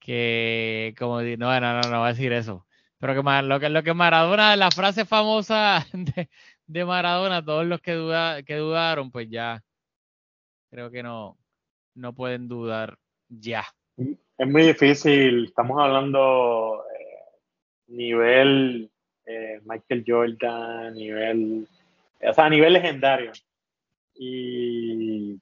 que, 0.00 0.94
como 0.98 1.20
no, 1.20 1.60
no, 1.60 1.60
no, 1.60 1.80
no 1.90 1.98
voy 1.98 2.06
a 2.06 2.12
decir 2.12 2.32
eso. 2.32 2.66
Pero 2.98 3.22
que 3.22 3.42
lo 3.42 3.60
que, 3.60 3.68
lo 3.68 3.82
que 3.82 3.92
Maradona, 3.92 4.56
la 4.56 4.70
frase 4.70 5.04
famosa 5.04 5.84
de, 5.92 6.30
de 6.66 6.84
Maradona, 6.84 7.44
todos 7.44 7.66
los 7.66 7.80
que, 7.80 7.92
que 8.46 8.56
dudaron, 8.56 9.10
pues 9.10 9.28
ya 9.28 9.62
creo 10.70 10.90
que 10.90 11.02
no, 11.02 11.38
no 11.94 12.12
pueden 12.12 12.48
dudar 12.48 12.98
ya. 13.28 13.64
Es 13.96 14.48
muy 14.48 14.62
difícil, 14.62 15.44
estamos 15.44 15.80
hablando 15.80 16.84
eh, 16.98 17.38
nivel 17.88 18.90
eh, 19.26 19.60
Michael 19.64 20.04
Jordan, 20.06 20.94
nivel, 20.94 21.68
o 22.20 22.32
sea, 22.32 22.48
nivel 22.48 22.72
legendario. 22.72 23.32
Y, 24.16 25.40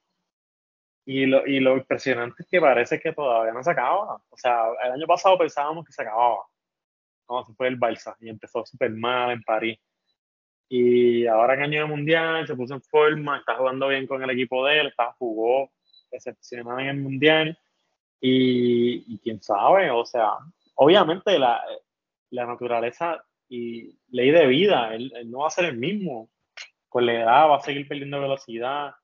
y, 1.07 1.27
lo, 1.27 1.47
y 1.47 1.61
lo 1.61 1.77
impresionante 1.77 2.43
es 2.43 2.49
que 2.49 2.61
parece 2.61 3.01
que 3.01 3.13
todavía 3.13 3.53
no 3.53 3.63
se 3.63 3.71
acaba. 3.71 4.23
O 4.29 4.37
sea, 4.37 4.65
el 4.85 4.93
año 4.93 5.07
pasado 5.07 5.39
pensábamos 5.39 5.87
que 5.87 5.93
se 5.93 6.03
acababa. 6.03 6.45
Cuando 7.25 7.47
se 7.47 7.55
fue 7.55 7.69
el 7.69 7.79
Barça 7.79 8.15
y 8.21 8.29
empezó 8.29 8.67
súper 8.67 8.91
mal 8.91 9.31
en 9.31 9.43
París 9.43 9.79
y 10.75 11.27
ahora 11.27 11.55
que 11.55 11.65
año 11.65 11.87
mundial, 11.87 12.47
se 12.47 12.57
puso 12.57 12.73
en 12.73 12.81
forma, 12.81 13.37
está 13.37 13.57
jugando 13.57 13.89
bien 13.89 14.07
con 14.07 14.23
el 14.23 14.31
equipo 14.31 14.65
de 14.65 14.81
él, 14.81 14.87
está, 14.87 15.13
jugó 15.19 15.71
excepcional 16.11 16.81
en 16.81 16.89
el 16.89 16.97
mundial. 16.97 17.59
Y, 18.19 19.19
quién 19.19 19.43
sabe, 19.43 19.91
o 19.91 20.07
sea, 20.07 20.31
obviamente 20.77 21.39
la, 21.39 21.63
la 22.31 22.47
naturaleza 22.47 23.23
y 23.51 23.99
ley 24.13 24.31
de 24.31 24.47
vida, 24.47 24.95
él, 24.95 25.13
no 25.27 25.41
va 25.41 25.49
a 25.49 25.51
ser 25.51 25.67
el 25.67 25.77
mismo. 25.77 26.31
Con 26.89 27.05
la 27.05 27.21
edad 27.21 27.51
va 27.51 27.57
a 27.57 27.61
seguir 27.61 27.87
perdiendo 27.87 28.23
velocidad, 28.23 28.95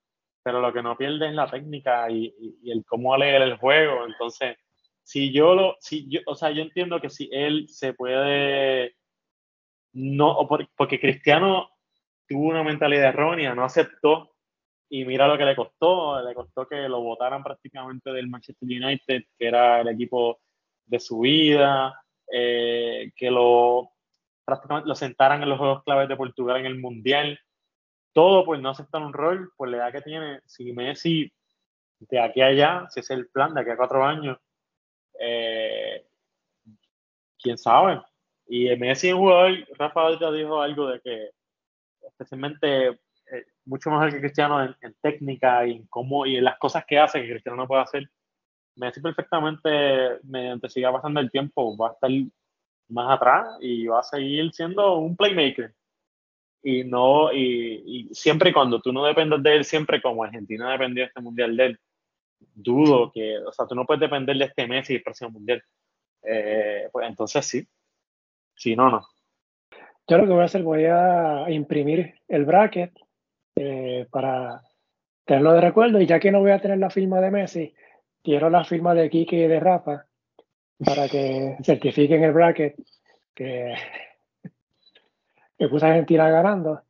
pero 0.41 0.61
lo 0.61 0.73
que 0.73 0.81
no 0.81 0.97
pierde 0.97 1.27
es 1.27 1.35
la 1.35 1.51
técnica 1.51 2.09
y, 2.09 2.33
y, 2.63 2.71
el 2.71 2.83
cómo 2.83 3.15
leer 3.15 3.43
el 3.43 3.57
juego. 3.57 4.07
Entonces, 4.07 4.57
si 5.03 5.31
yo 5.31 5.53
lo, 5.53 5.77
si 5.79 6.09
yo, 6.09 6.21
o 6.25 6.33
sea, 6.33 6.49
yo 6.49 6.63
entiendo 6.63 6.99
que 6.99 7.11
si 7.11 7.29
él 7.31 7.67
se 7.69 7.93
puede 7.93 8.95
no, 9.93 10.47
porque 10.75 10.99
Cristiano 10.99 11.69
tuvo 12.27 12.47
una 12.49 12.63
mentalidad 12.63 13.09
errónea, 13.09 13.55
no 13.55 13.63
aceptó 13.63 14.35
y 14.89 15.05
mira 15.05 15.27
lo 15.27 15.37
que 15.37 15.45
le 15.45 15.55
costó, 15.55 16.21
le 16.21 16.33
costó 16.33 16.67
que 16.67 16.89
lo 16.89 17.01
votaran 17.01 17.43
prácticamente 17.43 18.11
del 18.11 18.27
Manchester 18.27 18.67
United, 18.67 19.23
que 19.37 19.47
era 19.47 19.81
el 19.81 19.87
equipo 19.89 20.39
de 20.85 20.99
su 20.99 21.19
vida, 21.19 22.01
eh, 22.31 23.11
que 23.15 23.29
lo 23.29 23.91
prácticamente 24.43 24.89
lo 24.89 24.95
sentaran 24.95 25.43
en 25.43 25.49
los 25.49 25.59
juegos 25.59 25.83
claves 25.83 26.09
de 26.09 26.15
Portugal 26.15 26.57
en 26.57 26.65
el 26.65 26.79
Mundial, 26.79 27.39
todo 28.13 28.43
pues 28.45 28.59
no 28.59 28.69
aceptar 28.69 29.01
un 29.01 29.13
rol, 29.13 29.51
pues 29.55 29.69
la 29.69 29.77
edad 29.77 29.91
que 29.91 30.01
tiene, 30.01 30.41
si 30.45 30.73
Messi 30.73 31.31
de 31.99 32.19
aquí 32.19 32.41
a 32.41 32.47
allá, 32.47 32.87
si 32.89 33.01
es 33.01 33.09
el 33.11 33.27
plan 33.27 33.53
de 33.53 33.61
aquí 33.61 33.69
a 33.69 33.77
cuatro 33.77 34.03
años, 34.03 34.39
eh, 35.19 36.07
quién 37.37 37.57
sabe, 37.57 38.01
y 38.49 38.75
Messi 38.77 39.09
es 39.09 39.13
un 39.13 39.19
jugador, 39.21 39.67
Rafa 39.77 40.01
ahorita 40.01 40.31
dijo 40.31 40.59
algo 40.59 40.87
de 40.87 40.99
que 41.01 41.29
especialmente 42.01 42.87
eh, 42.87 43.45
mucho 43.65 43.91
mejor 43.91 44.11
que 44.11 44.19
Cristiano 44.19 44.63
en, 44.63 44.95
técnica 45.01 45.67
y 45.67 45.73
en 45.73 45.87
cómo 45.87 46.25
y 46.25 46.37
en 46.37 46.43
las 46.43 46.57
cosas 46.57 46.83
que 46.87 46.97
hace 46.97 47.21
que 47.21 47.29
Cristiano 47.29 47.57
no 47.57 47.67
puede 47.67 47.83
hacer. 47.83 48.09
Messi 48.75 49.01
perfectamente, 49.01 50.19
mediante 50.23 50.69
siga 50.69 50.91
pasando 50.91 51.19
el 51.19 51.29
tiempo, 51.29 51.77
va 51.77 51.89
a 51.89 51.91
estar 51.93 52.09
más 52.89 53.11
atrás 53.11 53.57
y 53.61 53.85
va 53.85 53.99
a 53.99 54.03
seguir 54.03 54.51
siendo 54.51 54.97
un 54.97 55.15
playmaker. 55.15 55.75
Y 56.63 56.83
no, 56.83 57.31
y, 57.31 57.83
y 58.09 58.15
siempre 58.15 58.51
cuando 58.51 58.81
tú 58.81 58.91
no 58.91 59.05
dependes 59.05 59.43
de 59.43 59.57
él, 59.57 59.63
siempre 59.63 60.01
como 60.01 60.23
Argentina 60.23 60.71
dependió 60.71 61.03
de 61.03 61.07
este 61.07 61.21
mundial 61.21 61.55
de 61.55 61.65
él, 61.67 61.79
dudo 62.39 63.11
que, 63.11 63.37
o 63.37 63.51
sea, 63.51 63.67
tú 63.67 63.75
no 63.75 63.85
puedes 63.85 64.01
depender 64.01 64.35
de 64.37 64.45
este 64.45 64.67
Messi 64.67 64.95
el 64.95 65.03
próximo 65.03 65.29
mundial. 65.29 65.63
Eh, 66.23 66.89
pues 66.91 67.07
entonces 67.07 67.45
sí, 67.45 67.67
si 68.59 68.75
no, 68.75 68.89
no. 68.89 69.07
Yo 70.05 70.17
lo 70.17 70.25
que 70.25 70.33
voy 70.33 70.41
a 70.41 70.45
hacer, 70.45 70.63
voy 70.63 70.83
a 70.85 71.45
imprimir 71.49 72.15
el 72.27 72.43
bracket 72.43 72.91
eh, 73.55 74.05
para 74.11 74.61
tenerlo 75.23 75.53
de 75.53 75.61
recuerdo. 75.61 76.01
Y 76.01 76.05
ya 76.05 76.19
que 76.19 76.31
no 76.31 76.41
voy 76.41 76.51
a 76.51 76.59
tener 76.59 76.77
la 76.77 76.89
firma 76.89 77.21
de 77.21 77.31
Messi, 77.31 77.73
quiero 78.21 78.49
la 78.49 78.65
firma 78.65 78.93
de 78.93 79.09
Kike 79.09 79.35
y 79.37 79.47
de 79.47 79.59
Rafa 79.61 80.05
para 80.83 81.07
que 81.07 81.55
certifiquen 81.63 82.23
el 82.23 82.33
bracket 82.33 82.75
que, 83.33 83.75
que 85.57 85.67
puse 85.69 85.85
a 85.85 85.89
Argentina 85.89 86.29
ganando 86.29 86.81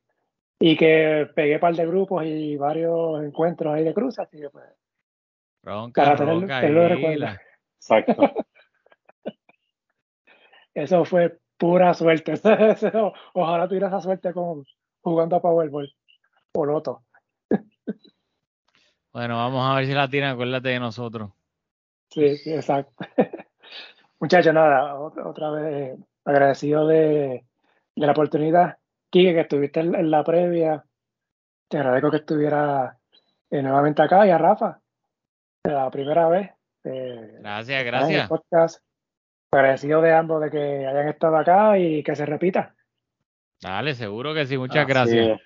y 0.60 0.76
que 0.76 1.30
pegué 1.36 1.56
un 1.56 1.62
par 1.62 1.76
de 1.76 1.86
grupos 1.86 2.26
y 2.26 2.58
varios 2.58 3.24
encuentros 3.24 3.76
ahí 3.76 3.84
de 3.84 3.94
cruz. 3.94 4.18
Así 4.18 4.40
que 4.40 4.50
pues, 4.50 4.66
para 5.94 6.16
tenerlo, 6.16 6.48
tenerlo 6.48 6.82
de 6.82 6.90
recuerdo. 6.90 7.28
Exacto. 7.76 8.34
Eso 10.74 11.06
fue 11.06 11.38
pura 11.60 11.94
suerte. 11.94 12.34
Ojalá 13.34 13.68
tuviera 13.68 13.88
esa 13.88 14.02
suerte 14.02 14.34
con, 14.34 14.66
jugando 15.02 15.36
a 15.36 15.42
Powerball 15.42 15.94
o 16.54 16.66
Loto. 16.66 17.04
Bueno, 19.12 19.38
vamos 19.38 19.68
a 19.68 19.76
ver 19.76 19.88
si 19.88 19.94
la 19.94 20.08
tiran, 20.08 20.34
acuérdate 20.34 20.70
de 20.70 20.80
nosotros. 20.80 21.32
Sí, 22.12 22.38
sí 22.38 22.54
exacto. 22.54 22.94
Muchachos, 24.20 24.54
nada, 24.54 25.00
otra 25.00 25.50
vez 25.50 25.98
agradecido 26.24 26.86
de, 26.86 27.44
la 27.96 28.12
oportunidad. 28.12 28.78
Kike, 29.10 29.34
que 29.34 29.40
estuviste 29.42 29.80
en, 29.80 30.12
la 30.12 30.24
previa. 30.24 30.86
Te 31.68 31.80
agradezco 31.80 32.12
que 32.12 32.18
estuviera 32.18 33.00
eh, 33.50 33.64
nuevamente 33.64 34.04
acá 34.04 34.28
y 34.28 34.30
a 34.30 34.38
Rafa, 34.38 34.80
la 35.64 35.90
primera 35.90 36.30
vez. 36.30 36.52
Eh, 36.84 37.38
gracias, 37.40 37.84
gracias. 37.84 38.30
podcast. 38.30 38.89
Agradecido 39.52 40.02
de 40.02 40.14
ambos 40.14 40.42
de 40.42 40.52
que 40.52 40.88
hayan 40.88 41.10
estado 41.10 41.38
acá 41.38 41.78
y 41.80 42.04
que 42.04 42.16
se 42.16 42.26
repita. 42.26 42.76
Dale, 43.62 43.96
seguro 43.96 44.34
que 44.34 44.46
sí, 44.46 44.58
muchas 44.58 44.88
gracias. 44.88 45.40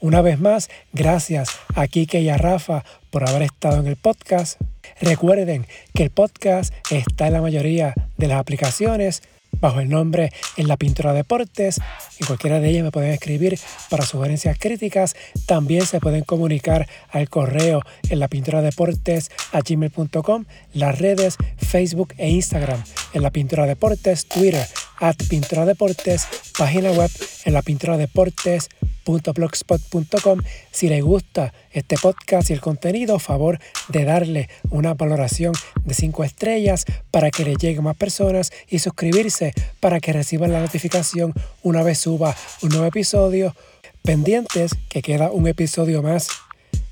Una 0.00 0.20
vez 0.20 0.40
más, 0.40 0.68
gracias 0.92 1.60
a 1.74 1.86
Kike 1.86 2.20
y 2.20 2.28
a 2.28 2.36
Rafa 2.36 2.82
por 3.10 3.28
haber 3.28 3.42
estado 3.42 3.80
en 3.80 3.86
el 3.86 3.96
podcast. 3.96 4.60
Recuerden 5.00 5.66
que 5.94 6.02
el 6.02 6.10
podcast 6.10 6.74
está 6.90 7.28
en 7.28 7.32
la 7.32 7.40
mayoría 7.40 7.94
de 8.18 8.28
las 8.28 8.38
aplicaciones 8.38 9.22
bajo 9.60 9.80
el 9.80 9.88
nombre 9.88 10.32
En 10.56 10.68
la 10.68 10.76
Pintura 10.76 11.12
Deportes. 11.12 11.80
En 12.18 12.26
cualquiera 12.26 12.60
de 12.60 12.68
ellas 12.68 12.84
me 12.84 12.90
pueden 12.90 13.12
escribir 13.12 13.58
para 13.90 14.04
sugerencias 14.04 14.58
críticas. 14.58 15.16
También 15.46 15.86
se 15.86 16.00
pueden 16.00 16.24
comunicar 16.24 16.88
al 17.10 17.28
correo 17.28 17.82
en 18.08 18.20
la 18.20 18.28
pintura 18.28 18.62
deportes 18.62 19.30
a 19.52 19.60
gmail.com, 19.60 20.44
las 20.72 20.98
redes 20.98 21.36
Facebook 21.58 22.14
e 22.18 22.30
Instagram 22.30 22.82
en 23.12 23.22
la 23.22 23.30
pintura 23.30 23.66
deportes, 23.66 24.26
Twitter 24.26 24.66
at 24.98 25.16
pintura 25.28 25.64
deportes, 25.64 26.26
página 26.56 26.90
web 26.90 27.10
en 27.44 27.52
la 27.52 27.62
pintura 27.62 27.96
deportes 27.96 28.68
blogspot.com. 29.06 30.40
Si 30.70 30.88
les 30.88 31.02
gusta 31.02 31.52
este 31.70 31.96
podcast 31.96 32.50
y 32.50 32.52
el 32.52 32.60
contenido, 32.60 33.18
favor 33.18 33.58
de 33.88 34.04
darle 34.04 34.48
una 34.70 34.94
valoración 34.94 35.54
de 35.84 35.94
5 35.94 36.24
estrellas 36.24 36.84
para 37.10 37.30
que 37.30 37.44
le 37.44 37.54
llegue 37.54 37.80
más 37.80 37.96
personas 37.96 38.50
y 38.68 38.80
suscribirse 38.80 39.52
para 39.80 40.00
que 40.00 40.12
reciban 40.12 40.52
la 40.52 40.60
notificación 40.60 41.32
una 41.62 41.82
vez 41.82 41.98
suba 41.98 42.36
un 42.62 42.70
nuevo 42.70 42.86
episodio. 42.86 43.54
Pendientes 44.02 44.72
que 44.88 45.02
queda 45.02 45.30
un 45.30 45.48
episodio 45.48 46.02
más 46.02 46.28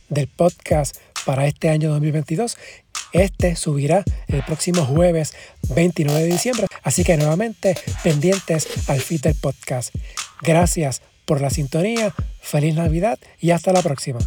del 0.09 0.27
podcast 0.27 0.97
para 1.25 1.47
este 1.47 1.69
año 1.69 1.91
2022. 1.91 2.57
Este 3.13 3.55
subirá 3.55 4.03
el 4.27 4.43
próximo 4.43 4.85
jueves 4.85 5.35
29 5.75 6.23
de 6.23 6.27
diciembre. 6.27 6.67
Así 6.83 7.05
que 7.05 7.17
nuevamente 7.17 7.77
pendientes 8.03 8.67
al 8.89 9.01
feed 9.01 9.21
del 9.21 9.37
podcast. 9.37 9.95
Gracias 10.43 11.01
por 11.25 11.41
la 11.41 11.51
sintonía, 11.51 12.13
feliz 12.41 12.75
Navidad 12.75 13.19
y 13.41 13.51
hasta 13.51 13.73
la 13.73 13.83
próxima. 13.83 14.21